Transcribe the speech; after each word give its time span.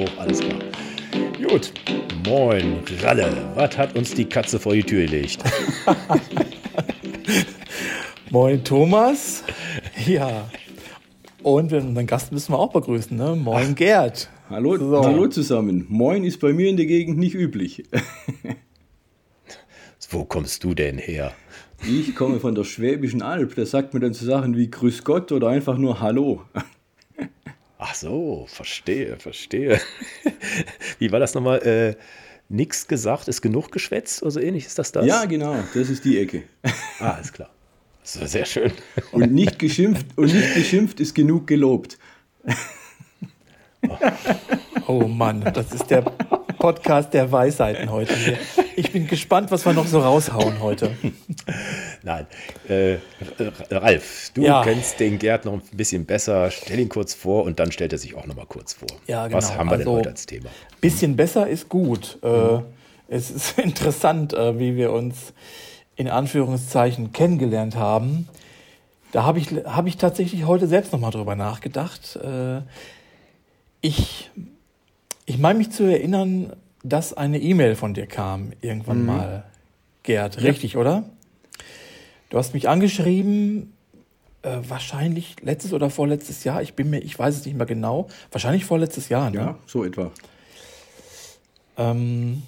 hoch, 0.00 0.10
alles 0.18 0.40
klar. 0.40 0.58
Gut, 1.48 1.72
moin, 2.26 2.80
Ralle, 3.02 3.32
was 3.54 3.76
hat 3.76 3.96
uns 3.96 4.14
die 4.14 4.24
Katze 4.24 4.58
vor 4.58 4.74
die 4.74 4.82
Tür 4.82 5.06
gelegt? 5.06 5.42
moin, 8.30 8.62
Thomas. 8.62 9.44
Ja. 10.06 10.48
Und 11.42 11.72
unseren 11.72 12.06
Gast 12.06 12.32
müssen 12.32 12.52
wir 12.52 12.58
auch 12.58 12.72
begrüßen, 12.72 13.16
ne? 13.16 13.34
Moin. 13.34 13.74
Gerd. 13.74 14.28
Hallo, 14.50 14.76
so. 14.76 15.04
hallo 15.04 15.26
zusammen. 15.28 15.86
Moin 15.88 16.24
ist 16.24 16.40
bei 16.40 16.52
mir 16.52 16.68
in 16.68 16.76
der 16.76 16.86
Gegend 16.86 17.18
nicht 17.18 17.34
üblich. 17.34 17.84
Wo 20.12 20.24
kommst 20.24 20.64
du 20.64 20.74
denn 20.74 20.98
her? 20.98 21.32
Ich 21.88 22.16
komme 22.16 22.40
von 22.40 22.56
der 22.56 22.64
Schwäbischen 22.64 23.22
Alb. 23.22 23.54
Da 23.54 23.64
sagt 23.64 23.94
man 23.94 24.02
dann 24.02 24.12
so 24.12 24.26
Sachen 24.26 24.56
wie 24.56 24.68
Grüß 24.68 25.04
Gott 25.04 25.30
oder 25.30 25.48
einfach 25.48 25.78
nur 25.78 26.00
Hallo. 26.00 26.42
Ach 27.82 27.94
so, 27.94 28.44
verstehe, 28.46 29.16
verstehe. 29.18 29.80
Wie 30.98 31.10
war 31.12 31.18
das 31.18 31.32
nochmal? 31.32 31.62
Äh, 31.66 31.96
nix 32.50 32.86
gesagt, 32.86 33.26
ist 33.26 33.40
genug 33.40 33.72
geschwätzt 33.72 34.20
oder 34.20 34.32
so 34.32 34.40
ähnlich? 34.40 34.66
Ist 34.66 34.78
das 34.78 34.92
das? 34.92 35.06
Ja, 35.06 35.24
genau, 35.24 35.56
das 35.72 35.88
ist 35.88 36.04
die 36.04 36.18
Ecke. 36.18 36.42
Ah, 36.98 37.16
ist 37.18 37.32
klar. 37.32 37.48
Das 38.02 38.16
ist 38.16 38.32
sehr 38.32 38.44
schön. 38.44 38.72
Und 39.12 39.32
nicht 39.32 39.58
geschimpft, 39.58 40.06
und 40.16 40.30
nicht 40.30 40.54
geschimpft 40.54 41.00
ist 41.00 41.14
genug 41.14 41.46
gelobt. 41.46 41.98
Oh. 43.88 43.96
oh 44.86 45.08
Mann, 45.08 45.40
das 45.40 45.72
ist 45.72 45.86
der 45.86 46.02
Podcast 46.02 47.14
der 47.14 47.32
Weisheiten 47.32 47.90
heute. 47.90 48.14
Hier. 48.14 48.38
Ich 48.80 48.92
bin 48.92 49.06
gespannt, 49.06 49.50
was 49.50 49.66
wir 49.66 49.74
noch 49.74 49.86
so 49.86 50.00
raushauen 50.00 50.60
heute. 50.60 50.92
Nein, 52.02 52.26
äh, 52.66 52.96
Ralf, 53.70 54.30
du 54.32 54.40
ja. 54.40 54.62
kennst 54.64 54.98
den 55.00 55.18
Gerd 55.18 55.44
noch 55.44 55.52
ein 55.52 55.62
bisschen 55.72 56.06
besser. 56.06 56.50
Stell 56.50 56.78
ihn 56.78 56.88
kurz 56.88 57.12
vor 57.12 57.44
und 57.44 57.60
dann 57.60 57.72
stellt 57.72 57.92
er 57.92 57.98
sich 57.98 58.14
auch 58.14 58.26
noch 58.26 58.36
mal 58.36 58.46
kurz 58.46 58.72
vor. 58.72 58.88
Ja, 59.06 59.26
genau. 59.26 59.36
Was 59.36 59.54
haben 59.54 59.68
wir 59.68 59.72
also, 59.72 59.84
denn 59.84 59.98
heute 59.98 60.08
als 60.08 60.24
Thema? 60.24 60.48
Bisschen 60.80 61.14
besser 61.14 61.46
ist 61.46 61.68
gut. 61.68 62.18
Äh, 62.22 62.28
mhm. 62.28 62.62
es 63.08 63.30
ist 63.30 63.58
interessant, 63.62 64.32
äh, 64.32 64.58
wie 64.58 64.76
wir 64.76 64.92
uns 64.92 65.34
in 65.96 66.08
Anführungszeichen 66.08 67.12
kennengelernt 67.12 67.76
haben. 67.76 68.28
Da 69.12 69.24
habe 69.24 69.40
ich, 69.40 69.48
hab 69.66 69.86
ich 69.88 69.98
tatsächlich 69.98 70.46
heute 70.46 70.66
selbst 70.66 70.94
noch 70.94 71.00
mal 71.00 71.10
drüber 71.10 71.36
nachgedacht. 71.36 72.16
Äh, 72.16 72.62
ich, 73.82 74.30
ich 75.26 75.36
meine 75.36 75.58
mich 75.58 75.70
zu 75.70 75.82
erinnern, 75.82 76.54
dass 76.82 77.12
eine 77.12 77.38
E-Mail 77.40 77.74
von 77.74 77.94
dir 77.94 78.06
kam 78.06 78.52
irgendwann 78.60 79.00
mhm. 79.00 79.06
mal, 79.06 79.44
Gerd. 80.02 80.42
Richtig, 80.42 80.74
ja. 80.74 80.80
oder? 80.80 81.04
Du 82.30 82.38
hast 82.38 82.54
mich 82.54 82.68
angeschrieben, 82.68 83.72
äh, 84.42 84.58
wahrscheinlich 84.66 85.36
letztes 85.42 85.72
oder 85.72 85.90
vorletztes 85.90 86.44
Jahr. 86.44 86.62
Ich 86.62 86.74
bin 86.74 86.90
mir, 86.90 87.00
ich 87.00 87.18
weiß 87.18 87.36
es 87.36 87.44
nicht 87.44 87.56
mehr 87.56 87.66
genau. 87.66 88.08
Wahrscheinlich 88.30 88.64
vorletztes 88.64 89.08
Jahr, 89.08 89.30
ne? 89.30 89.36
Ja, 89.36 89.58
so 89.66 89.84
etwa. 89.84 90.10
Ähm, 91.76 92.42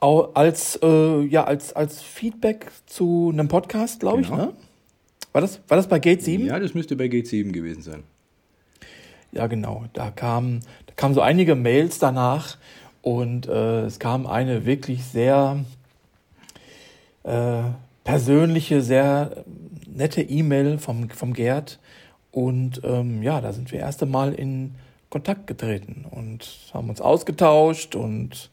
als, 0.00 0.78
äh, 0.82 1.22
ja, 1.22 1.44
als, 1.44 1.72
als 1.72 2.00
Feedback 2.02 2.66
zu 2.86 3.30
einem 3.32 3.48
Podcast, 3.48 4.00
glaube 4.00 4.22
genau. 4.22 4.34
ich, 4.34 4.40
ne? 4.40 4.52
War 5.32 5.40
das, 5.40 5.60
war 5.68 5.76
das 5.76 5.88
bei 5.88 5.98
Gate 5.98 6.22
7? 6.22 6.46
Ja, 6.46 6.58
das 6.58 6.74
müsste 6.74 6.96
bei 6.96 7.08
Gate 7.08 7.26
7 7.26 7.52
gewesen 7.52 7.82
sein. 7.82 8.04
Ja, 9.32 9.46
genau. 9.46 9.84
Da 9.92 10.10
kamen 10.10 10.60
da 10.86 10.94
kamen 10.94 11.14
so 11.14 11.20
einige 11.20 11.54
Mails 11.54 11.98
danach 11.98 12.56
und 13.02 13.46
äh, 13.46 13.82
es 13.82 13.98
kam 13.98 14.26
eine 14.26 14.66
wirklich 14.66 15.04
sehr 15.04 15.64
äh, 17.24 17.62
persönliche, 18.04 18.80
sehr 18.80 19.44
nette 19.86 20.22
E-Mail 20.22 20.78
vom, 20.78 21.10
vom 21.10 21.34
Gerd. 21.34 21.78
Und 22.30 22.80
ähm, 22.84 23.22
ja, 23.22 23.40
da 23.40 23.52
sind 23.52 23.72
wir 23.72 23.80
erst 23.80 24.02
einmal 24.02 24.32
in 24.32 24.74
Kontakt 25.10 25.46
getreten 25.46 26.04
und 26.10 26.46
haben 26.74 26.90
uns 26.90 27.00
ausgetauscht 27.00 27.94
und 27.94 28.50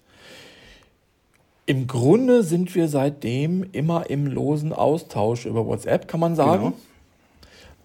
im 1.65 1.87
Grunde 1.87 2.43
sind 2.43 2.75
wir 2.75 2.87
seitdem 2.87 3.65
immer 3.71 4.09
im 4.09 4.27
losen 4.27 4.71
Austausch 4.71 5.45
über 5.45 5.65
WhatsApp, 5.65 6.07
kann 6.07 6.19
man 6.19 6.35
sagen. 6.35 6.63
Genau. 6.63 6.73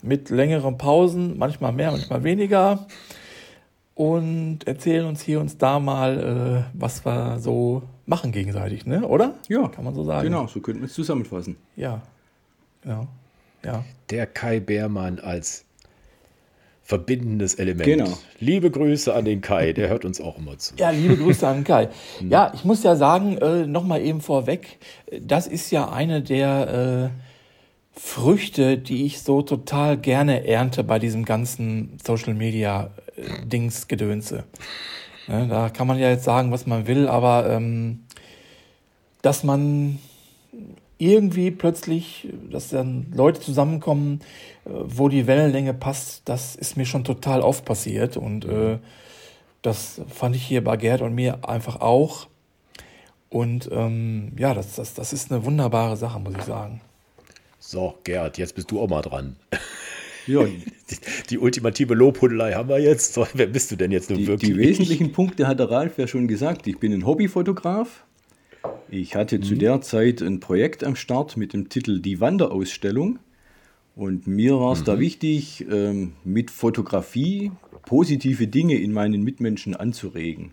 Mit 0.03 0.31
längeren 0.31 0.79
Pausen, 0.79 1.39
manchmal 1.39 1.73
mehr, 1.73 1.91
manchmal 1.91 2.23
weniger 2.25 2.87
und 4.01 4.61
erzählen 4.67 5.05
uns 5.05 5.21
hier 5.21 5.43
uns 5.43 5.59
da 5.59 5.79
mal, 5.79 6.65
äh, 6.65 6.71
was 6.73 7.05
wir 7.05 7.39
so 7.39 7.83
machen 8.07 8.33
gegenseitig, 8.33 8.87
ne? 8.87 9.07
Oder? 9.07 9.35
Ja. 9.47 9.69
Kann 9.69 9.85
man 9.85 9.95
so 9.95 10.05
sagen. 10.05 10.25
Genau, 10.25 10.47
so 10.47 10.61
könnten 10.61 10.81
wir 10.81 10.87
es 10.87 10.95
zusammenfassen. 10.95 11.57
Ja. 11.77 12.01
Genau. 12.81 13.09
Ja. 13.63 13.85
Der 14.09 14.27
Kai 14.27 14.59
Beermann 14.59 15.19
als 15.19 15.67
verbindendes 16.83 17.57
Element. 17.57 17.85
Genau. 17.85 18.09
Liebe 18.39 18.71
Grüße 18.71 19.13
an 19.13 19.27
den 19.27 19.43
Kai, 19.43 19.75
der 19.75 19.91
hört 19.91 20.07
uns 20.07 20.19
auch 20.19 20.39
immer 20.39 20.57
zu. 20.57 20.77
Ja, 20.79 20.89
liebe 20.89 21.19
Grüße 21.19 21.47
an 21.47 21.57
den 21.57 21.65
Kai. 21.65 21.91
Ja, 22.27 22.53
ich 22.55 22.65
muss 22.65 22.83
ja 22.83 22.97
sagen, 22.97 23.37
äh, 23.37 23.67
nochmal 23.67 24.01
eben 24.01 24.23
vorweg, 24.23 24.79
das 25.21 25.47
ist 25.47 25.71
ja 25.73 25.91
eine 25.91 26.23
der 26.23 27.11
äh, 27.13 27.30
Früchte, 27.93 28.79
die 28.79 29.05
ich 29.05 29.21
so 29.21 29.43
total 29.43 29.97
gerne 29.99 30.47
ernte 30.47 30.85
bei 30.85 30.99
diesem 30.99 31.25
ganzen 31.25 31.99
Social 32.05 32.35
Media 32.35 32.91
äh, 33.17 33.47
Dings 33.47 33.89
Gedönse. 33.89 34.45
Ne, 35.29 35.47
da 35.49 35.69
kann 35.69 35.87
man 35.87 35.99
ja 35.99 36.09
jetzt 36.09 36.25
sagen, 36.25 36.51
was 36.51 36.67
man 36.67 36.87
will, 36.87 37.09
aber 37.09 37.51
ähm, 37.51 38.05
dass 39.23 39.45
man 39.45 39.99
irgendwie 40.99 41.51
plötzlich, 41.51 42.29
dass 42.51 42.69
dann 42.69 43.07
Leute 43.15 43.41
zusammenkommen, 43.41 44.21
äh, 44.65 44.71
wo 44.71 45.09
die 45.09 45.27
Wellenlänge 45.27 45.75
passt, 45.75 46.23
das 46.29 46.57
ist 46.57 46.77
mir 46.77 46.87
schon 46.87 47.05
total 47.05 47.41
oft 47.41 47.65
passiert 47.65 48.17
und 48.17 48.45
äh, 48.45 48.79
das 49.63 50.01
fand 50.09 50.37
ich 50.37 50.43
hier 50.43 50.65
bei 50.65 50.77
Gerd 50.77 51.03
und 51.03 51.15
mir 51.15 51.49
einfach 51.49 51.81
auch. 51.81 52.29
Und 53.29 53.69
ähm, 53.73 54.33
ja, 54.39 54.55
das, 54.55 54.75
das, 54.75 54.95
das 54.95 55.13
ist 55.13 55.31
eine 55.31 55.45
wunderbare 55.45 55.97
Sache, 55.97 56.19
muss 56.19 56.35
ich 56.37 56.43
sagen. 56.43 56.81
So, 57.61 57.95
Gerd, 58.05 58.39
jetzt 58.39 58.55
bist 58.55 58.71
du 58.71 58.81
auch 58.81 58.89
mal 58.89 59.03
dran. 59.03 59.37
Ja. 60.27 60.45
Die, 60.91 60.97
die, 61.31 61.39
ultimative 61.39 61.95
Lobhudelei 61.95 62.55
haben 62.55 62.69
wir 62.69 62.81
jetzt. 62.81 63.15
So, 63.15 63.25
wer 63.35 63.47
bist 63.47 63.71
du 63.71 63.77
denn 63.77 63.93
jetzt 63.93 64.11
nun 64.11 64.19
die, 64.19 64.27
wirklich? 64.27 64.51
Die 64.51 64.59
wesentlichen 64.59 65.13
Punkte 65.13 65.47
hat 65.47 65.61
der 65.61 65.71
Ralf 65.71 65.99
ja 65.99 66.09
schon 66.09 66.27
gesagt. 66.27 66.67
Ich 66.67 66.79
bin 66.79 66.93
ein 66.93 67.07
Hobbyfotograf. 67.07 68.05
Ich 68.89 69.15
hatte 69.15 69.39
mhm. 69.39 69.43
zu 69.45 69.55
der 69.55 69.81
Zeit 69.83 70.21
ein 70.21 70.41
Projekt 70.41 70.83
am 70.83 70.97
Start 70.97 71.37
mit 71.37 71.53
dem 71.53 71.69
Titel 71.69 72.01
Die 72.01 72.21
Wanderausstellung. 72.21 73.21
Und 73.95 74.27
mir 74.27 74.59
war 74.59 74.73
es 74.73 74.81
mhm. 74.81 74.85
da 74.85 74.99
wichtig, 74.99 75.65
ähm, 75.71 76.15
mit 76.25 76.51
Fotografie 76.51 77.53
positive 77.87 78.49
Dinge 78.49 78.77
in 78.81 78.93
meinen 78.93 79.23
Mitmenschen 79.23 79.77
anzuregen. 79.77 80.53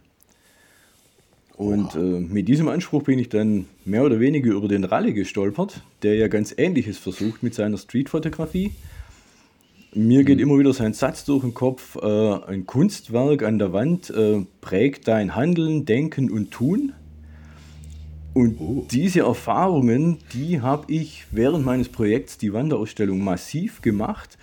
Und 1.58 1.96
äh, 1.96 2.00
mit 2.00 2.48
diesem 2.48 2.68
Anspruch 2.68 3.04
bin 3.04 3.18
ich 3.18 3.30
dann 3.30 3.66
mehr 3.84 4.04
oder 4.04 4.20
weniger 4.20 4.52
über 4.52 4.68
den 4.68 4.84
Ralle 4.84 5.12
gestolpert, 5.12 5.82
der 6.04 6.14
ja 6.14 6.28
ganz 6.28 6.54
Ähnliches 6.56 7.00
versucht 7.00 7.42
mit 7.42 7.56
seiner 7.56 7.80
Streetfotografie. 7.80 8.74
Mir 9.96 10.24
geht 10.24 10.38
mhm. 10.38 10.44
immer 10.44 10.60
wieder 10.60 10.74
sein 10.74 10.94
Satz 10.94 11.26
durch 11.26 11.42
den 11.42 11.56
Kopf, 11.56 11.96
äh, 11.96 12.34
ein 12.48 12.68
Kunstwerk 12.68 13.42
an 13.42 13.58
der 13.58 13.74
Wand 13.74 14.12
äh, 14.12 14.46
prägt 14.62 15.08
dein 15.08 15.36
Handeln, 15.36 15.86
Denken 15.86 16.30
und 16.30 16.52
Tun. 16.52 16.94
Und 18.36 18.58
oh. 18.60 18.86
diese 18.92 19.22
Erfahrungen, 19.22 20.20
die 20.34 20.62
habe 20.62 20.94
ich 20.94 21.26
während 21.32 21.66
meines 21.66 21.90
Projekts, 21.90 22.38
die 22.38 22.54
Wanderausstellung, 22.54 23.24
massiv 23.24 23.82
gemacht 23.82 24.38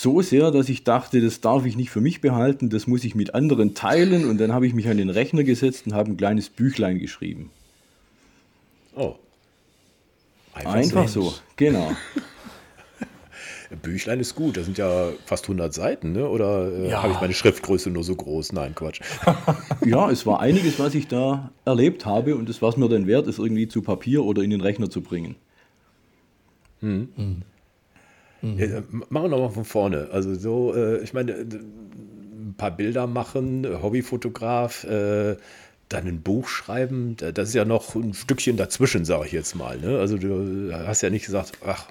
so 0.00 0.22
sehr, 0.22 0.50
dass 0.50 0.68
ich 0.68 0.82
dachte, 0.82 1.20
das 1.20 1.40
darf 1.40 1.64
ich 1.66 1.76
nicht 1.76 1.90
für 1.90 2.00
mich 2.00 2.20
behalten, 2.20 2.68
das 2.68 2.86
muss 2.86 3.04
ich 3.04 3.14
mit 3.14 3.34
anderen 3.34 3.74
teilen. 3.74 4.28
Und 4.28 4.38
dann 4.38 4.52
habe 4.52 4.66
ich 4.66 4.74
mich 4.74 4.88
an 4.88 4.96
den 4.96 5.10
Rechner 5.10 5.44
gesetzt 5.44 5.86
und 5.86 5.94
habe 5.94 6.10
ein 6.10 6.16
kleines 6.16 6.50
Büchlein 6.50 6.98
geschrieben. 6.98 7.50
Oh. 8.96 9.14
Einfach, 10.52 10.74
Einfach 10.74 11.08
so, 11.08 11.22
so. 11.22 11.34
genau. 11.56 11.92
Büchlein 13.82 14.20
ist 14.20 14.36
gut, 14.36 14.56
das 14.56 14.66
sind 14.66 14.78
ja 14.78 15.08
fast 15.26 15.44
100 15.44 15.74
Seiten, 15.74 16.12
ne? 16.12 16.28
oder 16.28 16.70
äh, 16.70 16.90
ja. 16.90 17.02
habe 17.02 17.12
ich 17.12 17.20
meine 17.20 17.34
Schriftgröße 17.34 17.90
nur 17.90 18.04
so 18.04 18.14
groß? 18.14 18.52
Nein, 18.52 18.74
Quatsch. 18.74 19.00
ja, 19.84 20.10
es 20.10 20.26
war 20.26 20.38
einiges, 20.38 20.78
was 20.78 20.94
ich 20.94 21.08
da 21.08 21.50
erlebt 21.64 22.06
habe 22.06 22.36
und 22.36 22.48
das, 22.48 22.62
was 22.62 22.76
mir 22.76 22.88
dann 22.88 23.08
wert 23.08 23.26
ist, 23.26 23.38
irgendwie 23.38 23.66
zu 23.66 23.82
Papier 23.82 24.24
oder 24.24 24.42
in 24.42 24.50
den 24.50 24.60
Rechner 24.60 24.90
zu 24.90 25.00
bringen. 25.00 25.34
Hm. 26.80 27.42
Hm. 28.44 28.54
Mhm. 28.54 28.60
Ja, 28.60 28.82
machen 29.08 29.24
wir 29.24 29.28
nochmal 29.28 29.50
von 29.50 29.64
vorne. 29.64 30.08
Also 30.12 30.34
so, 30.34 30.74
äh, 30.74 31.02
ich 31.02 31.14
meine, 31.14 31.32
ein 31.32 32.54
paar 32.56 32.70
Bilder 32.70 33.06
machen, 33.06 33.66
Hobbyfotograf, 33.82 34.84
äh, 34.84 35.36
dann 35.88 36.06
ein 36.06 36.22
Buch 36.22 36.48
schreiben, 36.48 37.16
das 37.16 37.48
ist 37.48 37.54
ja 37.54 37.64
noch 37.64 37.94
ein 37.94 38.14
Stückchen 38.14 38.56
dazwischen, 38.56 39.04
sage 39.04 39.26
ich 39.26 39.32
jetzt 39.32 39.54
mal. 39.54 39.78
Ne? 39.78 39.98
Also 39.98 40.16
du 40.18 40.72
hast 40.72 41.02
ja 41.02 41.10
nicht 41.10 41.26
gesagt, 41.26 41.52
ach, 41.64 41.86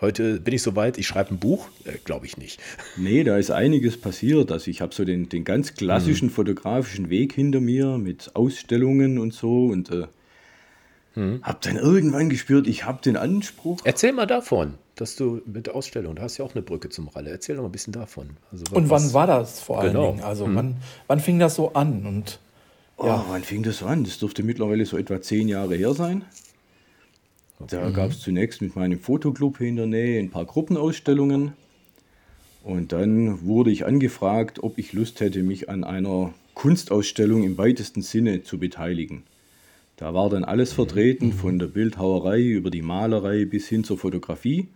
heute 0.00 0.40
bin 0.40 0.54
ich 0.54 0.62
soweit, 0.62 0.98
ich 0.98 1.06
schreibe 1.06 1.34
ein 1.34 1.38
Buch. 1.38 1.68
Äh, 1.84 1.98
Glaube 2.04 2.26
ich 2.26 2.36
nicht. 2.36 2.60
Nee, 2.96 3.24
da 3.24 3.36
ist 3.36 3.50
einiges 3.50 4.00
passiert. 4.00 4.52
Also 4.52 4.70
ich 4.70 4.80
habe 4.80 4.94
so 4.94 5.04
den, 5.04 5.28
den 5.28 5.44
ganz 5.44 5.74
klassischen 5.74 6.28
mhm. 6.28 6.32
fotografischen 6.32 7.10
Weg 7.10 7.32
hinter 7.34 7.60
mir 7.60 7.98
mit 7.98 8.30
Ausstellungen 8.34 9.18
und 9.18 9.32
so 9.32 9.66
und 9.66 9.90
äh, 9.90 10.06
mhm. 11.14 11.40
habe 11.42 11.58
dann 11.62 11.76
irgendwann 11.76 12.28
gespürt, 12.28 12.66
ich 12.66 12.84
habe 12.84 13.02
den 13.02 13.16
Anspruch. 13.16 13.80
Erzähl 13.84 14.12
mal 14.12 14.26
davon. 14.26 14.74
Dass 14.96 15.14
du 15.14 15.42
mit 15.44 15.66
der 15.66 15.76
Ausstellung, 15.76 16.16
da 16.16 16.22
hast 16.22 16.38
du 16.38 16.42
ja 16.42 16.48
auch 16.48 16.54
eine 16.54 16.62
Brücke 16.62 16.88
zum 16.88 17.08
Ralle. 17.08 17.30
Erzähl 17.30 17.56
doch 17.56 17.62
mal 17.62 17.68
ein 17.68 17.72
bisschen 17.72 17.92
davon. 17.92 18.30
Also, 18.50 18.64
Und 18.72 18.88
wann 18.88 19.12
war 19.12 19.26
das 19.26 19.60
vor 19.60 19.80
allen 19.80 19.92
genau. 19.92 20.12
Dingen? 20.12 20.24
Also 20.24 20.46
mhm. 20.46 20.54
wann, 20.56 20.76
wann 21.06 21.20
fing 21.20 21.38
das 21.38 21.54
so 21.54 21.74
an? 21.74 22.06
Und, 22.06 22.40
ja. 22.98 23.24
Oh, 23.26 23.30
wann 23.30 23.42
fing 23.42 23.62
das 23.62 23.78
so 23.78 23.86
an? 23.86 24.04
Das 24.04 24.18
dürfte 24.18 24.42
mittlerweile 24.42 24.86
so 24.86 24.96
etwa 24.96 25.20
zehn 25.20 25.48
Jahre 25.48 25.76
her 25.76 25.92
sein. 25.92 26.24
Da 27.58 27.88
mhm. 27.88 27.92
gab 27.92 28.10
es 28.10 28.20
zunächst 28.20 28.62
mit 28.62 28.74
meinem 28.74 28.98
Fotoclub 28.98 29.58
hier 29.58 29.68
in 29.68 29.76
der 29.76 29.86
Nähe 29.86 30.18
ein 30.18 30.30
paar 30.30 30.46
Gruppenausstellungen. 30.46 31.52
Und 32.64 32.92
dann 32.92 33.44
wurde 33.44 33.70
ich 33.70 33.84
angefragt, 33.84 34.62
ob 34.62 34.78
ich 34.78 34.94
Lust 34.94 35.20
hätte, 35.20 35.42
mich 35.42 35.68
an 35.68 35.84
einer 35.84 36.32
Kunstausstellung 36.54 37.44
im 37.44 37.58
weitesten 37.58 38.00
Sinne 38.00 38.42
zu 38.44 38.58
beteiligen. 38.58 39.24
Da 39.96 40.14
war 40.14 40.30
dann 40.30 40.44
alles 40.44 40.72
vertreten, 40.72 41.32
von 41.32 41.58
der 41.58 41.66
Bildhauerei 41.66 42.42
über 42.42 42.70
die 42.70 42.82
Malerei 42.82 43.44
bis 43.44 43.68
hin 43.68 43.84
zur 43.84 43.98
Fotografie. 43.98 44.68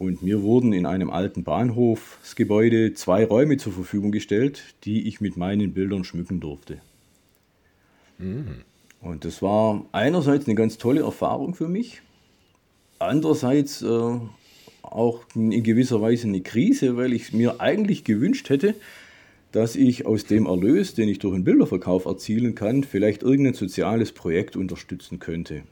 Und 0.00 0.22
mir 0.22 0.40
wurden 0.40 0.72
in 0.72 0.86
einem 0.86 1.10
alten 1.10 1.44
Bahnhofsgebäude 1.44 2.94
zwei 2.94 3.22
Räume 3.22 3.58
zur 3.58 3.74
Verfügung 3.74 4.12
gestellt, 4.12 4.62
die 4.84 5.06
ich 5.06 5.20
mit 5.20 5.36
meinen 5.36 5.74
Bildern 5.74 6.04
schmücken 6.04 6.40
durfte. 6.40 6.78
Mhm. 8.16 8.62
Und 9.02 9.26
das 9.26 9.42
war 9.42 9.84
einerseits 9.92 10.46
eine 10.46 10.54
ganz 10.54 10.78
tolle 10.78 11.02
Erfahrung 11.02 11.54
für 11.54 11.68
mich, 11.68 12.00
andererseits 12.98 13.82
äh, 13.82 14.18
auch 14.80 15.20
in 15.34 15.62
gewisser 15.62 16.00
Weise 16.00 16.28
eine 16.28 16.40
Krise, 16.40 16.96
weil 16.96 17.12
ich 17.12 17.34
mir 17.34 17.60
eigentlich 17.60 18.02
gewünscht 18.02 18.48
hätte, 18.48 18.76
dass 19.52 19.76
ich 19.76 20.06
aus 20.06 20.24
dem 20.24 20.46
Erlös, 20.46 20.94
den 20.94 21.10
ich 21.10 21.18
durch 21.18 21.34
einen 21.34 21.44
Bilderverkauf 21.44 22.06
erzielen 22.06 22.54
kann, 22.54 22.84
vielleicht 22.84 23.22
irgendein 23.22 23.52
soziales 23.52 24.12
Projekt 24.12 24.56
unterstützen 24.56 25.18
könnte. 25.18 25.64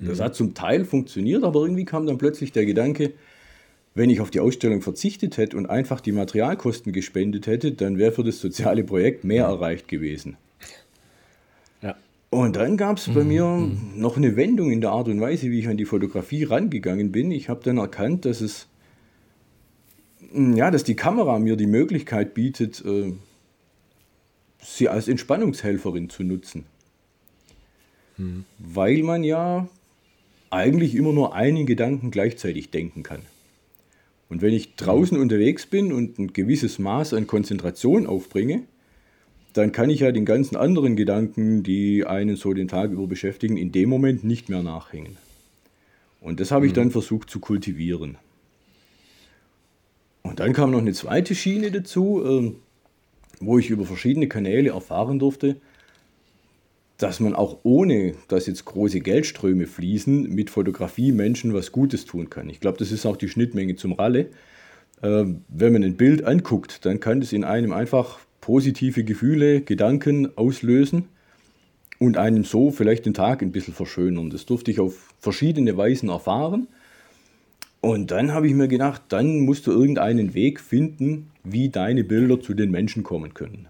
Das 0.00 0.18
mhm. 0.18 0.22
hat 0.22 0.34
zum 0.34 0.54
Teil 0.54 0.84
funktioniert, 0.84 1.44
aber 1.44 1.60
irgendwie 1.62 1.84
kam 1.84 2.06
dann 2.06 2.18
plötzlich 2.18 2.52
der 2.52 2.66
Gedanke, 2.66 3.12
wenn 3.94 4.10
ich 4.10 4.20
auf 4.20 4.30
die 4.30 4.40
Ausstellung 4.40 4.80
verzichtet 4.80 5.38
hätte 5.38 5.56
und 5.56 5.66
einfach 5.66 6.00
die 6.00 6.12
Materialkosten 6.12 6.92
gespendet 6.92 7.46
hätte, 7.46 7.72
dann 7.72 7.98
wäre 7.98 8.12
für 8.12 8.22
das 8.22 8.40
soziale 8.40 8.84
Projekt 8.84 9.24
mehr 9.24 9.46
erreicht 9.46 9.88
gewesen. 9.88 10.36
Ja. 11.82 11.96
Und 12.30 12.54
dann 12.56 12.76
gab 12.76 12.98
es 12.98 13.08
bei 13.08 13.22
mhm. 13.22 13.28
mir 13.28 13.44
mhm. 13.44 13.92
noch 13.96 14.16
eine 14.16 14.36
Wendung 14.36 14.70
in 14.70 14.80
der 14.80 14.90
Art 14.90 15.08
und 15.08 15.20
Weise, 15.20 15.50
wie 15.50 15.58
ich 15.58 15.68
an 15.68 15.76
die 15.76 15.84
Fotografie 15.84 16.44
rangegangen 16.44 17.10
bin. 17.10 17.32
Ich 17.32 17.48
habe 17.48 17.60
dann 17.64 17.78
erkannt, 17.78 18.24
dass 18.24 18.40
es 18.40 18.68
ja, 20.32 20.70
dass 20.70 20.84
die 20.84 20.96
Kamera 20.96 21.38
mir 21.38 21.56
die 21.56 21.66
Möglichkeit 21.66 22.34
bietet, 22.34 22.84
äh, 22.84 23.14
sie 24.60 24.88
als 24.88 25.08
Entspannungshelferin 25.08 26.10
zu 26.10 26.22
nutzen. 26.22 26.66
Hm. 28.16 28.44
Weil 28.58 29.02
man 29.02 29.24
ja 29.24 29.68
eigentlich 30.50 30.94
immer 30.94 31.12
nur 31.12 31.34
einen 31.34 31.66
Gedanken 31.66 32.10
gleichzeitig 32.10 32.70
denken 32.70 33.02
kann. 33.02 33.22
Und 34.28 34.42
wenn 34.42 34.52
ich 34.52 34.76
draußen 34.76 35.16
hm. 35.16 35.22
unterwegs 35.22 35.66
bin 35.66 35.92
und 35.92 36.18
ein 36.18 36.32
gewisses 36.32 36.78
Maß 36.78 37.14
an 37.14 37.26
Konzentration 37.26 38.06
aufbringe, 38.06 38.62
dann 39.54 39.72
kann 39.72 39.90
ich 39.90 40.00
ja 40.00 40.12
den 40.12 40.24
ganzen 40.24 40.56
anderen 40.56 40.94
Gedanken, 40.94 41.62
die 41.62 42.04
einen 42.04 42.36
so 42.36 42.52
den 42.52 42.68
Tag 42.68 42.90
über 42.90 43.06
beschäftigen, 43.06 43.56
in 43.56 43.72
dem 43.72 43.88
Moment 43.88 44.22
nicht 44.22 44.48
mehr 44.48 44.62
nachhängen. 44.62 45.16
Und 46.20 46.40
das 46.40 46.50
habe 46.50 46.66
ich 46.66 46.72
dann 46.72 46.90
versucht 46.90 47.30
zu 47.30 47.40
kultivieren. 47.40 48.18
Und 50.22 50.40
dann 50.40 50.52
kam 50.52 50.70
noch 50.70 50.78
eine 50.78 50.92
zweite 50.92 51.34
Schiene 51.34 51.70
dazu, 51.70 52.22
ähm, 52.24 52.56
wo 53.40 53.58
ich 53.58 53.70
über 53.70 53.86
verschiedene 53.86 54.28
Kanäle 54.28 54.70
erfahren 54.70 55.18
durfte, 55.18 55.56
dass 56.98 57.20
man 57.20 57.34
auch 57.34 57.60
ohne, 57.62 58.14
dass 58.26 58.46
jetzt 58.46 58.64
große 58.64 59.00
Geldströme 59.00 59.66
fließen, 59.66 60.34
mit 60.34 60.50
Fotografie 60.50 61.12
Menschen 61.12 61.54
was 61.54 61.70
Gutes 61.70 62.04
tun 62.04 62.28
kann. 62.28 62.50
Ich 62.50 62.60
glaube, 62.60 62.78
das 62.78 62.90
ist 62.90 63.06
auch 63.06 63.16
die 63.16 63.28
Schnittmenge 63.28 63.76
zum 63.76 63.92
Ralle. 63.92 64.30
Ähm, 65.02 65.42
wenn 65.48 65.72
man 65.72 65.84
ein 65.84 65.96
Bild 65.96 66.24
anguckt, 66.24 66.84
dann 66.84 66.98
kann 66.98 67.22
es 67.22 67.32
in 67.32 67.44
einem 67.44 67.72
einfach 67.72 68.18
positive 68.40 69.04
Gefühle, 69.04 69.60
Gedanken 69.60 70.36
auslösen 70.36 71.04
und 72.00 72.16
einem 72.16 72.42
so 72.42 72.72
vielleicht 72.72 73.06
den 73.06 73.14
Tag 73.14 73.42
ein 73.42 73.52
bisschen 73.52 73.74
verschönern. 73.74 74.30
Das 74.30 74.44
durfte 74.44 74.72
ich 74.72 74.80
auf 74.80 75.14
verschiedene 75.20 75.76
Weisen 75.76 76.08
erfahren. 76.08 76.66
Und 77.80 78.10
dann 78.10 78.32
habe 78.32 78.48
ich 78.48 78.54
mir 78.54 78.66
gedacht, 78.66 79.02
dann 79.10 79.40
musst 79.40 79.68
du 79.68 79.70
irgendeinen 79.70 80.34
Weg 80.34 80.58
finden, 80.58 81.30
wie 81.44 81.68
deine 81.68 82.02
Bilder 82.02 82.40
zu 82.40 82.54
den 82.54 82.72
Menschen 82.72 83.04
kommen 83.04 83.34
können. 83.34 83.68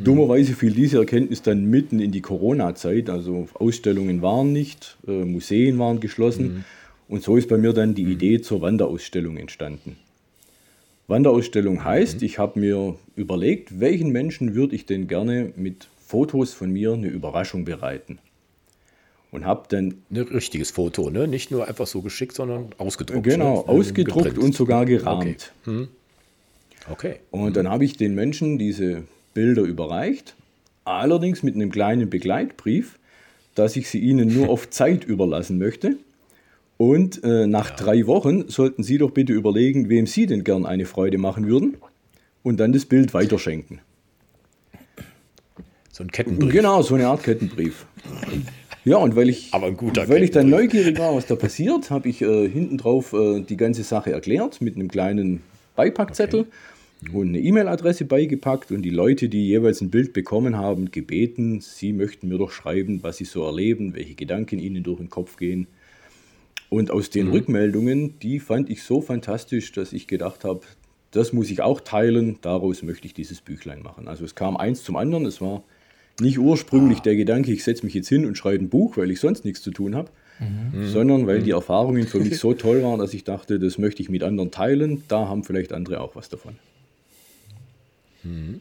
Mhm. 0.00 0.04
Dummerweise 0.04 0.54
fiel 0.54 0.72
diese 0.72 0.98
Erkenntnis 0.98 1.42
dann 1.42 1.66
mitten 1.66 2.00
in 2.00 2.10
die 2.10 2.22
Corona-Zeit. 2.22 3.10
Also 3.10 3.48
Ausstellungen 3.54 4.22
waren 4.22 4.52
nicht, 4.52 4.96
äh, 5.06 5.24
Museen 5.24 5.78
waren 5.78 6.00
geschlossen. 6.00 6.44
Mhm. 6.44 6.64
Und 7.08 7.22
so 7.22 7.36
ist 7.36 7.48
bei 7.48 7.58
mir 7.58 7.72
dann 7.72 7.94
die 7.94 8.04
mhm. 8.04 8.12
Idee 8.12 8.40
zur 8.40 8.62
Wanderausstellung 8.62 9.36
entstanden. 9.36 9.96
Wanderausstellung 11.06 11.84
heißt, 11.84 12.20
mhm. 12.20 12.26
ich 12.26 12.38
habe 12.38 12.58
mir 12.58 12.96
überlegt, 13.16 13.80
welchen 13.80 14.10
Menschen 14.10 14.54
würde 14.54 14.74
ich 14.74 14.86
denn 14.86 15.08
gerne 15.08 15.52
mit 15.56 15.88
Fotos 16.06 16.54
von 16.54 16.72
mir 16.72 16.92
eine 16.92 17.08
Überraschung 17.08 17.64
bereiten 17.64 18.18
und 19.30 19.44
habe 19.44 19.64
dann. 19.68 20.02
Ein 20.10 20.16
richtiges 20.18 20.70
Foto, 20.70 21.10
ne? 21.10 21.28
Nicht 21.28 21.50
nur 21.50 21.68
einfach 21.68 21.86
so 21.86 22.02
geschickt, 22.02 22.34
sondern 22.34 22.70
ausgedruckt. 22.78 23.24
Genau, 23.24 23.56
ne? 23.56 23.68
ausgedruckt 23.68 24.24
Geprint. 24.24 24.44
und 24.44 24.54
sogar 24.54 24.84
gerahmt. 24.86 25.52
Okay. 25.62 25.76
Hm. 25.76 25.88
okay. 26.90 27.16
Und 27.30 27.56
dann 27.56 27.68
habe 27.68 27.84
ich 27.84 27.96
den 27.96 28.14
Menschen 28.14 28.58
diese 28.58 29.04
Bilder 29.34 29.62
überreicht, 29.62 30.34
allerdings 30.84 31.42
mit 31.42 31.54
einem 31.54 31.70
kleinen 31.70 32.10
Begleitbrief, 32.10 32.98
dass 33.54 33.76
ich 33.76 33.88
sie 33.88 33.98
ihnen 33.98 34.32
nur 34.32 34.48
auf 34.48 34.70
Zeit 34.70 35.04
überlassen 35.04 35.58
möchte. 35.58 35.96
Und 36.76 37.22
äh, 37.24 37.46
nach 37.46 37.70
ja. 37.70 37.76
drei 37.76 38.06
Wochen 38.06 38.48
sollten 38.48 38.82
Sie 38.82 38.96
doch 38.96 39.10
bitte 39.10 39.34
überlegen, 39.34 39.90
wem 39.90 40.06
Sie 40.06 40.24
denn 40.26 40.44
gern 40.44 40.64
eine 40.64 40.86
Freude 40.86 41.18
machen 41.18 41.46
würden 41.46 41.76
und 42.42 42.58
dann 42.58 42.72
das 42.72 42.86
Bild 42.86 43.12
weiterschenken. 43.12 43.80
So 45.92 46.04
ein 46.04 46.10
Kettenbrief. 46.10 46.52
Genau, 46.52 46.80
so 46.80 46.94
eine 46.94 47.08
Art 47.08 47.22
Kettenbrief. 47.22 47.84
Ja, 48.86 48.96
und 48.96 49.14
weil 49.14 49.28
ich, 49.28 49.52
weil 49.52 50.22
ich 50.22 50.30
dann 50.30 50.48
neugierig 50.48 50.98
war, 50.98 51.14
was 51.14 51.26
da 51.26 51.36
passiert, 51.36 51.90
habe 51.90 52.08
ich 52.08 52.22
äh, 52.22 52.48
hinten 52.48 52.78
drauf 52.78 53.12
äh, 53.12 53.40
die 53.40 53.58
ganze 53.58 53.82
Sache 53.82 54.12
erklärt 54.12 54.62
mit 54.62 54.76
einem 54.76 54.88
kleinen 54.88 55.42
Beipackzettel 55.76 56.40
okay. 56.40 56.50
Und 57.12 57.28
eine 57.28 57.40
E-Mail-Adresse 57.40 58.04
beigepackt 58.04 58.72
und 58.72 58.82
die 58.82 58.90
Leute, 58.90 59.28
die 59.28 59.46
jeweils 59.46 59.80
ein 59.80 59.90
Bild 59.90 60.12
bekommen 60.12 60.56
haben, 60.56 60.90
gebeten, 60.90 61.60
sie 61.60 61.92
möchten 61.92 62.28
mir 62.28 62.38
doch 62.38 62.50
schreiben, 62.50 63.02
was 63.02 63.16
sie 63.16 63.24
so 63.24 63.44
erleben, 63.44 63.94
welche 63.94 64.14
Gedanken 64.14 64.58
ihnen 64.58 64.82
durch 64.82 64.98
den 64.98 65.08
Kopf 65.08 65.36
gehen. 65.36 65.66
Und 66.68 66.90
aus 66.90 67.10
den 67.10 67.26
mhm. 67.26 67.32
Rückmeldungen, 67.32 68.18
die 68.20 68.38
fand 68.38 68.70
ich 68.70 68.82
so 68.82 69.00
fantastisch, 69.00 69.72
dass 69.72 69.92
ich 69.92 70.06
gedacht 70.06 70.44
habe, 70.44 70.60
das 71.10 71.32
muss 71.32 71.50
ich 71.50 71.62
auch 71.62 71.80
teilen, 71.80 72.38
daraus 72.42 72.82
möchte 72.82 73.06
ich 73.06 73.14
dieses 73.14 73.40
Büchlein 73.40 73.82
machen. 73.82 74.06
Also 74.06 74.24
es 74.24 74.34
kam 74.34 74.56
eins 74.56 74.84
zum 74.84 74.96
anderen, 74.96 75.26
es 75.26 75.40
war 75.40 75.64
nicht 76.20 76.38
ursprünglich 76.38 76.98
ah. 76.98 77.02
der 77.02 77.16
Gedanke, 77.16 77.50
ich 77.50 77.64
setze 77.64 77.84
mich 77.84 77.94
jetzt 77.94 78.08
hin 78.08 78.26
und 78.26 78.36
schreibe 78.36 78.62
ein 78.62 78.68
Buch, 78.68 78.98
weil 78.98 79.10
ich 79.10 79.20
sonst 79.20 79.44
nichts 79.44 79.62
zu 79.62 79.70
tun 79.70 79.96
habe, 79.96 80.10
mhm. 80.38 80.86
sondern 80.86 81.26
weil 81.26 81.40
mhm. 81.40 81.44
die 81.44 81.50
Erfahrungen 81.52 82.06
für 82.06 82.20
mich 82.20 82.38
so 82.38 82.52
toll 82.52 82.82
waren, 82.82 83.00
dass 83.00 83.14
ich 83.14 83.24
dachte, 83.24 83.58
das 83.58 83.78
möchte 83.78 84.02
ich 84.02 84.10
mit 84.10 84.22
anderen 84.22 84.50
teilen. 84.50 85.02
Da 85.08 85.28
haben 85.28 85.42
vielleicht 85.42 85.72
andere 85.72 86.02
auch 86.02 86.14
was 86.14 86.28
davon. 86.28 86.56
Mhm. 88.22 88.60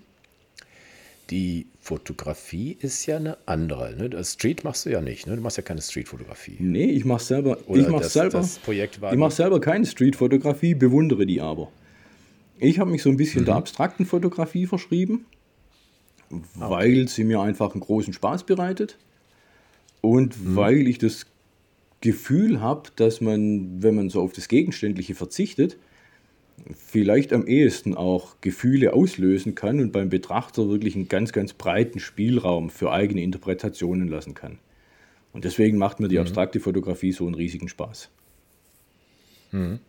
Die 1.30 1.68
Fotografie 1.80 2.76
ist 2.80 3.06
ja 3.06 3.18
eine 3.18 3.38
andere. 3.46 3.96
Ne? 3.96 4.10
Das 4.10 4.34
Street 4.34 4.64
machst 4.64 4.86
du 4.86 4.90
ja 4.90 5.02
nicht. 5.02 5.28
Ne? 5.28 5.36
Du 5.36 5.42
machst 5.42 5.58
ja 5.58 5.64
keine 5.64 5.82
Streetfotografie. 5.82 6.58
Nee, 6.60 6.86
ich 6.86 7.06
mache 7.06 7.24
selber. 7.24 7.60
Oder 7.68 7.82
ich 7.82 7.88
mache 7.88 8.06
selber. 8.06 8.40
Das 8.40 8.58
Projekt 8.58 9.00
war 9.00 9.14
ich 9.14 9.20
mache 9.20 9.32
selber 9.32 9.62
keine 9.62 9.86
Streetfotografie, 9.86 10.74
bewundere 10.74 11.26
die 11.28 11.40
aber. 11.40 11.72
Ich 12.58 12.80
habe 12.80 12.90
mich 12.90 13.04
so 13.04 13.10
ein 13.10 13.18
bisschen 13.18 13.42
mhm. 13.42 13.46
der 13.46 13.56
abstrakten 13.56 14.06
Fotografie 14.06 14.66
verschrieben 14.66 15.26
Ah, 16.60 16.70
weil 16.70 17.08
sie 17.08 17.24
mir 17.24 17.42
einfach 17.42 17.74
einen 17.74 17.82
großen 17.82 18.14
Spaß 18.14 18.44
bereitet 18.44 18.98
und 20.02 20.42
mhm. 20.44 20.56
weil 20.56 20.88
ich 20.88 21.00
das 21.00 21.26
Gefühl 22.02 22.62
habe, 22.62 22.90
dass 22.96 23.20
man, 23.20 23.82
wenn 23.82 23.96
man 23.96 24.10
so 24.10 24.22
auf 24.22 24.34
das 24.34 24.48
Gegenständliche 24.48 25.16
verzichtet, 25.16 25.78
vielleicht 26.76 27.34
am 27.34 27.48
ehesten 27.48 27.96
auch 27.96 28.36
Gefühle 28.42 28.94
auslösen 28.94 29.56
kann 29.56 29.80
und 29.80 29.92
beim 29.92 30.10
Betrachter 30.10 30.70
wirklich 30.70 30.96
einen 30.96 31.08
ganz, 31.08 31.32
ganz 31.32 31.54
breiten 31.54 32.00
Spielraum 32.00 32.70
für 32.70 32.92
eigene 32.92 33.22
Interpretationen 33.22 34.08
lassen 34.08 34.34
kann. 34.34 34.60
Und 35.34 35.46
deswegen 35.46 35.78
macht 35.78 36.00
mir 36.00 36.08
die 36.08 36.16
mhm. 36.16 36.22
abstrakte 36.22 36.60
Fotografie 36.60 37.12
so 37.12 37.26
einen 37.26 37.36
riesigen 37.36 37.70
Spaß. 37.70 38.10
Mhm. 39.52 39.80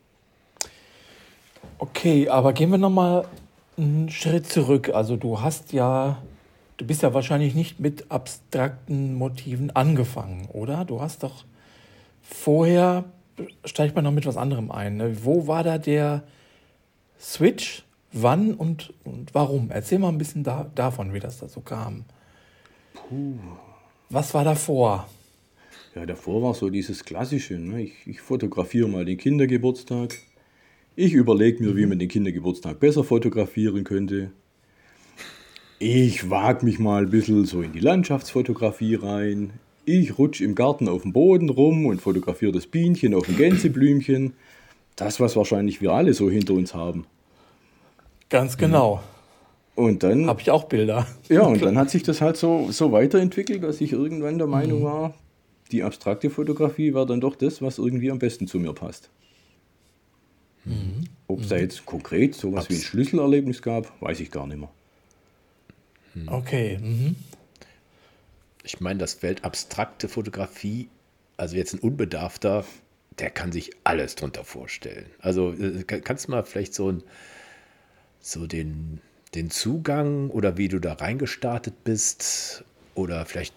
Okay, 1.79 2.29
aber 2.29 2.53
gehen 2.53 2.71
wir 2.71 2.79
nochmal 2.79 3.27
einen 3.77 4.11
Schritt 4.11 4.47
zurück. 4.47 4.91
Also 4.91 5.17
du 5.17 5.41
hast 5.41 5.73
ja 5.73 6.23
Du 6.81 6.87
bist 6.87 7.03
ja 7.03 7.12
wahrscheinlich 7.12 7.55
nicht 7.55 7.79
mit 7.79 8.11
abstrakten 8.11 9.15
Motiven 9.15 9.71
angefangen, 9.71 10.49
oder? 10.50 10.87
Du 10.87 11.03
hast 11.03 11.23
doch 11.23 11.45
vorher, 12.23 13.05
steigt 13.67 13.95
man 13.95 14.05
noch 14.05 14.12
mit 14.12 14.25
was 14.25 14.39
anderem 14.39 14.71
ein. 14.71 14.97
Ne? 14.97 15.23
Wo 15.23 15.47
war 15.47 15.62
da 15.62 15.77
der 15.77 16.23
Switch? 17.21 17.85
Wann 18.12 18.55
und, 18.55 18.93
und 19.05 19.35
warum? 19.35 19.71
Erzähl 19.71 19.99
mal 19.99 20.09
ein 20.09 20.19
bisschen 20.19 20.43
da, 20.43 20.71
davon, 20.75 21.12
wie 21.12 21.21
das 21.21 21.39
da 21.39 21.49
so 21.49 21.61
kam. 21.61 22.05
Puh. 22.95 23.35
Was 24.09 24.35
war 24.35 24.43
davor? 24.43 25.07
ja, 25.95 26.07
davor 26.07 26.43
war 26.43 26.55
so 26.55 26.71
dieses 26.71 27.05
Klassische. 27.05 27.55
Ne? 27.55 27.83
Ich, 27.83 27.93
ich 28.07 28.21
fotografiere 28.21 28.89
mal 28.89 29.05
den 29.05 29.19
Kindergeburtstag. 29.19 30.17
Ich 30.97 31.12
überlege 31.15 31.62
mir, 31.62 31.77
wie 31.77 31.87
man 31.87 31.99
den 31.99 32.09
Kindergeburtstag 32.09 32.79
besser 32.81 33.05
fotografieren 33.05 33.85
könnte. 33.85 34.31
Ich 35.79 36.29
wage 36.29 36.65
mich 36.65 36.79
mal 36.79 37.05
ein 37.05 37.11
bisschen 37.11 37.47
so 37.47 37.62
in 37.62 37.73
die 37.73 37.81
Landschaftsfotografie 37.81 38.97
rein. 38.97 39.53
Ich 39.87 40.19
rutsche 40.19 40.45
im 40.45 40.55
Garten 40.55 40.89
auf 40.89 41.03
dem 41.03 41.12
Boden 41.12 41.49
rum 41.49 41.87
und 41.87 42.03
fotografiere 42.03 42.53
das 42.53 42.67
Bienchen 42.67 43.15
auf 43.15 43.27
dem 43.27 43.37
Gänseblümchen. 43.37 44.35
Das, 45.00 45.19
was 45.19 45.35
wahrscheinlich 45.35 45.80
wir 45.80 45.92
alle 45.92 46.12
so 46.12 46.30
hinter 46.30 46.52
uns 46.52 46.75
haben. 46.75 47.07
Ganz 48.28 48.59
genau. 48.59 49.02
Und 49.75 50.02
dann. 50.02 50.26
Habe 50.26 50.42
ich 50.42 50.50
auch 50.50 50.64
Bilder. 50.64 51.07
Ja, 51.30 51.42
und 51.42 51.62
dann 51.62 51.78
hat 51.78 51.88
sich 51.88 52.02
das 52.02 52.21
halt 52.21 52.37
so, 52.37 52.71
so 52.71 52.92
weiterentwickelt, 52.92 53.62
dass 53.62 53.80
ich 53.80 53.92
irgendwann 53.92 54.37
der 54.37 54.47
Meinung 54.47 54.85
war, 54.85 55.14
die 55.73 55.83
abstrakte 55.85 56.28
Fotografie 56.28 56.92
war 56.92 57.07
dann 57.07 57.21
doch 57.21 57.35
das, 57.35 57.62
was 57.62 57.78
irgendwie 57.78 58.11
am 58.11 58.19
besten 58.19 58.47
zu 58.47 58.59
mir 58.59 58.75
passt. 58.75 59.09
Mhm. 60.66 61.04
Ob 61.28 61.40
es 61.40 61.49
da 61.49 61.57
jetzt 61.57 61.87
konkret 61.87 62.35
sowas 62.35 62.64
Abs 62.64 62.69
wie 62.69 62.75
ein 62.75 62.83
Schlüsselerlebnis 62.83 63.62
gab, 63.62 63.90
weiß 64.02 64.21
ich 64.21 64.30
gar 64.30 64.47
nicht 64.47 64.59
mehr. 64.59 64.71
Okay. 66.26 66.78
Mhm. 66.78 67.16
Ich 68.64 68.80
meine, 68.80 68.99
das 68.99 69.14
Feld 69.14 69.45
abstrakte 69.45 70.09
Fotografie, 70.09 70.88
also 71.38 71.57
jetzt 71.57 71.73
ein 71.73 71.78
Unbedarfter, 71.78 72.66
der 73.19 73.31
kann 73.31 73.52
sich 73.52 73.71
alles 73.85 74.14
drunter 74.14 74.45
vorstellen. 74.45 75.07
Also 75.21 75.52
äh, 75.52 75.83
kannst 75.85 76.26
du 76.26 76.31
mal 76.31 76.45
vielleicht 76.45 76.75
so, 76.75 76.90
ein, 76.90 77.02
so 78.21 78.47
den, 78.47 79.00
den 79.35 79.50
Zugang 79.50 80.31
oder 80.31 80.57
wie 80.57 80.69
du 80.69 80.79
da 80.79 80.95
reingestartet 80.95 81.85
bist 81.85 82.64
oder 82.95 83.25
vielleicht 83.26 83.55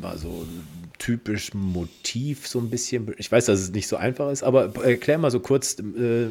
mal 0.00 0.18
so 0.18 0.42
ein 0.42 0.92
typisch 0.98 1.54
Motiv 1.54 2.46
so 2.46 2.58
ein 2.58 2.70
bisschen. 2.70 3.14
Ich 3.18 3.30
weiß, 3.30 3.46
dass 3.46 3.60
es 3.60 3.70
nicht 3.70 3.88
so 3.88 3.96
einfach 3.96 4.30
ist, 4.30 4.42
aber 4.42 4.74
erklär 4.84 5.18
mal 5.18 5.30
so 5.30 5.40
kurz, 5.40 5.78
äh, 5.78 6.28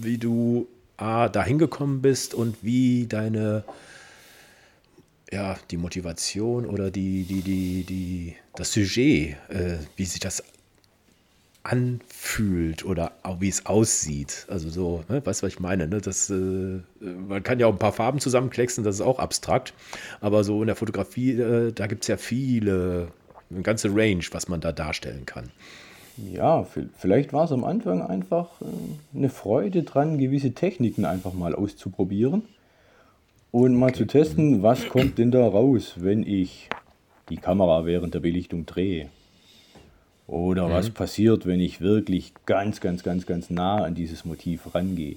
wie 0.00 0.18
du 0.18 0.68
A, 0.96 1.28
da 1.28 1.44
hingekommen 1.44 2.02
bist 2.02 2.34
und 2.34 2.56
wie 2.62 3.06
deine 3.06 3.64
ja, 5.32 5.58
die 5.70 5.76
Motivation 5.76 6.64
oder 6.64 6.90
die, 6.90 7.24
die, 7.24 7.42
die, 7.42 7.84
die, 7.84 8.36
das 8.54 8.72
Sujet, 8.72 9.36
äh, 9.48 9.78
wie 9.96 10.04
sich 10.04 10.20
das 10.20 10.44
anfühlt 11.64 12.84
oder 12.84 13.12
wie 13.40 13.48
es 13.48 13.66
aussieht. 13.66 14.46
Also 14.50 14.68
so, 14.68 15.04
ne, 15.08 15.24
weißt 15.24 15.42
du, 15.42 15.46
was 15.46 15.54
ich 15.54 15.60
meine? 15.60 15.88
Ne? 15.88 16.00
Das, 16.00 16.30
äh, 16.30 16.80
man 17.00 17.42
kann 17.42 17.58
ja 17.58 17.66
auch 17.66 17.72
ein 17.72 17.78
paar 17.78 17.92
Farben 17.92 18.20
zusammenklecksen, 18.20 18.84
das 18.84 18.96
ist 18.96 19.00
auch 19.00 19.18
abstrakt. 19.18 19.72
Aber 20.20 20.44
so 20.44 20.60
in 20.60 20.66
der 20.66 20.76
Fotografie, 20.76 21.32
äh, 21.32 21.72
da 21.72 21.86
gibt 21.86 22.04
es 22.04 22.08
ja 22.08 22.18
viele, 22.18 23.08
eine 23.50 23.62
ganze 23.62 23.88
Range, 23.88 24.24
was 24.30 24.48
man 24.48 24.60
da 24.60 24.72
darstellen 24.72 25.24
kann. 25.24 25.50
Ja, 26.16 26.64
vielleicht 26.96 27.32
war 27.32 27.44
es 27.44 27.52
am 27.52 27.64
Anfang 27.64 28.02
einfach 28.02 28.60
äh, 28.60 28.66
eine 29.16 29.30
Freude 29.30 29.82
dran, 29.82 30.18
gewisse 30.18 30.52
Techniken 30.52 31.06
einfach 31.06 31.32
mal 31.32 31.54
auszuprobieren 31.54 32.42
und 33.50 33.74
mal 33.74 33.86
okay. 33.86 33.98
zu 33.98 34.06
testen, 34.06 34.62
was 34.62 34.88
kommt 34.88 35.16
denn 35.16 35.30
da 35.30 35.46
raus, 35.46 35.94
wenn 35.96 36.24
ich 36.24 36.68
die 37.30 37.38
Kamera 37.38 37.86
während 37.86 38.14
der 38.14 38.20
Belichtung 38.20 38.66
drehe. 38.66 39.08
Oder 40.26 40.68
mhm. 40.68 40.72
was 40.72 40.90
passiert, 40.90 41.46
wenn 41.46 41.60
ich 41.60 41.80
wirklich 41.80 42.32
ganz, 42.46 42.80
ganz, 42.80 43.02
ganz, 43.02 43.26
ganz 43.26 43.50
nah 43.50 43.84
an 43.84 43.94
dieses 43.94 44.24
Motiv 44.24 44.74
rangehe. 44.74 45.16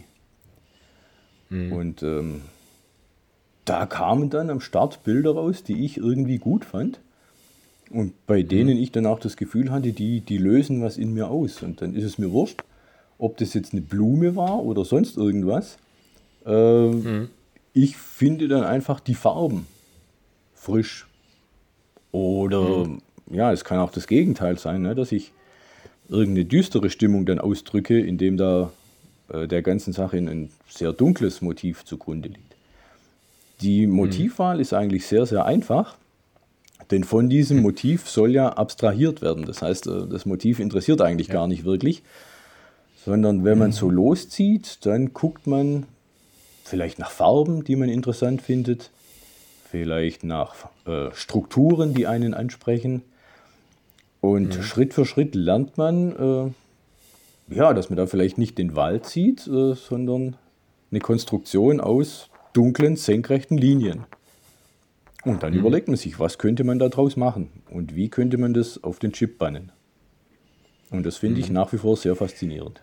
Mhm. 1.49 1.71
Und 1.71 2.03
ähm, 2.03 2.41
da 3.65 3.85
kamen 3.85 4.29
dann 4.29 4.49
am 4.49 4.59
Start 4.59 5.03
Bilder 5.03 5.31
raus, 5.31 5.63
die 5.63 5.85
ich 5.85 5.97
irgendwie 5.97 6.37
gut 6.37 6.65
fand. 6.65 6.99
Und 7.89 8.13
bei 8.27 8.43
mhm. 8.43 8.47
denen 8.49 8.77
ich 8.77 8.91
dann 8.91 9.05
auch 9.05 9.19
das 9.19 9.37
Gefühl 9.37 9.71
hatte, 9.71 9.93
die, 9.93 10.21
die 10.21 10.37
lösen 10.37 10.81
was 10.81 10.97
in 10.97 11.13
mir 11.13 11.29
aus. 11.29 11.63
Und 11.63 11.81
dann 11.81 11.95
ist 11.95 12.03
es 12.03 12.17
mir 12.17 12.31
wurscht, 12.31 12.63
ob 13.17 13.37
das 13.37 13.53
jetzt 13.53 13.73
eine 13.73 13.81
Blume 13.81 14.35
war 14.35 14.63
oder 14.63 14.83
sonst 14.83 15.15
irgendwas. 15.15 15.77
Ähm, 16.45 17.29
ich 17.73 17.95
finde 17.95 18.47
dann 18.47 18.63
einfach 18.63 18.99
die 18.99 19.15
Farben 19.15 19.67
frisch. 20.53 21.07
Oder 22.11 22.87
mhm. 22.87 23.01
Ja, 23.29 23.51
es 23.51 23.63
kann 23.63 23.79
auch 23.79 23.91
das 23.91 24.07
Gegenteil 24.07 24.57
sein, 24.57 24.81
ne, 24.81 24.95
dass 24.95 25.11
ich 25.11 25.31
irgendeine 26.09 26.45
düstere 26.45 26.89
Stimmung 26.89 27.25
dann 27.25 27.39
ausdrücke, 27.39 27.99
indem 27.99 28.37
da 28.37 28.71
äh, 29.29 29.47
der 29.47 29.61
ganzen 29.61 29.93
Sache 29.93 30.17
ein 30.17 30.49
sehr 30.69 30.93
dunkles 30.93 31.41
Motiv 31.41 31.83
zugrunde 31.85 32.29
liegt. 32.29 32.55
Die 33.61 33.87
mhm. 33.87 33.93
Motivwahl 33.93 34.55
mhm. 34.55 34.61
ist 34.61 34.73
eigentlich 34.73 35.05
sehr, 35.05 35.25
sehr 35.25 35.45
einfach, 35.45 35.97
denn 36.91 37.03
von 37.03 37.29
diesem 37.29 37.61
Motiv 37.61 38.09
soll 38.09 38.31
ja 38.31 38.49
abstrahiert 38.49 39.21
werden. 39.21 39.45
Das 39.45 39.61
heißt, 39.61 39.87
äh, 39.87 40.07
das 40.09 40.25
Motiv 40.25 40.59
interessiert 40.59 41.01
eigentlich 41.01 41.27
ja. 41.27 41.35
gar 41.35 41.47
nicht 41.47 41.65
wirklich, 41.65 42.03
sondern 43.05 43.43
wenn 43.43 43.57
man 43.57 43.69
mhm. 43.69 43.73
so 43.73 43.89
loszieht, 43.89 44.85
dann 44.85 45.13
guckt 45.13 45.47
man, 45.47 45.85
vielleicht 46.63 46.99
nach 46.99 47.11
Farben, 47.11 47.63
die 47.63 47.75
man 47.75 47.89
interessant 47.89 48.41
findet, 48.41 48.91
vielleicht 49.69 50.23
nach 50.23 50.55
äh, 50.85 51.09
Strukturen, 51.13 51.93
die 51.93 52.07
einen 52.07 52.33
ansprechen. 52.33 53.01
Und 54.27 54.57
mhm. 54.57 54.61
Schritt 54.61 54.93
für 54.93 55.05
Schritt 55.05 55.35
lernt 55.35 55.77
man, 55.77 56.53
äh, 57.49 57.55
ja, 57.55 57.73
dass 57.73 57.89
man 57.89 57.95
da 57.95 58.07
vielleicht 58.07 58.37
nicht 58.37 58.57
den 58.57 58.75
Wald 58.75 59.05
sieht, 59.05 59.47
äh, 59.47 59.73
sondern 59.73 60.35
eine 60.91 60.99
Konstruktion 60.99 61.79
aus 61.79 62.29
dunklen, 62.51 62.97
senkrechten 62.97 63.57
Linien. 63.57 64.03
Und 65.23 65.43
dann 65.43 65.53
mhm. 65.53 65.59
überlegt 65.59 65.87
man 65.87 65.95
sich, 65.95 66.19
was 66.19 66.37
könnte 66.37 66.65
man 66.65 66.77
daraus 66.77 67.15
machen 67.15 67.49
und 67.69 67.95
wie 67.95 68.09
könnte 68.09 68.37
man 68.37 68.53
das 68.53 68.83
auf 68.83 68.99
den 68.99 69.13
Chip 69.13 69.37
bannen. 69.37 69.71
Und 70.89 71.05
das 71.05 71.15
finde 71.15 71.37
mhm. 71.37 71.43
ich 71.43 71.49
nach 71.49 71.71
wie 71.71 71.77
vor 71.77 71.95
sehr 71.95 72.15
faszinierend. 72.15 72.81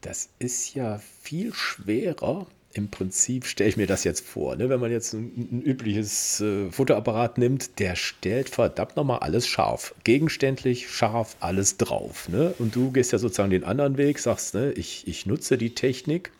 Das 0.00 0.28
ist 0.38 0.74
ja 0.74 0.98
viel 0.98 1.52
schwerer. 1.52 2.46
Im 2.74 2.88
Prinzip 2.90 3.46
stelle 3.46 3.70
ich 3.70 3.76
mir 3.76 3.86
das 3.86 4.02
jetzt 4.02 4.26
vor. 4.26 4.56
Ne? 4.56 4.68
Wenn 4.68 4.80
man 4.80 4.90
jetzt 4.90 5.12
ein, 5.14 5.48
ein 5.52 5.62
übliches 5.62 6.40
äh, 6.40 6.70
Fotoapparat 6.72 7.38
nimmt, 7.38 7.78
der 7.78 7.94
stellt 7.94 8.48
verdammt 8.48 8.96
nochmal 8.96 9.20
alles 9.20 9.46
scharf. 9.46 9.94
Gegenständlich, 10.02 10.90
scharf, 10.90 11.36
alles 11.38 11.76
drauf. 11.76 12.28
Ne? 12.28 12.52
Und 12.58 12.74
du 12.74 12.90
gehst 12.90 13.12
ja 13.12 13.18
sozusagen 13.18 13.50
den 13.50 13.62
anderen 13.62 13.96
Weg, 13.96 14.18
sagst, 14.18 14.54
ne, 14.54 14.72
ich, 14.72 15.06
ich 15.06 15.24
nutze 15.24 15.56
die 15.56 15.74
Technik 15.74 16.32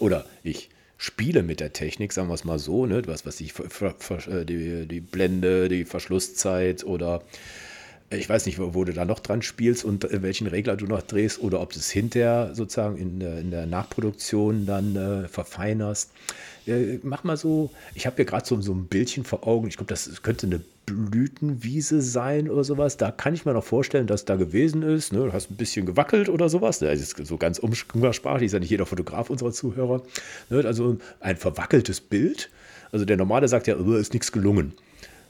oder 0.00 0.26
ich 0.42 0.70
spiele 0.98 1.44
mit 1.44 1.60
der 1.60 1.72
Technik, 1.72 2.12
sagen 2.12 2.28
wir 2.28 2.34
es 2.34 2.44
mal 2.44 2.58
so, 2.58 2.84
ne? 2.86 3.02
was 3.06 3.24
weiß 3.24 3.40
ich, 3.40 3.54
äh, 3.58 4.44
die, 4.44 4.86
die 4.88 5.00
Blende, 5.00 5.68
die 5.68 5.84
Verschlusszeit 5.84 6.82
oder 6.82 7.22
ich 8.10 8.28
weiß 8.28 8.46
nicht, 8.46 8.58
wo, 8.58 8.84
du 8.84 8.92
da 8.92 9.04
noch 9.04 9.18
dran 9.18 9.42
spielst 9.42 9.84
und 9.84 10.04
äh, 10.04 10.22
welchen 10.22 10.46
Regler 10.46 10.76
du 10.76 10.86
noch 10.86 11.02
drehst 11.02 11.40
oder 11.40 11.60
ob 11.60 11.72
du 11.72 11.78
es 11.78 11.90
hinterher 11.90 12.50
sozusagen 12.54 12.96
in 12.96 13.18
der, 13.18 13.38
in 13.40 13.50
der 13.50 13.66
Nachproduktion 13.66 14.64
dann 14.64 14.94
äh, 14.96 15.28
verfeinerst. 15.28 16.12
Äh, 16.66 16.98
mach 17.02 17.24
mal 17.24 17.36
so, 17.36 17.70
ich 17.94 18.06
habe 18.06 18.16
hier 18.16 18.24
gerade 18.24 18.46
so, 18.46 18.60
so 18.60 18.72
ein 18.72 18.86
Bildchen 18.86 19.24
vor 19.24 19.46
Augen, 19.46 19.66
ich 19.68 19.76
glaube, 19.76 19.88
das 19.88 20.22
könnte 20.22 20.46
eine 20.46 20.60
Blütenwiese 20.86 22.00
sein 22.00 22.48
oder 22.48 22.62
sowas. 22.62 22.96
Da 22.96 23.10
kann 23.10 23.34
ich 23.34 23.44
mir 23.44 23.52
noch 23.52 23.64
vorstellen, 23.64 24.06
dass 24.06 24.24
da 24.24 24.36
gewesen 24.36 24.82
ist. 24.82 25.12
Ne? 25.12 25.18
Du 25.18 25.32
hast 25.32 25.50
ein 25.50 25.56
bisschen 25.56 25.84
gewackelt 25.84 26.28
oder 26.28 26.48
sowas. 26.48 26.78
Das 26.78 27.00
ist 27.00 27.16
so 27.26 27.36
ganz 27.36 27.58
umgangssprachlich, 27.58 28.46
ist 28.46 28.52
ja 28.52 28.60
nicht 28.60 28.70
jeder 28.70 28.86
Fotograf 28.86 29.28
unserer 29.28 29.50
Zuhörer. 29.50 30.02
Ne? 30.48 30.64
Also 30.64 30.98
ein 31.18 31.36
verwackeltes 31.36 32.00
Bild. 32.00 32.50
Also 32.92 33.04
der 33.04 33.16
Normale 33.16 33.48
sagt 33.48 33.66
ja, 33.66 33.74
ist 33.96 34.12
nichts 34.12 34.30
gelungen. 34.30 34.74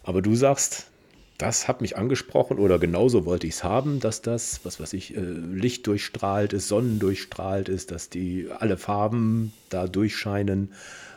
Aber 0.02 0.21
du 0.21 0.37
sagst, 0.37 0.88
das 1.38 1.68
hat 1.68 1.80
mich 1.80 1.96
angesprochen 1.96 2.58
oder 2.58 2.78
genauso 2.78 3.26
wollte 3.26 3.46
ich 3.46 3.54
es 3.54 3.64
haben, 3.64 4.00
dass 4.00 4.22
das, 4.22 4.60
was 4.64 4.80
weiß 4.80 4.92
ich, 4.94 5.16
äh, 5.16 5.20
Licht 5.20 5.86
durchstrahlt 5.86 6.52
ist, 6.52 6.68
Sonnen 6.68 6.98
durchstrahlt 6.98 7.68
ist, 7.68 7.90
dass 7.90 8.08
die 8.08 8.48
alle 8.58 8.76
Farben 8.76 9.52
da 9.68 9.86
durchscheinen 9.86 10.72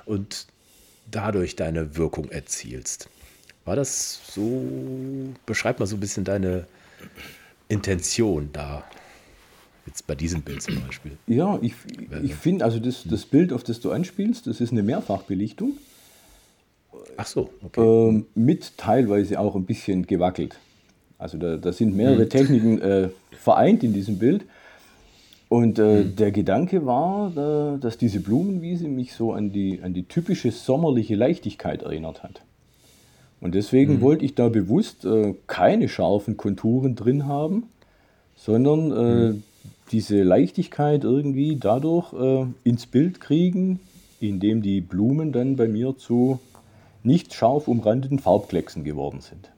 und 0.06 0.48
dadurch 1.10 1.56
deine 1.56 1.96
Wirkung 1.96 2.30
erzielst. 2.30 3.10
War 3.66 3.76
das 3.76 4.22
so? 4.34 4.66
Beschreib 5.46 5.80
mal 5.80 5.86
so 5.86 5.96
ein 5.96 6.00
bisschen 6.00 6.24
deine 6.24 6.66
Intention 7.68 8.50
da. 8.52 8.84
Jetzt 9.86 10.06
bei 10.06 10.16
diesem 10.16 10.42
Bild 10.42 10.62
zum 10.62 10.82
Beispiel. 10.86 11.18
Ja, 11.28 11.58
ich, 11.62 11.74
ich 12.22 12.36
finde, 12.36 12.66
also 12.66 12.80
das, 12.80 13.04
das 13.06 13.26
Bild, 13.26 13.54
auf 13.54 13.64
das 13.64 13.80
du 13.80 13.92
anspielst, 13.92 14.46
das 14.48 14.62
ist 14.62 14.72
eine 14.72 14.84
Mehrfachbelichtung. 14.84 15.78
Ach 17.18 17.26
so, 17.26 17.50
okay. 17.64 17.82
Ähm, 17.82 18.26
mit 18.36 18.78
teilweise 18.78 19.40
auch 19.40 19.56
ein 19.56 19.66
bisschen 19.66 20.08
gewackelt. 20.08 20.58
Also 21.18 21.38
da, 21.38 21.58
da 21.58 21.74
sind 21.74 21.96
mehrere 21.96 22.24
hm. 22.24 22.30
Techniken 22.30 22.82
äh, 22.82 23.10
vereint 23.32 23.84
in 23.84 23.94
diesem 23.94 24.18
Bild. 24.18 24.46
Und 25.50 25.80
äh, 25.80 26.04
hm. 26.04 26.16
der 26.16 26.32
Gedanke 26.32 26.86
war, 26.86 27.32
da, 27.36 27.78
dass 27.80 27.98
diese 27.98 28.20
Blumenwiese 28.20 28.88
mich 28.88 29.14
so 29.14 29.34
an 29.34 29.52
die, 29.52 29.82
an 29.82 29.94
die 29.94 30.04
typische 30.04 30.52
sommerliche 30.52 31.16
Leichtigkeit 31.16 31.82
erinnert 31.82 32.24
hat. 32.24 32.42
Und 33.42 33.56
deswegen 33.56 33.96
hm. 33.96 34.02
wollte 34.02 34.26
ich 34.26 34.36
da 34.36 34.48
bewusst 34.50 35.06
äh, 35.06 35.34
keine 35.48 35.90
scharfen 35.90 36.38
Konturen 36.38 36.96
drin 36.96 37.26
haben, 37.26 37.64
sondern 38.36 38.92
äh, 38.92 39.28
hm. 39.30 39.44
diese 39.92 40.24
Leichtigkeit 40.24 41.04
irgendwie 41.04 41.58
dadurch 41.58 42.14
äh, 42.14 42.46
ins 42.64 42.86
Bild 42.86 43.20
kriegen, 43.20 43.80
indem 44.22 44.62
die 44.62 44.80
Blumen 44.80 45.32
dann 45.32 45.56
bei 45.56 45.68
mir 45.68 45.98
zu 45.98 46.40
nicht 47.04 47.34
scharf 47.34 47.68
umrandeten 47.68 48.20
Farbklecksen 48.20 48.84
geworden 48.84 49.22
sind. 49.22 49.52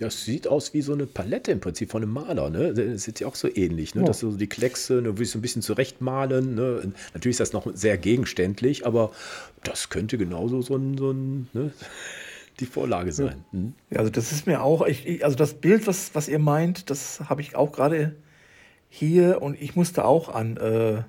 Ja, 0.00 0.06
es 0.06 0.24
sieht 0.24 0.48
aus 0.48 0.72
wie 0.72 0.80
so 0.80 0.94
eine 0.94 1.04
Palette 1.04 1.52
im 1.52 1.60
Prinzip 1.60 1.90
von 1.90 2.02
einem 2.02 2.12
Maler. 2.12 2.48
Ne? 2.48 2.72
Das 2.72 3.06
ist 3.06 3.20
ja 3.20 3.26
auch 3.26 3.34
so 3.34 3.54
ähnlich, 3.54 3.94
ne? 3.94 4.02
dass 4.02 4.20
so 4.20 4.32
die 4.32 4.46
Kleckse, 4.46 5.02
ne, 5.02 5.18
wie 5.18 5.26
so 5.26 5.38
ein 5.38 5.42
bisschen 5.42 5.60
zurechtmalen. 5.60 6.54
Ne? 6.54 6.92
Natürlich 7.12 7.34
ist 7.34 7.40
das 7.40 7.52
noch 7.52 7.66
sehr 7.74 7.98
gegenständlich, 7.98 8.86
aber 8.86 9.12
das 9.62 9.90
könnte 9.90 10.16
genauso 10.16 10.62
so 10.62 10.76
ein, 10.76 10.96
so 10.96 11.10
ein 11.10 11.48
ne? 11.52 11.72
die 12.60 12.66
Vorlage 12.66 13.12
sein. 13.12 13.44
Mhm. 13.52 13.74
Ja, 13.90 13.98
also 13.98 14.10
das 14.10 14.32
ist 14.32 14.46
mir 14.46 14.62
auch, 14.62 14.86
ich, 14.86 15.22
also 15.22 15.36
das 15.36 15.54
Bild, 15.54 15.86
was, 15.86 16.14
was 16.14 16.28
ihr 16.28 16.38
meint, 16.38 16.88
das 16.88 17.20
habe 17.28 17.42
ich 17.42 17.54
auch 17.54 17.72
gerade 17.72 18.16
hier 18.88 19.42
und 19.42 19.60
ich 19.60 19.76
musste 19.76 20.06
auch 20.06 20.30
an, 20.30 20.56
äh, 20.56 21.02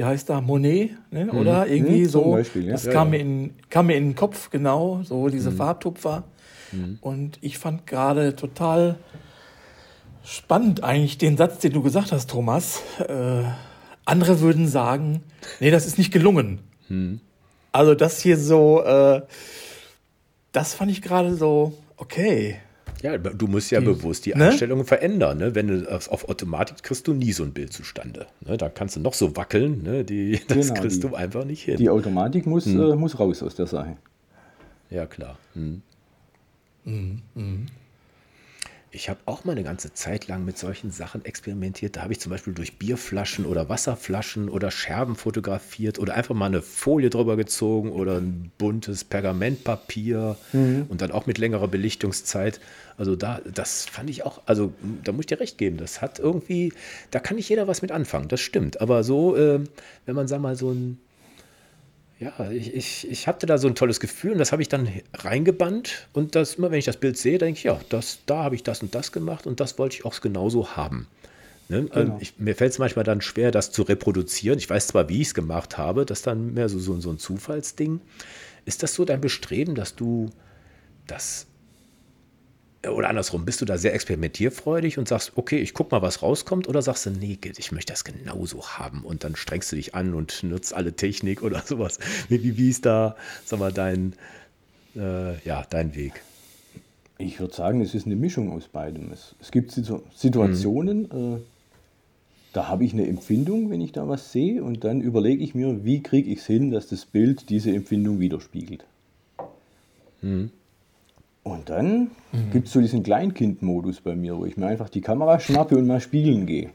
wie 0.00 0.04
heißt 0.04 0.30
da, 0.30 0.40
Monet, 0.40 0.92
ne? 1.10 1.26
Mhm. 1.26 1.30
oder 1.38 1.66
irgendwie 1.66 2.04
mhm, 2.04 2.08
so. 2.08 2.30
Beispiel, 2.30 2.64
ja. 2.64 2.72
Das 2.72 2.86
ja, 2.86 2.92
kam, 2.92 3.12
ja. 3.12 3.18
Mir 3.18 3.20
in, 3.20 3.54
kam 3.68 3.86
mir 3.88 3.96
in 3.98 4.10
den 4.10 4.14
Kopf, 4.14 4.48
genau, 4.48 5.02
so 5.04 5.28
diese 5.28 5.50
mhm. 5.50 5.56
Farbtupfer. 5.56 6.24
Mhm. 6.72 6.96
Und 7.02 7.38
ich 7.42 7.58
fand 7.58 7.86
gerade 7.86 8.34
total 8.34 8.96
spannend 10.24 10.82
eigentlich 10.82 11.18
den 11.18 11.36
Satz, 11.36 11.58
den 11.58 11.74
du 11.74 11.82
gesagt 11.82 12.12
hast, 12.12 12.30
Thomas. 12.30 12.80
Äh, 12.98 13.42
andere 14.06 14.40
würden 14.40 14.68
sagen, 14.68 15.22
nee, 15.60 15.70
das 15.70 15.86
ist 15.86 15.98
nicht 15.98 16.12
gelungen. 16.12 16.60
Mhm. 16.88 17.20
Also 17.70 17.94
das 17.94 18.20
hier 18.20 18.38
so, 18.38 18.82
äh, 18.82 19.20
das 20.52 20.72
fand 20.72 20.90
ich 20.90 21.02
gerade 21.02 21.34
so, 21.34 21.74
okay. 21.98 22.56
Ja, 23.02 23.16
du 23.16 23.46
musst 23.46 23.70
ja 23.70 23.80
die, 23.80 23.86
bewusst 23.86 24.26
die 24.26 24.34
ne? 24.34 24.50
Einstellungen 24.50 24.84
verändern. 24.84 25.38
Ne? 25.38 25.54
Wenn 25.54 25.68
du 25.68 25.90
auf 25.90 26.28
Automatik 26.28 26.82
kriegst 26.82 27.06
du 27.08 27.14
nie 27.14 27.32
so 27.32 27.44
ein 27.44 27.52
Bild 27.52 27.72
zustande. 27.72 28.26
Ne? 28.40 28.56
Da 28.56 28.68
kannst 28.68 28.96
du 28.96 29.00
noch 29.00 29.14
so 29.14 29.36
wackeln, 29.36 29.82
ne? 29.82 30.04
die, 30.04 30.40
das 30.48 30.68
genau, 30.68 30.80
kriegst 30.80 31.02
die, 31.02 31.08
du 31.08 31.14
einfach 31.14 31.44
nicht 31.44 31.62
hin. 31.62 31.76
Die 31.76 31.88
Automatik 31.88 32.46
muss, 32.46 32.66
hm. 32.66 32.80
äh, 32.80 32.96
muss 32.96 33.18
raus 33.18 33.42
aus 33.42 33.54
der 33.54 33.66
Sache. 33.66 33.96
Ja, 34.90 35.06
klar. 35.06 35.38
Hm. 35.54 35.82
Mhm. 36.84 37.66
Ich 38.92 39.08
habe 39.08 39.20
auch 39.26 39.44
mal 39.44 39.52
eine 39.52 39.62
ganze 39.62 39.92
Zeit 39.94 40.26
lang 40.26 40.44
mit 40.44 40.58
solchen 40.58 40.90
Sachen 40.90 41.24
experimentiert. 41.24 41.94
Da 41.94 42.02
habe 42.02 42.12
ich 42.12 42.18
zum 42.18 42.30
Beispiel 42.30 42.54
durch 42.54 42.76
Bierflaschen 42.76 43.46
oder 43.46 43.68
Wasserflaschen 43.68 44.48
oder 44.48 44.72
Scherben 44.72 45.14
fotografiert 45.14 46.00
oder 46.00 46.14
einfach 46.14 46.34
mal 46.34 46.46
eine 46.46 46.60
Folie 46.60 47.08
drüber 47.08 47.36
gezogen 47.36 47.92
oder 47.92 48.16
ein 48.16 48.50
buntes 48.58 49.04
Pergamentpapier 49.04 50.36
mhm. 50.52 50.86
und 50.88 51.02
dann 51.02 51.12
auch 51.12 51.26
mit 51.26 51.38
längerer 51.38 51.68
Belichtungszeit. 51.68 52.60
Also 52.96 53.14
da, 53.14 53.40
das 53.54 53.86
fand 53.86 54.10
ich 54.10 54.26
auch, 54.26 54.42
also 54.46 54.72
da 55.04 55.12
muss 55.12 55.20
ich 55.20 55.26
dir 55.26 55.40
recht 55.40 55.56
geben. 55.56 55.76
Das 55.76 56.02
hat 56.02 56.18
irgendwie, 56.18 56.72
da 57.12 57.20
kann 57.20 57.36
nicht 57.36 57.48
jeder 57.48 57.68
was 57.68 57.82
mit 57.82 57.92
anfangen. 57.92 58.26
Das 58.26 58.40
stimmt. 58.40 58.80
Aber 58.80 59.04
so, 59.04 59.36
äh, 59.36 59.60
wenn 60.04 60.16
man, 60.16 60.26
sag 60.26 60.40
mal, 60.40 60.56
so 60.56 60.72
ein 60.72 60.98
ja, 62.20 62.50
ich, 62.50 62.74
ich, 62.74 63.10
ich 63.10 63.26
hatte 63.26 63.46
da 63.46 63.56
so 63.56 63.66
ein 63.66 63.74
tolles 63.74 63.98
Gefühl 63.98 64.32
und 64.32 64.38
das 64.38 64.52
habe 64.52 64.60
ich 64.60 64.68
dann 64.68 64.88
reingebannt. 65.14 66.06
Und 66.12 66.34
das, 66.34 66.56
immer 66.56 66.70
wenn 66.70 66.78
ich 66.78 66.84
das 66.84 66.98
Bild 66.98 67.16
sehe, 67.16 67.38
denke 67.38 67.58
ich, 67.58 67.64
ja, 67.64 67.80
das, 67.88 68.18
da 68.26 68.44
habe 68.44 68.54
ich 68.54 68.62
das 68.62 68.82
und 68.82 68.94
das 68.94 69.10
gemacht 69.10 69.46
und 69.46 69.58
das 69.58 69.78
wollte 69.78 69.96
ich 69.96 70.04
auch 70.04 70.20
genauso 70.20 70.76
haben. 70.76 71.06
Ne? 71.70 71.86
Also 71.90 72.04
genau. 72.04 72.18
Ich, 72.20 72.38
mir 72.38 72.54
fällt 72.54 72.72
es 72.72 72.78
manchmal 72.78 73.06
dann 73.06 73.22
schwer, 73.22 73.50
das 73.50 73.72
zu 73.72 73.82
reproduzieren. 73.82 74.58
Ich 74.58 74.68
weiß 74.68 74.88
zwar, 74.88 75.08
wie 75.08 75.22
ich 75.22 75.28
es 75.28 75.34
gemacht 75.34 75.78
habe, 75.78 76.04
das 76.04 76.18
ist 76.18 76.26
dann 76.26 76.52
mehr 76.52 76.68
so, 76.68 76.78
so, 76.78 77.00
so 77.00 77.10
ein 77.10 77.18
Zufallsding. 77.18 78.00
Ist 78.66 78.82
das 78.82 78.92
so 78.92 79.06
dein 79.06 79.22
Bestreben, 79.22 79.74
dass 79.74 79.96
du 79.96 80.28
das 81.06 81.46
oder 82.88 83.10
andersrum, 83.10 83.44
bist 83.44 83.60
du 83.60 83.66
da 83.66 83.76
sehr 83.76 83.94
experimentierfreudig 83.94 84.96
und 84.96 85.06
sagst, 85.06 85.32
okay, 85.36 85.58
ich 85.58 85.74
guck 85.74 85.90
mal, 85.90 86.00
was 86.00 86.22
rauskommt, 86.22 86.66
oder 86.66 86.80
sagst 86.80 87.06
du, 87.06 87.10
nee, 87.10 87.38
ich 87.58 87.72
möchte 87.72 87.92
das 87.92 88.04
genauso 88.04 88.66
haben 88.66 89.04
und 89.04 89.22
dann 89.22 89.36
strengst 89.36 89.70
du 89.72 89.76
dich 89.76 89.94
an 89.94 90.14
und 90.14 90.42
nutzt 90.42 90.72
alle 90.72 90.94
Technik 90.94 91.42
oder 91.42 91.60
sowas. 91.66 91.98
Wie, 92.28 92.56
wie 92.56 92.70
ist 92.70 92.86
da, 92.86 93.16
sag 93.44 93.58
mal, 93.58 93.72
dein, 93.72 94.14
äh, 94.96 95.38
ja, 95.44 95.66
dein 95.68 95.94
Weg? 95.94 96.22
Ich 97.18 97.38
würde 97.38 97.54
sagen, 97.54 97.82
es 97.82 97.94
ist 97.94 98.06
eine 98.06 98.16
Mischung 98.16 98.50
aus 98.50 98.68
beidem. 98.68 99.12
Es, 99.12 99.34
es 99.40 99.50
gibt 99.50 99.72
Situationen, 99.72 101.02
mhm. 101.02 101.36
äh, 101.36 101.40
da 102.54 102.68
habe 102.68 102.84
ich 102.84 102.94
eine 102.94 103.06
Empfindung, 103.06 103.68
wenn 103.68 103.82
ich 103.82 103.92
da 103.92 104.08
was 104.08 104.32
sehe, 104.32 104.64
und 104.64 104.84
dann 104.84 105.02
überlege 105.02 105.44
ich 105.44 105.54
mir, 105.54 105.84
wie 105.84 106.02
kriege 106.02 106.30
ich 106.30 106.38
es 106.38 106.46
hin, 106.46 106.70
dass 106.70 106.88
das 106.88 107.04
Bild 107.04 107.50
diese 107.50 107.72
Empfindung 107.72 108.20
widerspiegelt. 108.20 108.86
Mhm. 110.22 110.50
Und 111.50 111.68
dann 111.68 112.12
mhm. 112.30 112.50
gibt 112.52 112.68
es 112.68 112.72
so 112.72 112.80
diesen 112.80 113.02
Kleinkind-Modus 113.02 114.02
bei 114.02 114.14
mir, 114.14 114.36
wo 114.36 114.44
ich 114.44 114.56
mir 114.56 114.66
einfach 114.66 114.88
die 114.88 115.00
Kamera 115.00 115.40
schnappe 115.40 115.76
und 115.76 115.84
mal 115.84 116.00
spielen 116.00 116.46
gehe. 116.46 116.70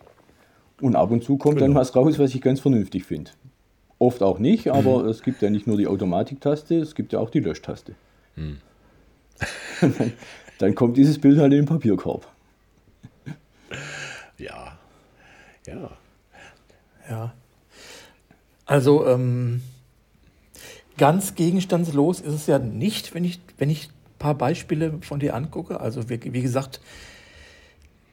Und 0.82 0.98
ab 0.98 1.12
und 1.12 1.24
zu 1.24 1.38
kommt 1.38 1.60
genau. 1.60 1.68
dann 1.68 1.76
was 1.76 1.96
raus, 1.96 2.20
was 2.20 2.36
ich 2.36 2.42
ganz 2.42 2.60
vernünftig 2.60 3.06
finde. 3.06 3.32
Oft 4.00 4.22
auch 4.22 4.38
nicht, 4.38 4.68
aber 4.68 5.04
mhm. 5.04 5.10
es 5.10 5.24
gibt 5.24 5.42
ja 5.42 5.50
nicht 5.50 5.66
nur 5.66 5.78
die 5.78 5.88
Automatiktaste, 5.88 6.76
es 6.76 6.94
gibt 6.94 7.14
ja 7.14 7.20
auch 7.20 7.30
die 7.30 7.40
Löschtaste. 7.40 7.96
Mhm. 8.36 8.58
dann, 9.80 10.12
dann 10.58 10.76
kommt 10.76 10.98
dieses 10.98 11.20
Bild 11.20 11.40
halt 11.40 11.54
in 11.54 11.60
den 11.60 11.66
Papierkorb. 11.66 12.28
Ja, 14.38 14.78
ja. 15.66 15.92
Ja. 17.10 17.34
Also 18.66 19.08
ähm, 19.08 19.62
ganz 20.98 21.36
gegenstandslos 21.36 22.20
ist 22.20 22.34
es 22.34 22.48
ja 22.48 22.60
nicht, 22.60 23.16
wenn 23.16 23.24
ich, 23.24 23.40
wenn 23.58 23.70
ich 23.70 23.90
paar 24.26 24.36
Beispiele 24.36 24.98
von 25.02 25.20
dir 25.20 25.36
angucke, 25.36 25.80
also 25.80 26.10
wie, 26.10 26.20
wie 26.34 26.42
gesagt, 26.42 26.82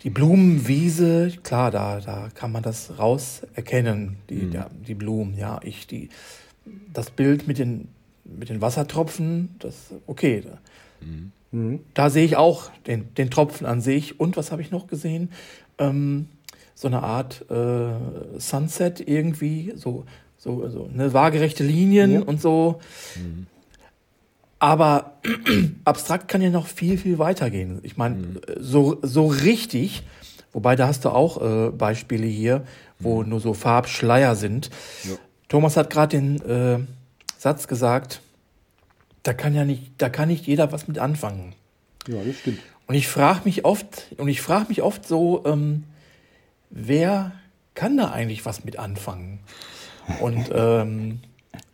die 0.03 0.11
Blumenwiese, 0.11 1.33
klar, 1.43 1.71
da, 1.71 2.01
da 2.01 2.29
kann 2.35 2.53
man 2.53 2.63
das 2.63 2.99
raus 2.99 3.43
erkennen, 3.55 4.17
die, 4.29 4.43
mhm. 4.43 4.51
der, 4.51 4.71
die 4.87 4.95
Blumen, 4.95 5.39
ja. 5.39 5.59
Ich, 5.63 5.87
die, 5.87 6.11
das 6.93 7.11
Bild 7.11 7.49
mit 7.49 7.59
den, 7.59 7.89
mit 8.25 8.51
den 8.51 8.61
Wassertropfen, 8.61 9.55
das, 9.59 9.95
okay. 10.07 10.43
Mhm. 11.01 11.33
mhm. 11.53 11.81
Da 11.95 12.11
sehe 12.11 12.27
ich 12.27 12.37
auch 12.37 12.71
den, 12.87 13.15
den 13.15 13.31
Tropfen 13.31 13.67
an 13.67 13.81
sich. 13.81 14.21
Und 14.21 14.37
was 14.37 14.53
habe 14.53 14.61
ich 14.61 14.71
noch 14.71 14.89
gesehen? 14.89 15.31
Ähm, 15.79 16.27
so 16.75 16.89
eine 16.89 17.03
Art 17.03 17.47
äh, 17.51 18.39
Sunset 18.39 19.01
irgendwie, 19.01 19.73
so, 19.77 20.05
so, 20.37 20.69
so 20.69 20.91
eine 20.93 21.15
waagerechte 21.15 21.65
Linien 21.65 22.13
ja. 22.13 22.21
und 22.21 22.41
so. 22.41 22.81
Mhm. 23.17 23.47
Aber 24.63 25.15
abstrakt 25.85 26.29
kann 26.29 26.41
ja 26.41 26.49
noch 26.49 26.69
viel, 26.69 26.97
viel 26.97 27.19
weiter 27.19 27.51
gehen. 27.51 27.81
Ich 27.83 27.97
meine, 27.97 28.15
mhm. 28.15 28.41
so, 28.61 29.01
so 29.03 29.27
richtig, 29.27 30.05
wobei 30.53 30.77
da 30.77 30.87
hast 30.87 31.05
du 31.05 31.09
auch 31.09 31.43
äh, 31.43 31.71
Beispiele 31.71 32.27
hier, 32.27 32.63
wo 33.01 33.25
mhm. 33.25 33.31
nur 33.31 33.41
so 33.41 33.55
Farbschleier 33.55 34.37
sind. 34.37 34.71
Ja. 35.03 35.17
Thomas 35.49 35.77
hat 35.77 35.91
gerade 35.91 36.17
den 36.17 36.41
äh, 36.49 36.79
Satz 37.37 37.67
gesagt, 37.67 38.21
da 39.25 39.33
kann 39.33 39.53
ja 39.53 39.65
nicht, 39.65 39.91
da 39.99 40.09
kann 40.09 40.29
nicht 40.29 40.47
jeder 40.47 40.71
was 40.71 40.87
mit 40.87 41.01
anfangen. 41.01 41.57
Ja, 42.07 42.23
das 42.25 42.37
stimmt. 42.37 42.61
Und 42.87 42.95
ich 42.95 43.09
frage 43.09 43.41
mich 43.43 43.65
oft, 43.65 44.15
und 44.17 44.29
ich 44.29 44.41
frage 44.41 44.67
mich 44.69 44.81
oft 44.83 45.09
so, 45.09 45.43
ähm, 45.45 45.83
wer 46.71 47.33
kann 47.75 47.97
da 47.97 48.13
eigentlich 48.13 48.47
was 48.47 48.65
mit 48.65 48.79
anfangen? 48.79 49.41
Und 50.21 50.53
ähm, 50.55 51.21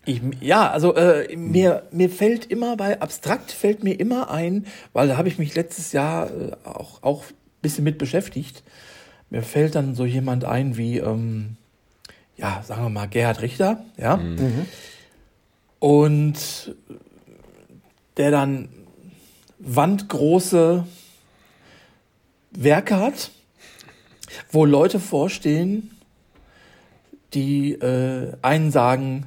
ich, 0.09 0.23
ja, 0.41 0.71
also 0.71 0.95
äh, 0.95 1.37
mir, 1.37 1.83
mir 1.91 2.09
fällt 2.09 2.47
immer 2.47 2.77
bei 2.77 3.01
abstrakt 3.01 3.53
fällt 3.53 3.85
mir 3.85 4.01
immer 4.01 4.31
ein, 4.31 4.67
weil 4.95 5.09
da 5.09 5.19
habe 5.19 5.29
ich 5.29 5.39
mich 5.39 5.55
letztes 5.55 5.93
Jahr 5.93 6.31
äh, 6.31 6.53
auch, 6.65 7.03
auch 7.03 7.25
ein 7.25 7.35
bisschen 7.61 7.85
mit 7.85 7.99
beschäftigt. 7.99 8.63
Mir 9.29 9.43
fällt 9.43 9.75
dann 9.75 9.95
so 9.95 10.07
jemand 10.07 10.47
ein 10.47 10.79
wie, 10.79 10.97
ähm, 10.97 11.57
ja, 12.37 12.63
sagen 12.67 12.85
wir 12.85 12.89
mal, 12.89 13.07
Gerhard 13.07 13.43
Richter, 13.43 13.85
ja. 13.99 14.17
Mhm. 14.17 14.65
Und 15.79 16.75
der 18.17 18.31
dann 18.31 18.71
wandgroße 19.59 20.87
Werke 22.53 22.97
hat, 22.99 23.31
wo 24.51 24.65
Leute 24.65 25.01
vorstehen, 25.01 25.91
die 27.35 27.73
äh, 27.75 28.33
einen 28.41 28.71
sagen, 28.71 29.27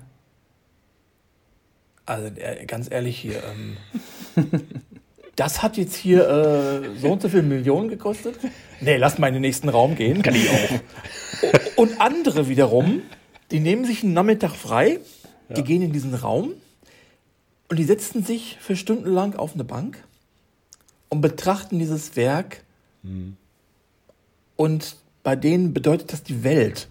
also 2.12 2.28
äh, 2.36 2.66
ganz 2.66 2.92
ehrlich 2.92 3.18
hier, 3.18 3.42
ähm, 3.44 3.78
das 5.36 5.64
hat 5.64 5.78
jetzt 5.78 5.96
hier 5.96 6.28
äh, 6.28 7.00
so 7.00 7.12
und 7.12 7.22
so 7.22 7.30
viele 7.30 7.44
Millionen 7.44 7.90
gekostet. 7.90 8.36
Nee, 8.82 8.98
lass 8.98 9.18
mal 9.18 9.28
in 9.28 9.34
den 9.34 9.42
nächsten 9.42 9.70
Raum 9.70 9.96
gehen. 9.96 10.22
Kann 10.22 10.36
ich 10.36 10.50
auch. 10.50 10.80
Und 11.78 12.00
andere 12.00 12.48
wiederum, 12.48 13.02
die 13.50 13.60
nehmen 13.60 13.86
sich 13.86 14.04
einen 14.04 14.14
Nachmittag 14.14 14.52
frei, 14.56 15.00
ja. 15.50 15.56
die 15.56 15.64
gehen 15.64 15.82
in 15.82 15.92
diesen 15.92 16.14
Raum 16.14 16.54
und 17.70 17.80
die 17.80 17.84
setzen 17.84 18.24
sich 18.24 18.58
für 18.60 18.76
Stunden 18.76 19.10
lang 19.10 19.36
auf 19.36 19.56
eine 19.56 19.64
Bank 19.64 20.04
und 21.10 21.22
betrachten 21.22 21.80
dieses 21.80 22.16
Werk. 22.16 22.64
Mhm. 23.02 23.38
Und 24.56 24.98
bei 25.24 25.36
denen 25.36 25.74
bedeutet 25.74 26.14
das 26.14 26.22
die 26.22 26.44
Welt. 26.44 26.90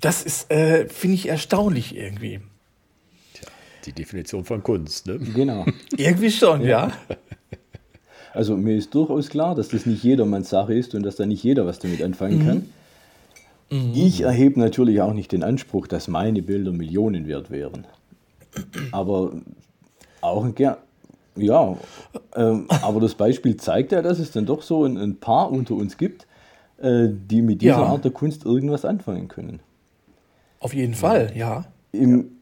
Das 0.00 0.22
ist, 0.22 0.50
äh, 0.50 0.88
finde 0.88 1.16
ich, 1.16 1.28
erstaunlich 1.28 1.94
irgendwie. 1.94 2.40
Die 3.86 3.92
Definition 3.92 4.44
von 4.44 4.62
Kunst, 4.62 5.06
ne? 5.06 5.18
Genau. 5.18 5.64
Irgendwie 5.96 6.30
schon, 6.30 6.62
ja. 6.62 6.92
Also 8.32 8.56
mir 8.56 8.76
ist 8.76 8.94
durchaus 8.94 9.28
klar, 9.28 9.54
dass 9.54 9.68
das 9.68 9.86
nicht 9.86 10.04
jedermanns 10.04 10.50
Sache 10.50 10.74
ist 10.74 10.94
und 10.94 11.02
dass 11.02 11.16
da 11.16 11.26
nicht 11.26 11.42
jeder 11.42 11.66
was 11.66 11.78
damit 11.78 12.02
anfangen 12.02 12.38
mhm. 12.38 12.46
kann. 12.46 12.66
Mhm. 13.70 13.92
Ich 13.94 14.22
erhebe 14.22 14.60
natürlich 14.60 15.00
auch 15.00 15.12
nicht 15.12 15.32
den 15.32 15.42
Anspruch, 15.42 15.86
dass 15.86 16.08
meine 16.08 16.42
Bilder 16.42 16.72
Millionen 16.72 17.26
wert 17.26 17.50
wären. 17.50 17.86
Aber 18.92 19.32
auch 20.20 20.44
ein 20.44 20.54
Ger 20.54 20.78
Ja, 21.36 21.76
ähm, 22.34 22.66
aber 22.68 23.00
das 23.00 23.14
Beispiel 23.14 23.56
zeigt 23.56 23.92
ja, 23.92 24.02
dass 24.02 24.18
es 24.18 24.32
dann 24.32 24.46
doch 24.46 24.62
so 24.62 24.84
ein, 24.84 24.96
ein 24.96 25.16
paar 25.16 25.50
unter 25.50 25.74
uns 25.74 25.96
gibt, 25.96 26.26
äh, 26.78 27.08
die 27.10 27.42
mit 27.42 27.62
dieser 27.62 27.78
ja. 27.78 27.84
Art 27.84 28.04
der 28.04 28.10
Kunst 28.10 28.44
irgendwas 28.44 28.84
anfangen 28.84 29.28
können. 29.28 29.60
Auf 30.58 30.74
jeden 30.74 30.94
Fall, 30.94 31.32
ja. 31.34 31.64
Im 31.92 32.39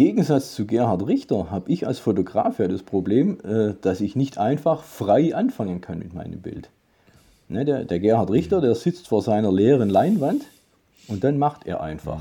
Gegensatz 0.00 0.54
zu 0.54 0.64
Gerhard 0.64 1.06
Richter 1.08 1.50
habe 1.50 1.70
ich 1.70 1.86
als 1.86 1.98
Fotograf 1.98 2.58
ja 2.58 2.68
das 2.68 2.82
Problem, 2.82 3.36
äh, 3.44 3.74
dass 3.82 4.00
ich 4.00 4.16
nicht 4.16 4.38
einfach 4.38 4.82
frei 4.82 5.34
anfangen 5.34 5.82
kann 5.82 5.98
mit 5.98 6.14
meinem 6.14 6.40
Bild. 6.40 6.70
Ne, 7.50 7.66
der, 7.66 7.84
der 7.84 8.00
Gerhard 8.00 8.30
Richter, 8.30 8.62
der 8.62 8.74
sitzt 8.74 9.08
vor 9.08 9.20
seiner 9.20 9.52
leeren 9.52 9.90
Leinwand 9.90 10.46
und 11.08 11.22
dann 11.22 11.36
macht 11.38 11.66
er 11.66 11.82
einfach. 11.82 12.18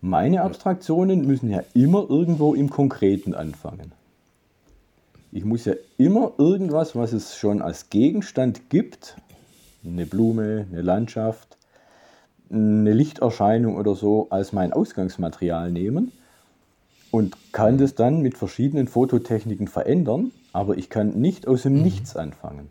Meine 0.00 0.42
Abstraktionen 0.42 1.24
müssen 1.24 1.50
ja 1.50 1.62
immer 1.72 2.04
irgendwo 2.10 2.52
im 2.52 2.68
Konkreten 2.68 3.32
anfangen. 3.32 3.92
Ich 5.30 5.44
muss 5.44 5.66
ja 5.66 5.74
immer 5.98 6.32
irgendwas, 6.36 6.96
was 6.96 7.12
es 7.12 7.36
schon 7.36 7.62
als 7.62 7.90
Gegenstand 7.90 8.70
gibt, 8.70 9.16
eine 9.84 10.04
Blume, 10.04 10.66
eine 10.72 10.82
Landschaft, 10.82 11.58
eine 12.50 12.92
Lichterscheinung 12.92 13.76
oder 13.76 13.94
so, 13.94 14.26
als 14.30 14.52
mein 14.52 14.72
Ausgangsmaterial 14.72 15.70
nehmen 15.70 16.10
und 17.10 17.36
kann 17.52 17.78
das 17.78 17.94
dann 17.94 18.20
mit 18.20 18.36
verschiedenen 18.36 18.88
Fototechniken 18.88 19.68
verändern, 19.68 20.32
aber 20.52 20.76
ich 20.76 20.90
kann 20.90 21.10
nicht 21.10 21.46
aus 21.46 21.62
dem 21.62 21.76
mhm. 21.76 21.82
Nichts 21.82 22.16
anfangen. 22.16 22.70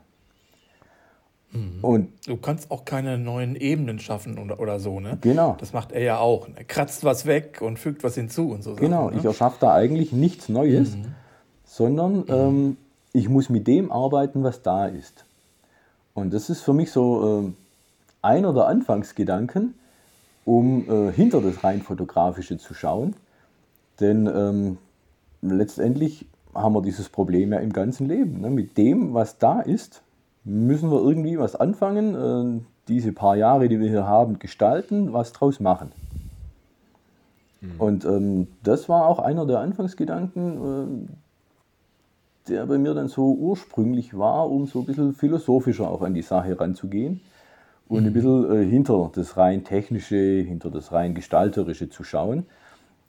Mhm. 1.52 1.80
Und 1.82 2.10
du 2.28 2.38
kannst 2.38 2.71
auch 2.71 2.86
keine 2.86 3.17
neuen 3.17 3.56
Ebenen 3.56 4.00
schaffen 4.00 4.38
oder, 4.38 4.60
oder 4.60 4.80
so, 4.80 5.00
ne? 5.00 5.17
Genau. 5.21 5.56
Das 5.60 5.74
macht 5.74 5.91
er 5.91 6.02
ja 6.02 6.17
auch. 6.19 6.48
Er 6.56 6.63
kratzt 6.63 7.04
was 7.04 7.26
weg 7.26 7.62
und 7.62 7.80
fügt 7.80 8.04
was 8.04 8.15
hinzu 8.15 8.50
und 8.50 8.63
so. 8.63 8.76
Genau, 8.76 9.06
Sachen, 9.06 9.13
ne? 9.15 9.19
ich 9.19 9.26
erschaffe 9.26 9.58
da 9.62 9.74
eigentlich 9.74 10.12
nichts 10.12 10.50
Neues, 10.50 10.95
mhm. 10.95 11.06
sondern 11.63 12.13
mhm. 12.17 12.26
ähm, 12.30 12.78
ich 13.13 13.30
muss 13.30 13.50
mit 13.50 13.67
dem 13.67 13.91
arbeiten, 13.91 14.43
was 14.43 14.62
da 14.62 14.88
ist. 14.88 15.26
Und 16.13 16.34
das 16.34 16.50
ist 16.50 16.62
für 16.62 16.74
mich 16.74 16.91
so 16.91 17.45
äh, 17.45 17.52
einer 18.21 18.54
der 18.54 18.67
Anfangsgedanken, 18.67 19.76
um 20.43 20.89
äh, 20.89 21.12
hinter 21.12 21.41
das 21.41 21.63
rein 21.63 21.82
fotografische 21.82 22.58
zu 22.58 22.74
schauen. 22.74 23.15
Denn 23.99 24.27
ähm, 24.27 24.77
letztendlich 25.41 26.27
haben 26.53 26.73
wir 26.73 26.81
dieses 26.81 27.10
Problem 27.10 27.53
ja 27.53 27.60
im 27.60 27.73
ganzen 27.73 28.08
Leben. 28.08 28.41
Ne? 28.41 28.49
Mit 28.49 28.77
dem, 28.77 29.13
was 29.13 29.38
da 29.38 29.62
ist, 29.62 30.03
müssen 30.43 30.91
wir 30.91 31.01
irgendwie 31.01 31.38
was 31.38 31.55
anfangen, 31.55 32.15
äh, 32.15 32.62
diese 32.88 33.12
paar 33.12 33.36
Jahre, 33.36 33.67
die 33.67 33.79
wir 33.79 33.89
hier 33.89 34.08
haben, 34.08 34.39
gestalten, 34.39 35.12
was 35.12 35.34
draus 35.34 35.60
machen. 35.60 35.91
Mhm. 37.62 37.71
Und 37.79 38.05
ähm, 38.05 38.47
das 38.63 38.88
war 38.89 39.08
auch 39.08 39.19
einer 39.19 39.45
der 39.45 39.60
Anfangsgedanken, 39.60 41.08
äh, 41.08 42.49
der 42.49 42.65
bei 42.67 42.77
mir 42.77 42.93
dann 42.93 43.08
so 43.08 43.34
ursprünglich 43.34 44.17
war, 44.17 44.49
um 44.49 44.67
so 44.67 44.79
ein 44.79 44.86
bisschen 44.86 45.13
philosophischer 45.13 45.89
auch 45.89 46.01
an 46.01 46.13
die 46.13 46.21
Sache 46.21 46.60
ranzugehen 46.60 47.21
und 47.88 48.01
mhm. 48.01 48.08
ein 48.08 48.13
bisschen 48.13 48.51
äh, 48.51 48.65
hinter 48.65 49.12
das 49.13 49.38
rein 49.38 49.63
technische, 49.63 50.15
hinter 50.15 50.69
das 50.69 50.91
rein 50.91 51.15
gestalterische 51.15 51.89
zu 51.89 52.03
schauen. 52.03 52.45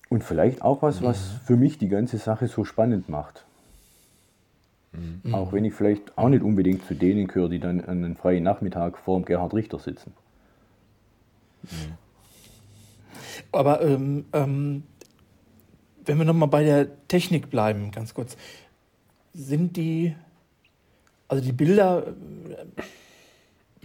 Und 0.09 0.23
vielleicht 0.23 0.63
auch 0.63 0.83
was, 0.83 1.03
was 1.03 1.19
mhm. 1.19 1.47
für 1.47 1.57
mich 1.57 1.79
die 1.79 1.89
ganze 1.89 2.19
Sache 2.19 2.47
so 2.47 2.65
spannend 2.65 3.09
macht. 3.09 3.45
Mhm. 4.93 5.35
Auch 5.35 5.53
wenn 5.53 5.65
ich 5.65 5.75
vielleicht 5.75 6.17
auch 6.17 6.29
nicht 6.29 6.43
unbedingt 6.43 6.87
zu 6.87 6.95
denen 6.95 7.27
gehöre, 7.27 7.49
die 7.49 7.59
dann 7.59 7.81
an 7.81 8.05
einem 8.05 8.17
freien 8.17 8.45
Nachmittag 8.45 8.99
vor 8.99 9.19
dem 9.19 9.25
Gerhard 9.25 9.55
Richter 9.55 9.79
sitzen. 9.79 10.13
Mhm. 11.63 11.95
Aber 13.53 13.83
ähm, 13.83 14.25
ähm, 14.33 14.83
wenn 16.05 16.19
wir 16.19 16.25
nochmal 16.25 16.49
bei 16.49 16.65
der 16.65 16.89
Technik 17.09 17.51
bleiben, 17.51 17.91
ganz 17.91 18.15
kurz, 18.15 18.37
sind 19.35 19.77
die, 19.77 20.15
also 21.29 21.45
die 21.45 21.53
Bilder 21.53 22.07
äh, 22.07 22.83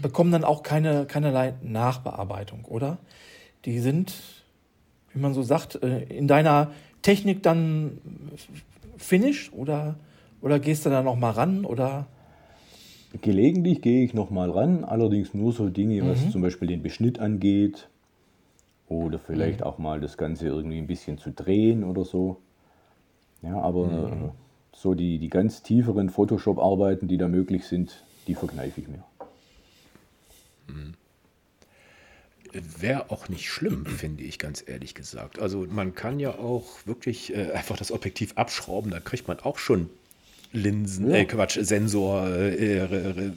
bekommen 0.01 0.31
dann 0.31 0.43
auch 0.43 0.63
keine, 0.63 1.05
keinerlei 1.05 1.53
Nachbearbeitung, 1.61 2.65
oder? 2.65 2.97
Die 3.65 3.79
sind, 3.79 4.13
wie 5.13 5.19
man 5.19 5.33
so 5.33 5.43
sagt, 5.43 5.81
äh, 5.83 6.03
in 6.03 6.27
deiner 6.27 6.71
Technik 7.01 7.43
dann 7.43 7.97
finished 8.97 9.53
oder 9.53 9.95
oder 10.41 10.59
gehst 10.59 10.85
du 10.85 10.89
da 10.89 11.03
noch 11.03 11.15
mal 11.15 11.31
ran? 11.31 11.65
Oder? 11.65 12.07
Gelegentlich 13.21 13.81
gehe 13.81 14.03
ich 14.03 14.13
noch 14.13 14.29
mal 14.29 14.49
ran, 14.49 14.83
allerdings 14.83 15.33
nur 15.33 15.51
so 15.51 15.69
Dinge, 15.69 16.07
was 16.07 16.25
mhm. 16.25 16.31
zum 16.31 16.41
Beispiel 16.41 16.67
den 16.67 16.81
Beschnitt 16.81 17.19
angeht. 17.19 17.89
Oder 18.87 19.19
vielleicht 19.19 19.59
mhm. 19.59 19.65
auch 19.65 19.77
mal 19.77 19.99
das 19.99 20.17
Ganze 20.17 20.47
irgendwie 20.47 20.77
ein 20.77 20.87
bisschen 20.87 21.17
zu 21.17 21.31
drehen 21.31 21.83
oder 21.83 22.03
so. 22.03 22.37
Ja, 23.41 23.59
aber 23.59 23.87
mhm. 23.87 24.31
so 24.73 24.93
die, 24.93 25.17
die 25.17 25.29
ganz 25.29 25.61
tieferen 25.63 26.09
Photoshop-Arbeiten, 26.09 27.07
die 27.07 27.17
da 27.17 27.27
möglich 27.27 27.65
sind, 27.65 28.03
die 28.27 28.35
verkneife 28.35 28.81
ich 28.81 28.87
mir. 28.87 29.03
Mhm. 30.67 30.93
Wäre 32.53 33.11
auch 33.11 33.29
nicht 33.29 33.49
schlimm, 33.49 33.85
finde 33.85 34.23
ich 34.23 34.39
ganz 34.39 34.63
ehrlich 34.65 34.95
gesagt. 34.95 35.39
Also 35.39 35.65
man 35.69 35.95
kann 35.95 36.19
ja 36.19 36.31
auch 36.31 36.85
wirklich 36.85 37.33
äh, 37.33 37.51
einfach 37.51 37.77
das 37.77 37.91
Objektiv 37.91 38.33
abschrauben, 38.35 38.91
da 38.91 38.99
kriegt 38.99 39.27
man 39.27 39.39
auch 39.39 39.57
schon 39.57 39.89
Linsen, 40.53 41.09
ja. 41.09 41.17
äh, 41.17 41.25
Quatsch, 41.25 41.57
Sensor, 41.61 42.27
äh, 42.27 42.77
äh, 42.77 43.31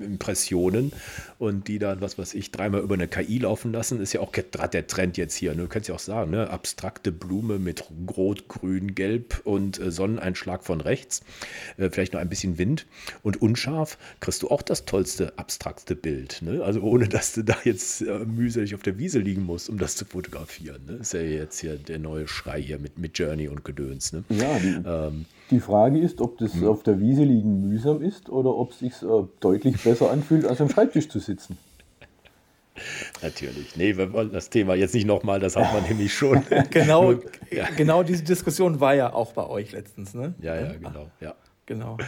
Impressionen 0.00 0.92
und 1.38 1.68
die 1.68 1.78
dann, 1.78 2.00
was 2.00 2.18
weiß 2.18 2.34
ich, 2.34 2.50
dreimal 2.50 2.80
über 2.80 2.94
eine 2.94 3.08
KI 3.08 3.38
laufen 3.38 3.72
lassen, 3.72 4.00
ist 4.00 4.12
ja 4.12 4.20
auch 4.20 4.32
gerade 4.32 4.70
der 4.70 4.86
Trend 4.86 5.16
jetzt 5.16 5.34
hier. 5.34 5.54
Ne? 5.54 5.62
Du 5.62 5.68
kannst 5.68 5.88
ja 5.88 5.94
auch 5.94 6.00
sagen, 6.00 6.30
ne? 6.30 6.50
abstrakte 6.50 7.12
Blume 7.12 7.58
mit 7.58 7.84
Rot, 8.16 8.48
Grün, 8.48 8.94
Gelb 8.94 9.40
und 9.44 9.78
äh, 9.80 9.90
Sonneneinschlag 9.90 10.64
von 10.64 10.80
rechts, 10.80 11.22
äh, 11.76 11.90
vielleicht 11.90 12.12
noch 12.12 12.20
ein 12.20 12.28
bisschen 12.28 12.58
Wind 12.58 12.86
und 13.22 13.40
unscharf, 13.40 13.98
kriegst 14.20 14.42
du 14.42 14.48
auch 14.48 14.62
das 14.62 14.84
tollste, 14.84 15.38
abstrakte 15.38 15.94
Bild. 15.94 16.42
Ne? 16.42 16.62
Also 16.62 16.80
ohne, 16.80 17.08
dass 17.08 17.32
du 17.32 17.42
da 17.42 17.56
jetzt 17.64 18.02
äh, 18.02 18.20
mühselig 18.20 18.74
auf 18.74 18.82
der 18.82 18.98
Wiese 18.98 19.18
liegen 19.18 19.44
musst, 19.44 19.68
um 19.68 19.78
das 19.78 19.96
zu 19.96 20.04
fotografieren. 20.04 20.84
Ne? 20.86 20.94
Ist 20.94 21.12
ja 21.12 21.20
jetzt 21.20 21.60
hier 21.60 21.76
der 21.76 21.98
neue 21.98 22.28
Schrei 22.28 22.60
hier 22.60 22.78
mit, 22.78 22.98
mit 22.98 23.18
Journey 23.18 23.48
und 23.48 23.64
Gedöns. 23.64 24.12
Ne? 24.12 24.24
Ja, 24.30 24.58
die, 24.58 24.76
ähm, 24.86 25.26
die 25.50 25.60
Frage 25.60 25.98
ist, 25.98 26.20
ob 26.20 26.38
das 26.38 26.54
hm. 26.54 26.68
auf 26.68 26.82
der 26.82 27.00
Wiese 27.00 27.24
liegen 27.24 27.68
mühsam 27.68 28.02
ist 28.02 28.28
oder 28.28 28.54
ob 28.54 28.70
es 28.70 28.78
sich 28.78 28.92
äh, 29.02 29.24
deutlich 29.40 29.82
besser 29.82 29.89
anfühlt, 30.08 30.46
als 30.46 30.60
am 30.60 30.68
Schreibtisch 30.68 31.08
zu 31.08 31.18
sitzen. 31.18 31.58
Natürlich. 33.22 33.76
Nee, 33.76 33.96
wir 33.96 34.12
wollen 34.12 34.32
das 34.32 34.48
Thema 34.48 34.74
jetzt 34.74 34.94
nicht 34.94 35.06
nochmal, 35.06 35.40
das 35.40 35.56
hat 35.56 35.72
man 35.72 35.82
nämlich 35.84 36.14
schon. 36.14 36.42
genau, 36.70 37.12
ja. 37.50 37.68
genau 37.76 38.02
diese 38.02 38.22
Diskussion 38.22 38.80
war 38.80 38.94
ja 38.94 39.12
auch 39.12 39.32
bei 39.32 39.46
euch 39.46 39.72
letztens, 39.72 40.14
ne? 40.14 40.34
Ja, 40.40 40.54
ja, 40.54 40.72
genau. 40.72 41.10
Ja. 41.20 41.34
Genau. 41.66 41.98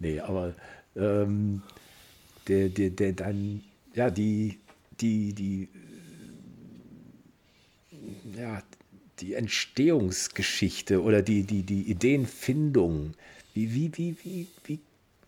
Nee, 0.00 0.20
aber 0.20 0.54
ähm, 0.96 1.62
der, 2.48 2.68
der, 2.68 2.90
der, 2.90 3.12
dann, 3.12 3.62
ja, 3.94 4.10
die, 4.10 4.58
die, 5.00 5.32
die, 5.32 5.68
ja, 8.36 8.62
die 9.20 9.34
Entstehungsgeschichte 9.34 11.02
oder 11.02 11.22
die, 11.22 11.42
die, 11.42 11.62
die 11.62 11.90
Ideenfindung, 11.90 13.14
wie, 13.54 13.74
wie, 13.74 13.96
wie, 13.96 14.16
wie, 14.22 14.46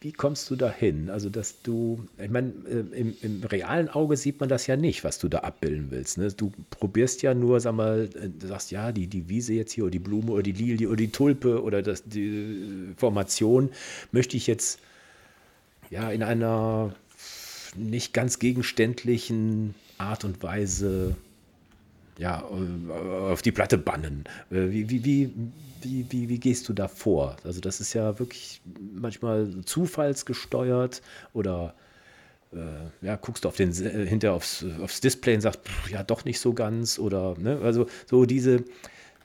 wie, 0.00 0.12
kommst 0.12 0.50
du 0.50 0.56
dahin? 0.56 1.10
Also, 1.10 1.28
dass 1.28 1.60
du, 1.62 2.06
ich 2.16 2.30
meine, 2.30 2.52
äh, 2.66 2.98
im, 2.98 3.14
im, 3.20 3.42
realen 3.44 3.90
Auge 3.90 4.16
sieht 4.16 4.40
man 4.40 4.48
das 4.48 4.66
ja 4.66 4.76
nicht, 4.76 5.04
was 5.04 5.18
du 5.18 5.28
da 5.28 5.40
abbilden 5.40 5.90
willst. 5.90 6.16
Ne? 6.16 6.32
Du 6.32 6.52
probierst 6.70 7.20
ja 7.20 7.34
nur, 7.34 7.60
sag 7.60 7.74
mal, 7.74 8.08
äh, 8.14 8.30
du 8.30 8.46
sagst, 8.46 8.70
ja, 8.70 8.92
die, 8.92 9.08
die 9.08 9.28
Wiese 9.28 9.52
jetzt 9.52 9.72
hier 9.72 9.84
oder 9.84 9.90
die 9.90 9.98
Blume 9.98 10.32
oder 10.32 10.42
die 10.42 10.52
Lilie 10.52 10.88
oder 10.88 10.96
die 10.96 11.12
Tulpe 11.12 11.62
oder 11.62 11.82
das, 11.82 12.02
die 12.04 12.94
Formation 12.96 13.70
möchte 14.10 14.38
ich 14.38 14.46
jetzt 14.46 14.80
ja 15.90 16.10
in 16.10 16.22
einer 16.22 16.94
nicht 17.76 18.14
ganz 18.14 18.38
gegenständlichen 18.38 19.74
Art 19.98 20.24
und 20.24 20.42
Weise 20.42 21.14
ja, 22.20 22.44
äh, 22.50 23.33
auf 23.33 23.40
die 23.40 23.50
Platte 23.50 23.78
bannen. 23.78 24.24
Äh, 24.50 24.70
wie, 24.70 24.90
wie, 24.90 25.04
wie, 25.04 25.35
wie, 25.80 26.06
wie, 26.11 26.28
wie 26.28 26.38
gehst 26.38 26.68
du 26.68 26.74
da 26.74 26.87
vor? 26.87 27.37
Also 27.44 27.61
das 27.61 27.80
ist 27.80 27.94
ja 27.94 28.18
wirklich 28.18 28.61
manchmal 28.92 29.48
zufallsgesteuert 29.64 31.00
oder 31.33 31.74
äh, 32.52 33.06
ja, 33.06 33.16
guckst 33.16 33.44
du 33.44 33.48
auf 33.48 33.56
den, 33.56 33.70
äh, 33.70 34.06
hinter 34.06 34.35
aufs, 34.35 34.66
aufs 34.83 35.00
Display 35.00 35.35
und 35.35 35.40
sagst, 35.40 35.61
pff, 35.66 35.90
ja, 35.90 36.02
doch 36.02 36.26
nicht 36.26 36.40
so 36.40 36.52
ganz 36.52 36.98
oder, 36.98 37.37
ne? 37.38 37.59
also 37.62 37.87
so 38.06 38.26
diese, 38.26 38.64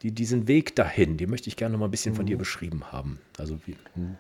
die, 0.02 0.12
diesen 0.12 0.48
Weg 0.48 0.74
dahin, 0.78 1.18
den 1.18 1.30
möchte 1.30 1.50
ich 1.50 1.58
gerne 1.58 1.74
noch 1.74 1.80
mal 1.80 1.88
ein 1.88 1.92
bisschen 1.92 2.16
von 2.16 2.26
dir 2.26 2.38
mhm. 2.38 2.40
beschrieben 2.40 2.92
haben. 2.94 3.20
Also, 3.38 3.60
wie, 3.66 3.76
hm. 3.96 4.16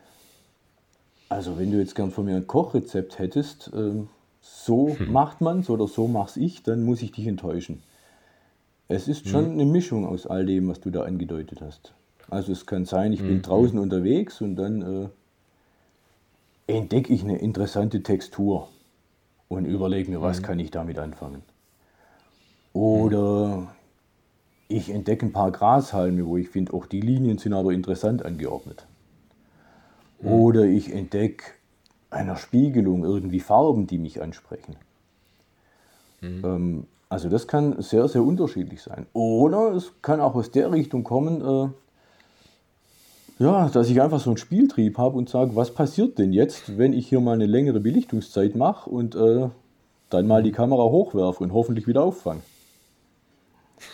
also 1.29 1.57
wenn 1.57 1.71
du 1.71 1.79
jetzt 1.79 1.95
gern 1.95 2.11
von 2.11 2.25
mir 2.25 2.35
ein 2.35 2.47
Kochrezept 2.47 3.19
hättest, 3.19 3.71
äh, 3.73 4.03
so 4.41 4.97
hm. 4.97 5.13
macht 5.13 5.39
man 5.39 5.59
es 5.59 5.69
oder 5.69 5.87
so 5.87 6.09
mach's 6.09 6.35
ich, 6.35 6.63
dann 6.63 6.83
muss 6.83 7.01
ich 7.01 7.13
dich 7.13 7.27
enttäuschen. 7.27 7.81
Es 8.87 9.07
ist 9.07 9.27
schon 9.27 9.45
hm. 9.45 9.51
eine 9.53 9.65
Mischung 9.65 10.05
aus 10.05 10.27
all 10.27 10.45
dem, 10.45 10.67
was 10.67 10.79
du 10.79 10.91
da 10.91 11.03
angedeutet 11.03 11.61
hast. 11.61 11.93
Also 12.29 12.51
es 12.51 12.65
kann 12.65 12.85
sein, 12.85 13.13
ich 13.13 13.21
bin 13.21 13.35
hm. 13.35 13.41
draußen 13.41 13.79
unterwegs 13.79 14.41
und 14.41 14.55
dann 14.55 15.09
äh, 16.67 16.73
entdecke 16.73 17.13
ich 17.13 17.23
eine 17.23 17.37
interessante 17.37 18.03
Textur 18.03 18.69
und 19.47 19.65
überlege 19.65 20.09
mir, 20.11 20.21
was 20.21 20.37
hm. 20.37 20.43
kann 20.43 20.59
ich 20.59 20.71
damit 20.71 20.99
anfangen. 20.99 21.41
Oder 22.73 23.73
ich 24.67 24.89
entdecke 24.89 25.25
ein 25.25 25.33
paar 25.33 25.51
Grashalme, 25.51 26.25
wo 26.25 26.37
ich 26.37 26.49
finde, 26.49 26.73
auch 26.73 26.85
die 26.85 27.01
Linien 27.01 27.37
sind 27.37 27.53
aber 27.53 27.71
interessant 27.71 28.25
angeordnet. 28.25 28.85
Oder 30.19 30.65
ich 30.65 30.91
entdecke 30.91 31.45
einer 32.09 32.35
Spiegelung 32.35 33.03
irgendwie 33.03 33.39
Farben, 33.39 33.85
die 33.85 33.97
mich 33.97 34.21
ansprechen. 34.21 34.75
Ähm, 36.21 36.87
also 37.09 37.29
das 37.29 37.47
kann 37.47 37.81
sehr, 37.81 38.07
sehr 38.07 38.23
unterschiedlich 38.23 38.81
sein. 38.81 39.05
Oder 39.13 39.73
es 39.73 39.91
kann 40.01 40.19
auch 40.19 40.35
aus 40.35 40.51
der 40.51 40.71
Richtung 40.71 41.03
kommen, 41.03 41.41
äh, 41.41 41.69
ja, 43.43 43.69
dass 43.69 43.89
ich 43.89 44.01
einfach 44.01 44.19
so 44.19 44.29
einen 44.29 44.37
Spieltrieb 44.37 44.97
habe 44.97 45.17
und 45.17 45.29
sage, 45.29 45.55
was 45.55 45.71
passiert 45.71 46.17
denn 46.17 46.31
jetzt, 46.33 46.77
wenn 46.77 46.93
ich 46.93 47.07
hier 47.07 47.19
mal 47.19 47.33
eine 47.33 47.45
längere 47.45 47.79
Belichtungszeit 47.79 48.55
mache 48.55 48.89
und 48.89 49.15
äh, 49.15 49.49
dann 50.09 50.27
mal 50.27 50.41
die 50.41 50.51
Kamera 50.51 50.83
hochwerfe 50.83 51.43
und 51.43 51.53
hoffentlich 51.53 51.87
wieder 51.87 52.03
auffange. 52.03 52.41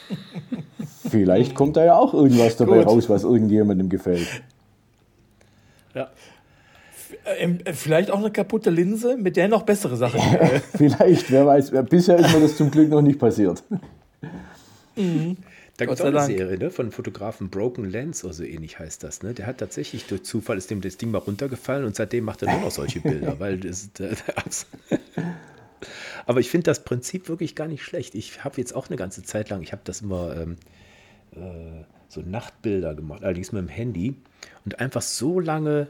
Vielleicht 1.10 1.56
kommt 1.56 1.76
da 1.76 1.84
ja 1.84 1.96
auch 1.96 2.14
irgendwas 2.14 2.56
dabei 2.56 2.80
Gut. 2.80 2.88
raus, 2.88 3.10
was 3.10 3.24
irgendjemandem 3.24 3.90
gefällt. 3.90 4.44
Ja. 5.94 6.10
Äh, 7.26 7.46
äh, 7.66 7.74
Vielleicht 7.74 8.12
auch 8.12 8.20
eine 8.20 8.32
kaputte 8.32 8.70
Linse, 8.70 9.18
mit 9.18 9.36
der 9.38 9.48
noch 9.48 9.64
bessere 9.64 9.98
Sachen. 9.98 10.20
äh, 10.20 10.60
Vielleicht, 10.78 11.32
wer 11.32 11.46
weiß. 11.46 11.72
Bisher 11.90 12.18
ist 12.18 12.34
mir 12.34 12.42
das 12.42 12.58
zum 12.58 12.72
Glück 12.72 12.90
noch 12.90 13.02
nicht 13.02 13.20
passiert. 13.20 13.64
Da 15.82 15.86
gibt 15.86 16.00
es 16.00 16.02
eine 16.02 16.12
Dank. 16.12 16.28
Serie 16.28 16.58
ne, 16.58 16.70
von 16.70 16.92
Fotografen 16.92 17.50
Broken 17.50 17.86
Lens 17.86 18.24
oder 18.24 18.34
so 18.34 18.44
ähnlich 18.44 18.78
heißt 18.78 19.04
das. 19.04 19.24
Ne? 19.24 19.34
Der 19.34 19.48
hat 19.48 19.58
tatsächlich 19.58 20.06
durch 20.06 20.24
Zufall 20.24 20.58
ist 20.58 20.70
dem 20.70 20.82
das 20.82 20.98
Ding 20.98 21.12
mal 21.12 21.20
runtergefallen 21.20 21.86
und 21.86 21.96
seitdem 21.96 22.26
macht 22.26 22.44
er 22.44 22.52
nur 22.52 22.62
noch 22.62 22.72
solche 22.72 23.00
Bilder, 23.00 23.40
weil 23.40 23.58
das, 23.58 23.92
der 23.94 24.12
Aber 26.26 26.40
ich 26.40 26.50
finde 26.50 26.66
das 26.66 26.84
Prinzip 26.84 27.30
wirklich 27.30 27.56
gar 27.56 27.68
nicht 27.68 27.84
schlecht. 27.84 28.16
Ich 28.16 28.44
habe 28.44 28.58
jetzt 28.58 28.76
auch 28.76 28.90
eine 28.90 28.98
ganze 28.98 29.24
Zeit 29.24 29.50
lang, 29.50 29.64
ich 29.64 29.72
habe 29.72 29.82
das 29.84 30.02
immer 30.02 30.36
ähm, 30.38 30.58
äh, 31.36 31.84
so 32.10 32.22
Nachtbilder 32.22 32.94
gemacht, 32.94 33.24
allerdings 33.24 33.52
mit 33.52 33.62
dem 33.62 33.70
Handy 33.70 34.16
und 34.66 34.80
einfach 34.80 35.02
so 35.02 35.40
lange 35.40 35.88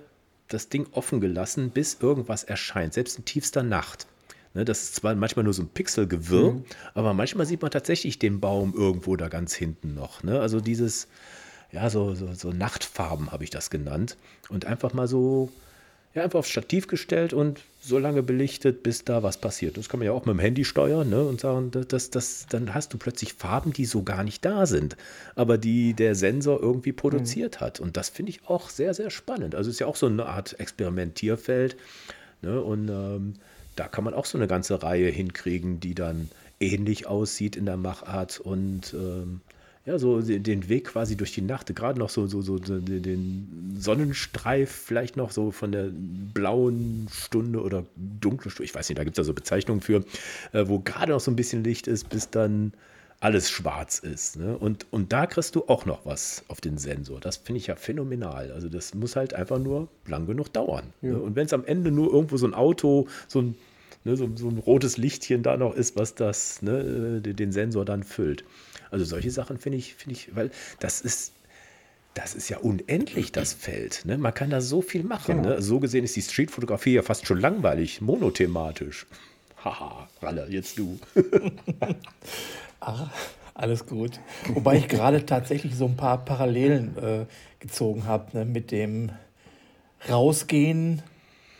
das 0.53 0.69
Ding 0.69 0.87
offen 0.91 1.21
gelassen, 1.21 1.69
bis 1.71 1.97
irgendwas 1.99 2.43
erscheint, 2.43 2.93
selbst 2.93 3.17
in 3.17 3.25
tiefster 3.25 3.63
Nacht. 3.63 4.07
Ne, 4.53 4.65
das 4.65 4.83
ist 4.83 4.95
zwar 4.95 5.15
manchmal 5.15 5.45
nur 5.45 5.53
so 5.53 5.61
ein 5.61 5.69
Pixelgewirr, 5.69 6.61
aber 6.93 7.13
manchmal 7.13 7.45
sieht 7.45 7.61
man 7.61 7.71
tatsächlich 7.71 8.19
den 8.19 8.41
Baum 8.41 8.73
irgendwo 8.75 9.15
da 9.15 9.29
ganz 9.29 9.53
hinten 9.53 9.93
noch. 9.93 10.23
Ne? 10.23 10.41
Also 10.41 10.59
dieses, 10.59 11.07
ja, 11.71 11.89
so, 11.89 12.15
so, 12.15 12.33
so 12.33 12.51
Nachtfarben 12.51 13.31
habe 13.31 13.45
ich 13.45 13.49
das 13.49 13.69
genannt. 13.69 14.17
Und 14.49 14.65
einfach 14.65 14.93
mal 14.93 15.07
so, 15.07 15.49
ja, 16.13 16.23
einfach 16.23 16.39
aufs 16.39 16.49
Stativ 16.49 16.87
gestellt 16.87 17.33
und 17.33 17.61
so 17.79 17.97
lange 17.97 18.21
belichtet, 18.21 18.83
bis 18.83 19.05
da 19.05 19.23
was 19.23 19.37
passiert. 19.37 19.77
Das 19.77 19.87
kann 19.87 19.99
man 19.99 20.05
ja 20.05 20.11
auch 20.11 20.25
mit 20.25 20.35
dem 20.35 20.39
Handy 20.39 20.65
steuern 20.65 21.09
ne? 21.09 21.23
und 21.23 21.39
sagen, 21.39 21.71
das, 21.71 22.09
das, 22.09 22.47
dann 22.49 22.73
hast 22.73 22.93
du 22.93 22.97
plötzlich 22.97 23.33
Farben, 23.33 23.71
die 23.71 23.85
so 23.85 24.03
gar 24.03 24.23
nicht 24.23 24.43
da 24.43 24.65
sind, 24.65 24.97
aber 25.35 25.57
die 25.57 25.93
der 25.93 26.15
Sensor 26.15 26.61
irgendwie 26.61 26.91
produziert 26.91 27.61
hat. 27.61 27.79
Und 27.79 27.95
das 27.95 28.09
finde 28.09 28.31
ich 28.31 28.47
auch 28.47 28.69
sehr, 28.69 28.93
sehr 28.93 29.09
spannend. 29.09 29.55
Also 29.55 29.69
es 29.69 29.75
ist 29.77 29.79
ja 29.79 29.87
auch 29.87 29.95
so 29.95 30.07
eine 30.07 30.25
Art 30.25 30.59
Experimentierfeld. 30.59 31.77
Ne? 32.41 32.61
Und 32.61 32.89
ähm, 32.89 33.35
da 33.77 33.87
kann 33.87 34.03
man 34.03 34.13
auch 34.13 34.25
so 34.25 34.37
eine 34.37 34.47
ganze 34.47 34.83
Reihe 34.83 35.09
hinkriegen, 35.09 35.79
die 35.79 35.95
dann 35.95 36.29
ähnlich 36.59 37.07
aussieht 37.07 37.55
in 37.55 37.65
der 37.65 37.77
Machart 37.77 38.39
und 38.39 38.93
ähm, 38.93 39.41
ja, 39.91 39.99
so 39.99 40.21
den 40.21 40.69
Weg 40.69 40.85
quasi 40.85 41.15
durch 41.15 41.33
die 41.33 41.41
Nacht, 41.41 41.73
gerade 41.75 41.99
noch 41.99 42.09
so, 42.09 42.25
so, 42.27 42.41
so 42.41 42.57
den 42.57 43.75
Sonnenstreif, 43.77 44.71
vielleicht 44.71 45.17
noch 45.17 45.31
so 45.31 45.51
von 45.51 45.71
der 45.71 45.89
blauen 46.33 47.07
Stunde 47.11 47.61
oder 47.61 47.85
dunklen 47.95 48.51
Stunde, 48.51 48.65
ich 48.65 48.75
weiß 48.75 48.89
nicht, 48.89 48.97
da 48.97 49.03
gibt 49.03 49.17
es 49.17 49.21
ja 49.21 49.25
so 49.25 49.33
Bezeichnungen 49.33 49.81
für, 49.81 50.03
äh, 50.53 50.67
wo 50.67 50.79
gerade 50.79 51.11
noch 51.11 51.19
so 51.19 51.29
ein 51.29 51.35
bisschen 51.35 51.63
Licht 51.63 51.87
ist, 51.87 52.09
bis 52.09 52.29
dann 52.29 52.73
alles 53.19 53.51
schwarz 53.51 53.99
ist. 53.99 54.37
Ne? 54.37 54.57
Und, 54.57 54.87
und 54.89 55.13
da 55.13 55.27
kriegst 55.27 55.55
du 55.55 55.65
auch 55.67 55.85
noch 55.85 56.05
was 56.05 56.43
auf 56.47 56.59
den 56.59 56.77
Sensor. 56.77 57.19
Das 57.19 57.37
finde 57.37 57.59
ich 57.59 57.67
ja 57.67 57.75
phänomenal. 57.75 58.51
Also 58.51 58.67
das 58.67 58.95
muss 58.95 59.15
halt 59.15 59.35
einfach 59.35 59.59
nur 59.59 59.89
lang 60.07 60.25
genug 60.25 60.51
dauern. 60.51 60.85
Ne? 61.01 61.19
Und 61.19 61.35
wenn 61.35 61.45
es 61.45 61.53
am 61.53 61.63
Ende 61.65 61.91
nur 61.91 62.11
irgendwo 62.11 62.37
so 62.37 62.47
ein 62.47 62.55
Auto, 62.55 63.07
so 63.27 63.41
ein, 63.41 63.55
ne, 64.03 64.15
so, 64.15 64.29
so 64.35 64.49
ein 64.49 64.57
rotes 64.57 64.97
Lichtchen 64.97 65.43
da 65.43 65.57
noch 65.57 65.75
ist, 65.75 65.95
was 65.95 66.15
das, 66.15 66.61
ne, 66.61 67.21
äh, 67.25 67.33
den 67.33 67.51
Sensor 67.51 67.85
dann 67.85 68.03
füllt. 68.03 68.43
Also 68.89 69.05
solche 69.05 69.31
Sachen 69.31 69.57
finde 69.57 69.77
ich, 69.77 69.95
finde 69.95 70.15
ich, 70.15 70.35
weil 70.35 70.51
das 70.79 71.01
ist, 71.01 71.33
das 72.13 72.35
ist 72.35 72.49
ja 72.49 72.57
unendlich, 72.57 73.31
das 73.31 73.53
Feld. 73.53 74.05
Ne? 74.05 74.17
Man 74.17 74.33
kann 74.33 74.49
da 74.49 74.59
so 74.59 74.81
viel 74.81 75.03
machen. 75.03 75.41
Ne? 75.41 75.61
So 75.61 75.79
gesehen 75.79 76.03
ist 76.03 76.15
die 76.15 76.21
Streetfotografie 76.21 76.93
ja 76.93 77.03
fast 77.03 77.25
schon 77.25 77.39
langweilig, 77.39 78.01
monothematisch. 78.01 79.05
Haha, 79.63 80.09
Ralle, 80.21 80.47
jetzt 80.49 80.77
du. 80.77 80.99
Ach, 82.79 83.09
alles 83.53 83.85
gut. 83.85 84.19
Wobei 84.53 84.77
ich 84.77 84.87
gerade 84.87 85.25
tatsächlich 85.25 85.75
so 85.75 85.85
ein 85.85 85.95
paar 85.95 86.25
Parallelen 86.25 86.97
äh, 86.97 87.25
gezogen 87.59 88.05
habe 88.05 88.37
ne, 88.37 88.45
mit 88.45 88.71
dem 88.71 89.11
Rausgehen, 90.09 91.01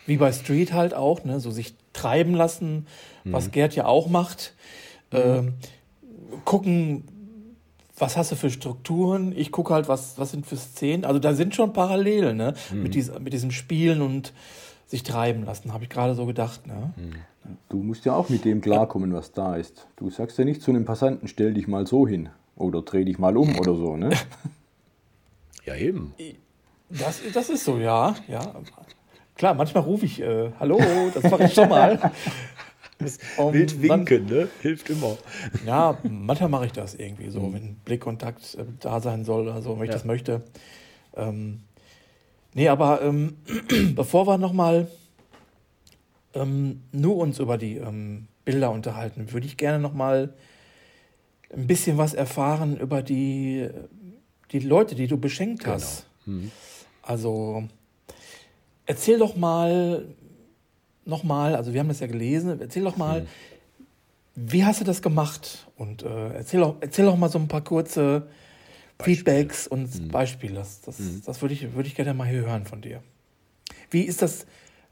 wie 0.06 0.18
bei 0.18 0.34
Street 0.34 0.74
halt 0.74 0.94
auch, 0.94 1.24
ne, 1.24 1.40
so 1.40 1.52
sich 1.52 1.76
treiben 1.94 2.34
lassen, 2.34 2.88
was 3.24 3.52
Gerd 3.52 3.76
ja 3.76 3.86
auch 3.86 4.10
macht. 4.10 4.54
Ähm, 5.12 5.54
gucken, 6.46 7.04
was 7.98 8.18
hast 8.18 8.32
du 8.32 8.36
für 8.36 8.50
Strukturen? 8.50 9.34
Ich 9.36 9.52
gucke 9.52 9.74
halt, 9.74 9.88
was, 9.88 10.18
was 10.18 10.32
sind 10.32 10.46
für 10.46 10.58
Szenen. 10.58 11.06
Also 11.06 11.20
da 11.20 11.34
sind 11.34 11.54
schon 11.54 11.74
Parallelen 11.74 12.38
ne, 12.38 12.54
mit, 12.74 12.96
dies, 12.96 13.12
mit 13.20 13.34
diesem 13.34 13.52
Spielen 13.52 14.02
und 14.02 14.34
sich 14.88 15.04
treiben 15.04 15.46
lassen, 15.46 15.72
habe 15.72 15.86
ich 15.86 15.90
gerade 15.90 16.16
so 16.16 16.26
gedacht. 16.26 16.68
Ne? 16.68 16.94
Du 17.70 17.78
musst 17.78 18.06
ja 18.06 18.14
auch 18.14 18.30
mit 18.30 18.44
dem 18.44 18.62
klarkommen, 18.62 19.14
was 19.14 19.32
da 19.32 19.56
ist. 19.56 19.88
Du 19.96 20.10
sagst 20.10 20.38
ja 20.38 20.46
nicht 20.46 20.62
zu 20.62 20.72
einem 20.72 20.86
Passanten, 20.86 21.28
stell 21.28 21.54
dich 21.54 21.68
mal 21.68 21.88
so 21.88 22.08
hin 22.08 22.30
oder 22.56 22.82
dreh 22.82 23.06
dich 23.06 23.18
mal 23.20 23.38
um 23.38 23.56
oder 23.60 23.76
so, 23.76 23.96
ne? 23.96 24.10
Ja, 25.66 25.76
eben. 25.76 26.14
Das, 26.90 27.22
das 27.34 27.50
ist 27.50 27.64
so, 27.64 27.78
ja. 27.78 28.16
ja. 28.28 28.42
Klar, 29.42 29.56
manchmal 29.56 29.82
rufe 29.82 30.06
ich, 30.06 30.22
äh, 30.22 30.52
hallo, 30.60 30.78
das 31.16 31.24
mache 31.24 31.46
ich 31.46 31.54
schon 31.56 31.68
mal. 31.68 31.98
Um 33.40 33.52
Wild 33.52 33.82
winken, 33.82 34.28
ne? 34.28 34.48
Hilft 34.62 34.88
immer. 34.92 35.18
Ja, 35.66 35.98
manchmal 36.04 36.50
mache 36.50 36.68
ich 36.68 36.74
das 36.74 36.94
irgendwie 36.94 37.32
so, 37.32 37.52
wenn 37.52 37.74
Blickkontakt 37.78 38.54
äh, 38.54 38.66
da 38.80 39.00
sein 39.00 39.26
soll 39.26 39.42
oder 39.42 39.64
so, 39.64 39.76
wenn 39.80 39.86
ich 39.86 39.90
Ja. 39.90 39.94
das 39.96 40.06
möchte. 40.06 40.44
Ähm, 41.16 41.62
nee, 42.54 42.68
aber 42.68 43.02
ähm, 43.02 43.38
bevor 43.96 44.28
wir 44.28 44.38
nochmal 44.38 44.86
ähm, 46.36 46.84
nur 46.92 47.18
uns 47.18 47.40
über 47.40 47.58
die 47.58 47.78
ähm, 47.78 48.28
Bilder 48.46 48.70
unterhalten, 48.70 49.34
würde 49.34 49.48
ich 49.48 49.58
gerne 49.58 49.80
nochmal 49.80 50.36
ein 51.52 51.66
bisschen 51.66 51.98
was 51.98 52.14
erfahren 52.14 52.78
über 52.78 53.02
die, 53.02 53.68
die 54.52 54.60
Leute, 54.60 54.94
die 54.94 55.08
du 55.08 55.18
beschenkt 55.18 55.66
hast. 55.66 56.06
Also 57.02 57.64
erzähl 58.86 59.20
doch 59.20 59.36
mal 59.36 60.06
nochmal, 61.06 61.56
also 61.56 61.74
wir 61.74 61.80
haben 61.80 61.88
das 61.88 62.00
ja 62.00 62.08
gelesen, 62.08 62.60
erzähl 62.60 62.84
doch 62.84 62.98
mal, 62.98 63.28
wie 64.36 64.64
hast 64.64 64.82
du 64.82 64.86
das 64.86 65.02
gemacht? 65.02 65.68
Und 65.78 66.04
äh, 66.04 66.34
erzähl, 66.34 66.64
auch, 66.64 66.76
erzähl 66.80 67.08
auch 67.08 67.18
mal 67.18 67.30
so 67.30 67.40
ein 67.40 67.48
paar 67.48 67.64
kurze 67.64 68.28
Feedbacks 69.00 69.68
und 69.68 70.12
Beispiele. 70.12 70.56
Das, 70.56 70.82
das, 70.82 70.98
das 71.26 71.42
würde 71.42 71.54
ich, 71.54 71.74
würde 71.74 71.88
ich 71.88 71.96
gerne 71.96 72.14
mal 72.14 72.28
hier 72.28 72.42
hören 72.42 72.66
von 72.66 72.82
dir. 72.82 73.02
Wie 73.90 74.02
ist 74.04 74.22
das 74.22 74.46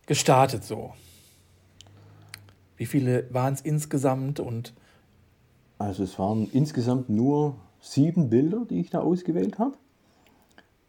gestartet 0.08 0.64
so? 0.64 0.94
Wie 2.76 2.86
viele 2.86 3.28
waren 3.34 3.54
es 3.54 3.62
insgesamt 3.62 4.40
und 4.40 4.74
Also 5.78 6.04
es 6.04 6.18
waren 6.18 6.50
insgesamt 6.52 7.10
nur 7.10 7.56
sieben 7.82 8.30
Bilder, 8.30 8.66
die 8.70 8.80
ich 8.82 8.90
da 8.90 9.00
ausgewählt 9.00 9.60
habe. 9.60 9.78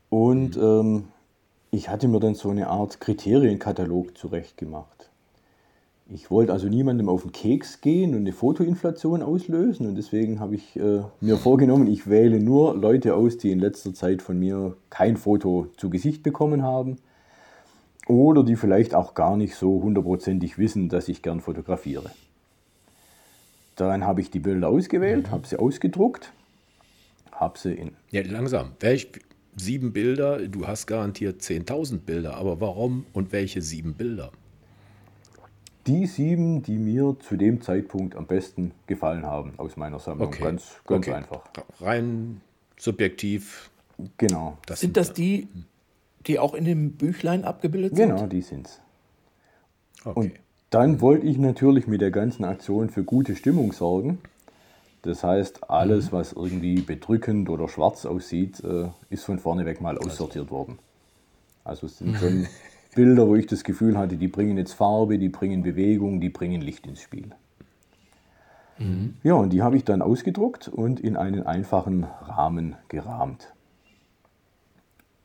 Und 0.08 0.56
ähm, 0.56 1.08
ich 1.70 1.88
hatte 1.88 2.08
mir 2.08 2.20
dann 2.20 2.34
so 2.34 2.50
eine 2.50 2.68
Art 2.68 3.00
Kriterienkatalog 3.00 4.16
zurechtgemacht. 4.16 5.10
Ich 6.12 6.28
wollte 6.28 6.52
also 6.52 6.66
niemandem 6.66 7.08
auf 7.08 7.22
den 7.22 7.30
Keks 7.30 7.80
gehen 7.80 8.14
und 8.14 8.20
eine 8.20 8.32
Fotoinflation 8.32 9.22
auslösen 9.22 9.86
und 9.86 9.94
deswegen 9.94 10.40
habe 10.40 10.56
ich 10.56 10.74
äh, 10.74 11.02
mir 11.20 11.36
vorgenommen, 11.36 11.86
ich 11.86 12.08
wähle 12.08 12.40
nur 12.40 12.76
Leute 12.76 13.14
aus, 13.14 13.38
die 13.38 13.52
in 13.52 13.60
letzter 13.60 13.94
Zeit 13.94 14.20
von 14.20 14.36
mir 14.36 14.76
kein 14.90 15.16
Foto 15.16 15.68
zu 15.76 15.88
Gesicht 15.88 16.24
bekommen 16.24 16.64
haben 16.64 16.96
oder 18.08 18.42
die 18.42 18.56
vielleicht 18.56 18.92
auch 18.92 19.14
gar 19.14 19.36
nicht 19.36 19.54
so 19.54 19.80
hundertprozentig 19.80 20.58
wissen, 20.58 20.88
dass 20.88 21.06
ich 21.06 21.22
gern 21.22 21.40
fotografiere. 21.40 22.10
Dann 23.76 24.04
habe 24.04 24.20
ich 24.20 24.32
die 24.32 24.40
Bilder 24.40 24.68
ausgewählt, 24.68 25.30
habe 25.30 25.46
sie 25.46 25.60
ausgedruckt, 25.60 26.32
habe 27.30 27.56
sie 27.56 27.72
in 27.72 27.92
Ja, 28.10 28.22
langsam. 28.22 28.72
Welch, 28.80 29.12
sieben 29.60 29.92
Bilder, 29.92 30.46
du 30.48 30.66
hast 30.66 30.86
garantiert 30.86 31.40
10.000 31.42 31.98
Bilder, 32.00 32.36
aber 32.36 32.60
warum 32.60 33.06
und 33.12 33.32
welche 33.32 33.62
sieben 33.62 33.94
Bilder? 33.94 34.30
die 35.86 36.06
sieben, 36.06 36.62
die 36.62 36.76
mir 36.76 37.16
zu 37.20 37.36
dem 37.36 37.62
Zeitpunkt 37.62 38.14
am 38.14 38.26
besten 38.26 38.72
gefallen 38.86 39.24
haben 39.24 39.54
aus 39.56 39.76
meiner 39.78 39.98
Sammlung. 39.98 40.30
Ganz, 40.30 40.76
ganz 40.86 41.06
Okay. 41.08 41.16
einfach. 41.16 41.40
Rein 41.80 42.42
subjektiv. 42.76 43.70
Genau. 44.18 44.58
Das 44.66 44.80
sind 44.80 44.96
das 44.96 45.14
die, 45.14 45.48
die 46.26 46.38
auch 46.38 46.54
in 46.54 46.64
dem 46.66 46.92
Büchlein 46.92 47.44
abgebildet 47.44 47.96
Genau, 47.96 48.18
sind? 48.18 48.32
die 48.32 48.42
sind's. 48.42 48.80
Okay. 50.04 50.18
Und 50.20 50.32
dann 50.68 51.00
wollte 51.00 51.26
ich 51.26 51.38
natürlich 51.38 51.86
mit 51.86 52.02
der 52.02 52.10
ganzen 52.10 52.44
Aktion 52.44 52.90
für 52.90 53.02
gute 53.02 53.34
Stimmung 53.34 53.72
sorgen. 53.72 54.18
Das 55.02 55.24
heißt, 55.24 55.70
alles, 55.70 56.12
was 56.12 56.32
irgendwie 56.32 56.82
bedrückend 56.82 57.48
oder 57.48 57.68
schwarz 57.68 58.04
aussieht, 58.04 58.62
äh, 58.62 58.88
ist 59.08 59.24
von 59.24 59.38
vorne 59.38 59.64
weg 59.64 59.80
mal 59.80 59.96
aussortiert 59.96 60.50
worden. 60.50 60.78
Also 61.64 61.86
es 61.86 61.98
sind 61.98 62.16
schon 62.16 62.46
Bilder, 62.94 63.26
wo 63.26 63.36
ich 63.36 63.46
das 63.46 63.64
Gefühl 63.64 63.96
hatte, 63.96 64.16
die 64.16 64.28
bringen 64.28 64.58
jetzt 64.58 64.74
Farbe, 64.74 65.18
die 65.18 65.28
bringen 65.28 65.62
Bewegung, 65.62 66.20
die 66.20 66.28
bringen 66.28 66.60
Licht 66.60 66.86
ins 66.86 67.00
Spiel. 67.00 67.30
Mhm. 68.78 69.14
Ja, 69.22 69.34
und 69.34 69.52
die 69.52 69.62
habe 69.62 69.76
ich 69.76 69.84
dann 69.84 70.02
ausgedruckt 70.02 70.68
und 70.68 71.00
in 71.00 71.16
einen 71.16 71.46
einfachen 71.46 72.04
Rahmen 72.04 72.76
gerahmt. 72.88 73.52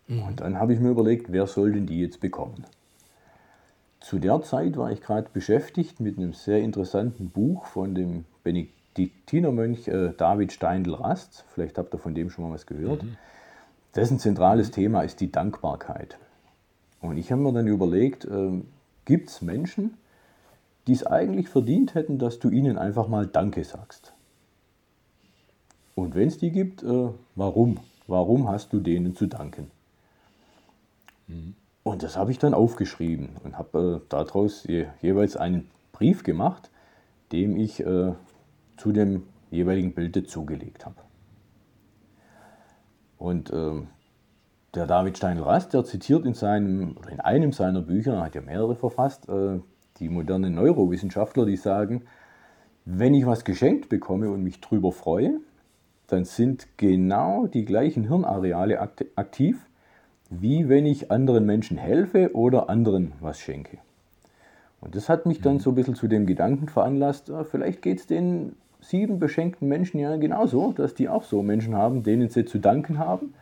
Mhm. 0.07 0.23
Und 0.23 0.41
dann 0.41 0.59
habe 0.59 0.73
ich 0.73 0.79
mir 0.79 0.89
überlegt, 0.89 1.31
wer 1.31 1.47
soll 1.47 1.73
denn 1.73 1.87
die 1.87 1.99
jetzt 1.99 2.19
bekommen? 2.19 2.65
Zu 3.99 4.19
der 4.19 4.41
Zeit 4.41 4.77
war 4.77 4.91
ich 4.91 5.01
gerade 5.01 5.29
beschäftigt 5.33 5.99
mit 5.99 6.17
einem 6.17 6.33
sehr 6.33 6.59
interessanten 6.59 7.29
Buch 7.29 7.65
von 7.65 7.95
dem 7.95 8.25
Benediktinermönch 8.95 9.87
äh, 9.87 10.13
David 10.17 10.51
Steindl-Rast. 10.53 11.45
Vielleicht 11.53 11.77
habt 11.77 11.93
ihr 11.93 11.99
von 11.99 12.15
dem 12.15 12.29
schon 12.29 12.45
mal 12.45 12.53
was 12.53 12.65
gehört. 12.65 13.03
Mhm. 13.03 13.17
Dessen 13.93 14.19
zentrales 14.19 14.71
Thema 14.71 15.01
ist 15.01 15.19
die 15.19 15.31
Dankbarkeit. 15.31 16.17
Und 17.01 17.17
ich 17.17 17.31
habe 17.31 17.41
mir 17.41 17.53
dann 17.53 17.67
überlegt, 17.67 18.25
äh, 18.25 18.61
gibt 19.05 19.29
es 19.29 19.41
Menschen, 19.41 19.97
die 20.87 20.93
es 20.93 21.05
eigentlich 21.05 21.49
verdient 21.49 21.93
hätten, 21.93 22.19
dass 22.19 22.39
du 22.39 22.49
ihnen 22.49 22.77
einfach 22.77 23.07
mal 23.07 23.27
Danke 23.27 23.63
sagst. 23.63 24.13
Und 25.93 26.15
wenn 26.15 26.27
es 26.27 26.37
die 26.37 26.51
gibt, 26.51 26.83
äh, 26.83 27.09
warum? 27.35 27.79
Warum 28.07 28.47
hast 28.49 28.73
du 28.73 28.79
denen 28.79 29.15
zu 29.15 29.27
danken? 29.27 29.71
Mhm. 31.27 31.55
Und 31.83 32.01
das 32.01 32.17
habe 32.17 32.31
ich 32.31 32.39
dann 32.39 32.53
aufgeschrieben 32.53 33.29
und 33.43 33.57
habe 33.57 34.01
äh, 34.03 34.07
daraus 34.09 34.63
je, 34.63 34.87
jeweils 35.01 35.37
einen 35.37 35.69
Brief 35.91 36.23
gemacht, 36.23 36.69
dem 37.31 37.55
ich 37.57 37.79
äh, 37.79 38.13
zu 38.77 38.91
dem 38.91 39.23
jeweiligen 39.51 39.93
Bild 39.93 40.29
zugelegt 40.29 40.85
habe. 40.85 40.95
Und 43.17 43.51
äh, 43.51 43.81
der 44.73 44.87
David 44.87 45.17
Steindl-Rast, 45.17 45.73
der 45.73 45.85
zitiert 45.85 46.25
in, 46.25 46.33
seinem, 46.33 46.97
oder 46.97 47.09
in 47.09 47.19
einem 47.21 47.53
seiner 47.53 47.81
Bücher, 47.81 48.21
hat 48.21 48.35
ja 48.35 48.41
mehrere 48.41 48.75
verfasst, 48.75 49.29
äh, 49.29 49.59
die 49.99 50.09
modernen 50.09 50.55
Neurowissenschaftler, 50.55 51.45
die 51.45 51.55
sagen, 51.55 52.03
wenn 52.83 53.13
ich 53.13 53.25
was 53.25 53.45
geschenkt 53.45 53.89
bekomme 53.89 54.29
und 54.29 54.43
mich 54.43 54.61
drüber 54.61 54.91
freue, 54.91 55.39
dann 56.07 56.25
sind 56.25 56.67
genau 56.77 57.47
die 57.47 57.65
gleichen 57.65 58.07
Hirnareale 58.07 58.79
aktiv, 58.79 59.65
wie 60.29 60.69
wenn 60.69 60.85
ich 60.85 61.11
anderen 61.11 61.45
Menschen 61.45 61.77
helfe 61.77 62.35
oder 62.35 62.69
anderen 62.69 63.13
was 63.21 63.39
schenke. 63.39 63.79
Und 64.81 64.95
das 64.95 65.09
hat 65.09 65.25
mich 65.25 65.41
dann 65.41 65.55
mhm. 65.55 65.59
so 65.59 65.71
ein 65.71 65.75
bisschen 65.75 65.95
zu 65.95 66.07
dem 66.07 66.27
Gedanken 66.27 66.67
veranlasst, 66.67 67.31
ah, 67.31 67.43
vielleicht 67.43 67.81
geht 67.81 68.01
es 68.01 68.07
den 68.07 68.55
sieben 68.81 69.19
beschenkten 69.19 69.67
Menschen 69.67 69.99
ja 69.99 70.15
genauso, 70.17 70.71
dass 70.71 70.93
die 70.93 71.09
auch 71.09 71.23
so 71.23 71.41
Menschen 71.41 71.75
haben, 71.75 72.03
denen 72.03 72.29
sie 72.29 72.45
zu 72.45 72.59
danken 72.59 72.99
haben. 72.99 73.33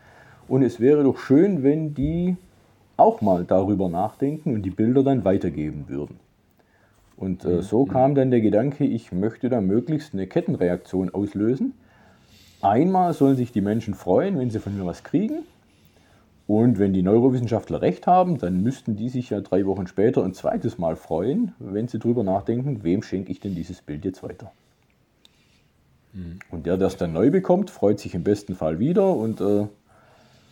Und 0.48 0.63
es 0.63 0.80
wäre 0.80 1.04
doch 1.04 1.17
schön, 1.17 1.63
wenn 1.63 1.93
die 1.93 2.38
auch 2.98 3.22
mal 3.22 3.43
darüber 3.43 3.89
nachdenken 3.89 4.54
und 4.54 4.63
die 4.63 4.69
Bilder 4.69 5.04
dann 5.04 5.26
weitergeben 5.26 5.86
würden. 5.88 6.19
Und 7.17 7.46
äh, 7.46 7.62
so 7.62 7.86
kam 7.86 8.15
dann 8.15 8.32
der 8.32 8.41
Gedanke, 8.41 8.86
ich 8.86 9.12
möchte 9.12 9.50
da 9.50 9.62
möglichst 9.62 10.13
eine 10.13 10.28
Kettenreaktion 10.28 11.13
auslösen. 11.13 11.74
Einmal 12.62 13.13
sollen 13.13 13.36
sich 13.36 13.52
die 13.52 13.62
Menschen 13.62 13.93
freuen, 13.93 14.38
wenn 14.39 14.50
sie 14.50 14.60
von 14.60 14.78
mir 14.78 14.86
was 14.86 15.04
kriegen. 15.04 15.43
Und 16.46 16.78
wenn 16.78 16.91
die 16.91 17.04
Neurowissenschaftler 17.04 17.82
recht 17.82 18.06
haben, 18.06 18.38
dann 18.38 18.63
müssten 18.63 18.96
die 18.96 19.10
sich 19.10 19.30
ja 19.30 19.39
drei 19.39 19.65
Wochen 19.65 19.88
später 19.88 20.24
ein 20.24 20.34
zweites 20.34 20.78
Mal 20.78 20.96
freuen, 20.96 21.54
wenn 21.60 21.88
sie 21.88 22.00
darüber 22.00 22.24
nachdenken, 22.24 22.84
wem 22.84 23.02
schenke 23.02 23.32
ich 23.32 23.39
denn 23.39 23.56
dieses 23.56 23.82
Bild 23.82 24.04
jetzt 24.04 24.24
weiter. 24.24 24.52
Mhm. 26.13 26.39
Und 26.49 26.65
der, 26.65 26.78
der 26.78 26.88
es 26.88 26.97
dann 26.97 27.13
neu 27.13 27.32
bekommt, 27.32 27.69
freut 27.69 27.99
sich 27.99 28.15
im 28.15 28.23
besten 28.23 28.56
Fall 28.56 28.80
wieder 28.80 29.15
und 29.15 29.41
äh, 29.41 29.67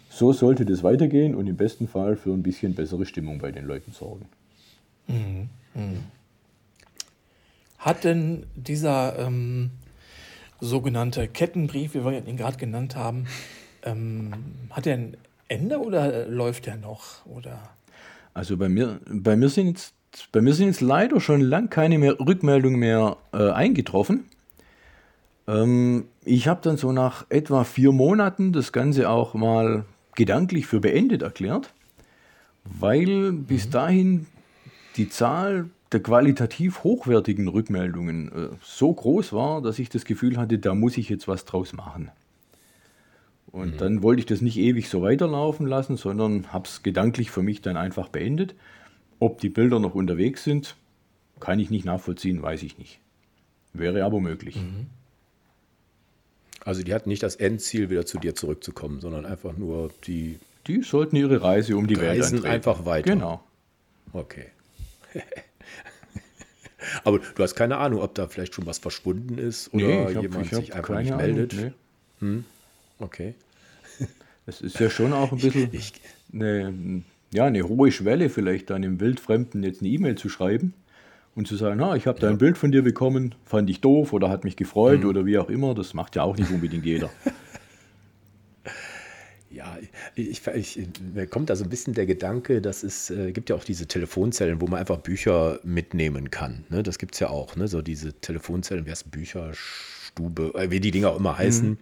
so 0.10 0.34
sollte 0.34 0.66
das 0.66 0.84
weitergehen 0.84 1.36
und 1.36 1.48
im 1.48 1.56
besten 1.56 1.88
Fall 1.88 2.18
für 2.18 2.32
ein 2.32 2.44
bisschen 2.44 2.76
bessere 2.76 3.06
Stimmung 3.06 3.40
bei 3.40 3.52
den 3.52 3.66
Leuten 3.66 3.92
sorgen. 3.94 4.26
Mhm. 5.08 5.50
Mhm. 5.74 6.04
Hat 7.78 8.04
denn 8.04 8.46
dieser 8.56 9.18
ähm, 9.18 9.72
sogenannte 10.60 11.28
Kettenbrief, 11.28 11.96
wie 11.96 12.04
wir 12.04 12.28
ihn 12.28 12.38
gerade 12.38 12.58
genannt 12.58 12.96
haben, 12.96 13.26
ähm, 13.84 14.32
hat 14.70 14.86
er 14.86 14.96
ein 14.96 15.18
Ende 15.48 15.80
oder 15.80 16.28
läuft 16.28 16.68
er 16.68 16.78
noch? 16.78 17.26
Oder? 17.26 17.60
Also 18.34 18.58
bei 18.58 18.70
mir, 18.70 19.00
bei 19.10 19.36
mir 19.36 19.50
sind 19.50 19.68
jetzt, 19.68 19.94
bei 20.32 20.42
mir 20.42 20.54
sind 20.54 20.68
jetzt 20.68 20.82
leider 20.82 21.20
schon 21.20 21.42
lang 21.42 21.70
keine 21.70 21.98
mehr 21.98 22.20
Rückmeldungen 22.20 22.80
mehr 22.80 23.18
äh, 23.34 23.50
eingetroffen. 23.50 24.26
Ähm, 25.52 26.06
ich 26.24 26.48
habe 26.48 26.62
dann 26.64 26.78
so 26.78 26.92
nach 26.92 27.26
etwa 27.30 27.64
vier 27.64 27.92
Monaten 27.92 28.54
das 28.54 28.72
Ganze 28.72 29.10
auch 29.10 29.34
mal 29.34 29.86
gedanklich 30.16 30.68
für 30.68 30.80
beendet 30.80 31.22
erklärt, 31.22 31.74
weil 32.64 33.32
mhm. 33.32 33.44
bis 33.46 33.70
dahin 33.70 34.28
die 34.98 35.10
Zahl 35.10 35.70
der 35.92 36.02
qualitativ 36.02 36.84
hochwertigen 36.84 37.48
Rückmeldungen 37.48 38.32
äh, 38.32 38.50
so 38.64 38.94
groß 38.94 39.34
war, 39.34 39.62
dass 39.62 39.80
ich 39.80 39.90
das 39.90 40.06
Gefühl 40.06 40.38
hatte, 40.38 40.58
da 40.58 40.74
muss 40.74 40.98
ich 40.98 41.10
jetzt 41.10 41.28
was 41.28 41.44
draus 41.46 41.74
machen. 41.74 42.12
Und 43.52 43.74
mhm. 43.74 43.78
dann 43.78 44.04
wollte 44.04 44.22
ich 44.22 44.26
das 44.26 44.40
nicht 44.40 44.58
ewig 44.58 44.88
so 44.88 45.02
weiterlaufen 45.02 45.68
lassen, 45.68 45.98
sondern 45.98 46.54
habe 46.54 46.66
es 46.66 46.84
gedanklich 46.84 47.32
für 47.32 47.44
mich 47.44 47.62
dann 47.62 47.76
einfach 47.76 48.08
beendet. 48.08 48.56
Ob 49.20 49.40
die 49.40 49.50
Bilder 49.50 49.80
noch 49.80 49.96
unterwegs 49.96 50.46
sind, 50.46 50.78
kann 51.42 51.60
ich 51.60 51.70
nicht 51.70 51.84
nachvollziehen, 51.84 52.42
weiß 52.42 52.64
ich 52.64 52.78
nicht. 52.78 53.00
Wäre 53.74 54.06
aber 54.06 54.22
möglich. 54.22 54.56
Mhm. 54.56 54.88
Also 56.64 56.84
die 56.84 56.94
hatten 56.94 57.10
nicht 57.10 57.24
das 57.24 57.36
Endziel, 57.36 57.90
wieder 57.90 58.06
zu 58.06 58.20
dir 58.20 58.36
zurückzukommen, 58.36 59.00
sondern 59.00 59.26
einfach 59.26 59.58
nur 59.58 59.92
die. 60.06 60.40
Die 60.68 60.84
sollten 60.84 61.16
ihre 61.16 61.42
Reise 61.42 61.76
um 61.76 61.88
die 61.88 61.98
Welt 61.98 62.22
antreten. 62.24 62.46
einfach 62.46 62.86
weiter. 62.86 63.10
Genau. 63.12 63.44
Okay. 64.14 64.46
Aber 67.04 67.20
du 67.20 67.44
hast 67.44 67.56
keine 67.56 67.78
Ahnung, 67.78 68.02
ob 68.02 68.14
da 68.16 68.28
vielleicht 68.28 68.54
schon 68.54 68.66
was 68.66 68.78
verschwunden 68.78 69.38
ist 69.38 69.74
oder 69.74 69.86
nee, 69.86 70.16
hab, 70.16 70.22
jemand 70.22 70.54
sich 70.54 70.76
einfach 70.76 71.00
nicht 71.00 71.16
meldet. 71.16 71.54
nee. 71.54 71.72
hm? 72.20 72.46
Okay. 73.00 73.34
Es 74.48 74.60
ist 74.60 74.80
ja 74.80 74.90
schon 74.90 75.14
auch 75.14 75.32
ein 75.32 75.38
bisschen 75.38 75.70
ich, 75.72 75.94
eine, 76.34 77.04
ja, 77.32 77.46
eine 77.46 77.62
hohe 77.62 77.92
Schwelle, 77.92 78.28
vielleicht 78.30 78.72
einem 78.72 79.00
Wildfremden 79.00 79.62
jetzt 79.62 79.82
eine 79.82 79.90
E-Mail 79.90 80.16
zu 80.16 80.30
schreiben 80.30 80.74
und 81.36 81.48
zu 81.48 81.56
sagen, 81.56 81.82
ah, 81.82 81.96
ich 81.96 82.08
habe 82.08 82.20
da 82.20 82.30
ein 82.30 82.38
Bild 82.38 82.58
von 82.58 82.72
dir 82.72 82.82
bekommen, 82.82 83.36
fand 83.46 83.70
ich 83.70 83.82
doof 83.82 84.14
oder 84.14 84.30
hat 84.30 84.44
mich 84.44 84.56
gefreut 84.56 85.04
mhm. 85.04 85.10
oder 85.10 85.26
wie 85.26 85.38
auch 85.38 85.50
immer. 85.50 85.74
Das 85.74 85.94
macht 85.94 86.16
ja 86.16 86.24
auch 86.24 86.38
nicht 86.38 86.52
unbedingt 86.52 86.86
jeder. 86.86 87.10
Ja, 89.54 89.78
ich, 90.16 90.48
ich, 90.48 90.88
mir 91.14 91.28
kommt 91.28 91.50
da 91.50 91.58
so 91.58 91.66
ein 91.66 91.70
bisschen 91.70 91.94
der 91.94 92.06
Gedanke, 92.06 92.62
dass 92.62 92.84
es 92.84 93.10
äh, 93.10 93.34
gibt 93.34 93.50
ja 93.50 93.56
auch 93.58 93.66
diese 93.66 93.86
Telefonzellen, 93.86 94.62
wo 94.62 94.68
man 94.68 94.80
einfach 94.80 95.00
Bücher 95.00 95.60
mitnehmen 95.64 96.32
kann. 96.32 96.64
Ne? 96.70 96.84
Das 96.84 96.98
gibt 96.98 97.16
es 97.16 97.20
ja 97.20 97.30
auch, 97.30 97.58
ne? 97.58 97.68
so 97.68 97.82
diese 97.82 98.14
Telefonzellen, 98.14 98.86
wie 98.86 98.92
heißt 98.92 99.12
Bücherstube, 99.12 100.54
äh, 100.56 100.72
wie 100.72 100.80
die 100.80 100.92
Dinger 100.92 101.10
auch 101.10 101.20
immer 101.20 101.38
heißen. 101.38 101.72
Mhm. 101.72 101.78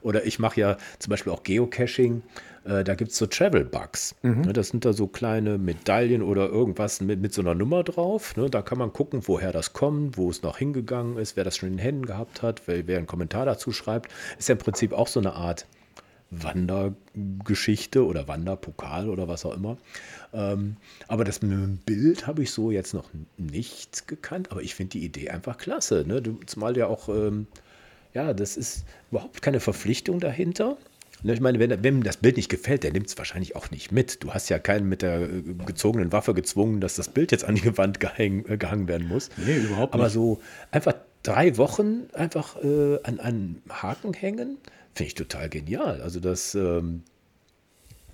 Oder 0.00 0.24
ich 0.24 0.38
mache 0.38 0.60
ja 0.60 0.78
zum 0.98 1.10
Beispiel 1.10 1.30
auch 1.30 1.42
Geocaching. 1.42 2.22
Äh, 2.64 2.84
da 2.84 2.94
gibt 2.94 3.12
es 3.12 3.18
so 3.18 3.26
Travel-Bugs. 3.26 4.14
Mhm. 4.22 4.42
Ne? 4.42 4.52
Das 4.52 4.68
sind 4.68 4.84
da 4.84 4.92
so 4.92 5.06
kleine 5.06 5.58
Medaillen 5.58 6.22
oder 6.22 6.48
irgendwas 6.48 7.00
mit, 7.00 7.20
mit 7.20 7.32
so 7.32 7.40
einer 7.40 7.54
Nummer 7.54 7.82
drauf. 7.84 8.36
Ne? 8.36 8.50
Da 8.50 8.62
kann 8.62 8.78
man 8.78 8.92
gucken, 8.92 9.22
woher 9.24 9.52
das 9.52 9.72
kommt, 9.72 10.16
wo 10.16 10.30
es 10.30 10.42
noch 10.42 10.58
hingegangen 10.58 11.16
ist, 11.16 11.36
wer 11.36 11.44
das 11.44 11.56
schon 11.56 11.68
in 11.68 11.76
den 11.76 11.82
Händen 11.82 12.06
gehabt 12.06 12.42
hat, 12.42 12.62
wer, 12.66 12.86
wer 12.86 12.98
einen 12.98 13.06
Kommentar 13.06 13.46
dazu 13.46 13.72
schreibt. 13.72 14.10
Ist 14.38 14.48
ja 14.48 14.54
im 14.54 14.58
Prinzip 14.58 14.92
auch 14.92 15.08
so 15.08 15.20
eine 15.20 15.32
Art 15.32 15.66
Wandergeschichte 16.30 18.06
oder 18.06 18.28
Wanderpokal 18.28 19.08
oder 19.08 19.26
was 19.26 19.44
auch 19.44 19.54
immer. 19.54 19.78
Ähm, 20.32 20.76
aber 21.08 21.24
das 21.24 21.42
mit 21.42 21.50
dem 21.50 21.78
Bild 21.78 22.26
habe 22.26 22.42
ich 22.42 22.52
so 22.52 22.70
jetzt 22.70 22.94
noch 22.94 23.10
nicht 23.36 24.06
gekannt, 24.06 24.52
aber 24.52 24.62
ich 24.62 24.74
finde 24.76 24.90
die 24.90 25.04
Idee 25.04 25.30
einfach 25.30 25.58
klasse. 25.58 26.04
Ne? 26.06 26.22
Zumal 26.46 26.76
ja 26.76 26.86
auch, 26.86 27.08
ähm, 27.08 27.48
ja, 28.14 28.32
das 28.32 28.56
ist 28.56 28.84
überhaupt 29.10 29.42
keine 29.42 29.60
Verpflichtung 29.60 30.20
dahinter. 30.20 30.76
Ne, 31.22 31.34
ich 31.34 31.40
meine, 31.40 31.58
wenn, 31.58 31.82
wenn 31.82 32.02
das 32.02 32.16
Bild 32.16 32.36
nicht 32.36 32.48
gefällt, 32.48 32.82
der 32.82 32.92
nimmt 32.92 33.08
es 33.08 33.18
wahrscheinlich 33.18 33.56
auch 33.56 33.70
nicht 33.70 33.92
mit. 33.92 34.22
Du 34.22 34.32
hast 34.32 34.48
ja 34.48 34.58
keinen 34.58 34.88
mit 34.88 35.02
der 35.02 35.20
äh, 35.20 35.42
gezogenen 35.66 36.12
Waffe 36.12 36.34
gezwungen, 36.34 36.80
dass 36.80 36.94
das 36.96 37.08
Bild 37.08 37.32
jetzt 37.32 37.44
an 37.44 37.54
die 37.54 37.76
Wand 37.78 38.00
gehäng, 38.00 38.44
äh, 38.46 38.56
gehangen 38.56 38.88
werden 38.88 39.08
muss. 39.08 39.30
Nee, 39.36 39.56
überhaupt 39.56 39.94
nicht. 39.94 40.00
Aber 40.00 40.10
so 40.10 40.40
einfach 40.70 40.94
drei 41.22 41.56
Wochen 41.56 42.08
einfach 42.14 42.56
äh, 42.62 42.98
an 43.02 43.20
einen 43.20 43.62
Haken 43.68 44.14
hängen, 44.14 44.58
Finde 44.94 45.08
ich 45.08 45.14
total 45.14 45.48
genial. 45.48 46.02
Also 46.02 46.20
das, 46.20 46.54
ähm, 46.54 47.02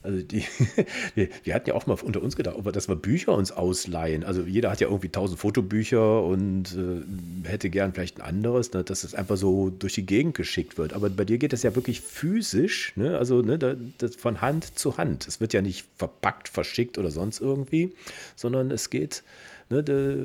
also 0.06 0.22
die, 0.22 0.44
wir, 1.14 1.28
wir, 1.44 1.54
hatten 1.54 1.68
ja 1.68 1.74
auch 1.74 1.86
mal 1.86 1.98
unter 2.02 2.22
uns 2.22 2.36
gedacht, 2.36 2.56
dass 2.72 2.88
wir 2.88 2.96
Bücher 2.96 3.34
uns 3.34 3.52
ausleihen. 3.52 4.24
Also 4.24 4.42
jeder 4.42 4.70
hat 4.70 4.80
ja 4.80 4.86
irgendwie 4.86 5.08
tausend 5.08 5.40
Fotobücher 5.40 6.22
und 6.22 6.74
äh, 6.76 7.48
hätte 7.48 7.68
gern 7.68 7.92
vielleicht 7.92 8.18
ein 8.18 8.22
anderes, 8.22 8.72
ne, 8.72 8.84
dass 8.84 9.04
es 9.04 9.14
einfach 9.14 9.36
so 9.36 9.70
durch 9.70 9.94
die 9.94 10.06
Gegend 10.06 10.34
geschickt 10.34 10.78
wird. 10.78 10.92
Aber 10.92 11.10
bei 11.10 11.24
dir 11.24 11.38
geht 11.38 11.52
das 11.52 11.62
ja 11.62 11.74
wirklich 11.74 12.00
physisch, 12.00 12.92
ne? 12.96 13.18
also 13.18 13.42
ne, 13.42 13.58
das 13.98 14.14
von 14.16 14.40
Hand 14.40 14.78
zu 14.78 14.96
Hand. 14.96 15.26
Es 15.26 15.40
wird 15.40 15.52
ja 15.52 15.60
nicht 15.60 15.84
verpackt, 15.96 16.48
verschickt 16.48 16.98
oder 16.98 17.10
sonst 17.10 17.40
irgendwie, 17.40 17.92
sondern 18.36 18.70
es 18.70 18.90
geht 18.90 19.24
ne, 19.68 19.82
de, 19.82 20.16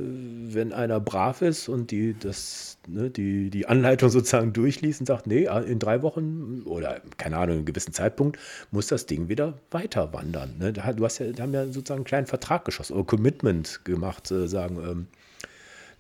wenn 0.54 0.74
einer 0.74 1.00
brav 1.00 1.42
ist 1.42 1.70
und 1.70 1.92
die, 1.92 2.16
das, 2.18 2.78
ne, 2.88 3.10
die, 3.10 3.50
die 3.50 3.68
Anleitung 3.68 4.10
sozusagen 4.12 4.54
durchliest 4.54 5.02
und 5.02 5.06
sagt, 5.06 5.28
nee, 5.28 5.48
in 5.66 5.80
drei 5.80 6.02
Wochen 6.02 6.62
oder 6.66 7.02
keine 7.18 7.38
Ahnung, 7.38 7.58
einem 7.58 7.66
gewissen 7.66 7.94
Zeitpunkt 7.94 8.38
muss 8.72 8.88
das 8.88 9.06
Ding 9.06 9.30
wieder 9.30 9.60
weiter 9.72 10.14
wandern. 10.14 10.58
Ne? 10.60 10.74
Du 10.74 10.82
hast 10.82 11.20
ja, 11.20 11.26
haben 11.40 11.54
ja 11.54 11.66
sozusagen 11.66 12.00
einen 12.00 12.06
kleinen 12.06 12.28
Vertrag 12.28 12.66
geschossen 12.66 12.94
oder 12.94 13.06
Commitment 13.06 13.84
gemacht, 13.86 14.32
äh, 14.32 14.48
sagen, 14.48 14.78
ähm, 14.78 15.08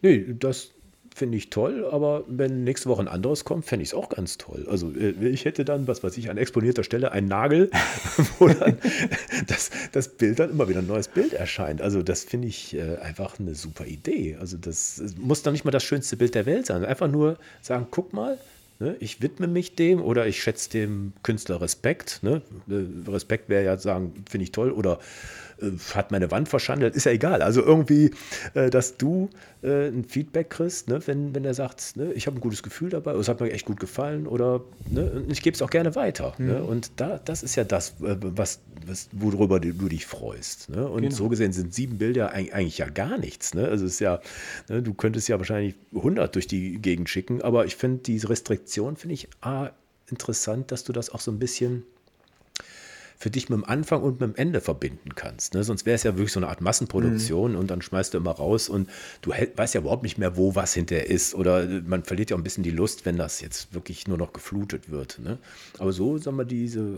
nee, 0.01 0.35
das, 0.39 0.71
finde 1.13 1.37
ich 1.37 1.49
toll, 1.49 1.85
aber 1.91 2.23
wenn 2.27 2.63
nächste 2.63 2.89
Woche 2.89 3.01
ein 3.01 3.07
anderes 3.07 3.43
kommt, 3.43 3.65
fände 3.65 3.83
ich 3.83 3.89
es 3.89 3.93
auch 3.93 4.09
ganz 4.09 4.37
toll. 4.37 4.65
Also 4.69 4.91
äh, 4.91 5.11
ich 5.27 5.45
hätte 5.45 5.65
dann, 5.65 5.87
was 5.87 6.03
weiß 6.03 6.17
ich, 6.17 6.29
an 6.29 6.37
exponierter 6.37 6.83
Stelle 6.83 7.11
einen 7.11 7.27
Nagel, 7.27 7.69
wo 8.39 8.47
dann 8.47 8.77
das, 9.47 9.71
das 9.91 10.09
Bild 10.09 10.39
dann 10.39 10.51
immer 10.51 10.69
wieder 10.69 10.79
ein 10.79 10.87
neues 10.87 11.09
Bild 11.09 11.33
erscheint. 11.33 11.81
Also 11.81 12.01
das 12.01 12.23
finde 12.23 12.47
ich 12.47 12.75
äh, 12.75 12.97
einfach 12.97 13.39
eine 13.39 13.55
super 13.55 13.85
Idee. 13.85 14.37
Also 14.39 14.57
das 14.57 15.01
muss 15.17 15.43
dann 15.43 15.53
nicht 15.53 15.65
mal 15.65 15.71
das 15.71 15.83
schönste 15.83 16.17
Bild 16.17 16.33
der 16.33 16.45
Welt 16.45 16.65
sein. 16.65 16.85
Einfach 16.85 17.09
nur 17.09 17.37
sagen, 17.61 17.87
guck 17.91 18.13
mal, 18.13 18.37
ne, 18.79 18.95
ich 18.99 19.21
widme 19.21 19.47
mich 19.47 19.75
dem 19.75 20.01
oder 20.01 20.27
ich 20.27 20.41
schätze 20.41 20.69
dem 20.69 21.13
Künstler 21.23 21.61
Respekt. 21.61 22.19
Ne? 22.23 22.41
Äh, 22.69 23.09
Respekt 23.09 23.49
wäre 23.49 23.65
ja 23.65 23.77
sagen, 23.77 24.23
finde 24.29 24.43
ich 24.45 24.51
toll 24.51 24.71
oder 24.71 24.99
hat 25.93 26.11
meine 26.11 26.31
Wand 26.31 26.49
verschandelt, 26.49 26.95
ist 26.95 27.05
ja 27.05 27.11
egal. 27.11 27.41
Also 27.41 27.61
irgendwie, 27.61 28.11
äh, 28.53 28.69
dass 28.69 28.97
du 28.97 29.29
äh, 29.61 29.87
ein 29.87 30.05
Feedback 30.05 30.49
kriegst, 30.49 30.87
ne, 30.87 30.99
wenn, 31.05 31.35
wenn 31.35 31.45
er 31.45 31.53
sagt, 31.53 31.95
ne, 31.97 32.11
ich 32.13 32.27
habe 32.27 32.37
ein 32.37 32.41
gutes 32.41 32.63
Gefühl 32.63 32.89
dabei, 32.89 33.13
es 33.13 33.27
hat 33.27 33.39
mir 33.39 33.51
echt 33.51 33.65
gut 33.65 33.79
gefallen 33.79 34.27
oder 34.27 34.61
ne, 34.89 35.23
ich 35.29 35.41
gebe 35.41 35.55
es 35.55 35.61
auch 35.61 35.69
gerne 35.69 35.95
weiter. 35.95 36.33
Ne? 36.37 36.45
Mhm. 36.45 36.51
Ne, 36.51 36.63
und 36.63 36.91
da, 36.97 37.19
das 37.23 37.43
ist 37.43 37.55
ja 37.55 37.63
das, 37.63 37.95
was, 37.99 38.59
was, 38.85 39.09
worüber 39.11 39.59
du, 39.59 39.73
du 39.73 39.87
dich 39.87 40.05
freust. 40.05 40.69
Ne? 40.69 40.87
Und 40.87 41.03
genau. 41.03 41.15
so 41.15 41.29
gesehen 41.29 41.53
sind 41.53 41.73
sieben 41.73 41.97
Bilder 41.97 42.31
eigentlich 42.31 42.79
ja 42.79 42.89
gar 42.89 43.17
nichts. 43.17 43.53
Ne? 43.53 43.67
Also 43.67 43.85
es 43.85 43.93
ist 43.93 43.99
ja, 43.99 44.19
ne, 44.67 44.81
du 44.81 44.93
könntest 44.93 45.29
ja 45.29 45.37
wahrscheinlich 45.37 45.75
100 45.95 46.33
durch 46.33 46.47
die 46.47 46.79
Gegend 46.79 47.09
schicken, 47.09 47.41
aber 47.41 47.65
ich 47.65 47.75
finde 47.75 47.99
diese 48.03 48.29
Restriktion, 48.29 48.95
finde 48.95 49.13
ich 49.13 49.27
A, 49.41 49.71
interessant, 50.09 50.71
dass 50.71 50.83
du 50.83 50.93
das 50.93 51.09
auch 51.09 51.19
so 51.21 51.31
ein 51.31 51.39
bisschen 51.39 51.83
für 53.21 53.29
dich 53.29 53.49
mit 53.49 53.57
dem 53.57 53.65
Anfang 53.65 54.01
und 54.01 54.19
mit 54.19 54.21
dem 54.21 54.35
Ende 54.35 54.61
verbinden 54.61 55.13
kannst. 55.13 55.53
Ne? 55.53 55.63
Sonst 55.63 55.85
wäre 55.85 55.93
es 55.93 56.01
ja 56.01 56.17
wirklich 56.17 56.31
so 56.31 56.39
eine 56.39 56.47
Art 56.47 56.59
Massenproduktion 56.59 57.51
mhm. 57.51 57.57
und 57.59 57.69
dann 57.69 57.83
schmeißt 57.83 58.15
du 58.15 58.17
immer 58.17 58.31
raus 58.31 58.67
und 58.67 58.89
du 59.21 59.29
weißt 59.29 59.75
ja 59.75 59.81
überhaupt 59.81 60.01
nicht 60.01 60.17
mehr, 60.17 60.37
wo 60.37 60.55
was 60.55 60.73
hinterher 60.73 61.07
ist. 61.07 61.35
Oder 61.35 61.67
man 61.85 62.03
verliert 62.03 62.31
ja 62.31 62.35
auch 62.35 62.39
ein 62.39 62.43
bisschen 62.43 62.63
die 62.63 62.71
Lust, 62.71 63.05
wenn 63.05 63.17
das 63.17 63.39
jetzt 63.39 63.75
wirklich 63.75 64.07
nur 64.07 64.17
noch 64.17 64.33
geflutet 64.33 64.89
wird. 64.89 65.19
Ne? 65.19 65.37
Aber 65.77 65.93
so, 65.93 66.17
sagen 66.17 66.35
wir, 66.35 66.45
diese 66.45 66.97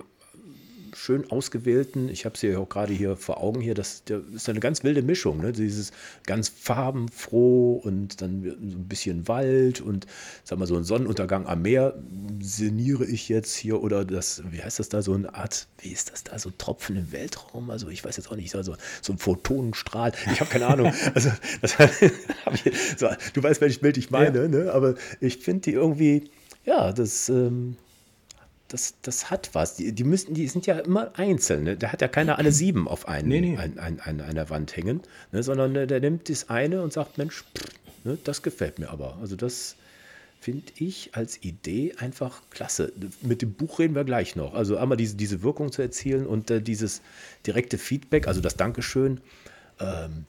schön 0.96 1.30
ausgewählten, 1.32 2.10
ich 2.10 2.26
habe 2.26 2.38
sie 2.38 2.48
ja 2.48 2.60
auch 2.60 2.70
gerade 2.70 2.94
hier 2.94 3.16
vor 3.16 3.42
Augen 3.42 3.62
hier, 3.62 3.74
das, 3.74 4.04
das 4.06 4.22
ist 4.34 4.50
eine 4.50 4.60
ganz 4.60 4.84
wilde 4.84 5.02
Mischung, 5.02 5.40
ne? 5.40 5.52
dieses 5.52 5.92
ganz 6.26 6.50
farbenfroh 6.50 7.76
und 7.84 8.22
dann 8.22 8.44
so 8.44 8.78
ein 8.78 8.88
bisschen 8.88 9.28
Wald 9.28 9.82
und 9.82 10.08
sag 10.44 10.60
mal 10.60 10.68
so 10.68 10.76
ein 10.76 10.84
Sonnenuntergang 10.84 11.48
am 11.48 11.62
Meer 11.62 11.96
sinniere 12.42 13.06
ich 13.06 13.30
jetzt 13.30 13.56
hier 13.56 13.82
oder 13.82 14.06
das, 14.06 14.44
wie 14.52 14.62
heißt 14.62 14.80
das 14.80 14.90
da, 14.90 15.02
so 15.02 15.14
eine 15.14 15.34
Art, 15.34 15.68
wie 15.80 15.90
ist 15.90 16.12
das 16.12 16.24
da, 16.24 16.38
so 16.38 16.52
Tropfen 16.58 16.96
im 16.96 17.12
Weltraum, 17.12 17.70
also 17.70 17.90
ich 17.90 18.04
weiß 18.04 18.18
jetzt 18.18 18.32
auch 18.32 18.36
nicht, 18.36 18.54
also 18.56 18.76
so 19.02 19.14
ein 19.14 19.18
Photonenstrahl, 19.18 20.14
ich 20.32 20.40
habe 20.40 20.50
keine 20.50 20.68
Ahnung, 20.68 20.94
also 21.14 21.32
das 21.62 21.76
ich, 22.66 22.98
so, 22.98 23.10
du 23.34 23.44
weißt, 23.44 23.62
welches 23.62 23.80
Bild 23.80 23.98
ich 23.98 24.12
meine, 24.12 24.44
ja. 24.44 24.48
ne? 24.48 24.72
aber 24.72 24.96
ich 25.20 25.40
finde 25.40 25.62
die 25.62 25.74
irgendwie, 25.74 26.30
ja, 26.66 26.92
das 26.92 27.30
ähm, 27.30 27.76
das, 28.74 28.96
das 29.04 29.30
hat 29.30 29.52
was. 29.54 29.76
Die, 29.76 29.92
die, 29.92 30.04
müssen, 30.04 30.34
die 30.34 30.48
sind 30.48 30.66
ja 30.66 30.80
immer 30.80 31.12
einzeln. 31.18 31.64
Ne? 31.64 31.78
Da 31.78 31.92
hat 31.92 32.02
ja 32.02 32.08
keiner 32.08 32.40
alle 32.40 32.52
sieben 32.52 32.88
auf 32.88 33.08
einen, 33.08 33.28
nee, 33.28 33.40
nee. 33.40 33.58
Ein, 33.58 33.78
ein, 33.78 34.00
ein, 34.00 34.20
einer 34.20 34.50
Wand 34.50 34.76
hängen, 34.76 35.02
ne? 35.32 35.44
sondern 35.44 35.76
der, 35.76 35.86
der 35.86 36.00
nimmt 36.00 36.28
das 36.28 36.50
eine 36.50 36.82
und 36.82 36.92
sagt, 36.92 37.20
Mensch, 37.20 37.44
pff, 37.56 37.66
ne? 38.04 38.18
das 38.24 38.42
gefällt 38.42 38.80
mir 38.80 38.90
aber. 38.90 39.18
Also 39.22 39.36
das 39.36 39.76
finde 40.42 40.74
ich 40.76 41.12
als 41.14 41.44
Idee 41.44 41.94
einfach 42.00 42.42
klasse. 42.50 42.92
Mit 43.22 43.44
dem 43.44 43.54
Buch 43.54 43.78
reden 43.78 43.94
wir 43.94 44.06
gleich 44.06 44.36
noch. 44.36 44.56
Also 44.56 44.78
einmal 44.78 44.98
diese, 44.98 45.16
diese 45.18 45.44
Wirkung 45.44 45.72
zu 45.72 45.84
erzielen 45.84 46.26
und 46.26 46.50
äh, 46.50 46.60
dieses 46.60 47.02
direkte 47.46 47.78
Feedback, 47.78 48.28
also 48.28 48.42
das 48.42 48.58
Dankeschön, 48.58 49.22
ähm, 49.80 50.26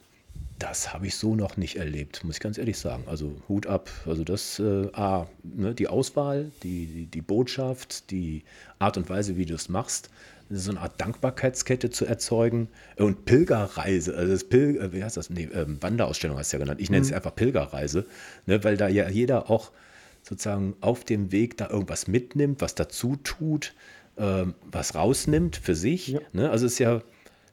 das 0.58 0.92
habe 0.92 1.06
ich 1.06 1.16
so 1.16 1.34
noch 1.34 1.56
nicht 1.56 1.76
erlebt, 1.76 2.22
muss 2.24 2.36
ich 2.36 2.40
ganz 2.40 2.58
ehrlich 2.58 2.78
sagen. 2.78 3.04
Also 3.06 3.36
Hut 3.48 3.66
ab. 3.66 3.90
Also 4.06 4.24
das, 4.24 4.58
äh, 4.58 4.88
A, 4.92 5.26
ne, 5.42 5.74
die 5.74 5.88
Auswahl, 5.88 6.52
die, 6.62 6.86
die, 6.86 7.06
die, 7.06 7.22
Botschaft, 7.22 8.10
die 8.10 8.44
Art 8.78 8.96
und 8.96 9.08
Weise, 9.08 9.36
wie 9.36 9.46
du 9.46 9.54
es 9.54 9.68
machst, 9.68 10.10
so 10.50 10.70
eine 10.70 10.80
Art 10.80 11.00
Dankbarkeitskette 11.00 11.90
zu 11.90 12.04
erzeugen 12.04 12.68
und 12.96 13.24
Pilgerreise, 13.24 14.14
also 14.14 14.32
das 14.32 14.44
Pil 14.44 14.76
äh, 14.80 14.92
wie 14.92 15.02
heißt 15.02 15.16
das? 15.16 15.30
Nee, 15.30 15.48
ähm, 15.54 15.78
Wanderausstellung 15.80 16.38
hast 16.38 16.52
du 16.52 16.58
ja 16.58 16.62
genannt. 16.62 16.80
Ich 16.80 16.90
nenne 16.90 17.02
es 17.02 17.10
mhm. 17.10 17.16
einfach 17.16 17.34
Pilgerreise, 17.34 18.06
ne, 18.46 18.62
weil 18.62 18.76
da 18.76 18.88
ja 18.88 19.08
jeder 19.08 19.50
auch 19.50 19.72
sozusagen 20.22 20.74
auf 20.80 21.04
dem 21.04 21.32
Weg 21.32 21.56
da 21.56 21.68
irgendwas 21.68 22.06
mitnimmt, 22.08 22.60
was 22.60 22.74
dazu 22.74 23.16
tut, 23.16 23.74
ähm, 24.16 24.54
was 24.64 24.94
rausnimmt 24.94 25.56
für 25.56 25.74
sich. 25.74 26.08
Ja. 26.08 26.20
Ne? 26.32 26.50
Also 26.50 26.66
es 26.66 26.74
ist 26.74 26.78
ja 26.78 27.02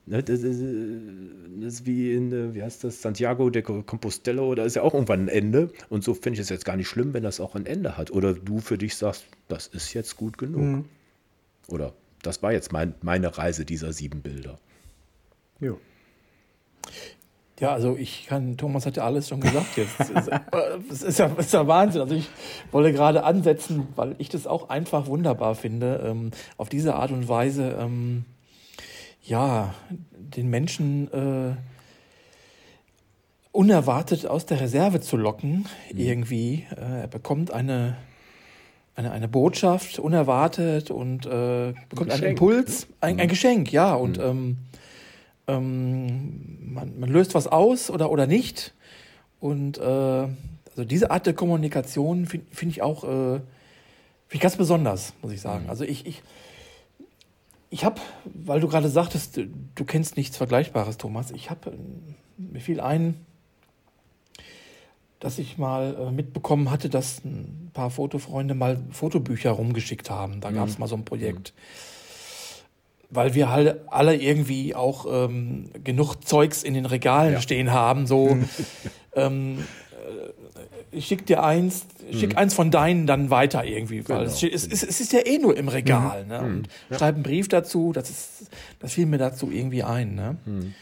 Ne, 0.04 0.20
das, 0.20 0.42
ist, 0.42 0.60
das, 0.60 1.74
ist, 1.74 1.86
wie 1.86 2.12
in, 2.12 2.32
äh, 2.32 2.54
wie 2.54 2.62
heißt 2.62 2.82
das, 2.82 3.00
Santiago 3.00 3.50
de 3.50 3.62
Compostela, 3.62 4.54
da 4.56 4.64
ist 4.64 4.74
ja 4.74 4.82
auch 4.82 4.94
irgendwann 4.94 5.26
ein 5.26 5.28
Ende. 5.28 5.70
Und 5.90 6.02
so 6.02 6.14
finde 6.14 6.34
ich 6.34 6.40
es 6.40 6.48
jetzt 6.48 6.64
gar 6.64 6.76
nicht 6.76 6.88
schlimm, 6.88 7.14
wenn 7.14 7.22
das 7.22 7.38
auch 7.38 7.54
ein 7.54 7.66
Ende 7.66 7.96
hat. 7.96 8.10
Oder 8.10 8.34
du 8.34 8.58
für 8.58 8.78
dich 8.78 8.96
sagst, 8.96 9.26
das 9.46 9.68
ist 9.68 9.92
jetzt 9.92 10.16
gut 10.16 10.38
genug. 10.38 10.60
Mhm. 10.60 10.84
Oder 11.68 11.92
das 12.22 12.42
war 12.42 12.52
jetzt 12.52 12.72
mein, 12.72 12.94
meine 13.00 13.38
Reise 13.38 13.64
dieser 13.64 13.92
sieben 13.92 14.22
Bilder. 14.22 14.58
Jo. 15.60 15.78
Ja, 17.60 17.72
also 17.72 17.96
ich 17.96 18.26
kann, 18.26 18.56
Thomas 18.56 18.86
hat 18.86 18.96
ja 18.96 19.04
alles 19.04 19.28
schon 19.28 19.40
gesagt 19.40 19.76
jetzt. 19.76 20.00
Es 20.00 20.10
ist, 20.10 20.30
es 20.90 21.02
ist, 21.02 21.18
ja, 21.20 21.30
es 21.38 21.46
ist 21.46 21.54
ja 21.54 21.68
Wahnsinn. 21.68 22.00
Also 22.00 22.16
ich 22.16 22.28
wollte 22.72 22.92
gerade 22.92 23.22
ansetzen, 23.22 23.86
weil 23.94 24.16
ich 24.18 24.28
das 24.28 24.48
auch 24.48 24.68
einfach 24.68 25.06
wunderbar 25.06 25.54
finde, 25.54 26.02
ähm, 26.04 26.32
auf 26.56 26.68
diese 26.68 26.96
Art 26.96 27.12
und 27.12 27.28
Weise 27.28 27.76
ähm, 27.78 28.24
ja, 29.22 29.74
den 29.90 30.48
Menschen 30.50 31.12
äh, 31.12 31.56
unerwartet 33.52 34.26
aus 34.26 34.46
der 34.46 34.60
Reserve 34.60 35.00
zu 35.00 35.16
locken, 35.16 35.66
mhm. 35.92 35.98
irgendwie. 35.98 36.66
Äh, 36.76 37.02
er 37.02 37.08
bekommt 37.08 37.52
eine, 37.52 37.96
eine, 38.96 39.12
eine 39.12 39.28
Botschaft 39.28 39.98
unerwartet 39.98 40.90
und 40.90 41.26
äh, 41.26 41.74
bekommt 41.88 42.10
ein 42.10 42.20
einen 42.20 42.30
Impuls, 42.30 42.88
ein, 43.00 43.20
ein, 43.20 43.26
mhm. 43.26 43.30
Geschenk, 43.30 43.72
ja. 43.72 43.94
Und 43.94 44.18
mhm. 44.18 44.24
ähm, 44.24 44.56
ähm, 45.46 46.72
man, 46.72 46.98
man, 46.98 47.10
löst 47.10 47.34
was 47.34 47.46
aus 47.46 47.90
oder, 47.90 48.10
oder 48.10 48.26
nicht. 48.26 48.74
Und 49.38 49.78
äh, 49.78 49.82
also 49.82 50.84
diese 50.84 51.10
Art 51.10 51.26
der 51.26 51.34
Kommunikation 51.34 52.26
finde 52.26 52.46
find 52.50 52.72
ich 52.72 52.82
auch 52.82 53.04
äh, 53.04 53.40
find 54.28 54.34
ich 54.34 54.40
ganz 54.40 54.56
besonders, 54.56 55.12
muss 55.20 55.32
ich 55.32 55.40
sagen. 55.40 55.64
Mhm. 55.64 55.70
Also 55.70 55.84
ich, 55.84 56.06
ich 56.06 56.22
ich 57.72 57.86
habe, 57.86 58.00
weil 58.26 58.60
du 58.60 58.68
gerade 58.68 58.90
sagtest, 58.90 59.38
du 59.38 59.84
kennst 59.86 60.18
nichts 60.18 60.36
Vergleichbares, 60.36 60.98
Thomas. 60.98 61.30
Ich 61.30 61.48
habe, 61.48 61.70
äh, 61.70 61.74
mir 62.36 62.60
fiel 62.60 62.82
ein, 62.82 63.24
dass 65.20 65.38
ich 65.38 65.56
mal 65.56 65.96
äh, 65.98 66.10
mitbekommen 66.10 66.70
hatte, 66.70 66.90
dass 66.90 67.24
ein 67.24 67.70
paar 67.72 67.88
Fotofreunde 67.88 68.54
mal 68.54 68.78
Fotobücher 68.90 69.52
rumgeschickt 69.52 70.10
haben. 70.10 70.42
Da 70.42 70.50
mhm. 70.50 70.56
gab 70.56 70.68
es 70.68 70.78
mal 70.78 70.86
so 70.86 70.96
ein 70.96 71.06
Projekt. 71.06 71.54
Mhm. 71.56 73.14
Weil 73.16 73.34
wir 73.34 73.50
halt 73.50 73.80
alle 73.88 74.16
irgendwie 74.16 74.74
auch 74.74 75.06
ähm, 75.08 75.70
genug 75.82 76.16
Zeugs 76.26 76.62
in 76.62 76.74
den 76.74 76.84
Regalen 76.84 77.34
ja. 77.34 77.40
stehen 77.40 77.72
haben, 77.72 78.06
so 78.06 78.36
ähm, 79.16 79.64
schick 80.98 81.26
dir 81.26 81.42
eins, 81.42 81.86
schick 82.12 82.32
mhm. 82.32 82.38
eins 82.38 82.54
von 82.54 82.70
deinen 82.70 83.06
dann 83.06 83.30
weiter 83.30 83.64
irgendwie, 83.64 84.08
weil 84.08 84.18
genau. 84.18 84.30
es, 84.30 84.42
es, 84.42 84.82
es, 84.82 85.00
ist 85.00 85.12
ja 85.12 85.20
eh 85.26 85.38
nur 85.38 85.56
im 85.56 85.68
Regal, 85.68 86.24
mhm. 86.24 86.28
ne? 86.28 86.40
Und 86.40 86.68
ja. 86.90 86.98
schreib 86.98 87.14
einen 87.14 87.22
Brief 87.22 87.48
dazu, 87.48 87.92
das 87.92 88.10
ist, 88.10 88.50
das 88.78 88.92
fiel 88.92 89.06
mir 89.06 89.18
dazu 89.18 89.50
irgendwie 89.50 89.82
ein, 89.82 90.14
ne? 90.14 90.36
Mhm. 90.44 90.74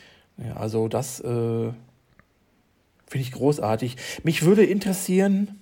Ja, 0.45 0.57
also 0.57 0.89
das 0.89 1.21
äh, 1.21 1.25
finde 1.25 1.75
ich 3.13 3.33
großartig. 3.33 3.97
Mich 4.23 4.45
würde 4.45 4.65
interessieren, 4.65 5.61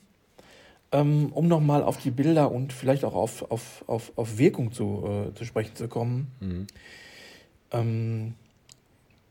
ähm, 0.92 1.30
um 1.32 1.48
nochmal 1.48 1.82
auf 1.82 1.98
die 1.98 2.10
Bilder 2.10 2.50
und 2.50 2.72
vielleicht 2.72 3.04
auch 3.04 3.14
auf, 3.14 3.50
auf, 3.50 3.84
auf, 3.86 4.12
auf 4.16 4.38
Wirkung 4.38 4.72
zu, 4.72 5.28
äh, 5.30 5.34
zu 5.34 5.44
sprechen 5.44 5.74
zu 5.74 5.88
kommen. 5.88 6.28
Mhm. 6.40 6.66
Ähm, 7.70 8.34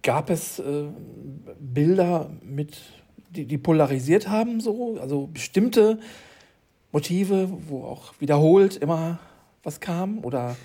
gab 0.03 0.29
es 0.29 0.59
äh, 0.59 0.85
Bilder 1.59 2.29
mit 2.41 2.77
die, 3.29 3.45
die 3.45 3.57
polarisiert 3.57 4.29
haben, 4.29 4.61
so, 4.61 4.97
also 4.99 5.27
bestimmte 5.27 5.99
Motive, 6.91 7.49
wo 7.67 7.83
auch 7.83 8.13
wiederholt 8.19 8.77
immer 8.77 9.19
was 9.63 9.79
kam? 9.79 10.23
Oder 10.23 10.55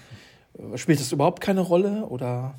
äh, 0.58 0.78
spielt 0.78 1.00
es 1.00 1.12
überhaupt 1.12 1.40
keine 1.40 1.60
Rolle? 1.60 2.06
Oder 2.06 2.54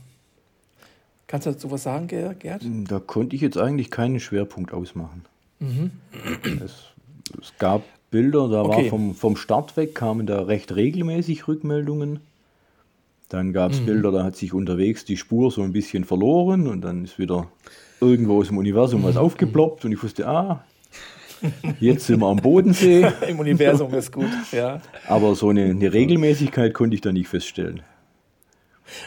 kannst 1.28 1.47
du 1.47 1.51
dazu 1.51 1.72
was 1.72 1.84
sagen, 1.84 2.08
Gerd? 2.08 2.64
Da 2.88 2.99
konnte 2.99 3.36
ich 3.36 3.41
jetzt 3.41 3.58
eigentlich 3.58 3.89
keinen 3.89 4.20
Schwerpunkt 4.20 4.74
ausmachen. 4.74 5.26
Mhm. 5.60 5.91
Es, 6.64 6.91
es, 7.41 7.54
gab 7.58 7.84
Bilder, 8.12 8.49
da 8.49 8.64
okay. 8.64 8.84
war 8.84 8.89
vom, 8.89 9.16
vom 9.16 9.36
Start 9.36 9.78
weg, 9.78 9.95
kamen 9.95 10.28
da 10.28 10.43
recht 10.43 10.76
regelmäßig 10.76 11.47
Rückmeldungen. 11.47 12.20
Dann 13.30 13.54
gab 13.54 13.72
es 13.72 13.82
mhm. 13.82 13.86
Bilder, 13.86 14.12
da 14.12 14.24
hat 14.24 14.36
sich 14.36 14.54
unterwegs 14.54 15.06
die 15.06 15.18
Spur 15.18 15.49
so 15.49 15.64
ein 15.64 15.72
bisschen 15.72 16.04
verloren 16.04 16.68
und 16.68 16.82
dann 16.82 17.06
ist 17.06 17.18
wieder 17.18 17.47
irgendwo 18.04 18.39
aus 18.39 18.47
dem 18.47 18.58
Universum 18.58 19.04
was 19.04 19.18
aufgeploppt 19.18 19.86
und 19.86 19.91
ich 19.91 20.01
wusste, 20.01 20.28
ah, 20.28 20.64
jetzt 21.80 22.08
sind 22.08 22.20
wir 22.20 22.28
am 22.28 22.38
Bodensee. 22.38 23.12
Im 23.28 23.39
Universum 23.39 23.93
ist 23.93 24.12
gut, 24.12 24.32
ja. 24.51 24.82
Aber 25.08 25.36
so 25.36 25.49
eine, 25.49 25.66
eine 25.66 25.93
Regelmäßigkeit 25.93 26.74
konnte 26.74 26.95
ich 26.95 27.01
da 27.01 27.12
nicht 27.12 27.28
feststellen. 27.28 27.82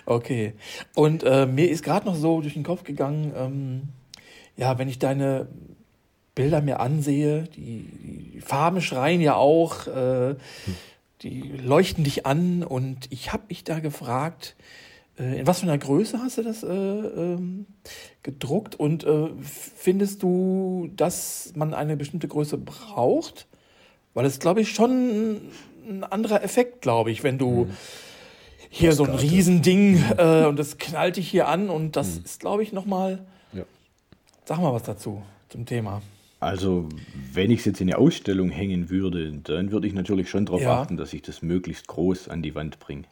Okay. 0.05 0.55
Und 0.95 1.23
äh, 1.23 1.47
mir 1.47 1.71
ist 1.71 1.83
gerade 1.83 2.07
noch 2.07 2.17
so 2.17 2.41
durch 2.41 2.55
den 2.55 2.65
Kopf 2.65 2.85
gegangen, 2.85 3.33
ähm, 3.37 3.83
ja, 4.57 4.79
wenn 4.79 4.89
ich 4.89 4.99
deine 4.99 5.49
Bilder 6.35 6.61
mir 6.61 6.81
ansehe, 6.81 7.45
die, 7.57 8.33
die 8.35 8.41
Farben 8.41 8.81
schreien 8.81 9.21
ja 9.21 9.35
auch, 9.35 9.87
äh, 9.87 10.35
die 11.23 11.41
leuchten 11.41 12.05
dich 12.05 12.27
an 12.27 12.63
und 12.63 13.11
ich 13.11 13.33
habe 13.33 13.45
mich 13.49 13.65
da 13.65 13.79
gefragt, 13.81 14.55
in 15.19 15.47
was 15.47 15.61
für 15.61 15.67
einer 15.67 15.79
Größe 15.79 16.21
hast 16.21 16.39
du 16.39 16.43
das 16.43 16.63
äh, 16.63 16.69
ähm, 16.69 17.67
gedruckt 18.23 18.75
und 18.75 19.05
äh, 19.05 19.29
findest 19.41 20.23
du, 20.23 20.91
dass 20.95 21.53
man 21.55 21.73
eine 21.73 21.97
bestimmte 21.97 22.29
Größe 22.29 22.59
braucht? 22.59 23.47
Weil 24.13 24.27
es, 24.27 24.39
glaube 24.39 24.61
ich, 24.61 24.73
schon 24.73 25.41
ein 25.89 26.05
anderer 26.05 26.43
Effekt, 26.43 26.83
glaube 26.83 27.11
ich, 27.11 27.23
wenn 27.23 27.39
du 27.39 27.65
mhm. 27.65 27.71
hier 28.69 28.93
so 28.93 29.05
ein 29.05 29.15
Riesending 29.15 30.03
äh, 30.19 30.45
und 30.45 30.59
das 30.59 30.77
knallt 30.79 31.17
dich 31.17 31.31
hier 31.31 31.49
an 31.49 31.71
und 31.71 31.97
das 31.97 32.17
mhm. 32.17 32.25
ist, 32.25 32.41
glaube 32.41 32.63
ich, 32.63 32.73
nochmal. 32.73 33.25
Ja. 33.53 33.65
Sag 34.45 34.61
mal 34.61 34.73
was 34.73 34.83
dazu 34.83 35.23
zum 35.49 35.65
Thema. 35.65 36.03
Also, 36.41 36.89
wenn 37.33 37.51
ich 37.51 37.61
es 37.61 37.65
jetzt 37.65 37.81
in 37.81 37.89
eine 37.89 37.99
Ausstellung 37.99 38.51
hängen 38.51 38.91
würde, 38.91 39.33
dann 39.33 39.71
würde 39.71 39.87
ich 39.87 39.95
natürlich 39.95 40.29
schon 40.29 40.45
darauf 40.45 40.61
ja. 40.61 40.83
achten, 40.83 40.99
dass 40.99 41.15
ich 41.15 41.23
das 41.23 41.41
möglichst 41.41 41.87
groß 41.87 42.29
an 42.29 42.43
die 42.43 42.55
Wand 42.55 42.79
bringe. 42.79 43.05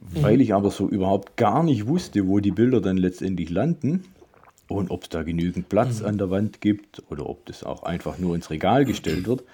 Mhm. 0.00 0.22
Weil 0.22 0.40
ich 0.40 0.54
aber 0.54 0.70
so 0.70 0.88
überhaupt 0.88 1.36
gar 1.36 1.62
nicht 1.62 1.86
wusste, 1.86 2.26
wo 2.26 2.40
die 2.40 2.50
Bilder 2.50 2.80
dann 2.80 2.96
letztendlich 2.96 3.50
landen 3.50 4.04
und 4.68 4.90
ob 4.90 5.04
es 5.04 5.08
da 5.08 5.22
genügend 5.22 5.68
Platz 5.68 6.00
mhm. 6.00 6.06
an 6.06 6.18
der 6.18 6.30
Wand 6.30 6.60
gibt 6.60 7.02
oder 7.10 7.28
ob 7.28 7.46
das 7.46 7.64
auch 7.64 7.82
einfach 7.82 8.18
nur 8.18 8.34
ins 8.34 8.50
Regal 8.50 8.84
gestellt 8.84 9.26
wird. 9.26 9.44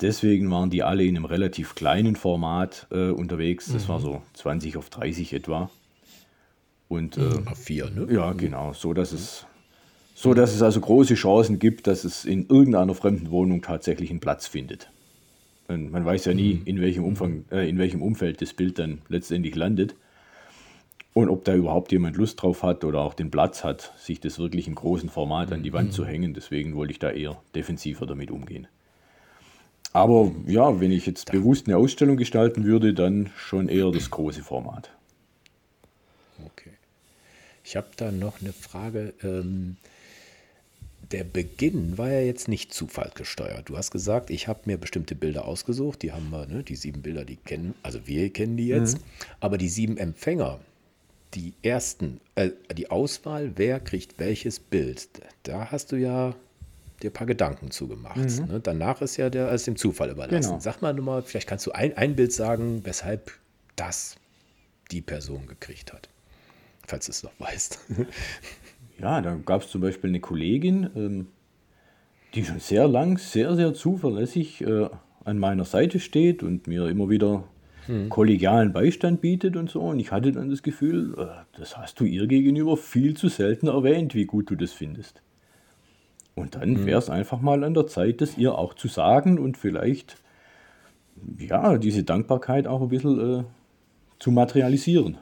Deswegen 0.00 0.50
waren 0.50 0.70
die 0.70 0.82
alle 0.82 1.04
in 1.04 1.16
einem 1.16 1.26
relativ 1.26 1.74
kleinen 1.74 2.16
Format 2.16 2.86
äh, 2.90 3.10
unterwegs. 3.10 3.70
Das 3.72 3.84
mhm. 3.84 3.88
war 3.88 4.00
so 4.00 4.22
20 4.34 4.76
auf 4.76 4.90
30 4.90 5.34
etwa. 5.34 5.70
Und 6.88 7.16
äh, 7.16 7.20
mhm. 7.20 7.48
A4, 7.48 7.90
ne? 7.90 8.12
Ja, 8.12 8.32
genau. 8.32 8.72
So 8.72 8.92
dass 8.92 9.12
es 9.12 9.46
so 10.14 10.34
dass 10.34 10.54
es 10.54 10.60
also 10.60 10.80
große 10.80 11.14
Chancen 11.14 11.58
gibt, 11.58 11.86
dass 11.86 12.04
es 12.04 12.26
in 12.26 12.46
irgendeiner 12.46 12.94
fremden 12.94 13.30
Wohnung 13.30 13.62
tatsächlich 13.62 14.10
einen 14.10 14.20
Platz 14.20 14.46
findet. 14.46 14.90
Und 15.70 15.92
man 15.92 16.04
weiß 16.04 16.24
ja 16.24 16.34
nie, 16.34 16.54
mhm. 16.54 16.62
in 16.64 16.80
welchem, 16.80 17.04
Umfang, 17.04 17.44
äh, 17.52 17.68
in 17.68 17.78
welchem 17.78 18.02
Umfeld 18.02 18.42
das 18.42 18.52
Bild 18.54 18.78
dann 18.80 19.02
letztendlich 19.08 19.54
landet. 19.54 19.94
Und 21.12 21.28
ob 21.28 21.44
da 21.44 21.54
überhaupt 21.54 21.92
jemand 21.92 22.16
Lust 22.16 22.42
drauf 22.42 22.64
hat 22.64 22.84
oder 22.84 23.00
auch 23.00 23.14
den 23.14 23.30
Platz 23.30 23.62
hat, 23.62 23.92
sich 23.96 24.20
das 24.20 24.38
wirklich 24.40 24.66
im 24.66 24.74
großen 24.74 25.08
Format 25.08 25.52
an 25.52 25.62
die 25.62 25.72
Wand 25.72 25.92
zu 25.92 26.02
mhm. 26.02 26.06
hängen. 26.06 26.34
Deswegen 26.34 26.74
wollte 26.74 26.92
ich 26.92 26.98
da 26.98 27.10
eher 27.10 27.40
defensiver 27.54 28.04
damit 28.06 28.32
umgehen. 28.32 28.66
Aber 29.92 30.32
ja, 30.46 30.80
wenn 30.80 30.90
ich 30.90 31.06
jetzt 31.06 31.30
bewusst 31.30 31.68
eine 31.68 31.76
Ausstellung 31.76 32.16
gestalten 32.16 32.64
würde, 32.64 32.92
dann 32.92 33.30
schon 33.36 33.68
eher 33.68 33.90
das 33.92 34.10
große 34.10 34.42
Format. 34.42 34.90
Okay. 36.44 36.70
Ich 37.64 37.76
habe 37.76 37.88
da 37.96 38.10
noch 38.10 38.40
eine 38.40 38.52
Frage. 38.52 39.14
Ähm, 39.22 39.76
der 41.10 41.24
Beginn 41.24 41.98
war 41.98 42.10
ja 42.10 42.20
jetzt 42.20 42.46
nicht 42.46 42.72
zufallsgesteuert. 42.72 43.68
Du 43.68 43.76
hast 43.76 43.90
gesagt, 43.90 44.30
ich 44.30 44.46
habe 44.46 44.60
mir 44.66 44.78
bestimmte 44.78 45.14
Bilder 45.14 45.44
ausgesucht, 45.44 46.02
die 46.02 46.12
haben 46.12 46.30
wir, 46.30 46.46
ne, 46.46 46.62
die 46.62 46.76
sieben 46.76 47.02
Bilder, 47.02 47.24
die 47.24 47.36
kennen, 47.36 47.74
also 47.82 48.06
wir 48.06 48.32
kennen 48.32 48.56
die 48.56 48.68
jetzt, 48.68 48.98
mhm. 48.98 49.04
aber 49.40 49.58
die 49.58 49.68
sieben 49.68 49.96
Empfänger, 49.96 50.60
die 51.34 51.54
ersten, 51.62 52.20
äh, 52.36 52.50
die 52.76 52.90
Auswahl, 52.90 53.52
wer 53.56 53.80
kriegt 53.80 54.18
welches 54.18 54.60
Bild, 54.60 55.08
da 55.42 55.70
hast 55.70 55.92
du 55.92 55.96
ja 55.96 56.34
dir 57.02 57.10
ein 57.10 57.12
paar 57.12 57.26
Gedanken 57.26 57.70
zugemacht. 57.70 58.16
Mhm. 58.16 58.46
Ne? 58.46 58.60
Danach 58.60 59.00
ist 59.02 59.16
ja 59.16 59.30
der 59.30 59.48
als 59.48 59.64
dem 59.64 59.76
Zufall 59.76 60.10
überlassen. 60.10 60.50
Genau. 60.50 60.60
Sag 60.60 60.82
mal 60.82 60.92
nochmal, 60.92 61.22
vielleicht 61.22 61.48
kannst 61.48 61.66
du 61.66 61.72
ein, 61.72 61.96
ein 61.96 62.14
Bild 62.14 62.32
sagen, 62.32 62.84
weshalb 62.84 63.32
das 63.76 64.16
die 64.90 65.00
Person 65.00 65.46
gekriegt 65.46 65.92
hat. 65.92 66.08
Falls 66.86 67.06
du 67.06 67.12
es 67.12 67.22
noch 67.22 67.32
weißt. 67.38 67.78
Ja, 69.00 69.20
da 69.20 69.34
gab 69.34 69.62
es 69.62 69.70
zum 69.70 69.80
Beispiel 69.80 70.10
eine 70.10 70.20
Kollegin, 70.20 70.90
ähm, 70.94 71.26
die 72.34 72.44
schon 72.44 72.60
sehr 72.60 72.86
lang, 72.86 73.18
sehr, 73.18 73.56
sehr 73.56 73.74
zuverlässig 73.74 74.60
äh, 74.60 74.88
an 75.24 75.38
meiner 75.38 75.64
Seite 75.64 76.00
steht 76.00 76.42
und 76.42 76.66
mir 76.66 76.86
immer 76.86 77.08
wieder 77.08 77.44
hm. 77.86 78.08
kollegialen 78.08 78.72
Beistand 78.72 79.20
bietet 79.20 79.56
und 79.56 79.70
so. 79.70 79.80
Und 79.80 80.00
ich 80.00 80.12
hatte 80.12 80.32
dann 80.32 80.50
das 80.50 80.62
Gefühl, 80.62 81.14
äh, 81.18 81.58
das 81.58 81.78
hast 81.78 81.98
du 82.00 82.04
ihr 82.04 82.26
gegenüber 82.26 82.76
viel 82.76 83.16
zu 83.16 83.28
selten 83.28 83.68
erwähnt, 83.68 84.14
wie 84.14 84.26
gut 84.26 84.50
du 84.50 84.54
das 84.54 84.72
findest. 84.72 85.22
Und 86.34 86.54
dann 86.54 86.76
hm. 86.76 86.86
wäre 86.86 86.98
es 86.98 87.10
einfach 87.10 87.40
mal 87.40 87.64
an 87.64 87.74
der 87.74 87.86
Zeit, 87.86 88.20
das 88.20 88.36
ihr 88.36 88.56
auch 88.56 88.74
zu 88.74 88.88
sagen 88.88 89.38
und 89.38 89.56
vielleicht 89.56 90.16
ja, 91.38 91.76
diese 91.78 92.02
Dankbarkeit 92.02 92.66
auch 92.66 92.82
ein 92.82 92.88
bisschen 92.88 93.40
äh, 93.40 93.44
zu 94.18 94.30
materialisieren. 94.30 95.18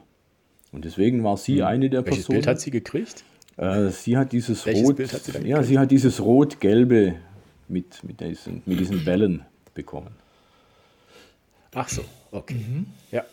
Und 0.71 0.85
deswegen 0.85 1.23
war 1.23 1.37
sie 1.37 1.57
hm. 1.57 1.65
eine 1.65 1.89
der 1.89 2.05
Welches 2.05 2.25
Personen. 2.25 2.37
Bild 2.37 2.47
hat 2.47 2.59
sie 2.59 2.71
gekriegt? 2.71 3.23
Äh, 3.59 3.89
sie 3.89 4.17
hat 4.17 4.31
dieses 4.31 4.65
Welches 4.65 4.87
Rot, 4.87 4.95
Bild 4.95 5.13
hat 5.13 5.21
sie 5.21 5.47
ja, 5.47 5.61
sie 5.63 5.77
hat 5.77 5.91
dieses 5.91 6.21
Rot-Gelbe 6.21 7.15
mit, 7.67 8.01
mit, 8.05 8.21
diesen, 8.21 8.61
mit 8.65 8.79
diesen 8.79 9.03
Bällen 9.03 9.45
bekommen. 9.73 10.11
Ach 11.73 11.89
so, 11.89 12.03
okay. 12.31 12.55
Mhm. 12.55 12.85
Ja. 13.11 13.25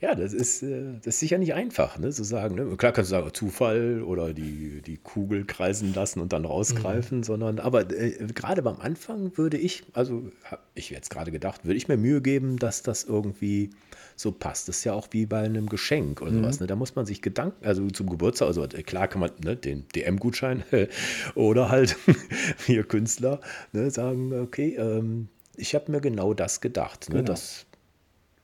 Ja, 0.00 0.14
das 0.14 0.32
ist, 0.32 0.62
äh, 0.62 0.94
das 1.02 1.14
ist 1.14 1.20
sicher 1.20 1.38
nicht 1.38 1.54
einfach, 1.54 1.98
ne, 1.98 2.10
zu 2.10 2.22
sagen. 2.22 2.54
Ne? 2.54 2.76
Klar 2.76 2.92
kannst 2.92 3.10
du 3.10 3.16
sagen, 3.16 3.30
Zufall 3.34 4.02
oder 4.02 4.32
die, 4.32 4.80
die 4.80 4.96
Kugel 4.96 5.44
kreisen 5.44 5.92
lassen 5.92 6.20
und 6.20 6.32
dann 6.32 6.44
rausgreifen, 6.44 7.18
mhm. 7.18 7.22
sondern, 7.24 7.58
aber 7.58 7.90
äh, 7.90 8.12
gerade 8.32 8.62
beim 8.62 8.78
Anfang 8.78 9.36
würde 9.36 9.58
ich, 9.58 9.82
also 9.94 10.30
habe 10.44 10.62
ich 10.74 10.90
jetzt 10.90 11.10
gerade 11.10 11.32
gedacht, 11.32 11.64
würde 11.64 11.76
ich 11.76 11.88
mir 11.88 11.96
Mühe 11.96 12.22
geben, 12.22 12.58
dass 12.58 12.82
das 12.84 13.04
irgendwie 13.04 13.70
so 14.14 14.30
passt. 14.30 14.68
Das 14.68 14.78
ist 14.78 14.84
ja 14.84 14.92
auch 14.92 15.08
wie 15.10 15.26
bei 15.26 15.40
einem 15.40 15.68
Geschenk 15.68 16.22
oder 16.22 16.30
mhm. 16.30 16.42
sowas. 16.42 16.60
Ne? 16.60 16.68
Da 16.68 16.76
muss 16.76 16.94
man 16.94 17.04
sich 17.04 17.20
Gedanken, 17.20 17.64
also 17.66 17.88
zum 17.88 18.08
Geburtstag, 18.08 18.46
also 18.46 18.66
klar 18.68 19.08
kann 19.08 19.20
man 19.20 19.30
ne, 19.42 19.56
den 19.56 19.88
DM-Gutschein 19.96 20.62
oder 21.34 21.70
halt 21.70 21.96
wir 22.66 22.84
Künstler 22.84 23.40
ne, 23.72 23.90
sagen, 23.90 24.32
okay, 24.32 24.76
ähm, 24.76 25.28
ich 25.56 25.74
habe 25.74 25.90
mir 25.90 26.00
genau 26.00 26.34
das 26.34 26.60
gedacht. 26.60 27.08
Ne? 27.08 27.16
Genau. 27.16 27.26
Das 27.26 27.66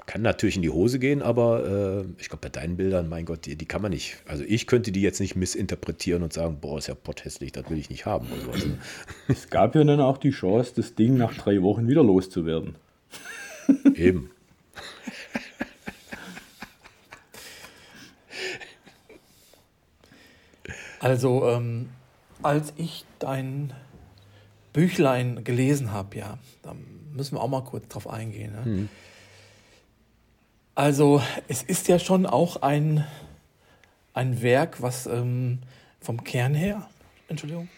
kann 0.07 0.23
natürlich 0.23 0.57
in 0.57 0.63
die 0.63 0.71
Hose 0.71 0.99
gehen, 0.99 1.23
aber 1.23 2.05
äh, 2.05 2.05
ich 2.19 2.29
glaube, 2.29 2.43
bei 2.43 2.49
deinen 2.51 2.77
Bildern, 2.77 3.09
mein 3.09 3.25
Gott, 3.25 3.47
die, 3.47 3.57
die, 3.57 3.65
kann 3.65 3.81
man 3.81 3.91
nicht. 3.91 4.19
Also 4.27 4.45
ich 4.47 4.67
könnte 4.67 4.93
die 4.93 5.01
jetzt 5.01 5.21
nicht 5.21 5.35
missinterpretieren 5.35 6.23
und 6.23 6.33
sagen, 6.33 6.59
boah, 6.61 6.79
ist 6.79 6.89
ja 6.89 6.95
potthässlich, 6.95 7.53
das 7.53 7.71
will 7.71 7.79
ich 7.79 7.89
nicht 7.89 8.05
haben. 8.05 8.27
Oder 8.31 8.43
sowas. 8.43 8.67
Ne? 8.67 8.79
Es 9.29 9.49
gab 9.49 9.75
ja 9.75 9.83
dann 9.83 10.01
auch 10.01 10.19
die 10.19 10.31
Chance, 10.31 10.73
das 10.77 10.95
Ding 10.95 11.17
nach 11.17 11.35
drei 11.35 11.63
Wochen 11.63 11.89
wieder 11.89 12.03
loszuwerden. 12.03 12.75
Eben. 13.95 14.31
Also, 21.01 21.49
ähm, 21.49 21.91
als 22.43 22.73
ich 22.77 23.05
dein 23.19 23.73
Büchlein 24.73 25.45
gelesen 25.45 25.93
habe, 25.93 26.17
ja, 26.19 26.39
da 26.63 26.75
müssen 27.15 27.37
wir 27.37 27.43
auch 27.43 27.49
mal 27.49 27.63
kurz 27.63 27.89
drauf 27.89 28.09
eingehen. 28.09 28.53
Ne? 28.53 28.65
Hm. 28.65 28.89
Also 30.75 31.23
es 31.47 31.63
ist 31.63 31.87
ja 31.87 32.01
schon 32.01 32.27
auch 32.27 32.63
ein, 32.63 33.07
ein 34.13 34.43
Werk, 34.43 34.83
was 34.83 35.07
ähm, 35.07 35.61
vom 36.01 36.25
Kern 36.25 36.55
her, 36.55 36.89
Entschuldigung. 37.29 37.69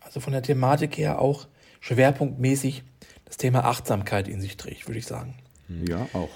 Also 0.00 0.20
von 0.20 0.34
der 0.34 0.42
Thematik 0.42 0.98
her 0.98 1.18
auch 1.18 1.48
schwerpunktmäßig 1.80 2.82
das 3.24 3.38
Thema 3.38 3.64
Achtsamkeit 3.64 4.28
in 4.28 4.42
sich 4.42 4.58
trägt, 4.58 4.86
würde 4.86 4.98
ich 4.98 5.06
sagen. 5.06 5.38
Ja, 5.68 6.06
auch. 6.12 6.28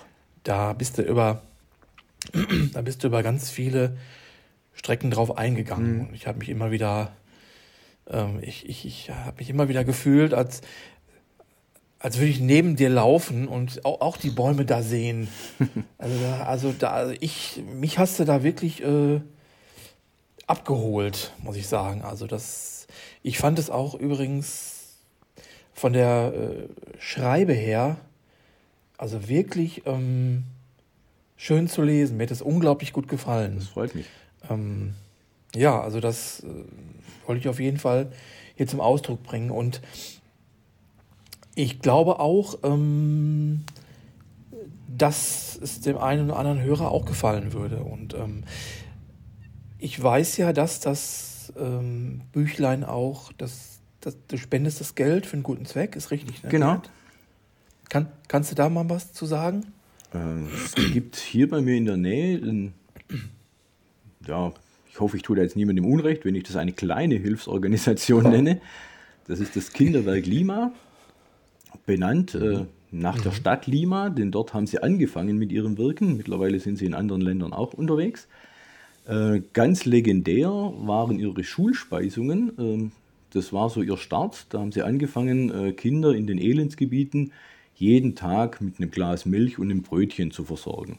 Da 0.43 0.73
bist 0.73 0.97
du 0.97 1.03
über, 1.03 1.43
da 2.73 2.81
bist 2.81 3.05
du 3.05 3.09
über 3.09 3.23
ganz 3.23 3.51
viele 3.51 3.99
Strecken 4.73 5.11
drauf 5.11 5.37
eingegangen. 5.37 5.97
Mhm. 5.97 6.01
Und 6.07 6.15
ich 6.15 6.27
habe 6.27 6.39
mich 6.39 6.49
immer 6.49 6.71
wieder 6.71 7.13
ähm, 8.11 8.39
ich 8.43 8.69
ich, 8.69 8.85
ich 8.85 9.11
habe 9.11 9.39
mich 9.39 9.51
immer 9.51 9.69
wieder 9.69 9.85
gefühlt, 9.85 10.35
als, 10.35 10.61
als 11.99 12.19
würde 12.19 12.31
ich 12.31 12.41
neben 12.41 12.77
dir 12.77 12.89
laufen 12.89 13.49
und 13.49 13.85
auch, 13.85 14.01
auch 14.01 14.17
die 14.17 14.31
Bäume 14.31 14.65
da 14.65 14.83
sehen. 14.83 15.29
Also 15.99 16.21
da, 16.21 16.45
also 16.45 16.75
da, 16.79 16.91
also 16.91 17.15
ich, 17.21 17.63
mich 17.75 17.99
hast 17.99 18.19
du 18.21 18.25
da 18.25 18.43
wirklich 18.43 18.83
äh, 18.83 19.21
abgeholt, 20.47 21.33
muss 21.39 21.57
ich 21.57 21.67
sagen. 21.67 22.03
Also 22.03 22.27
das, 22.27 22.87
ich 23.23 23.39
fand 23.39 23.59
es 23.59 23.71
auch 23.71 23.95
übrigens 23.95 24.77
von 25.73 25.93
der 25.93 26.33
äh, 26.35 26.69
Schreibe 27.01 27.55
her, 27.55 27.97
also 28.99 29.29
wirklich 29.29 29.83
ähm, 29.87 30.45
schön 31.37 31.69
zu 31.69 31.83
lesen. 31.83 32.17
Mir 32.17 32.25
hat 32.25 32.31
es 32.31 32.43
unglaublich 32.43 32.93
gut 32.93 33.09
gefallen. 33.09 33.57
Das 33.59 33.69
freut 33.69 33.95
mich. 33.95 34.07
Ähm, 34.49 34.95
ja, 35.57 35.81
also 35.81 36.01
das 36.01 36.41
äh, 36.41 36.47
wollte 37.27 37.41
ich 37.41 37.49
auf 37.49 37.61
jeden 37.61 37.79
Fall 37.79 38.13
hier 38.55 38.67
zum 38.67 38.81
Ausdruck 38.81 39.23
bringen. 39.23 39.51
Und 39.51 39.81
ich 41.55 41.81
glaube 41.81 42.21
auch, 42.21 42.59
ähm, 42.63 43.65
dass 44.89 45.59
es 45.61 45.81
dem 45.81 45.99
einen 45.99 46.31
oder 46.31 46.39
anderen 46.39 46.63
Hörer 46.63 46.91
auch 46.91 47.05
gefallen 47.05 47.53
würde. 47.53 47.79
Und 47.79 48.15
ähm, 48.15 48.45
ich 49.79 50.03
weiß 50.03 50.37
ja, 50.39 50.53
dass 50.53 50.81
das 50.81 51.53
ähm, 51.59 52.23
Büchlein 52.33 52.85
auch, 52.85 53.33
das, 53.33 53.81
das, 54.01 54.17
du 54.29 54.39
spendest 54.39 54.81
das 54.81 54.95
Geld 54.95 55.27
für 55.27 55.35
einen 55.35 55.43
guten 55.43 55.67
Zweck, 55.67 55.97
ist 55.97 56.11
richtig. 56.11 56.43
Ne? 56.43 56.49
Genau. 56.49 56.83
Kann, 57.89 58.09
kannst 58.29 58.51
du 58.51 58.55
da 58.55 58.69
mal 58.69 58.89
was 58.89 59.13
zu 59.13 59.27
sagen? 59.27 59.73
Ähm, 60.15 60.49
es 60.55 60.75
gibt 60.75 61.17
hier 61.17 61.49
bei 61.49 61.61
mir 61.61 61.77
in 61.77 61.85
der 61.85 61.97
Nähe, 61.97 62.39
ein, 62.39 62.75
ja, 64.27 64.53
ich 64.97 65.01
hoffe, 65.01 65.19
ich 65.19 65.23
tue 65.23 65.37
da 65.37 65.43
jetzt 65.43 65.57
niemandem 65.57 65.85
Unrecht, 65.85 66.25
wenn 66.25 66.35
ich 66.35 66.45
das 66.45 66.57
eine 66.57 66.73
kleine 66.73 67.17
Hilfsorganisation 67.17 68.23
nenne. 68.31 68.63
Das 69.27 69.41
ist 69.41 69.55
das 69.55 69.75
Kinderwerk 69.75 70.25
Lima, 70.25 70.73
benannt 71.85 72.35
äh, 72.35 72.65
nach 72.91 73.19
mhm. 73.19 73.23
der 73.25 73.31
Stadt 73.33 73.67
Lima, 73.67 74.09
denn 74.09 74.31
dort 74.31 74.55
haben 74.55 74.67
sie 74.67 74.83
angefangen 74.83 75.37
mit 75.37 75.53
ihrem 75.53 75.77
Wirken. 75.77 76.17
Mittlerweile 76.17 76.61
sind 76.61 76.79
sie 76.79 76.87
in 76.87 76.95
anderen 76.95 77.21
Ländern 77.21 77.53
auch 77.53 77.75
unterwegs. 77.75 78.27
Äh, 79.07 79.43
ganz 79.53 79.85
legendär 79.85 80.49
waren 80.49 81.19
ihre 81.19 81.45
Schulspeisungen. 81.45 82.59
Äh, 82.59 82.91
das 83.35 83.53
war 83.53 83.69
so 83.69 83.83
ihr 83.83 83.99
Start. 83.99 84.47
Da 84.49 84.61
haben 84.61 84.73
sie 84.73 84.81
angefangen, 84.81 85.51
äh, 85.51 85.73
Kinder 85.73 86.15
in 86.15 86.27
den 86.27 86.39
Elendsgebieten 86.39 87.33
jeden 87.75 88.15
Tag 88.15 88.63
mit 88.63 88.81
einem 88.81 88.91
Glas 88.91 89.27
Milch 89.27 89.59
und 89.59 89.71
einem 89.71 89.83
Brötchen 89.83 90.31
zu 90.31 90.45
versorgen. 90.45 90.99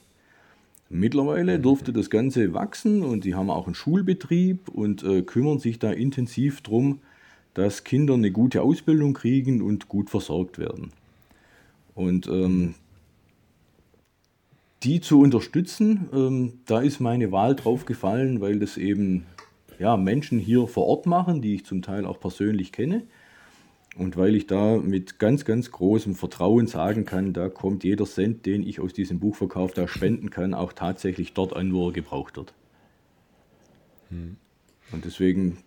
Mittlerweile 0.90 1.60
durfte 1.60 1.92
das 1.92 2.10
Ganze 2.10 2.54
wachsen 2.54 3.04
und 3.04 3.24
sie 3.24 3.36
haben 3.36 3.50
auch 3.50 3.66
einen 3.66 3.76
Schulbetrieb 3.76 4.70
und 4.70 5.04
äh, 5.04 5.22
kümmern 5.22 5.60
sich 5.60 5.80
da 5.80 5.92
intensiv 5.92 6.62
darum, 6.62 7.00
dass 7.54 7.84
Kinder 7.84 8.14
eine 8.14 8.32
gute 8.32 8.62
Ausbildung 8.62 9.14
kriegen 9.14 9.62
und 9.62 9.90
gut 9.90 10.10
versorgt 10.10 10.60
werden. 10.60 10.92
Und 11.94 12.28
ähm, 12.28 12.76
die 14.84 15.02
zu 15.02 15.20
unterstützen, 15.20 16.08
ähm, 16.14 16.54
da 16.66 16.80
ist 16.80 17.00
meine 17.00 17.32
Wahl 17.32 17.56
drauf 17.56 17.86
gefallen, 17.86 18.40
weil 18.40 18.60
das 18.60 18.78
eben 18.78 19.26
ja, 19.80 19.98
Menschen 19.98 20.40
hier 20.40 20.68
vor 20.68 20.86
Ort 20.86 21.06
machen, 21.06 21.42
die 21.42 21.56
ich 21.56 21.66
zum 21.66 21.82
Teil 21.82 22.06
auch 22.06 22.20
persönlich 22.20 22.72
kenne. 22.72 23.04
Und 23.98 24.16
weil 24.16 24.36
ich 24.36 24.46
da 24.46 24.78
mit 24.78 25.18
ganz, 25.18 25.44
ganz 25.44 25.72
großem 25.72 26.14
Vertrauen 26.14 26.68
sagen 26.68 27.04
kann, 27.04 27.34
da 27.34 27.50
kommt 27.50 27.84
jeder 27.84 28.06
Cent, 28.06 28.46
den 28.46 28.62
ich 28.62 28.80
aus 28.80 28.94
diesem 28.94 29.20
Buchverkauf 29.20 29.74
da 29.74 29.88
spenden 29.88 30.30
kann, 30.30 30.54
auch 30.54 30.72
tatsächlich 30.72 31.34
dort 31.34 31.56
an, 31.56 31.74
wo 31.74 31.88
er 31.88 31.94
gebraucht 31.94 32.38
wird. 32.38 32.54
Hm. 34.10 34.38
Und 34.92 35.04
deswegen 35.04 35.58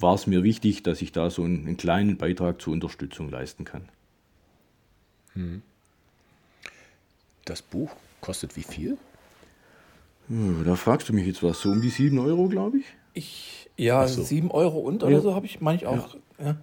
war 0.00 0.14
es 0.14 0.26
mir 0.26 0.42
wichtig, 0.42 0.82
dass 0.82 1.00
ich 1.00 1.12
da 1.12 1.30
so 1.30 1.44
einen, 1.44 1.66
einen 1.66 1.76
kleinen 1.76 2.16
Beitrag 2.16 2.60
zur 2.60 2.72
Unterstützung 2.72 3.30
leisten 3.30 3.64
kann. 3.64 3.88
Hm. 5.34 5.62
Das 7.44 7.62
Buch 7.62 7.90
kostet 8.20 8.56
wie 8.56 8.64
viel? 8.64 8.98
Da 10.64 10.74
fragst 10.74 11.08
du 11.08 11.12
mich 11.12 11.26
jetzt 11.26 11.42
was, 11.42 11.60
so 11.60 11.70
um 11.70 11.80
die 11.80 11.90
7 11.90 12.18
Euro, 12.18 12.48
glaube 12.48 12.78
ich. 12.78 12.84
Ich, 13.14 13.70
ja, 13.76 14.06
so. 14.08 14.22
7 14.22 14.50
Euro 14.50 14.78
und 14.78 15.04
oder 15.04 15.12
ja. 15.12 15.20
so 15.20 15.34
habe 15.36 15.46
ich, 15.46 15.60
meine 15.60 15.78
ich 15.78 15.86
auch. 15.86 16.14
Ja. 16.14 16.20
ja. 16.38 16.46
ja. 16.46 16.56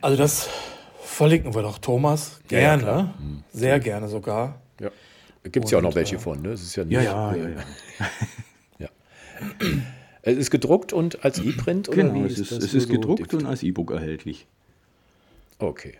Also 0.00 0.16
das 0.16 0.48
verlinken 1.02 1.54
wir 1.54 1.62
doch, 1.62 1.78
Thomas. 1.78 2.40
Gerne. 2.48 2.84
Ja, 2.84 3.14
mhm. 3.18 3.42
Sehr 3.52 3.80
gerne 3.80 4.08
sogar. 4.08 4.60
Ja. 4.80 4.90
Gibt 5.44 5.64
es 5.64 5.70
ja 5.70 5.78
auch 5.78 5.82
noch 5.82 5.94
welche 5.94 6.16
äh, 6.16 6.20
von, 6.20 6.42
ne? 6.42 6.50
Es 6.50 6.62
ist 6.62 6.76
ja 6.76 6.84
nicht, 6.84 6.94
ja, 6.94 7.02
ja, 7.02 7.34
ja, 7.34 7.48
ja. 7.48 7.64
ja. 8.78 8.88
Es 10.22 10.36
ist 10.36 10.50
gedruckt 10.50 10.92
und 10.92 11.24
als 11.24 11.38
E-Print? 11.38 11.90
Genau, 11.90 12.24
es 12.24 12.38
ist, 12.38 12.52
es 12.52 12.74
ist 12.74 12.88
gedruckt 12.88 13.30
so 13.30 13.38
und 13.38 13.46
als 13.46 13.62
E-Book 13.62 13.90
erhältlich. 13.90 14.46
Okay, 15.58 15.94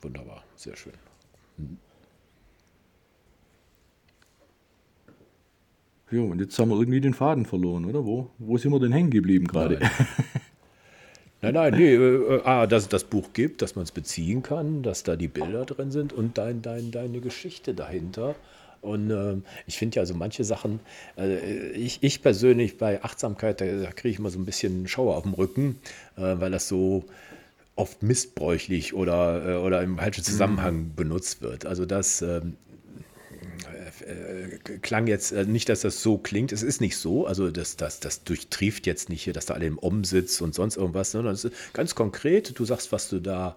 wunderbar, 0.00 0.42
sehr 0.56 0.76
schön. 0.76 0.94
Mhm. 1.58 1.78
Ja, 6.10 6.22
und 6.22 6.40
jetzt 6.40 6.58
haben 6.58 6.70
wir 6.70 6.78
irgendwie 6.78 7.00
den 7.00 7.14
Faden 7.14 7.46
verloren, 7.46 7.84
oder? 7.84 8.04
Wo, 8.04 8.30
wo 8.38 8.56
sind 8.58 8.72
wir 8.72 8.80
denn 8.80 8.92
hängen 8.92 9.10
geblieben 9.10 9.46
gerade? 9.46 9.78
Nein. 11.42 11.54
nein, 11.54 11.74
nee, 11.76 11.94
äh, 11.94 12.36
äh, 12.36 12.42
ah, 12.44 12.66
dass 12.66 12.84
es 12.84 12.88
das 12.88 13.04
Buch 13.04 13.32
gibt, 13.32 13.62
dass 13.62 13.74
man 13.74 13.84
es 13.84 13.92
beziehen 13.92 14.42
kann, 14.42 14.82
dass 14.82 15.02
da 15.04 15.16
die 15.16 15.28
Bilder 15.28 15.64
drin 15.64 15.90
sind 15.90 16.12
und 16.12 16.36
dein, 16.36 16.60
dein, 16.60 16.90
deine 16.90 17.20
Geschichte 17.20 17.72
dahinter. 17.72 18.34
Und 18.82 19.10
äh, 19.10 19.36
ich 19.66 19.78
finde 19.78 19.96
ja 19.96 20.06
so 20.06 20.14
manche 20.14 20.44
Sachen, 20.44 20.80
äh, 21.16 21.70
ich, 21.72 22.02
ich 22.02 22.22
persönlich 22.22 22.78
bei 22.78 23.02
Achtsamkeit, 23.02 23.60
da, 23.60 23.66
da 23.66 23.90
kriege 23.90 24.10
ich 24.10 24.18
immer 24.18 24.30
so 24.30 24.38
ein 24.38 24.44
bisschen 24.44 24.88
Schauer 24.88 25.16
auf 25.16 25.24
dem 25.24 25.34
Rücken, 25.34 25.78
äh, 26.16 26.36
weil 26.38 26.50
das 26.50 26.68
so 26.68 27.04
oft 27.76 28.02
missbräuchlich 28.02 28.94
oder, 28.94 29.46
äh, 29.46 29.56
oder 29.56 29.82
im 29.82 29.98
falschen 29.98 30.24
Zusammenhang 30.24 30.92
benutzt 30.94 31.40
wird. 31.42 31.66
Also 31.66 31.86
das, 31.86 32.22
ähm, 32.22 32.56
äh, 34.02 34.58
klang 34.82 35.06
jetzt 35.06 35.32
äh, 35.32 35.44
nicht, 35.44 35.68
dass 35.68 35.80
das 35.80 36.02
so 36.02 36.18
klingt. 36.18 36.52
Es 36.52 36.62
ist 36.62 36.80
nicht 36.80 36.96
so. 36.96 37.26
Also 37.26 37.50
das, 37.50 37.76
das, 37.76 38.00
das 38.00 38.24
durchtrieft 38.24 38.86
jetzt 38.86 39.08
nicht 39.08 39.22
hier, 39.22 39.32
dass 39.32 39.46
da 39.46 39.54
alle 39.54 39.66
im 39.66 39.78
Om 39.78 40.02
und 40.40 40.54
sonst 40.54 40.76
irgendwas, 40.76 41.10
sondern 41.10 41.34
es 41.34 41.44
ist 41.44 41.54
ganz 41.72 41.94
konkret. 41.94 42.58
Du 42.58 42.64
sagst, 42.64 42.92
was 42.92 43.08
du 43.08 43.20
da 43.20 43.56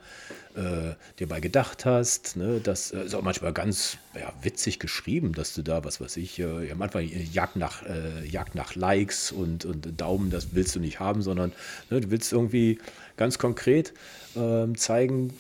äh, 0.55 0.95
dir 1.19 1.27
bei 1.27 1.39
gedacht 1.39 1.85
hast. 1.85 2.35
Ne? 2.35 2.59
Das 2.63 2.91
äh, 2.91 3.03
ist 3.03 3.15
auch 3.15 3.21
manchmal 3.21 3.53
ganz 3.53 3.97
ja, 4.13 4.31
witzig 4.41 4.79
geschrieben, 4.79 5.33
dass 5.33 5.53
du 5.53 5.61
da, 5.61 5.83
was 5.83 5.99
weiß 5.99 6.17
ich, 6.17 6.39
äh, 6.39 6.67
ja, 6.67 6.75
manchmal 6.75 7.03
Jagd 7.03 7.55
nach, 7.55 7.83
Jagd 8.29 8.55
nach 8.55 8.75
Likes 8.75 9.31
und, 9.31 9.65
und 9.65 9.99
Daumen, 9.99 10.29
das 10.29 10.49
willst 10.51 10.75
du 10.75 10.79
nicht 10.79 10.99
haben, 10.99 11.21
sondern 11.21 11.51
ne, 11.89 12.01
du 12.01 12.11
willst 12.11 12.31
irgendwie 12.31 12.79
ganz 13.17 13.37
konkret 13.37 13.93
ähm, 14.35 14.77
zeigen, 14.77 15.33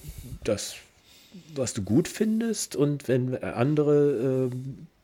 dass 0.43 0.75
was 1.55 1.73
du 1.73 1.81
gut 1.81 2.07
findest 2.07 2.75
und 2.75 3.07
wenn 3.07 3.41
andere 3.43 4.49
äh, 4.51 4.55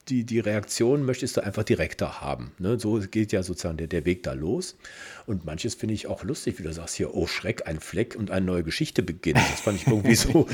die, 0.10 0.24
die 0.24 0.40
Reaktion 0.40 1.06
möchtest 1.06 1.38
du 1.38 1.44
einfach 1.44 1.64
direkter 1.64 2.22
haben. 2.22 2.52
Ne? 2.58 2.80
So 2.80 3.00
geht 3.00 3.32
ja 3.32 3.44
sozusagen 3.44 3.78
der, 3.78 3.88
der 3.88 4.06
Weg 4.06 4.24
da 4.24 4.34
los. 4.34 4.76
Und 5.26 5.46
manches 5.46 5.76
finde 5.76 5.94
ich 5.94 6.08
auch 6.08 6.24
lustig, 6.24 6.60
wie 6.60 6.64
du 6.64 6.74
sagst 6.74 6.96
hier, 6.96 7.14
oh 7.14 7.28
Schreck, 7.28 7.68
ein 7.68 7.80
Fleck 7.80 8.16
und 8.16 8.32
eine 8.32 8.46
neue 8.46 8.64
Geschichte 8.64 9.04
beginnt. 9.04 9.38
Das 9.38 9.62
fand 9.62 9.82
ich 9.82 9.88
irgendwie 9.88 10.16
so. 10.16 10.48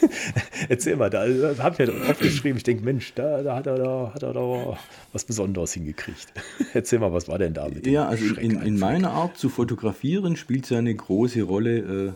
Erzähl 0.68 0.96
mal, 0.96 1.10
da, 1.10 1.22
habe 1.62 1.82
ich 1.82 1.88
ja 1.88 2.10
aufgeschrieben, 2.10 2.56
ich 2.56 2.64
denke, 2.64 2.84
Mensch, 2.84 3.14
da, 3.14 3.42
da, 3.42 3.56
hat 3.56 3.66
er 3.66 3.76
da 3.76 4.10
hat 4.12 4.22
er 4.22 4.32
da 4.32 4.78
was 5.12 5.24
Besonderes 5.24 5.72
hingekriegt. 5.72 6.32
Erzähl 6.74 6.98
mal, 6.98 7.12
was 7.12 7.28
war 7.28 7.38
denn 7.38 7.54
da 7.54 7.68
mit 7.68 7.86
dem 7.86 7.92
Ja, 7.92 8.08
also 8.08 8.24
Schreck, 8.24 8.44
in, 8.44 8.60
in 8.62 8.78
meiner 8.78 9.12
Art 9.12 9.38
zu 9.38 9.48
fotografieren 9.48 10.36
spielt 10.36 10.64
es 10.64 10.70
ja 10.70 10.78
eine 10.78 10.94
große 10.94 11.42
Rolle, 11.42 11.78
äh, 11.78 12.12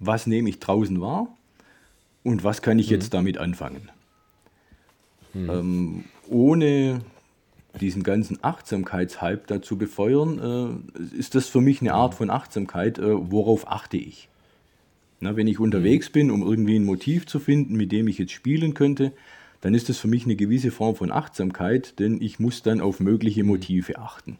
was 0.00 0.26
nehme 0.26 0.48
ich 0.48 0.58
draußen 0.58 1.00
wahr 1.00 1.28
und 2.24 2.44
was 2.44 2.62
kann 2.62 2.78
ich 2.78 2.88
mhm. 2.88 2.94
jetzt 2.94 3.14
damit 3.14 3.38
anfangen. 3.38 3.88
Mhm. 5.34 5.50
Ähm, 5.50 6.04
ohne 6.28 7.00
diesen 7.80 8.02
ganzen 8.02 8.38
Achtsamkeitshype 8.42 9.44
dazu 9.46 9.76
befeuern, 9.76 10.82
äh, 10.94 11.16
ist 11.16 11.34
das 11.34 11.48
für 11.48 11.60
mich 11.60 11.80
eine 11.80 11.94
Art 11.94 12.14
von 12.14 12.30
Achtsamkeit, 12.30 12.98
äh, 12.98 13.30
worauf 13.30 13.70
achte 13.70 13.96
ich. 13.96 14.28
Na, 15.20 15.36
wenn 15.36 15.46
ich 15.46 15.60
unterwegs 15.60 16.10
bin, 16.10 16.30
um 16.30 16.42
irgendwie 16.42 16.76
ein 16.76 16.84
Motiv 16.84 17.26
zu 17.26 17.38
finden, 17.38 17.76
mit 17.76 17.92
dem 17.92 18.08
ich 18.08 18.18
jetzt 18.18 18.32
spielen 18.32 18.74
könnte, 18.74 19.12
dann 19.60 19.74
ist 19.74 19.88
das 19.88 19.98
für 19.98 20.08
mich 20.08 20.24
eine 20.24 20.36
gewisse 20.36 20.72
Form 20.72 20.96
von 20.96 21.12
Achtsamkeit, 21.12 21.98
denn 22.00 22.20
ich 22.20 22.40
muss 22.40 22.62
dann 22.62 22.80
auf 22.80 22.98
mögliche 22.98 23.44
Motive 23.44 23.98
achten. 23.98 24.38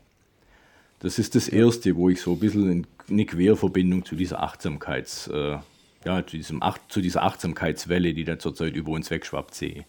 Das 0.98 1.18
ist 1.18 1.34
das 1.36 1.48
Erste, 1.48 1.96
wo 1.96 2.08
ich 2.08 2.20
so 2.20 2.32
ein 2.32 2.40
bisschen 2.40 2.86
eine 3.08 3.24
Querverbindung 3.24 4.04
zu 4.04 4.16
dieser 4.16 4.42
Achtsamkeits, 4.42 5.28
äh, 5.28 5.58
ja, 6.04 6.26
zu, 6.26 6.36
diesem 6.36 6.62
Acht, 6.62 6.80
zu 6.88 7.00
dieser 7.00 7.22
Achtsamkeitswelle, 7.22 8.14
die 8.14 8.24
da 8.24 8.38
zurzeit 8.38 8.74
über 8.74 8.90
uns 8.92 9.10
wegschwappt, 9.10 9.54
sehe. 9.54 9.84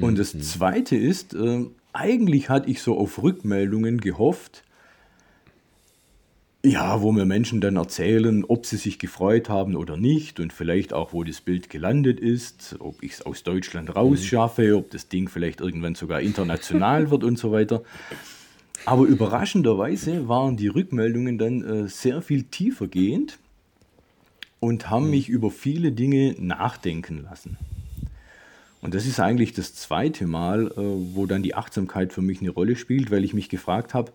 Und 0.00 0.18
das 0.18 0.34
mhm. 0.34 0.42
Zweite 0.42 0.96
ist, 0.96 1.34
äh, 1.34 1.66
eigentlich 1.92 2.48
hatte 2.48 2.70
ich 2.70 2.82
so 2.82 2.98
auf 2.98 3.22
Rückmeldungen 3.22 4.00
gehofft, 4.00 4.64
ja, 6.64 7.02
wo 7.02 7.12
mir 7.12 7.26
Menschen 7.26 7.60
dann 7.60 7.76
erzählen, 7.76 8.42
ob 8.46 8.64
sie 8.64 8.78
sich 8.78 8.98
gefreut 8.98 9.50
haben 9.50 9.76
oder 9.76 9.98
nicht 9.98 10.40
und 10.40 10.52
vielleicht 10.52 10.94
auch, 10.94 11.12
wo 11.12 11.22
das 11.22 11.42
Bild 11.42 11.68
gelandet 11.68 12.18
ist, 12.18 12.76
ob 12.78 13.02
ich 13.02 13.12
es 13.12 13.22
aus 13.22 13.42
Deutschland 13.42 13.90
mhm. 13.90 13.94
rausschaffe, 13.94 14.76
ob 14.76 14.90
das 14.90 15.08
Ding 15.08 15.28
vielleicht 15.28 15.60
irgendwann 15.60 15.94
sogar 15.94 16.22
international 16.22 17.10
wird 17.10 17.22
und 17.22 17.38
so 17.38 17.52
weiter. 17.52 17.82
Aber 18.86 19.04
überraschenderweise 19.04 20.26
waren 20.26 20.56
die 20.56 20.68
Rückmeldungen 20.68 21.38
dann 21.38 21.62
äh, 21.62 21.88
sehr 21.88 22.22
viel 22.22 22.44
tiefer 22.44 22.88
gehend 22.88 23.38
und 24.58 24.88
haben 24.88 25.04
mhm. 25.04 25.10
mich 25.10 25.28
über 25.28 25.50
viele 25.50 25.92
Dinge 25.92 26.34
nachdenken 26.38 27.24
lassen. 27.24 27.58
Und 28.84 28.92
das 28.92 29.06
ist 29.06 29.18
eigentlich 29.18 29.54
das 29.54 29.74
zweite 29.74 30.26
Mal, 30.26 30.66
äh, 30.66 30.72
wo 30.76 31.24
dann 31.24 31.42
die 31.42 31.54
Achtsamkeit 31.54 32.12
für 32.12 32.20
mich 32.20 32.42
eine 32.42 32.50
Rolle 32.50 32.76
spielt, 32.76 33.10
weil 33.10 33.24
ich 33.24 33.32
mich 33.32 33.48
gefragt 33.48 33.94
habe, 33.94 34.12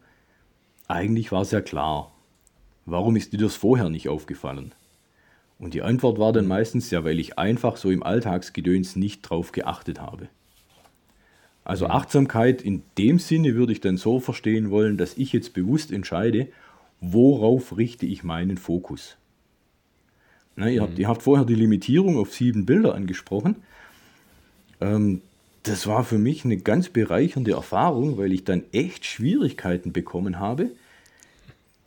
eigentlich 0.88 1.32
war 1.32 1.42
es 1.42 1.50
ja 1.50 1.60
klar, 1.60 2.12
warum 2.86 3.16
ist 3.16 3.34
dir 3.34 3.40
das 3.40 3.56
vorher 3.56 3.90
nicht 3.90 4.10
aufgefallen? 4.10 4.76
Und 5.58 5.74
die 5.74 5.82
Antwort 5.82 6.20
war 6.20 6.34
dann 6.34 6.46
meistens 6.46 6.92
ja, 6.92 7.04
weil 7.04 7.20
ich 7.20 7.40
einfach 7.40 7.78
so 7.78 7.90
im 7.90 8.04
Alltagsgedöns 8.04 8.96
nicht 8.96 9.24
drauf 9.24 9.54
geachtet 9.54 10.00
habe. 10.00 10.30
Also 11.64 11.88
Achtsamkeit 11.88 12.62
in 12.62 12.84
dem 13.00 13.18
Sinne 13.18 13.56
würde 13.56 13.72
ich 13.72 13.82
dann 13.82 13.98
so 13.98 14.20
verstehen 14.20 14.70
wollen, 14.70 14.98
dass 14.98 15.18
ich 15.18 15.34
jetzt 15.34 15.56
bewusst 15.56 15.92
entscheide, 15.92 16.48
worauf 17.02 17.76
richte 17.76 18.06
ich 18.06 18.24
meinen 18.24 18.58
Fokus. 18.58 19.18
Na, 20.56 20.70
ihr, 20.70 20.84
habt, 20.84 21.00
ihr 21.00 21.08
habt 21.08 21.24
vorher 21.24 21.46
die 21.48 21.56
Limitierung 21.56 22.20
auf 22.20 22.36
sieben 22.36 22.68
Bilder 22.68 22.94
angesprochen. 22.94 23.56
Ähm, 24.82 25.22
das 25.64 25.88
war 25.88 26.04
für 26.04 26.18
mich 26.18 26.46
eine 26.46 26.58
ganz 26.58 26.90
bereichernde 26.90 27.52
Erfahrung, 27.52 28.18
weil 28.18 28.32
ich 28.32 28.44
dann 28.44 28.64
echt 28.72 29.06
Schwierigkeiten 29.06 29.92
bekommen 29.92 30.40
habe, 30.40 30.72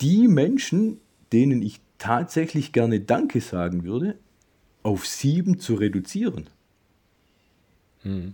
die 0.01 0.27
Menschen, 0.27 0.99
denen 1.31 1.61
ich 1.61 1.79
tatsächlich 1.97 2.71
gerne 2.71 2.99
Danke 2.99 3.41
sagen 3.41 3.83
würde, 3.83 4.15
auf 4.83 5.07
sieben 5.07 5.59
zu 5.59 5.75
reduzieren. 5.75 6.47
Hm. 8.03 8.33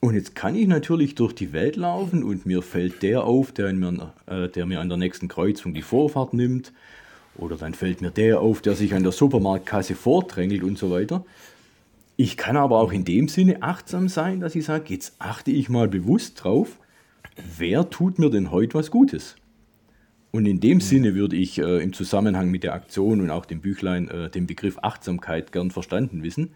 Und 0.00 0.14
jetzt 0.14 0.34
kann 0.34 0.54
ich 0.54 0.66
natürlich 0.66 1.14
durch 1.14 1.34
die 1.34 1.52
Welt 1.52 1.76
laufen 1.76 2.24
und 2.24 2.46
mir 2.46 2.62
fällt 2.62 3.02
der 3.02 3.24
auf, 3.24 3.52
der 3.52 3.72
mir, 3.72 4.12
äh, 4.26 4.48
der 4.48 4.66
mir 4.66 4.80
an 4.80 4.88
der 4.88 4.98
nächsten 4.98 5.28
Kreuzung 5.28 5.74
die 5.74 5.82
Vorfahrt 5.82 6.32
nimmt. 6.32 6.72
Oder 7.36 7.56
dann 7.56 7.74
fällt 7.74 8.00
mir 8.00 8.10
der 8.10 8.40
auf, 8.40 8.62
der 8.62 8.74
sich 8.74 8.94
an 8.94 9.02
der 9.02 9.12
Supermarktkasse 9.12 9.94
vordrängelt 9.94 10.62
und 10.62 10.78
so 10.78 10.90
weiter. 10.90 11.24
Ich 12.22 12.36
kann 12.36 12.58
aber 12.58 12.80
auch 12.80 12.92
in 12.92 13.06
dem 13.06 13.28
Sinne 13.28 13.62
achtsam 13.62 14.10
sein, 14.10 14.40
dass 14.40 14.54
ich 14.54 14.66
sage, 14.66 14.92
jetzt 14.92 15.14
achte 15.18 15.52
ich 15.52 15.70
mal 15.70 15.88
bewusst 15.88 16.44
drauf, 16.44 16.78
wer 17.56 17.88
tut 17.88 18.18
mir 18.18 18.28
denn 18.28 18.50
heute 18.50 18.74
was 18.74 18.90
Gutes? 18.90 19.36
Und 20.30 20.44
in 20.44 20.60
dem 20.60 20.76
mhm. 20.76 20.82
Sinne 20.82 21.14
würde 21.14 21.36
ich 21.36 21.56
äh, 21.56 21.82
im 21.82 21.94
Zusammenhang 21.94 22.50
mit 22.50 22.62
der 22.62 22.74
Aktion 22.74 23.22
und 23.22 23.30
auch 23.30 23.46
dem 23.46 23.62
Büchlein 23.62 24.08
äh, 24.08 24.28
den 24.28 24.46
Begriff 24.46 24.76
Achtsamkeit 24.82 25.50
gern 25.50 25.70
verstanden 25.70 26.22
wissen 26.22 26.50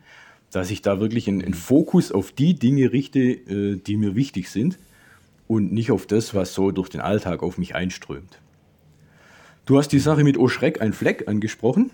dass 0.50 0.70
ich 0.70 0.82
da 0.82 1.00
wirklich 1.00 1.26
einen, 1.28 1.42
einen 1.42 1.54
Fokus 1.54 2.12
auf 2.12 2.30
die 2.30 2.54
Dinge 2.54 2.92
richte, 2.92 3.18
äh, 3.18 3.76
die 3.76 3.96
mir 3.96 4.14
wichtig 4.14 4.50
sind 4.50 4.78
und 5.48 5.72
nicht 5.72 5.90
auf 5.90 6.06
das, 6.06 6.34
was 6.34 6.54
so 6.54 6.72
durch 6.72 6.90
den 6.90 7.00
Alltag 7.00 7.42
auf 7.42 7.58
mich 7.58 7.74
einströmt. 7.74 8.38
Du 9.64 9.78
hast 9.78 9.88
die 9.88 9.98
Sache 9.98 10.24
mit 10.24 10.38
O 10.38 10.46
Schreck, 10.46 10.80
ein 10.80 10.92
Fleck 10.92 11.26
angesprochen. 11.26 11.90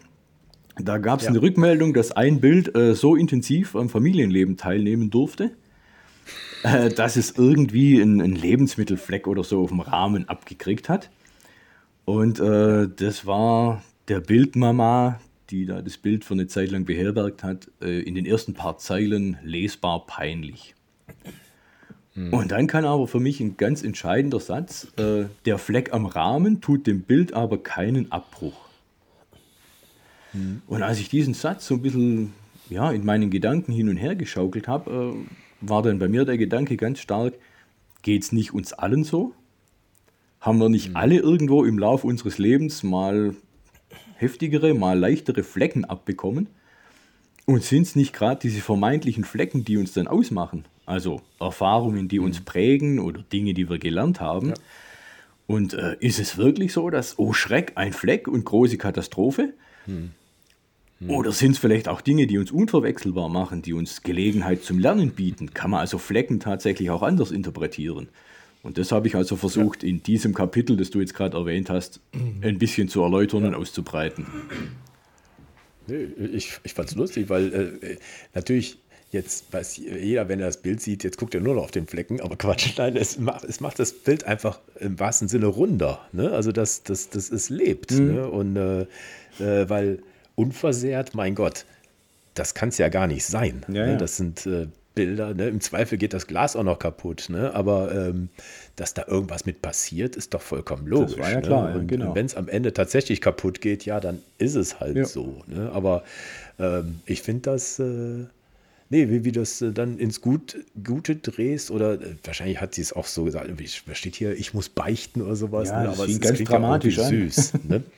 Da 0.84 0.98
gab 0.98 1.20
es 1.20 1.24
ja. 1.24 1.30
eine 1.30 1.42
Rückmeldung, 1.42 1.94
dass 1.94 2.12
ein 2.12 2.40
Bild 2.40 2.74
äh, 2.74 2.94
so 2.94 3.16
intensiv 3.16 3.76
am 3.76 3.88
Familienleben 3.88 4.56
teilnehmen 4.56 5.10
durfte, 5.10 5.52
äh, 6.62 6.90
dass 6.90 7.16
es 7.16 7.32
irgendwie 7.36 8.00
einen, 8.00 8.34
Lebensmittelfleck 8.34 9.26
oder 9.26 9.44
so 9.44 9.62
auf 9.62 9.70
dem 9.70 9.80
Rahmen 9.80 10.28
abgekriegt 10.28 10.88
hat. 10.88 11.10
Und 12.04 12.40
äh, 12.40 12.88
das 12.88 13.26
war 13.26 13.82
der 14.08 14.20
Bildmama, 14.20 15.20
die 15.50 15.66
da 15.66 15.82
das 15.82 15.98
Bild 15.98 16.24
für 16.24 16.34
eine 16.34 16.46
Zeit 16.46 16.70
lang 16.70 16.84
beherbergt 16.84 17.42
hat, 17.42 17.68
äh, 17.80 18.00
in 18.00 18.14
den 18.14 18.26
ersten 18.26 18.54
paar 18.54 18.78
Zeilen 18.78 19.38
lesbar 19.42 20.06
peinlich. 20.06 20.74
Hm. 22.14 22.32
Und 22.32 22.50
dann 22.50 22.66
kann 22.66 22.84
aber 22.84 23.06
für 23.06 23.20
mich 23.20 23.40
ein 23.40 23.56
ganz 23.56 23.82
entscheidender 23.82 24.40
Satz, 24.40 24.88
äh, 24.96 25.24
der 25.44 25.58
Fleck 25.58 25.92
am 25.92 26.06
Rahmen 26.06 26.60
tut 26.60 26.86
dem 26.86 27.02
Bild 27.02 27.34
aber 27.34 27.62
keinen 27.62 28.10
Abbruch. 28.10 28.69
Hm. 30.32 30.62
Und 30.66 30.82
als 30.82 30.98
ich 30.98 31.08
diesen 31.08 31.34
Satz 31.34 31.66
so 31.66 31.74
ein 31.74 31.82
bisschen 31.82 32.32
ja, 32.68 32.90
in 32.92 33.04
meinen 33.04 33.30
Gedanken 33.30 33.72
hin 33.72 33.88
und 33.88 33.96
her 33.96 34.14
geschaukelt 34.14 34.68
habe, 34.68 35.14
äh, 35.14 35.68
war 35.68 35.82
dann 35.82 35.98
bei 35.98 36.08
mir 36.08 36.24
der 36.24 36.38
Gedanke 36.38 36.76
ganz 36.76 37.00
stark, 37.00 37.34
geht 38.02 38.22
es 38.22 38.32
nicht 38.32 38.54
uns 38.54 38.72
allen 38.72 39.04
so? 39.04 39.34
Haben 40.40 40.58
wir 40.58 40.68
nicht 40.68 40.88
hm. 40.88 40.96
alle 40.96 41.16
irgendwo 41.16 41.64
im 41.64 41.78
Lauf 41.78 42.04
unseres 42.04 42.38
Lebens 42.38 42.82
mal 42.82 43.34
heftigere, 44.16 44.74
mal 44.74 44.98
leichtere 44.98 45.42
Flecken 45.42 45.84
abbekommen. 45.84 46.48
Und 47.46 47.64
sind 47.64 47.82
es 47.82 47.96
nicht 47.96 48.12
gerade 48.12 48.40
diese 48.40 48.60
vermeintlichen 48.60 49.24
Flecken, 49.24 49.64
die 49.64 49.76
uns 49.76 49.92
dann 49.92 50.06
ausmachen? 50.06 50.64
Also 50.86 51.20
Erfahrungen, 51.40 52.08
die 52.08 52.20
uns 52.20 52.40
mhm. 52.40 52.44
prägen 52.44 52.98
oder 53.00 53.22
Dinge, 53.22 53.54
die 53.54 53.68
wir 53.68 53.78
gelernt 53.78 54.20
haben. 54.20 54.50
Ja. 54.50 54.54
Und 55.46 55.74
äh, 55.74 55.96
ist 55.98 56.20
es 56.20 56.36
wirklich 56.36 56.72
so, 56.72 56.90
dass, 56.90 57.18
oh 57.18 57.32
Schreck, 57.32 57.72
ein 57.74 57.92
Fleck 57.92 58.28
und 58.28 58.44
große 58.44 58.78
Katastrophe? 58.78 59.52
Hm. 59.86 60.12
Hm. 61.00 61.10
Oder 61.10 61.32
sind 61.32 61.52
es 61.52 61.58
vielleicht 61.58 61.88
auch 61.88 62.00
Dinge, 62.00 62.26
die 62.26 62.38
uns 62.38 62.50
unverwechselbar 62.50 63.28
machen, 63.28 63.62
die 63.62 63.72
uns 63.72 64.02
Gelegenheit 64.02 64.62
zum 64.62 64.78
Lernen 64.78 65.10
bieten? 65.10 65.52
Kann 65.54 65.70
man 65.70 65.80
also 65.80 65.98
Flecken 65.98 66.40
tatsächlich 66.40 66.90
auch 66.90 67.02
anders 67.02 67.30
interpretieren? 67.30 68.08
Und 68.62 68.76
das 68.76 68.92
habe 68.92 69.08
ich 69.08 69.14
also 69.16 69.36
versucht, 69.36 69.82
ja. 69.82 69.88
in 69.88 70.02
diesem 70.02 70.34
Kapitel, 70.34 70.76
das 70.76 70.90
du 70.90 71.00
jetzt 71.00 71.14
gerade 71.14 71.36
erwähnt 71.36 71.70
hast, 71.70 72.00
ein 72.42 72.58
bisschen 72.58 72.88
zu 72.88 73.02
erläutern 73.02 73.42
ja. 73.42 73.48
und 73.48 73.54
auszubreiten. 73.54 74.26
Ich 75.88 76.60
ich 76.62 76.74
fand 76.74 76.90
es 76.90 76.94
lustig, 76.94 77.30
weil 77.30 77.80
äh, 77.82 77.96
natürlich 78.34 78.78
jetzt 79.12 79.52
weiß 79.52 79.78
jeder, 79.78 80.28
wenn 80.28 80.38
er 80.38 80.46
das 80.46 80.62
Bild 80.62 80.80
sieht, 80.80 81.02
jetzt 81.02 81.16
guckt 81.16 81.34
er 81.34 81.40
nur 81.40 81.54
noch 81.54 81.64
auf 81.64 81.70
den 81.70 81.86
Flecken, 81.86 82.20
aber 82.20 82.36
Quatsch, 82.36 82.74
nein, 82.78 82.96
es 82.96 83.18
macht, 83.18 83.44
es 83.44 83.60
macht 83.60 83.78
das 83.78 83.92
Bild 83.92 84.24
einfach 84.24 84.60
im 84.78 85.00
wahrsten 85.00 85.26
Sinne 85.26 85.46
runder. 85.46 86.06
Ne? 86.12 86.30
Also, 86.30 86.52
dass 86.52 86.82
das, 86.82 87.08
das 87.08 87.30
es 87.30 87.48
lebt. 87.48 87.92
Mhm. 87.92 88.14
Ne? 88.14 88.28
Und 88.28 88.56
äh, 88.56 88.82
äh, 89.40 89.68
weil 89.68 90.00
unversehrt, 90.40 91.14
mein 91.14 91.34
Gott, 91.34 91.66
das 92.34 92.54
kann 92.54 92.70
es 92.70 92.78
ja 92.78 92.88
gar 92.88 93.06
nicht 93.06 93.24
sein. 93.24 93.64
Ja, 93.68 93.86
ne? 93.86 93.96
Das 93.96 94.16
sind 94.16 94.46
äh, 94.46 94.68
Bilder. 94.94 95.34
Ne? 95.34 95.48
Im 95.48 95.60
Zweifel 95.60 95.98
geht 95.98 96.14
das 96.14 96.26
Glas 96.26 96.56
auch 96.56 96.62
noch 96.62 96.78
kaputt. 96.78 97.26
Ne? 97.28 97.54
Aber 97.54 97.94
ähm, 97.94 98.28
dass 98.76 98.94
da 98.94 99.04
irgendwas 99.06 99.46
mit 99.46 99.62
passiert, 99.62 100.16
ist 100.16 100.34
doch 100.34 100.42
vollkommen 100.42 100.86
logisch. 100.86 101.16
Das 101.16 101.24
war 101.24 101.32
ja 101.32 101.40
klar. 101.40 101.70
Ne? 101.70 101.78
Und, 101.80 101.88
genau. 101.88 102.14
wenn 102.14 102.26
es 102.26 102.34
am 102.34 102.48
Ende 102.48 102.72
tatsächlich 102.72 103.20
kaputt 103.20 103.60
geht, 103.60 103.84
ja, 103.84 104.00
dann 104.00 104.20
ist 104.38 104.54
es 104.54 104.80
halt 104.80 105.06
so. 105.06 105.42
Ne? 105.46 105.70
Aber 105.72 106.02
ähm, 106.58 107.00
ich 107.06 107.22
finde 107.22 107.42
das. 107.42 107.78
Äh, 107.78 108.24
nee, 108.88 109.08
wie, 109.08 109.24
wie 109.24 109.32
das 109.32 109.62
äh, 109.62 109.72
dann 109.72 109.98
ins 109.98 110.20
Gut, 110.20 110.56
Gute 110.82 111.16
drehst, 111.16 111.70
oder 111.70 111.94
äh, 111.94 112.16
wahrscheinlich 112.24 112.60
hat 112.60 112.74
sie 112.74 112.82
es 112.82 112.92
auch 112.92 113.06
so 113.06 113.24
gesagt, 113.24 113.48
was 113.86 113.98
steht 113.98 114.16
hier, 114.16 114.32
ich 114.32 114.54
muss 114.54 114.68
beichten 114.68 115.22
oder 115.22 115.36
sowas. 115.36 115.68
Ja, 115.68 115.82
ne? 115.82 115.88
aber 115.90 116.08
es, 116.08 116.20
ganz 116.20 116.42
dramatisch 116.42 116.98
süß. 116.98 117.52
Ne? 117.64 117.82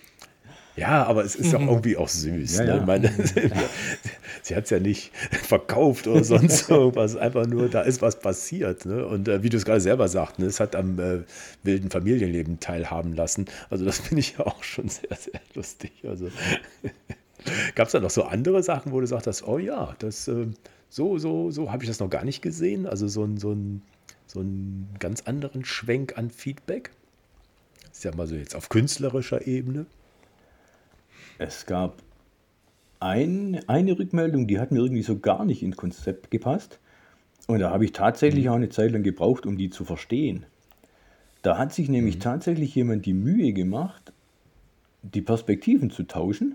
Ja, 0.74 1.04
aber 1.04 1.24
es 1.24 1.34
ist 1.34 1.52
ja 1.52 1.58
mhm. 1.58 1.68
irgendwie 1.68 1.96
auch 1.96 2.08
süß. 2.08 2.58
Ja, 2.58 2.64
ne? 2.64 2.76
ja. 2.76 2.86
Meine, 2.86 3.12
sie 4.42 4.56
hat 4.56 4.64
es 4.64 4.70
ja 4.70 4.80
nicht 4.80 5.14
verkauft 5.30 6.06
oder 6.06 6.24
sonst 6.24 6.70
irgendwas. 6.70 7.16
Einfach 7.16 7.46
nur, 7.46 7.68
da 7.68 7.82
ist 7.82 8.00
was 8.00 8.18
passiert. 8.18 8.86
Ne? 8.86 9.06
Und 9.06 9.28
äh, 9.28 9.42
wie 9.42 9.50
du 9.50 9.58
es 9.58 9.64
gerade 9.64 9.80
selber 9.80 10.08
sagst, 10.08 10.38
ne? 10.38 10.46
es 10.46 10.60
hat 10.60 10.74
am 10.74 10.98
äh, 10.98 11.20
wilden 11.62 11.90
Familienleben 11.90 12.58
teilhaben 12.60 13.14
lassen. 13.14 13.46
Also 13.68 13.84
das 13.84 13.98
finde 13.98 14.20
ich 14.20 14.38
ja 14.38 14.46
auch 14.46 14.62
schon 14.62 14.88
sehr, 14.88 15.14
sehr 15.14 15.40
lustig. 15.54 15.92
Also 16.08 16.28
gab 17.74 17.88
es 17.88 17.92
da 17.92 18.00
noch 18.00 18.10
so 18.10 18.24
andere 18.24 18.62
Sachen, 18.62 18.92
wo 18.92 19.00
du 19.00 19.06
sagst, 19.06 19.46
oh 19.46 19.58
ja, 19.58 19.94
das 19.98 20.26
äh, 20.28 20.46
so, 20.88 21.18
so, 21.18 21.50
so 21.50 21.70
habe 21.70 21.84
ich 21.84 21.88
das 21.88 22.00
noch 22.00 22.10
gar 22.10 22.24
nicht 22.24 22.40
gesehen. 22.40 22.86
Also 22.86 23.08
so 23.08 23.24
ein, 23.24 23.36
so 23.36 23.52
ein, 23.52 23.82
so 24.26 24.40
einen 24.40 24.88
ganz 24.98 25.22
anderen 25.22 25.66
Schwenk 25.66 26.16
an 26.16 26.30
Feedback. 26.30 26.90
Das 27.88 27.98
ist 27.98 28.04
ja 28.04 28.14
mal 28.14 28.26
so 28.26 28.34
jetzt 28.34 28.54
auf 28.54 28.70
künstlerischer 28.70 29.46
Ebene. 29.46 29.84
Es 31.44 31.66
gab 31.66 32.02
ein, 33.00 33.60
eine 33.66 33.98
Rückmeldung, 33.98 34.46
die 34.46 34.60
hat 34.60 34.70
mir 34.70 34.78
irgendwie 34.78 35.02
so 35.02 35.18
gar 35.18 35.44
nicht 35.44 35.64
ins 35.64 35.76
Konzept 35.76 36.30
gepasst. 36.30 36.78
Und 37.48 37.58
da 37.58 37.70
habe 37.70 37.84
ich 37.84 37.90
tatsächlich 37.90 38.44
mhm. 38.44 38.50
auch 38.50 38.56
eine 38.56 38.68
Zeit 38.68 38.92
lang 38.92 39.02
gebraucht, 39.02 39.44
um 39.44 39.58
die 39.58 39.68
zu 39.68 39.84
verstehen. 39.84 40.46
Da 41.42 41.58
hat 41.58 41.74
sich 41.74 41.88
nämlich 41.88 42.16
mhm. 42.16 42.20
tatsächlich 42.20 42.76
jemand 42.76 43.06
die 43.06 43.12
Mühe 43.12 43.52
gemacht, 43.52 44.12
die 45.02 45.20
Perspektiven 45.20 45.90
zu 45.90 46.04
tauschen 46.04 46.54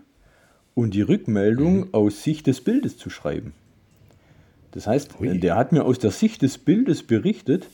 und 0.73 0.93
die 0.93 1.01
Rückmeldung 1.01 1.79
mhm. 1.79 1.93
aus 1.93 2.23
Sicht 2.23 2.47
des 2.47 2.61
Bildes 2.61 2.97
zu 2.97 3.09
schreiben. 3.09 3.51
Das 4.71 4.87
heißt, 4.87 5.19
Ui. 5.19 5.37
der 5.37 5.57
hat 5.57 5.73
mir 5.73 5.83
aus 5.83 5.99
der 5.99 6.11
Sicht 6.11 6.43
des 6.43 6.57
Bildes 6.57 7.03
berichtet, 7.03 7.67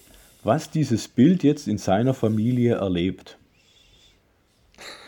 was 0.43 0.71
dieses 0.71 1.07
Bild 1.07 1.43
jetzt 1.43 1.67
in 1.67 1.77
seiner 1.77 2.15
Familie 2.15 2.73
erlebt. 2.73 3.37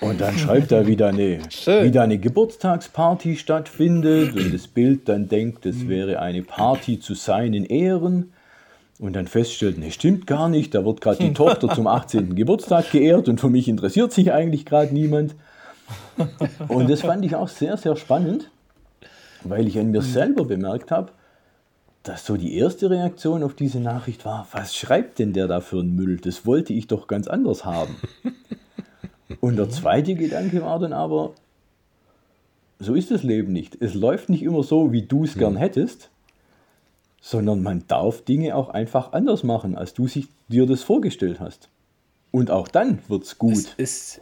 Und 0.01 0.21
dann 0.21 0.37
schreibt 0.37 0.71
er, 0.71 0.87
wie 0.87 0.95
da, 0.95 1.07
eine, 1.07 1.39
wie 1.65 1.91
da 1.91 2.03
eine 2.03 2.17
Geburtstagsparty 2.17 3.35
stattfindet 3.35 4.35
und 4.35 4.53
das 4.53 4.67
Bild 4.67 5.09
dann 5.09 5.27
denkt, 5.27 5.65
es 5.65 5.87
wäre 5.87 6.19
eine 6.19 6.43
Party 6.43 6.99
zu 6.99 7.15
seinen 7.15 7.65
Ehren. 7.65 8.31
Und 8.97 9.13
dann 9.13 9.27
feststellt, 9.27 9.77
ne, 9.77 9.91
stimmt 9.91 10.25
gar 10.25 10.47
nicht, 10.47 10.73
da 10.73 10.85
wird 10.85 11.01
gerade 11.01 11.17
die 11.17 11.33
Tochter 11.33 11.67
zum 11.67 11.87
18. 11.87 12.35
Geburtstag 12.35 12.91
geehrt 12.91 13.27
und 13.27 13.41
für 13.41 13.49
mich 13.49 13.67
interessiert 13.67 14.13
sich 14.13 14.31
eigentlich 14.31 14.65
gerade 14.65 14.93
niemand. 14.93 15.35
Und 16.69 16.89
das 16.89 17.01
fand 17.01 17.25
ich 17.25 17.35
auch 17.35 17.49
sehr, 17.49 17.75
sehr 17.75 17.97
spannend, 17.97 18.49
weil 19.43 19.67
ich 19.67 19.77
an 19.77 19.91
mir 19.91 20.01
selber 20.01 20.45
bemerkt 20.45 20.91
habe, 20.91 21.11
dass 22.03 22.25
so 22.25 22.37
die 22.37 22.55
erste 22.55 22.89
Reaktion 22.89 23.43
auf 23.43 23.53
diese 23.55 23.79
Nachricht 23.79 24.25
war, 24.25 24.47
was 24.51 24.75
schreibt 24.75 25.19
denn 25.19 25.33
der 25.33 25.47
da 25.47 25.59
für 25.59 25.79
einen 25.79 25.95
Müll? 25.95 26.17
Das 26.17 26.45
wollte 26.45 26.71
ich 26.71 26.87
doch 26.87 27.07
ganz 27.07 27.27
anders 27.27 27.65
haben. 27.65 27.95
Und 29.41 29.55
der 29.55 29.69
zweite 29.69 30.15
Gedanke 30.15 30.61
war 30.61 30.79
dann 30.79 30.93
aber, 30.93 31.33
so 32.79 32.93
ist 32.93 33.11
das 33.11 33.23
Leben 33.23 33.53
nicht. 33.53 33.81
Es 33.81 33.93
läuft 33.93 34.29
nicht 34.29 34.43
immer 34.43 34.63
so, 34.63 34.91
wie 34.91 35.03
du 35.03 35.23
es 35.23 35.35
mhm. 35.35 35.39
gern 35.39 35.55
hättest, 35.55 36.09
sondern 37.21 37.63
man 37.63 37.87
darf 37.87 38.21
Dinge 38.21 38.55
auch 38.55 38.69
einfach 38.69 39.13
anders 39.13 39.43
machen, 39.43 39.75
als 39.75 39.93
du 39.93 40.07
sich, 40.07 40.27
dir 40.47 40.67
das 40.67 40.83
vorgestellt 40.83 41.39
hast. 41.39 41.69
Und 42.31 42.51
auch 42.51 42.67
dann 42.67 42.99
wird 43.07 43.23
es 43.23 43.37
gut. 43.37 43.53
Es 43.53 43.73
ist, 43.77 44.21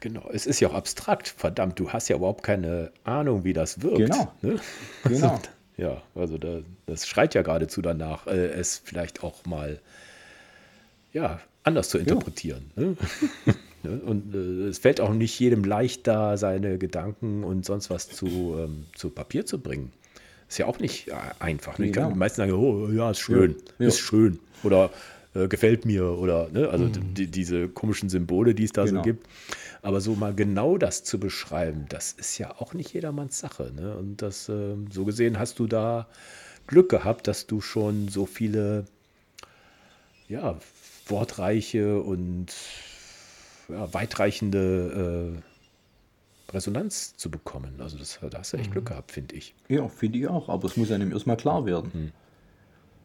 genau, 0.00 0.28
es 0.32 0.46
ist 0.46 0.60
ja 0.60 0.68
auch 0.68 0.74
abstrakt. 0.74 1.28
Verdammt, 1.28 1.78
du 1.78 1.90
hast 1.90 2.08
ja 2.08 2.16
überhaupt 2.16 2.42
keine 2.42 2.90
Ahnung, 3.04 3.44
wie 3.44 3.52
das 3.52 3.80
wirkt. 3.80 3.98
Genau. 3.98 4.32
Ne? 4.42 4.56
genau. 5.04 5.38
Ja, 5.78 6.02
also 6.16 6.38
da, 6.38 6.58
das 6.86 7.06
schreit 7.06 7.36
ja 7.36 7.42
geradezu 7.42 7.80
danach, 7.80 8.26
äh, 8.26 8.48
es 8.48 8.78
vielleicht 8.78 9.22
auch 9.22 9.46
mal 9.46 9.78
ja, 11.12 11.40
anders 11.62 11.88
zu 11.88 11.98
interpretieren. 11.98 12.72
Ja. 12.74 12.82
Ne? 12.82 12.96
ne? 13.82 14.00
Und 14.04 14.34
äh, 14.34 14.68
es 14.68 14.78
fällt 14.78 15.00
auch 15.00 15.12
nicht 15.12 15.38
jedem 15.38 15.64
leicht 15.64 16.06
da, 16.06 16.36
seine 16.36 16.78
Gedanken 16.78 17.44
und 17.44 17.64
sonst 17.64 17.90
was 17.90 18.08
zu, 18.08 18.56
ähm, 18.58 18.86
zu 18.94 19.10
Papier 19.10 19.46
zu 19.46 19.60
bringen. 19.60 19.92
Ist 20.48 20.58
ja 20.58 20.66
auch 20.66 20.78
nicht 20.78 21.08
äh, 21.08 21.14
einfach. 21.38 21.78
Ne? 21.78 21.86
Ich 21.86 21.92
kann, 21.92 22.12
die 22.12 22.18
meisten 22.18 22.36
sagen, 22.36 22.52
oh, 22.52 22.88
ja, 22.90 23.10
ist 23.10 23.18
schön, 23.18 23.56
ja. 23.78 23.88
ist 23.88 23.98
schön. 23.98 24.38
Oder 24.62 24.90
äh, 25.34 25.48
gefällt 25.48 25.84
mir 25.84 26.18
oder 26.18 26.48
ne? 26.50 26.68
also 26.68 26.86
mhm. 26.86 27.14
die, 27.14 27.26
diese 27.26 27.68
komischen 27.68 28.08
Symbole, 28.08 28.54
die 28.54 28.64
es 28.64 28.72
da 28.72 28.84
genau. 28.84 29.00
so 29.00 29.04
gibt. 29.04 29.26
Aber 29.82 30.00
so 30.00 30.14
mal 30.14 30.34
genau 30.34 30.78
das 30.78 31.04
zu 31.04 31.20
beschreiben, 31.20 31.86
das 31.88 32.12
ist 32.12 32.38
ja 32.38 32.54
auch 32.58 32.74
nicht 32.74 32.92
jedermanns 32.92 33.38
Sache. 33.38 33.72
Ne? 33.74 33.96
Und 33.96 34.22
das, 34.22 34.48
äh, 34.48 34.74
so 34.90 35.04
gesehen 35.04 35.38
hast 35.38 35.58
du 35.58 35.66
da 35.66 36.08
Glück 36.66 36.88
gehabt, 36.88 37.28
dass 37.28 37.46
du 37.46 37.60
schon 37.60 38.08
so 38.08 38.26
viele 38.26 38.86
ja, 40.28 40.58
wortreiche 41.06 42.00
und 42.00 42.48
ja, 43.68 43.92
weitreichende 43.94 45.36
äh, 45.36 46.52
Resonanz 46.52 47.16
zu 47.16 47.30
bekommen. 47.30 47.80
Also 47.80 47.98
das, 47.98 48.18
da 48.30 48.38
hast 48.38 48.52
du 48.52 48.56
echt 48.56 48.72
Glück 48.72 48.84
mhm. 48.84 48.88
gehabt, 48.88 49.12
finde 49.12 49.34
ich. 49.34 49.54
Ja, 49.68 49.88
finde 49.88 50.18
ich 50.18 50.28
auch. 50.28 50.48
Aber 50.48 50.66
es 50.66 50.76
muss 50.76 50.90
einem 50.90 51.12
erstmal 51.12 51.36
klar 51.36 51.66
werden. 51.66 51.90
Mhm. 51.92 52.12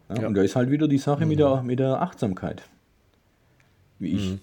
Ja, 0.08 0.22
ja. 0.22 0.28
Und 0.28 0.34
da 0.34 0.42
ist 0.42 0.56
halt 0.56 0.70
wieder 0.70 0.88
die 0.88 0.98
Sache 0.98 1.24
mhm. 1.24 1.28
mit, 1.28 1.38
der, 1.38 1.62
mit 1.62 1.78
der 1.78 2.00
Achtsamkeit. 2.00 2.62
Ich 4.00 4.30
mhm. 4.30 4.40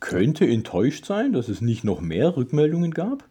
könnte 0.00 0.46
enttäuscht 0.46 1.04
sein, 1.04 1.32
dass 1.32 1.48
es 1.48 1.60
nicht 1.60 1.84
noch 1.84 2.00
mehr 2.00 2.36
Rückmeldungen 2.36 2.92
gab. 2.92 3.24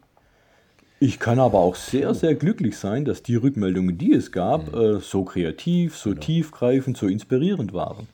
Ich 1.00 1.20
kann 1.20 1.39
aber 1.39 1.60
auch 1.60 1.76
sehr, 1.76 2.14
sehr 2.14 2.34
glücklich 2.36 2.78
sein, 2.78 3.04
dass 3.04 3.24
die 3.24 3.36
Rückmeldungen, 3.36 3.98
die 3.98 4.14
es 4.14 4.32
gab, 4.32 4.74
mhm. 4.74 4.80
äh, 4.80 5.00
so 5.00 5.24
kreativ, 5.24 5.98
so 5.98 6.12
genau. 6.12 6.22
tiefgreifend, 6.22 6.98
so 6.98 7.08
inspirierend 7.08 7.74
waren. 7.74 8.08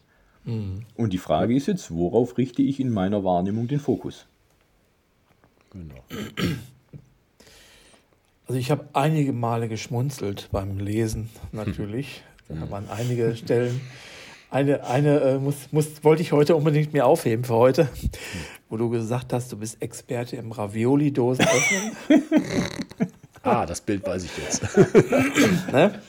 Mhm. 0.50 0.86
Und 0.95 1.14
die 1.14 1.18
Frage 1.18 1.56
ist 1.56 1.68
jetzt, 1.68 1.91
worauf 1.91 2.38
richte 2.38 2.62
ich 2.62 2.80
in 2.80 2.91
meiner 2.91 3.24
Wahrnehmung 3.24 3.68
den 3.68 3.80
Fokus? 3.80 4.26
Genau. 5.72 6.04
Also 8.47 8.60
ich 8.60 8.72
habe 8.72 8.86
einige 8.93 9.32
Male 9.32 9.68
geschmunzelt 9.68 10.50
beim 10.52 10.80
Lesen 10.80 11.30
natürlich. 11.52 12.24
Da 12.52 12.72
waren 12.72 12.89
einige 12.89 13.36
Stellen. 13.36 13.80
Eine, 14.50 14.84
eine 14.84 15.20
äh, 15.20 15.38
muss, 15.38 15.72
muss, 15.72 16.04
wollte 16.04 16.24
ich 16.24 16.32
heute 16.32 16.56
unbedingt 16.56 16.93
mir 16.93 17.06
aufheben 17.06 17.43
für 17.45 17.54
heute, 17.54 17.89
wo 18.70 18.78
du 18.78 18.89
gesagt 18.89 19.34
hast, 19.34 19.52
du 19.52 19.58
bist 19.58 19.80
Experte 19.84 20.36
im 20.36 20.52
Ravioli-Dosen 20.52 21.45
öffnen. 21.45 22.28
ah, 23.43 23.68
das 23.68 23.82
Bild 23.82 24.04
weiß 24.04 24.24
ich 24.24 24.32
jetzt. 24.36 24.64
ne? 25.72 26.02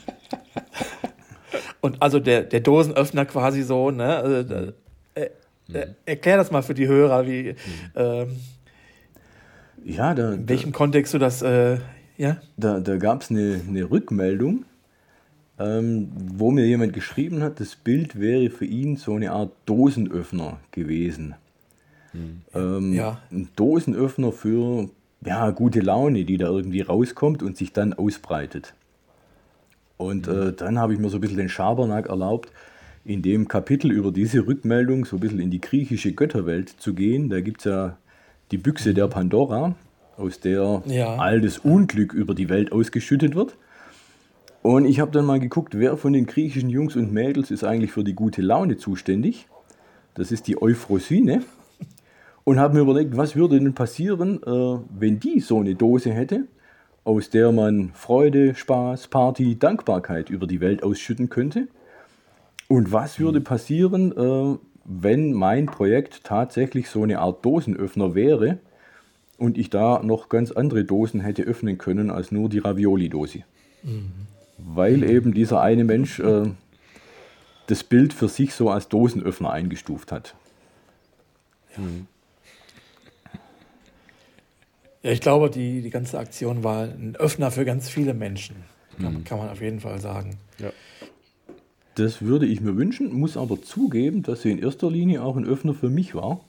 Und 1.80 2.02
also 2.02 2.20
der, 2.20 2.42
der 2.42 2.60
Dosenöffner 2.60 3.24
quasi 3.26 3.62
so, 3.62 3.90
ne? 3.90 4.16
Also, 4.16 4.72
äh, 5.14 5.30
äh, 5.72 5.86
erklär 6.04 6.36
das 6.36 6.50
mal 6.50 6.62
für 6.62 6.74
die 6.74 6.88
Hörer, 6.88 7.26
wie 7.26 7.54
ähm, 7.94 8.36
ja, 9.84 10.14
da, 10.14 10.32
in 10.32 10.48
welchem 10.48 10.72
da, 10.72 10.78
Kontext 10.78 11.14
du 11.14 11.18
das, 11.18 11.42
äh, 11.42 11.78
ja? 12.16 12.36
Da, 12.56 12.80
da 12.80 12.96
gab 12.96 13.22
es 13.22 13.30
eine, 13.30 13.60
eine 13.66 13.90
Rückmeldung 13.90 14.64
ähm, 15.60 16.08
wo 16.16 16.50
mir 16.50 16.66
jemand 16.66 16.94
geschrieben 16.94 17.42
hat, 17.42 17.60
das 17.60 17.76
Bild 17.76 18.18
wäre 18.18 18.48
für 18.48 18.64
ihn 18.64 18.96
so 18.96 19.14
eine 19.14 19.32
Art 19.32 19.52
Dosenöffner 19.66 20.58
gewesen. 20.70 21.34
Hm. 22.12 22.40
Ähm, 22.54 22.92
ja. 22.94 23.20
Ein 23.30 23.50
Dosenöffner 23.56 24.32
für 24.32 24.88
ja, 25.22 25.50
gute 25.50 25.80
Laune, 25.80 26.24
die 26.24 26.38
da 26.38 26.46
irgendwie 26.46 26.80
rauskommt 26.80 27.42
und 27.42 27.58
sich 27.58 27.74
dann 27.74 27.92
ausbreitet. 27.92 28.72
Und 30.00 30.26
hm. 30.26 30.48
äh, 30.48 30.52
dann 30.52 30.78
habe 30.78 30.94
ich 30.94 30.98
mir 30.98 31.10
so 31.10 31.18
ein 31.18 31.20
bisschen 31.20 31.36
den 31.36 31.50
Schabernack 31.50 32.08
erlaubt, 32.08 32.50
in 33.04 33.22
dem 33.22 33.48
Kapitel 33.48 33.90
über 33.90 34.12
diese 34.12 34.46
Rückmeldung 34.46 35.04
so 35.04 35.16
ein 35.16 35.20
bisschen 35.20 35.40
in 35.40 35.50
die 35.50 35.60
griechische 35.60 36.12
Götterwelt 36.12 36.70
zu 36.70 36.94
gehen. 36.94 37.28
Da 37.28 37.40
gibt 37.40 37.60
es 37.60 37.64
ja 37.66 37.98
die 38.50 38.58
Büchse 38.58 38.94
der 38.94 39.08
Pandora, 39.08 39.74
aus 40.16 40.40
der 40.40 40.82
ja. 40.86 41.16
all 41.16 41.40
das 41.40 41.58
Unglück 41.58 42.14
über 42.14 42.34
die 42.34 42.48
Welt 42.48 42.72
ausgeschüttet 42.72 43.34
wird. 43.34 43.56
Und 44.62 44.86
ich 44.86 45.00
habe 45.00 45.10
dann 45.10 45.24
mal 45.24 45.40
geguckt, 45.40 45.78
wer 45.78 45.96
von 45.96 46.12
den 46.12 46.26
griechischen 46.26 46.70
Jungs 46.70 46.96
und 46.96 47.12
Mädels 47.12 47.50
ist 47.50 47.64
eigentlich 47.64 47.92
für 47.92 48.04
die 48.04 48.14
gute 48.14 48.42
Laune 48.42 48.76
zuständig. 48.76 49.48
Das 50.14 50.32
ist 50.32 50.48
die 50.48 50.60
Euphrosine. 50.60 51.42
Und 52.44 52.58
habe 52.58 52.74
mir 52.74 52.80
überlegt, 52.80 53.16
was 53.16 53.36
würde 53.36 53.60
denn 53.60 53.74
passieren, 53.74 54.42
äh, 54.42 54.78
wenn 54.98 55.20
die 55.20 55.40
so 55.40 55.60
eine 55.60 55.74
Dose 55.74 56.10
hätte, 56.10 56.46
aus 57.10 57.30
der 57.30 57.52
man 57.52 57.90
Freude, 57.94 58.54
Spaß, 58.54 59.08
Party, 59.08 59.58
Dankbarkeit 59.58 60.30
über 60.30 60.46
die 60.46 60.60
Welt 60.60 60.82
ausschütten 60.82 61.28
könnte. 61.28 61.68
Und 62.68 62.92
was 62.92 63.18
würde 63.18 63.40
passieren, 63.40 64.12
äh, 64.16 64.58
wenn 64.84 65.32
mein 65.32 65.66
Projekt 65.66 66.24
tatsächlich 66.24 66.88
so 66.88 67.02
eine 67.02 67.18
Art 67.18 67.44
Dosenöffner 67.44 68.14
wäre 68.14 68.58
und 69.38 69.58
ich 69.58 69.70
da 69.70 70.02
noch 70.02 70.28
ganz 70.28 70.52
andere 70.52 70.84
Dosen 70.84 71.20
hätte 71.20 71.42
öffnen 71.42 71.78
können 71.78 72.10
als 72.10 72.32
nur 72.32 72.48
die 72.48 72.58
Ravioli-Dose. 72.58 73.40
Mhm 73.82 74.30
weil 74.66 75.02
eben 75.02 75.34
dieser 75.34 75.60
eine 75.60 75.84
Mensch 75.84 76.20
äh, 76.20 76.50
das 77.66 77.84
Bild 77.84 78.12
für 78.12 78.28
sich 78.28 78.54
so 78.54 78.70
als 78.70 78.88
Dosenöffner 78.88 79.50
eingestuft 79.50 80.12
hat. 80.12 80.34
Mhm. 81.76 82.06
Ja, 85.02 85.10
ich 85.10 85.20
glaube, 85.20 85.50
die, 85.50 85.82
die 85.82 85.90
ganze 85.90 86.18
Aktion 86.18 86.62
war 86.62 86.84
ein 86.84 87.16
Öffner 87.16 87.50
für 87.50 87.64
ganz 87.64 87.88
viele 87.88 88.14
Menschen. 88.14 88.56
Kann, 89.00 89.14
mhm. 89.14 89.24
kann 89.24 89.38
man 89.38 89.48
auf 89.48 89.60
jeden 89.60 89.80
Fall 89.80 89.98
sagen. 90.00 90.36
Ja. 90.58 90.72
Das 91.94 92.22
würde 92.22 92.46
ich 92.46 92.60
mir 92.60 92.76
wünschen, 92.76 93.12
muss 93.12 93.36
aber 93.36 93.62
zugeben, 93.62 94.22
dass 94.22 94.42
sie 94.42 94.50
in 94.50 94.58
erster 94.58 94.90
Linie 94.90 95.22
auch 95.22 95.36
ein 95.36 95.46
Öffner 95.46 95.74
für 95.74 95.88
mich 95.88 96.14
war, 96.14 96.40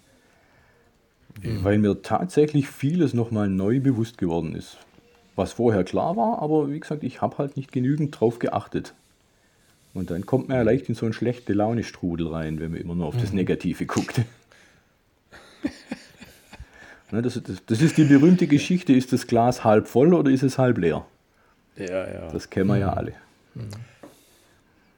mhm. 1.41 1.63
weil 1.63 1.77
mir 1.77 2.01
tatsächlich 2.01 2.67
vieles 2.67 3.13
nochmal 3.13 3.47
neu 3.49 3.79
bewusst 3.79 4.17
geworden 4.17 4.55
ist 4.55 4.77
was 5.35 5.53
vorher 5.53 5.83
klar 5.83 6.15
war, 6.17 6.39
aber 6.39 6.69
wie 6.69 6.79
gesagt, 6.79 7.03
ich 7.03 7.21
habe 7.21 7.37
halt 7.37 7.57
nicht 7.57 7.71
genügend 7.71 8.19
drauf 8.19 8.39
geachtet. 8.39 8.93
Und 9.93 10.09
dann 10.09 10.25
kommt 10.25 10.47
man 10.47 10.57
ja 10.57 10.63
leicht 10.63 10.87
in 10.87 10.95
so 10.95 11.05
einen 11.05 11.13
schlechte 11.13 11.53
Laune-Strudel 11.53 12.27
rein, 12.27 12.59
wenn 12.59 12.71
man 12.71 12.79
immer 12.79 12.95
nur 12.95 13.07
auf 13.07 13.17
das 13.17 13.31
mhm. 13.31 13.37
Negative 13.37 13.85
guckt. 13.85 14.21
Ne, 17.12 17.22
das, 17.22 17.41
das, 17.43 17.66
das, 17.66 17.82
ist 17.82 17.97
die 17.97 18.05
berühmte 18.05 18.47
Geschichte, 18.47 18.93
ist 18.93 19.12
das 19.12 19.28
Glas 19.28 19.64
halb 19.64 19.88
voll 19.88 20.14
oder 20.14 20.32
ist 20.32 20.43
es 20.43 20.57
halb 20.57 20.78
leer? 20.78 21.05
Ja, 21.76 22.07
ja. 22.07 22.32
Das 22.32 22.49
kennen 22.49 22.68
wir 22.68 22.78
ja 22.78 22.91
mhm. 22.91 22.97
alle. 22.97 23.14
Mhm 23.55 23.70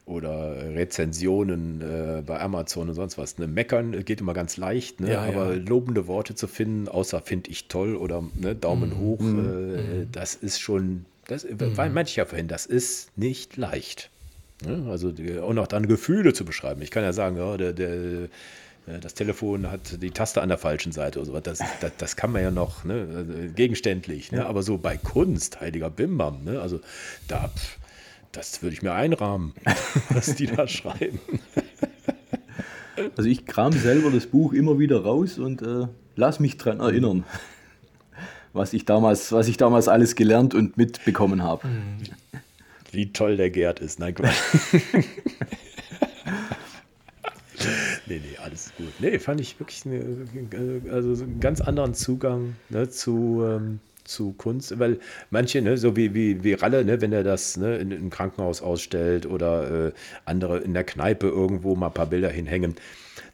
oder 0.05 0.55
Rezensionen 0.75 1.81
äh, 1.81 2.21
bei 2.21 2.39
Amazon 2.39 2.89
und 2.89 2.95
sonst 2.95 3.17
was. 3.17 3.37
Ne? 3.37 3.47
Meckern 3.47 4.03
geht 4.03 4.21
immer 4.21 4.33
ganz 4.33 4.57
leicht, 4.57 4.99
ne? 4.99 5.13
ja, 5.13 5.21
aber 5.21 5.53
ja. 5.53 5.61
lobende 5.61 6.07
Worte 6.07 6.35
zu 6.35 6.47
finden, 6.47 6.87
außer 6.87 7.21
finde 7.21 7.51
ich 7.51 7.67
toll 7.67 7.95
oder 7.95 8.23
ne, 8.35 8.55
Daumen 8.55 8.89
mhm. 8.91 8.99
hoch, 8.99 9.19
mhm. 9.19 9.39
äh, 9.39 9.81
mhm. 9.81 10.11
das 10.11 10.35
ist 10.35 10.59
schon, 10.59 11.05
das 11.27 11.45
mhm. 11.45 11.75
meinte 11.75 12.09
ich 12.09 12.17
ja 12.17 12.25
vorhin, 12.25 12.47
das 12.47 12.65
ist 12.65 13.17
nicht 13.17 13.55
leicht. 13.55 14.09
Ne? 14.65 14.87
Also 14.89 15.11
die, 15.11 15.39
auch 15.39 15.53
noch 15.53 15.67
dann 15.67 15.87
Gefühle 15.87 16.33
zu 16.33 16.43
beschreiben. 16.43 16.81
Ich 16.81 16.91
kann 16.91 17.03
ja 17.03 17.13
sagen, 17.13 17.37
ja, 17.37 17.55
der, 17.55 17.73
der 17.73 17.93
äh, 17.93 18.29
das 18.85 19.13
Telefon 19.13 19.71
hat 19.71 20.01
die 20.01 20.11
Taste 20.11 20.41
an 20.41 20.49
der 20.49 20.57
falschen 20.57 20.91
Seite 20.91 21.19
oder 21.19 21.25
so. 21.25 21.39
Das, 21.39 21.59
das, 21.79 21.91
das 21.97 22.15
kann 22.15 22.31
man 22.31 22.41
ja 22.41 22.51
noch 22.51 22.83
ne, 22.83 23.07
also 23.15 23.33
gegenständlich. 23.55 24.31
Ne? 24.31 24.39
Ja. 24.39 24.47
Aber 24.47 24.61
so 24.61 24.77
bei 24.77 24.97
Kunst, 24.97 25.61
heiliger 25.61 25.89
Bimbam, 25.89 26.43
ne? 26.43 26.59
also 26.59 26.81
da, 27.27 27.49
das 28.33 28.61
würde 28.61 28.73
ich 28.73 28.81
mir 28.81 28.93
einrahmen, 28.93 29.53
was 30.09 30.35
die 30.35 30.47
da 30.47 30.67
schreiben. 30.67 31.19
Also 33.15 33.29
ich 33.29 33.45
kram 33.45 33.71
selber 33.71 34.11
das 34.11 34.27
Buch 34.27 34.53
immer 34.53 34.77
wieder 34.79 35.03
raus 35.03 35.39
und 35.39 35.61
äh, 35.61 35.87
lass 36.15 36.39
mich 36.39 36.57
daran 36.57 36.79
erinnern, 36.79 37.23
was 38.51 38.73
ich, 38.73 38.85
damals, 38.85 39.31
was 39.31 39.47
ich 39.47 39.57
damals 39.57 39.87
alles 39.87 40.15
gelernt 40.15 40.53
und 40.53 40.77
mitbekommen 40.77 41.41
habe. 41.41 41.67
Wie 42.91 43.11
toll 43.11 43.37
der 43.37 43.49
Gerd 43.49 43.79
ist. 43.79 43.99
Nein, 43.99 44.13
Quatsch. 44.13 44.35
nee, 48.13 48.21
nee, 48.31 48.37
alles 48.43 48.71
gut. 48.77 48.93
Nee, 48.99 49.19
fand 49.19 49.41
ich 49.41 49.59
wirklich 49.59 49.83
eine, 49.85 50.27
also 50.91 51.23
einen 51.23 51.39
ganz 51.39 51.61
anderen 51.61 51.93
Zugang 51.93 52.55
ne, 52.69 52.89
zu, 52.89 53.43
ähm, 53.45 53.79
zu 54.03 54.33
Kunst, 54.33 54.77
weil 54.79 54.99
manche, 55.29 55.61
ne, 55.61 55.77
so 55.77 55.95
wie, 55.95 56.13
wie, 56.13 56.43
wie 56.43 56.53
Ralle, 56.53 56.83
ne, 56.85 57.01
wenn 57.01 57.13
er 57.13 57.23
das 57.23 57.57
ne, 57.57 57.77
in, 57.77 57.91
im 57.91 58.09
Krankenhaus 58.09 58.61
ausstellt 58.61 59.25
oder 59.25 59.87
äh, 59.87 59.91
andere 60.25 60.59
in 60.59 60.73
der 60.73 60.83
Kneipe 60.83 61.27
irgendwo 61.27 61.75
mal 61.75 61.87
ein 61.87 61.93
paar 61.93 62.07
Bilder 62.07 62.29
hinhängen, 62.29 62.75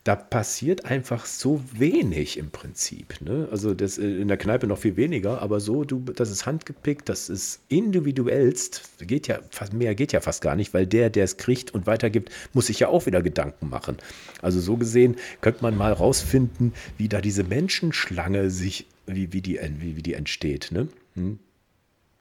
da 0.10 0.16
passiert 0.16 0.86
einfach 0.86 1.28
so 1.28 1.62
wenig 1.72 2.40
im 2.40 2.50
Prinzip. 2.50 3.22
Ne? 3.22 3.48
Also 3.52 3.76
das 3.76 4.00
äh, 4.00 4.08
in 4.08 4.28
der 4.28 4.38
Kneipe 4.38 4.66
noch 4.66 4.80
viel 4.80 4.98
weniger, 4.98 5.40
aber 5.40 5.60
so, 5.60 5.84
du, 5.84 6.00
das 6.00 6.32
ist 6.32 6.48
handgepickt, 6.48 7.08
das 7.10 7.30
ist 7.30 7.60
individuellst, 7.68 8.90
geht 9.02 9.28
ja 9.28 9.38
fast 9.52 9.72
mehr 9.72 9.94
geht 9.94 10.12
ja 10.12 10.20
fast 10.20 10.42
gar 10.42 10.56
nicht, 10.56 10.74
weil 10.74 10.88
der, 10.88 11.12
der 11.12 11.26
es 11.26 11.38
kriegt 11.38 11.76
und 11.76 11.86
weitergibt, 11.86 12.32
muss 12.54 12.66
sich 12.66 12.80
ja 12.80 12.88
auch 12.88 13.06
wieder 13.06 13.22
Gedanken 13.22 13.70
machen. 13.70 13.98
Also 14.42 14.60
so 14.60 14.78
gesehen 14.78 15.16
könnte 15.42 15.62
man 15.62 15.78
mal 15.78 15.94
rausfinden, 15.94 16.74
wie 16.98 17.08
da 17.08 17.22
diese 17.22 17.44
Menschenschlange 17.44 18.50
sich 18.50 18.88
wie, 19.06 19.32
wie, 19.32 19.44
die, 19.44 19.60
wie, 19.78 19.96
wie 19.96 20.02
die 20.02 20.16
entsteht. 20.16 20.72
Ne? 20.72 20.88
Hm. 21.14 21.38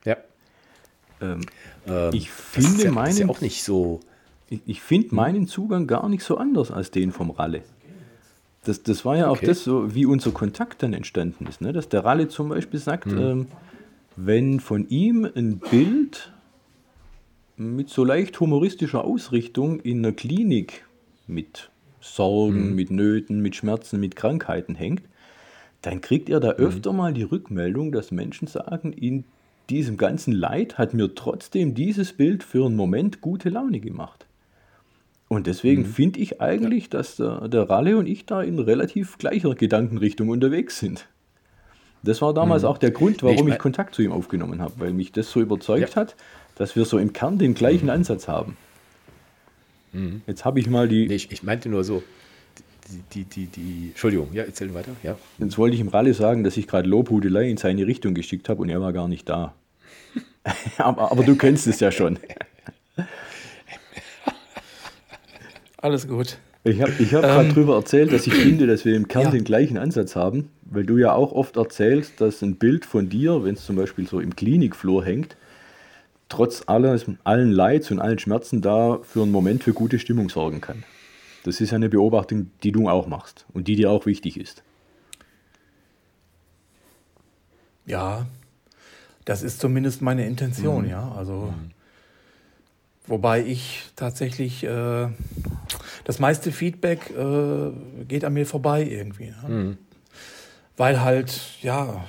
Ja. 0.05 0.19
Ähm, 1.23 1.41
ähm, 1.87 2.11
ich 2.13 2.31
finde 2.31 2.85
ja, 2.85 2.91
meinen. 2.91 3.13
Ist 3.13 3.21
ja 3.21 3.29
auch 3.31 3.41
nicht 3.41 3.65
so. 3.65 4.01
Ich, 4.51 4.61
ich 4.67 4.83
finde 4.83 5.15
meinen 5.15 5.47
Zugang 5.47 5.87
gar 5.87 6.07
nicht 6.11 6.23
so 6.23 6.37
anders 6.37 6.71
als 6.71 6.91
den 6.91 7.13
vom 7.13 7.31
Ralle. 7.31 7.63
Das, 8.65 8.83
das 8.83 9.05
war 9.05 9.17
ja 9.17 9.29
auch 9.29 9.37
okay. 9.37 9.47
das, 9.47 9.65
so, 9.65 9.95
wie 9.95 10.05
unser 10.07 10.33
Kontakt 10.33 10.83
dann 10.83 10.93
entstanden 10.93 11.47
ist. 11.47 11.61
Ne? 11.61 11.73
Dass 11.73 11.89
der 11.89 12.05
Ralle 12.05 12.29
zum 12.29 12.49
Beispiel 12.49 12.81
sagt, 12.81 13.07
mhm. 13.07 13.19
ähm, 13.19 13.47
wenn 14.17 14.61
von 14.61 14.89
ihm 14.89 15.25
ein 15.25 15.59
Bild 15.59 16.33
mit 17.57 17.89
so 17.89 18.05
leicht 18.05 18.39
humoristischer 18.41 19.05
Ausrichtung 19.05 19.81
in 19.81 19.99
einer 19.99 20.13
Klinik 20.13 20.87
mit 21.27 21.71
Sorgen, 22.01 22.71
mhm. 22.71 22.75
mit 22.75 22.91
Nöten, 22.91 23.41
mit 23.41 23.57
Schmerzen, 23.57 24.01
mit 24.01 24.17
Krankheiten 24.17 24.75
hängt, 24.75 25.03
dann 25.83 26.01
kriegt 26.01 26.29
er 26.29 26.41
da 26.41 26.53
mhm. 26.53 26.65
öfter 26.65 26.93
mal 26.93 27.13
die 27.13 27.23
Rückmeldung, 27.23 27.93
dass 27.93 28.11
Menschen 28.11 28.49
sagen, 28.49 28.93
in 28.93 29.25
diesem 29.71 29.97
ganzen 29.97 30.33
Leid 30.33 30.79
hat 30.79 30.95
mir 30.95 31.15
trotzdem 31.15 31.75
dieses 31.75 32.13
Bild 32.13 32.43
für 32.43 32.67
einen 32.67 32.77
Moment 32.77 33.21
gute 33.21 33.51
Laune 33.51 33.81
gemacht. 33.81 34.27
Und 35.29 35.47
deswegen 35.47 35.83
mhm. 35.83 35.87
finde 35.87 36.21
ich 36.21 36.41
eigentlich, 36.41 36.85
ja. 36.85 36.91
dass 36.91 37.17
der, 37.17 37.49
der 37.49 37.69
Ralle 37.69 37.99
und 37.99 38.07
ich 38.07 38.25
da 38.27 38.43
in 38.43 38.59
relativ 38.59 39.19
gleicher 39.19 39.55
Gedankenrichtung 39.55 40.31
unterwegs 40.31 40.79
sind. 40.79 41.07
Das 42.03 42.23
war 42.23 42.33
damals 42.33 42.63
mhm. 42.63 42.69
auch 42.69 42.79
der 42.79 42.91
Grund, 42.91 43.23
warum 43.23 43.49
ich, 43.49 43.55
ich, 43.55 43.59
Kontakt 43.59 43.95
zu 43.95 44.03
ihm 44.03 44.13
aufgenommen 44.13 44.63
habe, 44.63 44.75
weil 44.79 44.93
mich 44.93 45.13
das 45.13 45.31
so 45.31 45.41
überzeugt 45.41 45.91
ja. 45.91 45.97
hat, 45.97 46.17
dass 46.55 46.77
wir 46.77 46.85
so 46.85 46.99
im 46.99 47.13
Kern 47.13 47.39
den 47.39 47.55
gleichen 47.55 47.87
mhm. 47.87 47.91
Ansatz 47.91 48.29
haben. 48.29 48.57
Mhm. 49.93 50.23
Jetzt 50.27 50.45
habe 50.45 50.61
ich 50.61 50.69
mal 50.69 50.89
die. 50.89 51.09
Nee, 51.09 51.15
ich, 51.15 51.31
ich 51.31 51.43
meinte 51.43 51.69
nur 51.69 51.85
so, 51.85 52.03
die, 53.13 53.25
die, 53.25 53.47
die, 53.47 53.89
Entschuldigung, 53.89 54.29
ja, 54.33 54.45
erzählen 54.45 54.73
weiter. 54.75 54.93
Ja. 55.03 55.17
Jetzt 55.39 55.59
wollte 55.59 55.75
ich 55.75 55.81
ihm 55.81 55.89
Ralle 55.89 56.15
sagen, 56.15 56.45
dass 56.45 56.57
ich 56.57 56.67
gerade 56.67 56.89
Lobhudelei 56.89 57.49
in 57.51 57.57
seine 57.59 57.87
Richtung 57.87 58.15
geschickt 58.15 58.49
habe 58.49 58.63
und 58.63 58.71
er 58.71 58.81
war 58.81 58.93
gar 58.93 59.09
nicht 59.09 59.29
da. 59.29 59.55
aber, 60.79 61.13
aber 61.13 61.23
du 61.23 61.37
kennst 61.37 61.67
es 61.67 61.81
ja 61.81 61.93
schon. 61.93 62.19
Alles 65.79 66.07
gut. 66.09 66.39
Ich 66.65 66.83
habe 66.83 66.93
ich 66.99 67.15
hab 67.15 67.25
ähm, 67.25 67.31
gerade 67.31 67.49
darüber 67.49 67.77
erzählt, 67.77 68.13
dass 68.13 68.27
ich 68.27 68.35
finde, 68.35 68.67
dass 68.67 68.85
wir 68.85 68.95
im 68.97 69.09
Kern 69.09 69.25
ja. 69.25 69.31
den 69.31 69.45
gleichen 69.45 69.79
Ansatz 69.79 70.17
haben, 70.17 70.51
weil 70.63 70.85
du 70.85 70.99
ja 70.99 71.13
auch 71.13 71.33
oft 71.33 71.57
erzählst, 71.57 72.21
dass 72.21 72.43
ein 72.43 72.57
Bild 72.57 72.85
von 72.85 73.09
dir, 73.09 73.45
wenn 73.45 73.55
es 73.55 73.65
zum 73.65 73.77
Beispiel 73.77 74.07
so 74.07 74.21
im 74.21 74.37
Klinikflur 74.37 75.05
hängt, 75.05 75.37
trotz 76.29 76.65
alles, 76.67 77.07
allen 77.25 77.53
Leids 77.53 77.91
und 77.91 78.01
allen 78.01 78.19
Schmerzen 78.19 78.61
da 78.61 78.99
für 79.03 79.23
einen 79.23 79.33
Moment 79.33 79.63
für 79.63 79.73
gute 79.73 79.99
Stimmung 79.99 80.29
sorgen 80.29 80.61
kann. 80.61 80.83
Das 81.45 81.61
ist 81.61 81.73
eine 81.73 81.89
Beobachtung, 81.89 82.51
die 82.63 82.73
du 82.73 82.89
auch 82.89 83.07
machst 83.07 83.47
und 83.55 83.69
die 83.69 83.77
dir 83.77 83.91
auch 83.91 84.05
wichtig 84.05 84.39
ist. 84.39 84.63
Ja, 87.87 88.27
das 89.25 89.43
ist 89.43 89.61
zumindest 89.61 90.03
meine 90.03 90.27
Intention, 90.27 90.85
mhm. 90.85 90.91
ja. 90.91 91.13
Also, 91.17 91.55
mhm. 91.57 91.71
Wobei 93.09 93.45
ich 93.45 93.83
tatsächlich 93.97 94.65
äh, 94.65 95.09
das 96.05 96.19
meiste 96.19 96.53
Feedback 96.53 97.11
äh, 97.11 97.71
geht 98.05 98.25
an 98.25 98.35
mir 98.35 98.47
vorbei 98.47 98.85
irgendwie. 98.85 99.33
Ne? 99.43 99.49
Mhm. 99.49 99.79
Weil 100.77 101.01
halt, 101.01 101.41
ja. 101.61 102.05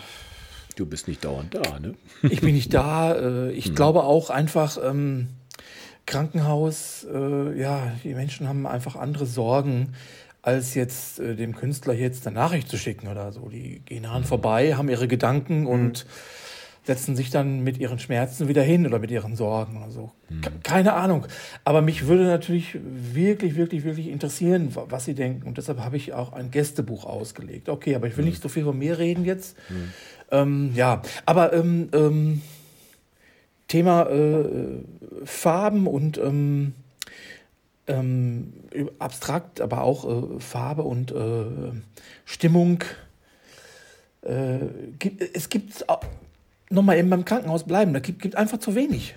Du 0.76 0.86
bist 0.86 1.08
nicht 1.08 1.26
dauernd 1.26 1.56
da, 1.56 1.80
ne? 1.80 1.96
ich 2.24 2.42
bin 2.42 2.54
nicht 2.54 2.74
da. 2.74 3.14
Äh, 3.16 3.52
ich 3.52 3.72
mhm. 3.72 3.76
glaube 3.76 4.04
auch 4.04 4.30
einfach, 4.30 4.78
ähm, 4.84 5.30
Krankenhaus, 6.06 7.06
äh, 7.14 7.60
ja, 7.60 7.92
die 8.04 8.16
Menschen 8.16 8.48
haben 8.48 8.66
einfach 8.66 8.96
andere 8.96 9.28
Sorgen, 9.28 9.94
als 10.42 10.74
jetzt 10.74 11.20
äh, 11.20 11.36
dem 11.36 11.56
Künstler 11.56 11.94
jetzt 11.94 12.26
eine 12.26 12.36
Nachricht 12.36 12.70
zu 12.70 12.78
schicken 12.78 13.08
oder 13.08 13.32
so. 13.32 13.50
Die 13.50 13.82
gehen 13.86 14.06
an 14.06 14.24
vorbei, 14.24 14.76
haben 14.76 14.90
ihre 14.90 15.08
Gedanken 15.08 15.68
und 15.68 16.06
mhm 16.06 16.10
setzen 16.90 17.16
sich 17.16 17.30
dann 17.30 17.60
mit 17.64 17.78
ihren 17.78 18.00
Schmerzen 18.00 18.48
wieder 18.48 18.64
hin 18.64 18.88
oder 18.88 18.98
mit 18.98 19.12
ihren 19.12 19.36
Sorgen 19.36 19.78
oder 19.78 19.92
so. 19.92 20.12
Hm. 20.30 20.42
Keine 20.64 20.94
Ahnung. 20.94 21.28
Aber 21.64 21.84
mich 21.84 22.08
würde 22.08 22.24
natürlich 22.24 22.80
wirklich, 22.84 23.56
wirklich, 23.56 23.84
wirklich 23.84 24.08
interessieren, 24.08 24.72
was 24.74 25.06
Sie 25.06 25.14
denken. 25.14 25.48
Und 25.48 25.60
deshalb 25.60 25.82
habe 25.82 25.98
ich 25.98 26.14
auch 26.14 26.34
ein 26.34 26.50
Gästebuch 26.50 27.06
ausgelegt. 27.06 27.70
Okay, 27.70 27.94
aber 27.94 28.08
ich 28.08 28.18
will 28.18 28.24
hm. 28.24 28.32
nicht 28.32 28.42
so 28.42 28.50
viel 28.50 28.64
von 28.64 28.76
mir 28.76 28.98
reden 28.98 29.24
jetzt. 29.24 29.56
Hm. 29.68 29.94
Ähm, 30.32 30.72
ja, 30.74 31.04
aber 31.28 31.54
ähm, 31.54 31.90
ähm, 31.94 32.42
Thema 33.68 34.10
äh, 34.10 34.46
Farben 35.26 35.86
und 35.86 36.18
ähm, 36.18 36.74
ähm, 37.86 38.54
abstrakt, 38.98 39.62
aber 39.62 39.84
auch 39.84 40.38
äh, 40.38 40.40
Farbe 40.40 40.82
und 40.82 41.12
äh, 41.12 41.46
Stimmung. 42.26 42.84
Äh, 44.24 44.60
es 45.36 45.50
gibt 45.50 45.86
nochmal 46.70 46.98
eben 46.98 47.10
beim 47.10 47.26
Krankenhaus 47.26 47.66
bleiben. 47.66 47.94
Da 47.94 48.00
gibt, 48.00 48.22
gibt 48.22 48.36
einfach 48.36 48.60
zu 48.60 48.76
wenig. 48.76 49.16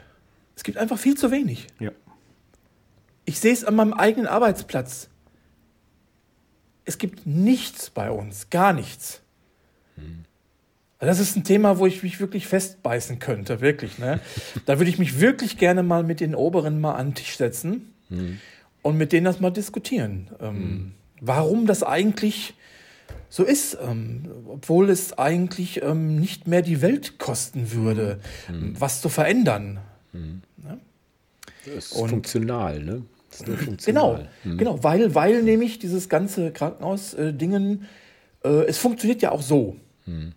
Es 0.56 0.64
gibt 0.64 0.78
einfach 0.78 0.98
viel 0.98 1.16
zu 1.16 1.30
wenig. 1.30 1.66
Ja. 1.78 1.90
Ich 3.24 3.38
sehe 3.38 3.52
es 3.52 3.64
an 3.64 3.74
meinem 3.74 3.92
eigenen 3.92 4.26
Arbeitsplatz. 4.26 5.08
Es 6.84 6.98
gibt 6.98 7.26
nichts 7.26 7.90
bei 7.90 8.10
uns, 8.10 8.50
gar 8.50 8.72
nichts. 8.72 9.20
Hm. 9.96 10.24
Das 10.98 11.18
ist 11.18 11.36
ein 11.36 11.44
Thema, 11.44 11.78
wo 11.78 11.86
ich 11.86 12.02
mich 12.02 12.20
wirklich 12.20 12.46
festbeißen 12.46 13.18
könnte, 13.18 13.60
wirklich. 13.60 13.98
Ne? 13.98 14.20
da 14.66 14.78
würde 14.78 14.90
ich 14.90 14.98
mich 14.98 15.20
wirklich 15.20 15.58
gerne 15.58 15.82
mal 15.82 16.04
mit 16.04 16.20
den 16.20 16.34
Oberen 16.34 16.80
mal 16.80 16.94
an 16.94 17.08
den 17.08 17.14
Tisch 17.14 17.36
setzen 17.36 17.92
hm. 18.08 18.40
und 18.82 18.96
mit 18.96 19.12
denen 19.12 19.24
das 19.24 19.40
mal 19.40 19.50
diskutieren. 19.50 20.28
Ähm, 20.40 20.54
hm. 20.56 20.92
Warum 21.20 21.66
das 21.66 21.84
eigentlich 21.84 22.54
so 23.32 23.44
ist, 23.44 23.78
ähm, 23.80 24.28
obwohl 24.46 24.90
es 24.90 25.16
eigentlich 25.16 25.82
ähm, 25.82 26.16
nicht 26.20 26.46
mehr 26.46 26.60
die 26.60 26.82
Welt 26.82 27.18
kosten 27.18 27.72
würde, 27.72 28.20
mhm. 28.46 28.78
was 28.78 29.00
zu 29.00 29.08
verändern. 29.08 29.80
Mhm. 30.12 30.42
Ne? 30.58 30.78
Das 31.64 31.86
ist 31.86 31.92
Und, 31.92 32.10
funktional, 32.10 32.80
ne? 32.80 33.06
ist 33.30 33.46
funktional. 33.46 34.28
Genau, 34.44 34.52
mhm. 34.52 34.58
genau, 34.58 34.84
weil, 34.84 35.14
weil 35.14 35.42
nämlich 35.42 35.78
dieses 35.78 36.10
ganze 36.10 36.52
Krankenhaus-Dingen, 36.52 37.86
äh, 38.44 38.48
äh, 38.48 38.66
es 38.66 38.76
funktioniert 38.76 39.22
ja 39.22 39.32
auch 39.32 39.40
so. 39.40 39.76
Mhm. 40.04 40.32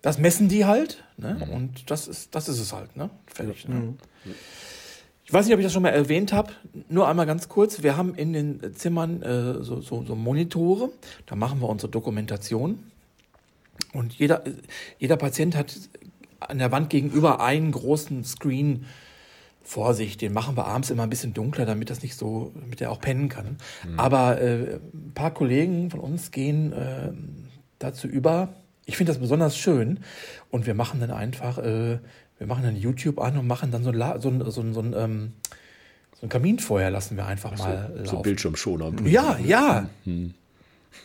Das 0.00 0.18
messen 0.18 0.48
die 0.48 0.64
halt, 0.64 1.02
ne? 1.16 1.44
Mhm. 1.44 1.52
Und 1.52 1.90
das 1.90 2.06
ist, 2.06 2.36
das 2.36 2.48
ist 2.48 2.60
es 2.60 2.72
halt, 2.72 2.94
ne? 2.94 3.10
Fertig. 3.26 3.66
Ne? 3.66 3.94
Ich 5.32 5.34
weiß 5.34 5.46
nicht, 5.46 5.54
ob 5.54 5.60
ich 5.60 5.64
das 5.64 5.72
schon 5.72 5.82
mal 5.82 5.88
erwähnt 5.88 6.30
habe. 6.34 6.52
Nur 6.90 7.08
einmal 7.08 7.24
ganz 7.24 7.48
kurz. 7.48 7.82
Wir 7.82 7.96
haben 7.96 8.14
in 8.14 8.34
den 8.34 8.74
Zimmern 8.74 9.22
äh, 9.22 9.64
so, 9.64 9.80
so, 9.80 10.04
so 10.04 10.14
Monitore. 10.14 10.90
Da 11.24 11.36
machen 11.36 11.62
wir 11.62 11.70
unsere 11.70 11.90
Dokumentation. 11.90 12.80
Und 13.94 14.12
jeder, 14.12 14.44
jeder 14.98 15.16
Patient 15.16 15.56
hat 15.56 15.74
an 16.38 16.58
der 16.58 16.70
Wand 16.70 16.90
gegenüber 16.90 17.40
einen 17.40 17.72
großen 17.72 18.24
Screen 18.24 18.84
vor 19.62 19.94
sich. 19.94 20.18
Den 20.18 20.34
machen 20.34 20.54
wir 20.54 20.66
abends 20.66 20.90
immer 20.90 21.04
ein 21.04 21.08
bisschen 21.08 21.32
dunkler, 21.32 21.64
damit 21.64 21.88
das 21.88 22.02
nicht 22.02 22.14
so, 22.14 22.52
damit 22.54 22.82
er 22.82 22.90
auch 22.90 23.00
pennen 23.00 23.30
kann. 23.30 23.56
Mhm. 23.88 23.98
Aber 23.98 24.38
äh, 24.38 24.80
ein 24.92 25.12
paar 25.14 25.30
Kollegen 25.30 25.88
von 25.88 26.00
uns 26.00 26.30
gehen 26.30 26.74
äh, 26.74 27.10
dazu 27.78 28.06
über. 28.06 28.50
Ich 28.84 28.98
finde 28.98 29.12
das 29.12 29.18
besonders 29.18 29.56
schön. 29.56 30.00
Und 30.50 30.66
wir 30.66 30.74
machen 30.74 31.00
dann 31.00 31.10
einfach 31.10 31.56
äh, 31.56 32.00
wir 32.42 32.48
machen 32.48 32.64
dann 32.64 32.74
YouTube 32.74 33.20
an 33.20 33.38
und 33.38 33.46
machen 33.46 33.70
dann 33.70 33.84
so 33.84 33.90
ein, 33.90 34.20
so 34.20 34.28
ein, 34.28 34.50
so 34.50 34.60
ein, 34.60 34.74
so 34.74 34.80
ein, 34.80 34.94
ähm, 34.98 35.32
so 36.18 36.26
ein 36.26 36.28
Kaminfeuer 36.28 36.90
lassen 36.90 37.16
wir 37.16 37.24
einfach 37.24 37.56
so, 37.56 37.62
mal 37.62 37.92
laufen. 37.94 38.04
So 38.04 38.16
Bildschirmschoner. 38.18 38.92
Ja, 39.04 39.38
ja. 39.38 39.88
Hm. 40.02 40.34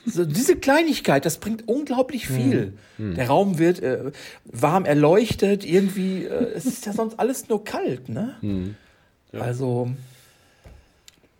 So, 0.07 0.25
diese 0.25 0.55
Kleinigkeit, 0.55 1.25
das 1.25 1.37
bringt 1.37 1.67
unglaublich 1.67 2.27
hm. 2.27 2.35
viel. 2.35 2.73
Hm. 2.97 3.13
Der 3.13 3.27
Raum 3.27 3.59
wird 3.59 3.83
äh, 3.83 4.11
warm 4.45 4.85
erleuchtet, 4.85 5.63
irgendwie, 5.63 6.23
äh, 6.23 6.53
es 6.55 6.65
ist 6.65 6.87
ja 6.87 6.93
sonst 6.93 7.19
alles 7.19 7.47
nur 7.49 7.63
kalt, 7.63 8.09
ne? 8.09 8.33
Hm. 8.39 8.75
Ja. 9.31 9.41
Also, 9.41 9.91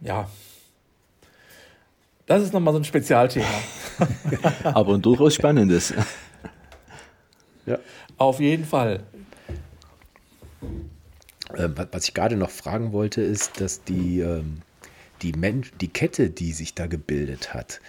ja. 0.02 0.30
Das 2.28 2.43
ist 2.43 2.54
nochmal 2.54 2.76
so 2.76 2.80
ein 2.82 2.84
Spezialthema. 2.84 3.48
Aber 4.64 4.93
ein 4.93 5.02
durchaus 5.02 5.34
spannendes. 5.34 5.91
ja. 7.66 7.80
Auf 8.20 8.39
jeden 8.39 8.64
Fall. 8.64 9.02
Ähm, 11.55 11.76
was 11.91 12.05
ich 12.05 12.14
gerade 12.14 12.36
noch 12.36 12.49
fragen 12.49 12.91
wollte, 12.91 13.22
ist, 13.22 13.62
dass 13.62 13.84
die, 13.84 14.20
ähm, 14.20 14.62
die, 15.22 15.34
Mensch, 15.34 15.72
die 15.80 15.88
Kette, 15.88 16.30
die 16.30 16.51
sich 16.51 16.74
da 16.74 16.88
gebildet 16.88 17.53
hat, 17.53 17.80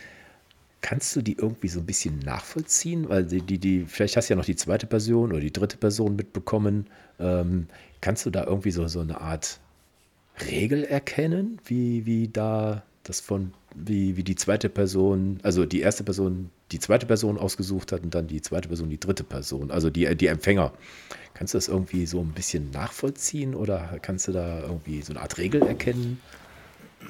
kannst 0.80 1.14
du 1.16 1.22
die 1.22 1.36
irgendwie 1.36 1.68
so 1.68 1.80
ein 1.80 1.86
bisschen 1.86 2.18
nachvollziehen? 2.20 3.08
Weil 3.08 3.24
die, 3.24 3.42
die, 3.42 3.58
die 3.58 3.84
vielleicht 3.86 4.16
hast 4.16 4.28
du 4.28 4.34
ja 4.34 4.36
noch 4.36 4.44
die 4.44 4.56
zweite 4.56 4.86
Person 4.86 5.32
oder 5.32 5.40
die 5.40 5.52
dritte 5.52 5.76
Person 5.76 6.16
mitbekommen. 6.16 6.86
Ähm, 7.18 7.66
kannst 8.00 8.26
du 8.26 8.30
da 8.30 8.44
irgendwie 8.44 8.70
so, 8.70 8.86
so 8.86 9.00
eine 9.00 9.20
Art 9.20 9.58
Regel 10.46 10.84
erkennen, 10.84 11.60
wie, 11.64 12.06
wie 12.06 12.28
da 12.28 12.82
das 13.02 13.20
von, 13.20 13.52
wie, 13.74 14.16
wie 14.16 14.22
die 14.22 14.36
zweite 14.36 14.68
Person, 14.68 15.40
also 15.42 15.66
die 15.66 15.80
erste 15.80 16.04
Person 16.04 16.50
die 16.72 16.78
zweite 16.78 17.06
Person 17.06 17.38
ausgesucht 17.38 17.92
hat 17.92 18.02
und 18.02 18.14
dann 18.14 18.26
die 18.26 18.42
zweite 18.42 18.68
Person 18.68 18.90
die 18.90 19.00
dritte 19.00 19.24
Person, 19.24 19.70
also 19.70 19.90
die, 19.90 20.14
die 20.16 20.26
Empfänger. 20.26 20.72
Kannst 21.34 21.54
du 21.54 21.58
das 21.58 21.68
irgendwie 21.68 22.06
so 22.06 22.20
ein 22.20 22.32
bisschen 22.32 22.70
nachvollziehen 22.70 23.54
oder 23.54 23.98
kannst 24.02 24.28
du 24.28 24.32
da 24.32 24.60
irgendwie 24.60 25.02
so 25.02 25.12
eine 25.12 25.22
Art 25.22 25.38
Regel 25.38 25.62
erkennen? 25.62 26.20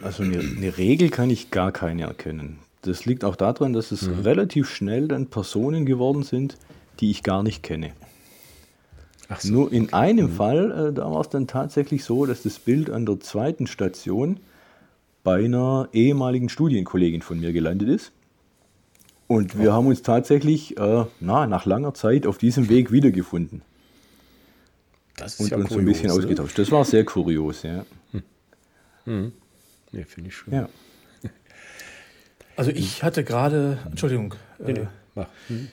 Also 0.02 0.22
eine, 0.22 0.38
eine 0.38 0.76
Regel 0.76 1.11
kann 1.11 1.30
ich 1.30 1.50
gar 1.50 1.72
keine 1.72 2.02
erkennen. 2.02 2.59
Das 2.82 3.04
liegt 3.04 3.24
auch 3.24 3.36
daran, 3.36 3.72
dass 3.72 3.90
es 3.90 4.02
mhm. 4.02 4.20
relativ 4.20 4.68
schnell 4.68 5.09
dann 5.09 5.26
Personen 5.26 5.86
geworden 5.86 6.22
sind, 6.22 6.56
die 7.00 7.11
ich 7.11 7.22
gar 7.22 7.42
nicht 7.42 7.62
kenne. 7.62 7.92
So, 9.38 9.52
Nur 9.52 9.72
in 9.72 9.84
okay. 9.84 9.94
einem 9.94 10.26
mhm. 10.26 10.36
Fall, 10.36 10.88
äh, 10.88 10.92
da 10.92 11.11
war 11.11 11.20
es 11.20 11.28
dann 11.28 11.46
tatsächlich 11.46 12.04
so, 12.04 12.24
dass 12.24 12.42
das 12.42 12.59
Bild 12.59 12.90
an 12.90 13.06
der 13.06 13.20
zweiten 13.20 13.66
Station 13.66 14.40
bei 15.22 15.44
einer 15.44 15.88
ehemaligen 15.92 16.48
Studienkollegin 16.48 17.22
von 17.22 17.40
mir 17.40 17.52
gelandet 17.52 17.88
ist. 17.88 18.12
Und 19.29 19.59
wir 19.59 19.74
haben 19.74 19.87
uns 19.87 20.01
tatsächlich 20.01 20.79
äh, 20.79 21.05
na, 21.20 21.47
nach 21.47 21.66
langer 21.66 21.93
Zeit 21.93 22.26
auf 22.26 22.39
diesem 22.39 22.70
Weg 22.70 22.91
wiedergefunden. 22.91 23.61
Das 25.16 25.35
ist 25.35 25.41
und 25.41 25.51
ja 25.51 25.57
uns 25.59 25.68
kurios, 25.68 25.83
ein 25.83 25.85
bisschen 25.85 26.07
ne? 26.07 26.12
ausgetauscht. 26.14 26.59
Das 26.59 26.70
war 26.72 26.85
sehr 26.87 27.05
kurios, 27.05 27.62
ja. 27.62 27.85
Hm. 28.12 28.22
Hm. 29.05 29.33
Ja, 29.93 30.05
finde 30.05 30.31
ich 30.31 30.37
schön. 30.37 30.55
Ja. 30.55 30.68
Also 32.57 32.72
ich 32.72 33.05
hatte 33.05 33.22
gerade, 33.22 33.79
Entschuldigung, 33.87 34.35
nee, 34.59 34.72
nee, 34.72 35.20
äh, 35.22 35.26
hm. 35.47 35.68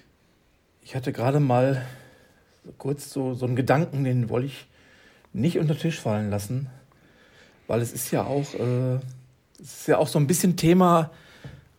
ich 0.83 0.95
hatte 0.95 1.11
gerade 1.11 1.39
mal 1.39 1.83
kurz 2.77 3.11
so, 3.11 3.33
so 3.33 3.47
einen 3.47 3.55
Gedanken, 3.55 4.03
den 4.03 4.29
wollte 4.29 4.45
ich 4.45 4.67
nicht 5.33 5.57
unter 5.57 5.73
den 5.73 5.81
Tisch 5.81 5.99
fallen 5.99 6.29
lassen, 6.29 6.67
weil 7.65 7.81
es 7.81 7.91
ist 7.91 8.11
ja 8.11 8.23
auch, 8.23 8.53
äh, 8.53 8.99
es 9.59 9.79
ist 9.79 9.87
ja 9.87 9.97
auch 9.97 10.07
so 10.07 10.19
ein 10.19 10.27
bisschen 10.27 10.57
Thema 10.57 11.09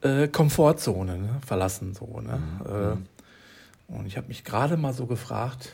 äh, 0.07 0.29
Komfortzone 0.29 1.19
ne? 1.19 1.41
verlassen 1.45 1.95
so. 1.95 2.21
Ne? 2.21 2.39
Mhm. 2.39 2.67
Äh, 2.67 3.95
und 3.97 4.07
ich 4.07 4.17
habe 4.17 4.29
mich 4.29 4.45
gerade 4.45 4.77
mal 4.77 4.93
so 4.93 5.07
gefragt, 5.07 5.71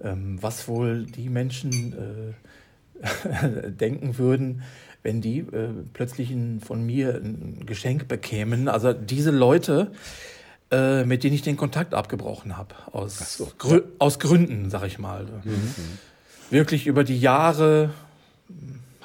ähm, 0.00 0.38
was 0.40 0.68
wohl 0.68 1.04
die 1.04 1.28
Menschen 1.28 2.34
äh, 3.02 3.70
denken 3.70 4.18
würden, 4.18 4.62
wenn 5.02 5.20
die 5.20 5.38
äh, 5.38 5.70
plötzlich 5.92 6.30
ein, 6.30 6.60
von 6.60 6.84
mir 6.84 7.14
ein 7.14 7.64
Geschenk 7.66 8.08
bekämen. 8.08 8.68
Also 8.68 8.92
diese 8.92 9.30
Leute, 9.30 9.92
äh, 10.70 11.04
mit 11.04 11.24
denen 11.24 11.34
ich 11.34 11.42
den 11.42 11.56
Kontakt 11.56 11.94
abgebrochen 11.94 12.56
habe, 12.56 12.74
aus, 12.92 13.36
so. 13.36 13.50
Grü 13.58 13.82
aus 13.98 14.18
Gründen, 14.18 14.70
sag 14.70 14.84
ich 14.84 14.98
mal. 14.98 15.24
Mhm. 15.44 15.74
Wirklich 16.50 16.86
über 16.86 17.04
die 17.04 17.20
Jahre 17.20 17.90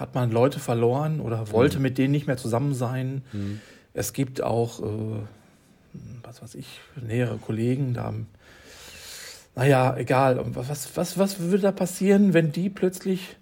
hat 0.03 0.15
man 0.15 0.31
Leute 0.31 0.59
verloren 0.59 1.21
oder 1.21 1.49
wollte 1.53 1.77
mhm. 1.77 1.83
mit 1.83 1.97
denen 1.97 2.11
nicht 2.11 2.27
mehr 2.27 2.35
zusammen 2.35 2.75
sein. 2.75 3.21
Mhm. 3.31 3.61
Es 3.93 4.11
gibt 4.11 4.43
auch, 4.43 4.81
äh, 4.81 5.21
was 6.23 6.41
weiß 6.41 6.55
ich, 6.55 6.81
nähere 7.01 7.37
Kollegen, 7.37 7.93
da 7.93 8.13
naja, 9.55 9.95
egal. 9.95 10.43
Was, 10.55 10.97
was, 10.97 11.17
was 11.17 11.39
würde 11.39 11.59
da 11.59 11.71
passieren, 11.71 12.33
wenn 12.33 12.51
die 12.51 12.69
plötzlich, 12.69 13.37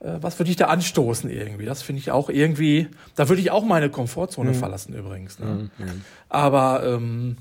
äh, 0.00 0.16
was 0.20 0.40
würde 0.40 0.50
ich 0.50 0.56
da 0.56 0.66
anstoßen 0.66 1.30
irgendwie? 1.30 1.64
Das 1.64 1.82
finde 1.82 2.00
ich 2.00 2.10
auch 2.10 2.28
irgendwie, 2.28 2.88
da 3.14 3.28
würde 3.28 3.40
ich 3.40 3.52
auch 3.52 3.64
meine 3.64 3.88
Komfortzone 3.88 4.50
mhm. 4.50 4.54
verlassen 4.54 4.94
übrigens. 4.94 5.38
Ne? 5.38 5.46
Mhm. 5.46 5.70
mhm. 5.84 6.04
Aber, 6.28 6.82
ähm, 6.84 7.36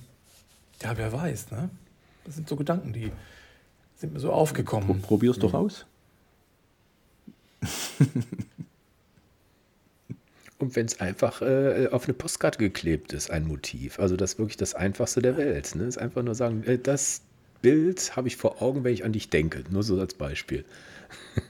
ja, 0.84 0.96
wer 0.96 1.12
weiß, 1.12 1.50
ne? 1.50 1.70
Das 2.26 2.36
sind 2.36 2.48
so 2.48 2.56
Gedanken, 2.56 2.94
die 2.94 3.12
sind 3.96 4.14
mir 4.14 4.20
so 4.20 4.32
aufgekommen. 4.32 5.02
Probier's 5.02 5.40
doch 5.40 5.54
mhm. 5.54 5.60
aus. 5.60 5.86
Und 10.60 10.76
wenn 10.76 10.88
es 10.88 11.00
einfach 11.00 11.42
äh, 11.42 11.88
auf 11.92 12.06
eine 12.06 12.14
Postkarte 12.14 12.58
geklebt 12.58 13.14
ist, 13.14 13.30
ein 13.30 13.48
Motiv. 13.48 14.00
Also 14.00 14.16
das 14.16 14.34
ist 14.34 14.40
wirklich 14.40 14.58
das 14.58 14.74
Einfachste 14.74 15.22
der 15.22 15.38
Welt. 15.38 15.76
Ne? 15.76 15.84
Ist 15.84 16.00
einfach 16.00 16.24
nur 16.24 16.34
sagen, 16.34 16.64
äh, 16.64 16.80
das 16.80 17.22
Bild 17.62 18.16
habe 18.16 18.28
ich 18.28 18.38
vor 18.38 18.62
Augen, 18.62 18.84
wenn 18.84 18.94
ich 18.94 19.06
an 19.06 19.12
dich 19.12 19.30
denke. 19.30 19.64
Nur 19.70 19.84
so 19.84 20.00
als 20.00 20.14
Beispiel. 20.14 20.66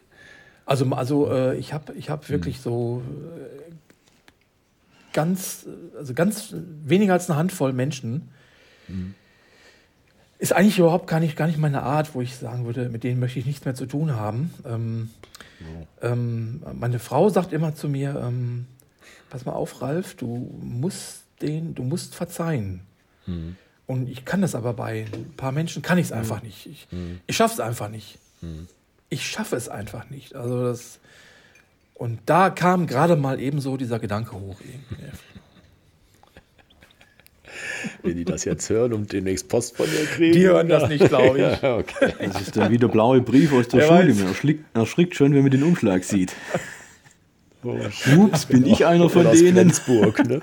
Also, 0.69 0.85
also 0.87 1.31
äh, 1.31 1.55
ich 1.57 1.71
habe 1.71 1.93
ich 1.93 2.09
hab 2.09 2.27
wirklich 2.27 2.57
hm. 2.57 2.61
so 2.61 3.01
äh, 3.37 3.71
ganz, 5.13 5.65
also 5.97 6.13
ganz 6.13 6.53
weniger 6.83 7.13
als 7.13 7.29
eine 7.29 7.39
Handvoll 7.39 7.71
Menschen. 7.71 8.27
Hm. 8.87 9.15
Ist 10.39 10.51
eigentlich 10.51 10.77
überhaupt 10.77 11.07
gar 11.07 11.21
nicht, 11.21 11.37
gar 11.37 11.47
nicht 11.47 11.57
meine 11.57 11.83
Art, 11.83 12.13
wo 12.15 12.21
ich 12.21 12.35
sagen 12.35 12.65
würde, 12.65 12.89
mit 12.89 13.05
denen 13.05 13.21
möchte 13.21 13.39
ich 13.39 13.45
nichts 13.45 13.63
mehr 13.63 13.75
zu 13.75 13.85
tun 13.85 14.17
haben. 14.17 14.53
Ähm, 14.65 15.09
ja. 15.59 16.11
ähm, 16.11 16.63
meine 16.73 16.99
Frau 16.99 17.29
sagt 17.29 17.53
immer 17.53 17.75
zu 17.75 17.89
mir, 17.89 18.21
ähm, 18.21 18.65
pass 19.29 19.45
mal 19.45 19.53
auf, 19.53 19.81
Ralf, 19.81 20.15
du 20.15 20.51
musst 20.61 21.23
den, 21.41 21.75
du 21.75 21.83
musst 21.83 22.15
verzeihen. 22.15 22.81
Mhm. 23.25 23.55
Und 23.85 24.09
ich 24.09 24.25
kann 24.25 24.41
das 24.41 24.55
aber 24.55 24.73
bei 24.73 25.05
ein 25.11 25.33
paar 25.37 25.51
Menschen 25.51 25.81
kann 25.81 25.97
ich 25.97 26.07
es 26.07 26.11
einfach 26.11 26.41
mhm. 26.41 26.47
nicht. 26.47 26.65
Ich, 26.65 26.87
mhm. 26.91 27.21
ich 27.25 27.35
schaffe 27.37 27.53
es 27.53 27.59
einfach 27.59 27.89
nicht. 27.89 28.19
Mhm. 28.41 28.67
Ich 29.09 29.27
schaffe 29.27 29.55
es 29.55 29.69
einfach 29.69 30.09
nicht. 30.09 30.35
Also 30.35 30.63
das 30.63 30.99
und 31.93 32.19
da 32.27 32.51
kam 32.51 32.85
gerade 32.85 33.15
mal 33.15 33.39
eben 33.39 33.59
so 33.59 33.75
dieser 33.75 33.99
Gedanke 33.99 34.33
hoch. 34.33 34.59
Wenn 38.03 38.17
die 38.17 38.25
das 38.25 38.45
jetzt 38.45 38.69
hören 38.69 38.93
und 38.93 39.11
demnächst 39.11 39.49
Post 39.49 39.77
von 39.77 39.89
mir 39.89 40.05
kriegen. 40.05 40.33
Die 40.33 40.45
hören 40.45 40.67
das 40.69 40.89
nicht, 40.89 41.07
glaube 41.07 41.39
ich. 41.39 41.47
Ja, 41.61 41.77
okay. 41.77 42.13
Das 42.19 42.41
ist 42.41 42.57
dann 42.57 42.71
wieder 42.71 42.87
blaue 42.87 43.21
Brief 43.21 43.53
aus 43.53 43.67
der 43.67 43.81
Wer 43.81 43.87
Schule. 43.87 44.13
Man 44.13 44.27
erschrickt, 44.27 44.65
erschrickt 44.75 45.15
schon, 45.15 45.33
wenn 45.33 45.41
man 45.41 45.51
den 45.51 45.63
Umschlag 45.63 46.03
sieht. 46.03 46.33
Oh, 47.63 47.77
Ups, 48.17 48.45
bin 48.45 48.65
ich 48.65 48.85
einer 48.85 49.09
von 49.09 49.23
denen? 49.31 49.53
Flensburg, 49.53 50.27
ne? 50.27 50.41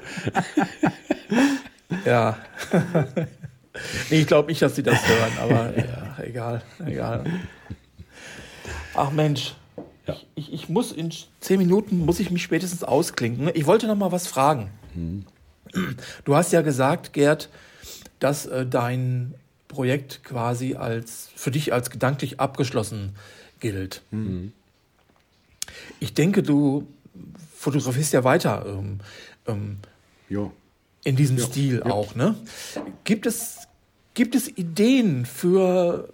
ja. 2.05 2.37
nee, 4.11 4.21
ich 4.21 4.27
glaube 4.27 4.49
nicht, 4.49 4.61
dass 4.61 4.77
sie 4.77 4.83
das 4.83 5.07
hören, 5.07 5.33
aber 5.41 5.79
ja, 5.79 6.25
egal, 6.25 6.63
egal. 6.85 7.25
Ach 8.95 9.11
Mensch, 9.11 9.55
ja. 10.07 10.17
ich, 10.35 10.53
ich, 10.53 10.69
muss 10.69 10.93
in 10.93 11.11
zehn 11.41 11.59
Minuten 11.59 12.05
muss 12.05 12.21
ich 12.21 12.31
mich 12.31 12.43
spätestens 12.43 12.85
ausklinken. 12.85 13.51
Ich 13.55 13.67
wollte 13.67 13.87
noch 13.87 13.97
mal 13.97 14.13
was 14.13 14.27
fragen. 14.27 14.71
Hm. 14.95 15.25
Du 16.25 16.37
hast 16.37 16.53
ja 16.53 16.63
gesagt, 16.63 17.13
Gerd, 17.13 17.49
dass 18.19 18.47
äh, 18.47 18.67
dein 18.67 19.35
Projekt 19.69 20.23
quasi 20.25 20.75
als 20.75 21.29
für 21.35 21.51
dich 21.51 21.73
als 21.73 21.91
gedanklich 21.91 22.41
abgeschlossen 22.41 23.15
gilt. 23.61 24.03
Mhm. 24.11 24.53
Ich 26.01 26.15
denke, 26.15 26.43
du 26.43 26.87
fotografierst 27.57 28.13
ja 28.13 28.25
weiter 28.25 28.65
ähm, 28.67 29.01
ähm, 29.47 29.79
ja. 30.29 30.51
in 31.03 31.17
diesem 31.17 31.39
ja. 31.39 31.45
Stil 31.45 31.83
ja. 31.85 31.91
auch. 31.91 32.15
Ne? 32.15 32.37
Gibt, 33.05 33.27
es, 33.27 33.69
gibt 34.15 34.35
es 34.35 34.49
Ideen 34.49 35.27
für 35.27 36.09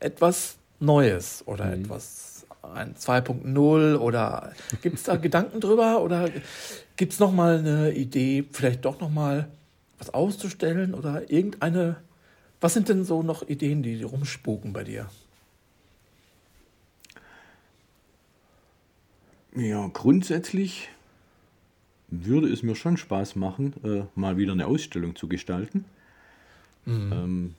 etwas 0.00 0.56
Neues 0.80 1.42
oder 1.46 1.66
mhm. 1.66 1.84
etwas 1.84 2.46
ein 2.62 2.94
2.0 2.94 3.96
oder 3.96 4.52
gibt 4.82 4.96
es 4.96 5.04
da 5.04 5.16
Gedanken 5.16 5.60
drüber 5.60 6.02
oder 6.02 6.28
gibt 6.98 7.14
es 7.14 7.20
nochmal 7.20 7.60
eine 7.60 7.92
Idee, 7.92 8.44
vielleicht 8.52 8.84
doch 8.84 9.00
nochmal 9.00 9.48
was 9.98 10.12
auszustellen 10.12 10.94
oder 10.94 11.30
irgendeine, 11.30 11.96
was 12.60 12.74
sind 12.74 12.88
denn 12.88 13.04
so 13.04 13.22
noch 13.22 13.48
Ideen, 13.48 13.82
die 13.82 14.02
rumspuken 14.02 14.72
bei 14.74 14.84
dir? 14.84 15.08
Ja, 19.54 19.88
grundsätzlich 19.92 20.88
würde 22.08 22.48
es 22.48 22.62
mir 22.62 22.74
schon 22.74 22.96
Spaß 22.96 23.36
machen, 23.36 23.74
äh, 23.84 24.02
mal 24.18 24.36
wieder 24.36 24.52
eine 24.52 24.66
Ausstellung 24.66 25.14
zu 25.14 25.28
gestalten. 25.28 25.84
Mhm. 26.84 27.12
Ähm, 27.12 27.54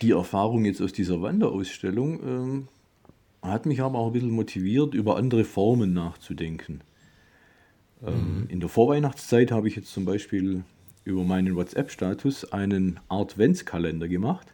die 0.00 0.12
Erfahrung 0.12 0.64
jetzt 0.64 0.80
aus 0.80 0.92
dieser 0.92 1.20
Wanderausstellung 1.22 2.20
ähm, 2.22 2.68
hat 3.42 3.66
mich 3.66 3.80
aber 3.80 3.98
auch 3.98 4.08
ein 4.08 4.12
bisschen 4.12 4.30
motiviert, 4.30 4.94
über 4.94 5.16
andere 5.16 5.44
Formen 5.44 5.92
nachzudenken. 5.92 6.80
Mhm. 8.00 8.46
In 8.48 8.60
der 8.60 8.68
Vorweihnachtszeit 8.68 9.50
habe 9.50 9.68
ich 9.68 9.76
jetzt 9.76 9.92
zum 9.92 10.04
Beispiel 10.04 10.64
über 11.04 11.22
meinen 11.24 11.56
WhatsApp-Status 11.56 12.52
einen 12.52 13.00
Art-Vents-Kalender 13.08 14.08
gemacht 14.08 14.48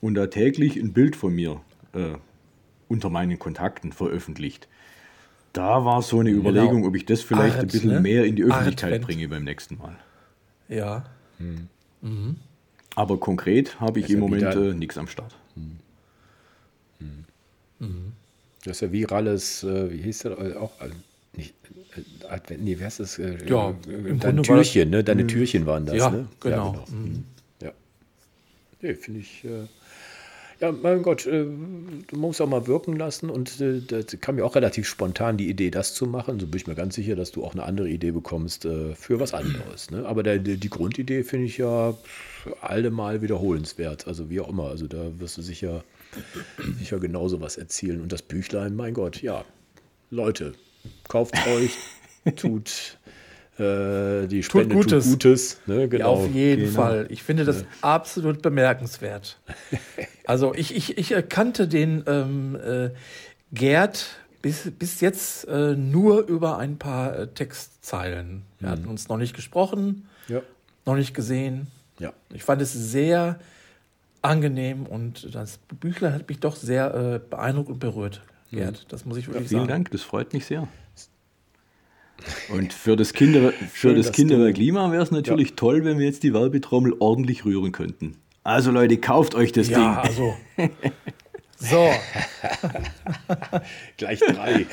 und 0.00 0.14
da 0.14 0.26
täglich 0.26 0.76
ein 0.76 0.92
Bild 0.92 1.16
von 1.16 1.34
mir 1.34 1.60
äh, 1.92 2.14
unter 2.88 3.08
meinen 3.08 3.38
Kontakten 3.38 3.92
veröffentlicht. 3.92 4.68
Da 5.52 5.84
war 5.84 6.02
so 6.02 6.20
eine 6.20 6.30
genau. 6.30 6.42
Überlegung, 6.42 6.84
ob 6.84 6.94
ich 6.94 7.06
das 7.06 7.22
vielleicht 7.22 7.56
Art, 7.56 7.64
ein 7.64 7.68
bisschen 7.68 7.90
ne? 7.90 8.00
mehr 8.00 8.24
in 8.24 8.36
die 8.36 8.44
Öffentlichkeit 8.44 8.92
Art, 8.92 9.02
bringe 9.02 9.28
beim 9.28 9.44
nächsten 9.44 9.78
Mal. 9.78 9.96
Ja. 10.68 11.04
Hm. 11.38 11.68
Mhm. 12.02 12.36
Aber 12.94 13.18
konkret 13.18 13.80
habe 13.80 14.00
ich 14.00 14.10
im 14.10 14.20
Moment 14.20 14.54
äh, 14.54 14.74
nichts 14.74 14.98
am 14.98 15.06
Start. 15.06 15.36
Hm. 15.54 15.78
Hm. 16.98 17.24
Mhm. 17.78 18.12
Das 18.64 18.76
ist 18.76 18.80
ja 18.82 18.92
virales, 18.92 19.64
äh, 19.64 19.90
wie 19.92 20.02
hieß 20.02 20.18
das 20.20 20.38
äh, 20.38 20.54
auch? 20.54 20.72
Äh, 21.32 21.36
nicht, 21.36 21.54
äh, 21.96 22.26
Advent, 22.28 22.62
nee, 22.62 22.76
wer 22.78 22.88
ist 22.88 23.00
das? 23.00 23.18
Äh, 23.18 23.38
ja, 23.46 23.74
deine 24.18 24.42
Türchen, 24.42 24.90
ne? 24.90 25.04
Deine 25.04 25.22
hm. 25.22 25.28
Türchen 25.28 25.66
waren 25.66 25.86
das, 25.86 25.96
ja, 25.96 26.10
ne? 26.10 26.28
Genau. 26.40 26.56
Ja, 26.56 26.70
genau. 26.72 26.84
Mhm. 26.90 27.24
Ja. 27.62 27.72
Nee, 28.80 28.94
finde 28.94 29.20
ich. 29.20 29.44
Ja, 30.60 30.72
mein 30.72 31.02
Gott, 31.02 31.26
äh, 31.26 31.46
du 31.46 32.16
musst 32.16 32.42
auch 32.42 32.46
mal 32.46 32.66
wirken 32.66 32.94
lassen 32.96 33.30
und 33.30 33.62
äh, 33.62 33.80
da 33.80 34.02
kam 34.20 34.34
mir 34.34 34.44
auch 34.44 34.56
relativ 34.56 34.86
spontan 34.86 35.38
die 35.38 35.48
Idee, 35.48 35.70
das 35.70 35.94
zu 35.94 36.04
machen. 36.04 36.38
So 36.38 36.46
bin 36.46 36.58
ich 36.58 36.66
mir 36.66 36.74
ganz 36.74 36.96
sicher, 36.96 37.16
dass 37.16 37.32
du 37.32 37.42
auch 37.44 37.54
eine 37.54 37.62
andere 37.62 37.88
Idee 37.88 38.10
bekommst 38.10 38.66
äh, 38.66 38.94
für 38.94 39.18
was 39.20 39.32
anderes. 39.32 39.90
Ne? 39.90 40.04
Aber 40.04 40.22
der, 40.22 40.38
die 40.38 40.68
Grundidee 40.68 41.22
finde 41.22 41.46
ich 41.46 41.56
ja 41.56 41.96
allemal 42.60 43.22
wiederholenswert. 43.22 44.06
Also 44.06 44.28
wie 44.28 44.40
auch 44.40 44.50
immer. 44.50 44.64
Also 44.64 44.86
da 44.86 45.18
wirst 45.18 45.38
du 45.38 45.42
sicher, 45.42 45.82
sicher 46.78 47.00
genauso 47.00 47.40
was 47.40 47.56
erzielen. 47.56 48.02
Und 48.02 48.12
das 48.12 48.20
Büchlein, 48.20 48.76
mein 48.76 48.92
Gott, 48.92 49.22
ja, 49.22 49.46
Leute, 50.10 50.52
kauft 51.08 51.34
euch, 51.46 51.76
tut 52.36 52.98
Äh, 53.60 54.26
die 54.26 54.42
Spende 54.42 54.74
tut 54.74 54.84
Gutes. 54.84 55.04
Tut 55.04 55.12
Gutes 55.12 55.60
ne? 55.66 55.86
genau. 55.86 56.04
Ja, 56.04 56.06
auf 56.06 56.30
jeden 56.30 56.64
genau. 56.64 56.80
Fall. 56.80 57.06
Ich 57.10 57.22
finde 57.22 57.44
das 57.44 57.60
ja. 57.60 57.66
absolut 57.82 58.40
bemerkenswert. 58.40 59.38
also 60.24 60.54
ich, 60.54 60.74
ich, 60.74 60.96
ich 60.96 61.28
kannte 61.28 61.68
den 61.68 62.02
ähm, 62.06 62.56
äh, 62.56 62.90
Gerd 63.52 64.06
bis, 64.40 64.70
bis 64.78 65.02
jetzt 65.02 65.46
äh, 65.48 65.74
nur 65.76 66.26
über 66.26 66.56
ein 66.56 66.78
paar 66.78 67.18
äh, 67.18 67.26
Textzeilen. 67.26 68.44
Wir 68.58 68.68
mhm. 68.68 68.72
hatten 68.72 68.86
uns 68.86 69.08
noch 69.08 69.18
nicht 69.18 69.34
gesprochen, 69.34 70.08
ja. 70.28 70.40
noch 70.86 70.96
nicht 70.96 71.12
gesehen. 71.12 71.66
Ja. 71.98 72.14
Ich 72.32 72.44
fand 72.44 72.62
es 72.62 72.72
sehr 72.72 73.38
angenehm 74.22 74.86
und 74.86 75.34
das 75.34 75.58
Büchlein 75.80 76.14
hat 76.14 76.28
mich 76.28 76.40
doch 76.40 76.56
sehr 76.56 76.94
äh, 76.94 77.18
beeindruckt 77.18 77.68
und 77.68 77.78
berührt, 77.78 78.22
Gerd. 78.50 78.72
Mhm. 78.72 78.88
Das 78.88 79.04
muss 79.04 79.16
ich 79.16 79.28
wirklich 79.28 79.44
ja, 79.44 79.48
vielen 79.48 79.60
sagen. 79.60 79.66
Vielen 79.66 79.84
Dank, 79.84 79.90
das 79.90 80.02
freut 80.02 80.32
mich 80.32 80.44
sehr. 80.46 80.68
Und 82.50 82.72
für 82.72 82.96
das, 82.96 83.12
Kinder, 83.12 83.52
für 83.72 83.94
das 83.94 84.12
Kinderklima 84.12 84.90
wäre 84.92 85.02
es 85.02 85.10
natürlich 85.10 85.50
ja. 85.50 85.56
toll, 85.56 85.84
wenn 85.84 85.98
wir 85.98 86.06
jetzt 86.06 86.22
die 86.22 86.34
Werbetrommel 86.34 86.94
ordentlich 86.98 87.44
rühren 87.44 87.72
könnten. 87.72 88.16
Also 88.42 88.70
Leute, 88.70 88.98
kauft 88.98 89.34
euch 89.34 89.52
das 89.52 89.68
ja, 89.68 89.78
Ding. 89.78 90.10
Also. 90.10 90.36
So. 91.62 91.90
Gleich 93.98 94.18
drei. 94.20 94.64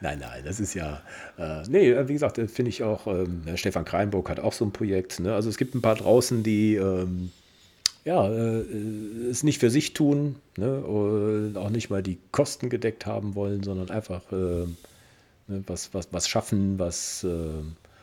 nein, 0.00 0.18
nein, 0.20 0.42
das 0.42 0.58
ist 0.58 0.72
ja. 0.72 1.02
Äh, 1.36 1.64
nee, 1.68 1.94
wie 2.08 2.14
gesagt, 2.14 2.38
äh, 2.38 2.48
finde 2.48 2.70
ich 2.70 2.82
auch, 2.82 3.06
ähm, 3.06 3.42
Stefan 3.56 3.84
Kreinburg 3.84 4.30
hat 4.30 4.40
auch 4.40 4.54
so 4.54 4.64
ein 4.64 4.72
Projekt. 4.72 5.20
Ne? 5.20 5.34
Also 5.34 5.50
es 5.50 5.58
gibt 5.58 5.74
ein 5.74 5.82
paar 5.82 5.96
draußen, 5.96 6.42
die 6.42 6.76
ähm, 6.76 7.30
ja, 8.08 8.26
äh, 8.26 8.62
es 9.30 9.42
nicht 9.42 9.58
für 9.58 9.68
sich 9.68 9.92
tun, 9.92 10.36
ne? 10.56 10.80
Und 10.80 11.58
auch 11.58 11.68
nicht 11.68 11.90
mal 11.90 12.02
die 12.02 12.18
Kosten 12.32 12.70
gedeckt 12.70 13.04
haben 13.04 13.34
wollen, 13.34 13.62
sondern 13.62 13.90
einfach 13.90 14.22
äh, 14.32 14.64
ne? 15.46 15.62
was, 15.66 15.92
was, 15.92 16.08
was 16.10 16.26
schaffen, 16.26 16.78
was, 16.78 17.22
äh, 17.24 17.28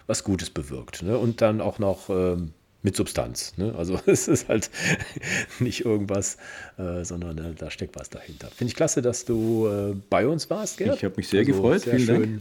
was 0.06 0.24
Gutes 0.24 0.52
bewirkt. 0.52 1.02
Ne? 1.02 1.18
Und 1.18 1.42
dann 1.42 1.60
auch 1.60 1.80
noch 1.80 2.12
ähm, 2.12 2.54
mit 2.84 2.96
Substanz. 2.96 3.58
Ne? 3.58 3.74
Also 3.76 4.00
es 4.06 4.28
ist 4.28 4.48
halt 4.48 4.70
nicht 5.60 5.86
irgendwas, 5.86 6.38
äh, 6.78 7.04
sondern 7.04 7.40
äh, 7.40 7.56
da 7.56 7.72
steckt 7.72 8.00
was 8.00 8.12
dahinter. 8.12 8.50
Finde 8.50 8.70
ich 8.70 8.76
klasse, 8.76 9.02
dass 9.02 9.26
du 9.26 9.68
äh, 9.68 9.96
bei 10.12 10.28
uns 10.28 10.52
warst, 10.52 10.78
Gerd. 10.78 10.98
Ich 10.98 11.04
habe 11.04 11.16
mich 11.18 11.30
sehr 11.30 11.40
also, 11.40 11.52
gefreut. 11.52 11.82
Sehr 11.82 11.96
Vielen 11.96 12.06
schön. 12.06 12.40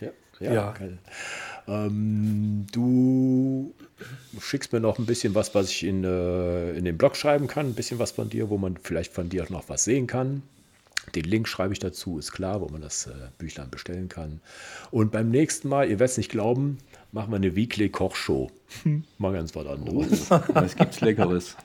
Dank. 0.00 0.12
Ja, 0.40 0.52
ja, 0.52 0.54
ja. 0.54 0.74
Ähm, 1.66 2.66
du 2.72 3.74
schickst 4.40 4.72
mir 4.72 4.80
noch 4.80 4.98
ein 4.98 5.06
bisschen 5.06 5.34
was, 5.34 5.54
was 5.54 5.70
ich 5.70 5.84
in, 5.84 6.04
äh, 6.04 6.72
in 6.72 6.84
den 6.84 6.98
Blog 6.98 7.16
schreiben 7.16 7.46
kann, 7.46 7.66
ein 7.68 7.74
bisschen 7.74 7.98
was 7.98 8.12
von 8.12 8.28
dir, 8.28 8.50
wo 8.50 8.58
man 8.58 8.76
vielleicht 8.82 9.12
von 9.12 9.28
dir 9.28 9.46
noch 9.48 9.68
was 9.68 9.84
sehen 9.84 10.06
kann. 10.06 10.42
Den 11.14 11.24
Link 11.24 11.48
schreibe 11.48 11.72
ich 11.72 11.78
dazu, 11.78 12.18
ist 12.18 12.32
klar, 12.32 12.60
wo 12.60 12.68
man 12.68 12.80
das 12.80 13.06
äh, 13.06 13.12
Büchlein 13.38 13.70
bestellen 13.70 14.08
kann. 14.08 14.40
Und 14.90 15.12
beim 15.12 15.30
nächsten 15.30 15.68
Mal, 15.68 15.84
ihr 15.84 15.98
werdet 15.98 16.12
es 16.12 16.16
nicht 16.18 16.30
glauben, 16.30 16.78
machen 17.12 17.30
wir 17.30 17.36
eine 17.36 17.54
Weekly-Kochshow. 17.54 18.50
Hm. 18.82 19.04
Mal 19.18 19.32
ganz 19.32 19.54
was 19.54 19.66
anderes. 19.66 20.30
Oh, 20.30 20.40
was 20.54 20.76
gibt's 20.76 21.00
Leckeres? 21.00 21.56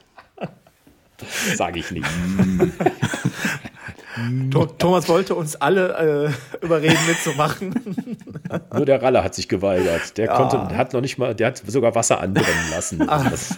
Sage 1.55 1.79
ich 1.79 1.91
nicht. 1.91 2.07
Thomas 4.77 5.07
wollte 5.07 5.35
uns 5.35 5.55
alle 5.55 6.33
äh, 6.61 6.65
überreden, 6.65 6.97
mitzumachen. 7.07 7.73
Nur 8.73 8.85
der 8.85 9.01
Ralle 9.01 9.23
hat 9.23 9.35
sich 9.35 9.47
geweigert. 9.49 10.17
Der 10.17 10.27
ja. 10.27 10.35
konnte, 10.35 10.77
hat 10.77 10.93
noch 10.93 11.01
nicht 11.01 11.17
mal, 11.17 11.35
der 11.35 11.47
hat 11.47 11.61
sogar 11.65 11.95
Wasser 11.95 12.19
anbrennen 12.21 12.71
lassen. 12.71 13.07
Also 13.09 13.55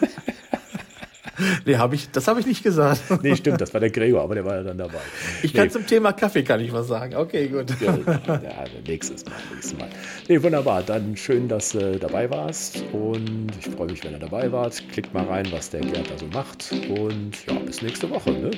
nee, 1.66 1.76
hab 1.78 1.94
ich, 1.94 2.10
das 2.12 2.28
habe 2.28 2.40
ich 2.40 2.46
nicht 2.46 2.64
gesagt. 2.64 3.02
nee, 3.24 3.36
stimmt, 3.36 3.62
das 3.62 3.74
war 3.74 3.80
der 3.80 3.90
Gregor, 3.90 4.22
aber 4.22 4.36
der 4.36 4.46
war 4.46 4.56
ja 4.56 4.64
dann 4.64 4.78
dabei. 4.78 5.00
Ich 5.44 5.54
nee. 5.54 5.60
kann 5.60 5.70
zum 5.70 5.86
Thema 5.86 6.14
Kaffee 6.14 6.44
kann 6.44 6.60
ich 6.60 6.72
was 6.72 6.88
sagen. 6.88 7.16
Okay, 7.16 7.48
gut. 7.48 7.70
ja, 7.80 7.98
ja, 8.28 8.42
nächstes 8.88 9.26
Mal, 9.26 9.34
nächstes 9.54 9.78
Mal. 9.78 9.90
Nee, 10.28 10.42
wunderbar. 10.42 10.84
Dann 10.84 11.16
schön, 11.18 11.48
dass 11.48 11.72
du 11.72 11.98
dabei 12.00 12.30
warst 12.30 12.84
und 12.92 13.52
ich 13.60 13.74
freue 13.74 13.88
mich, 13.88 14.04
wenn 14.04 14.14
ihr 14.14 14.20
dabei 14.20 14.52
wart. 14.52 14.82
Klickt 14.92 15.14
mal 15.14 15.26
rein, 15.26 15.48
was 15.52 15.70
der 15.70 15.82
Gerd 15.82 16.10
da 16.10 16.18
so 16.18 16.28
macht 16.28 16.72
und 16.90 17.32
ja, 17.48 17.60
bis 17.60 17.82
nächste 17.82 18.10
Woche. 18.10 18.32
Ne? 18.32 18.52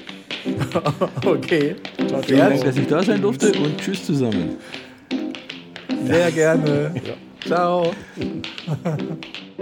okay. 1.26 1.76
Ciao, 2.08 2.22
Vielen 2.22 2.40
Dank, 2.40 2.64
dass 2.64 2.78
ich 2.78 2.88
da 2.88 3.04
sein 3.04 3.22
durfte 3.22 3.52
und 3.60 3.78
tschüss 3.80 4.06
zusammen. 4.06 4.58
Sehr 6.06 6.32
gerne. 6.32 6.94
Ja. 6.96 7.14
Ciao. 7.46 7.94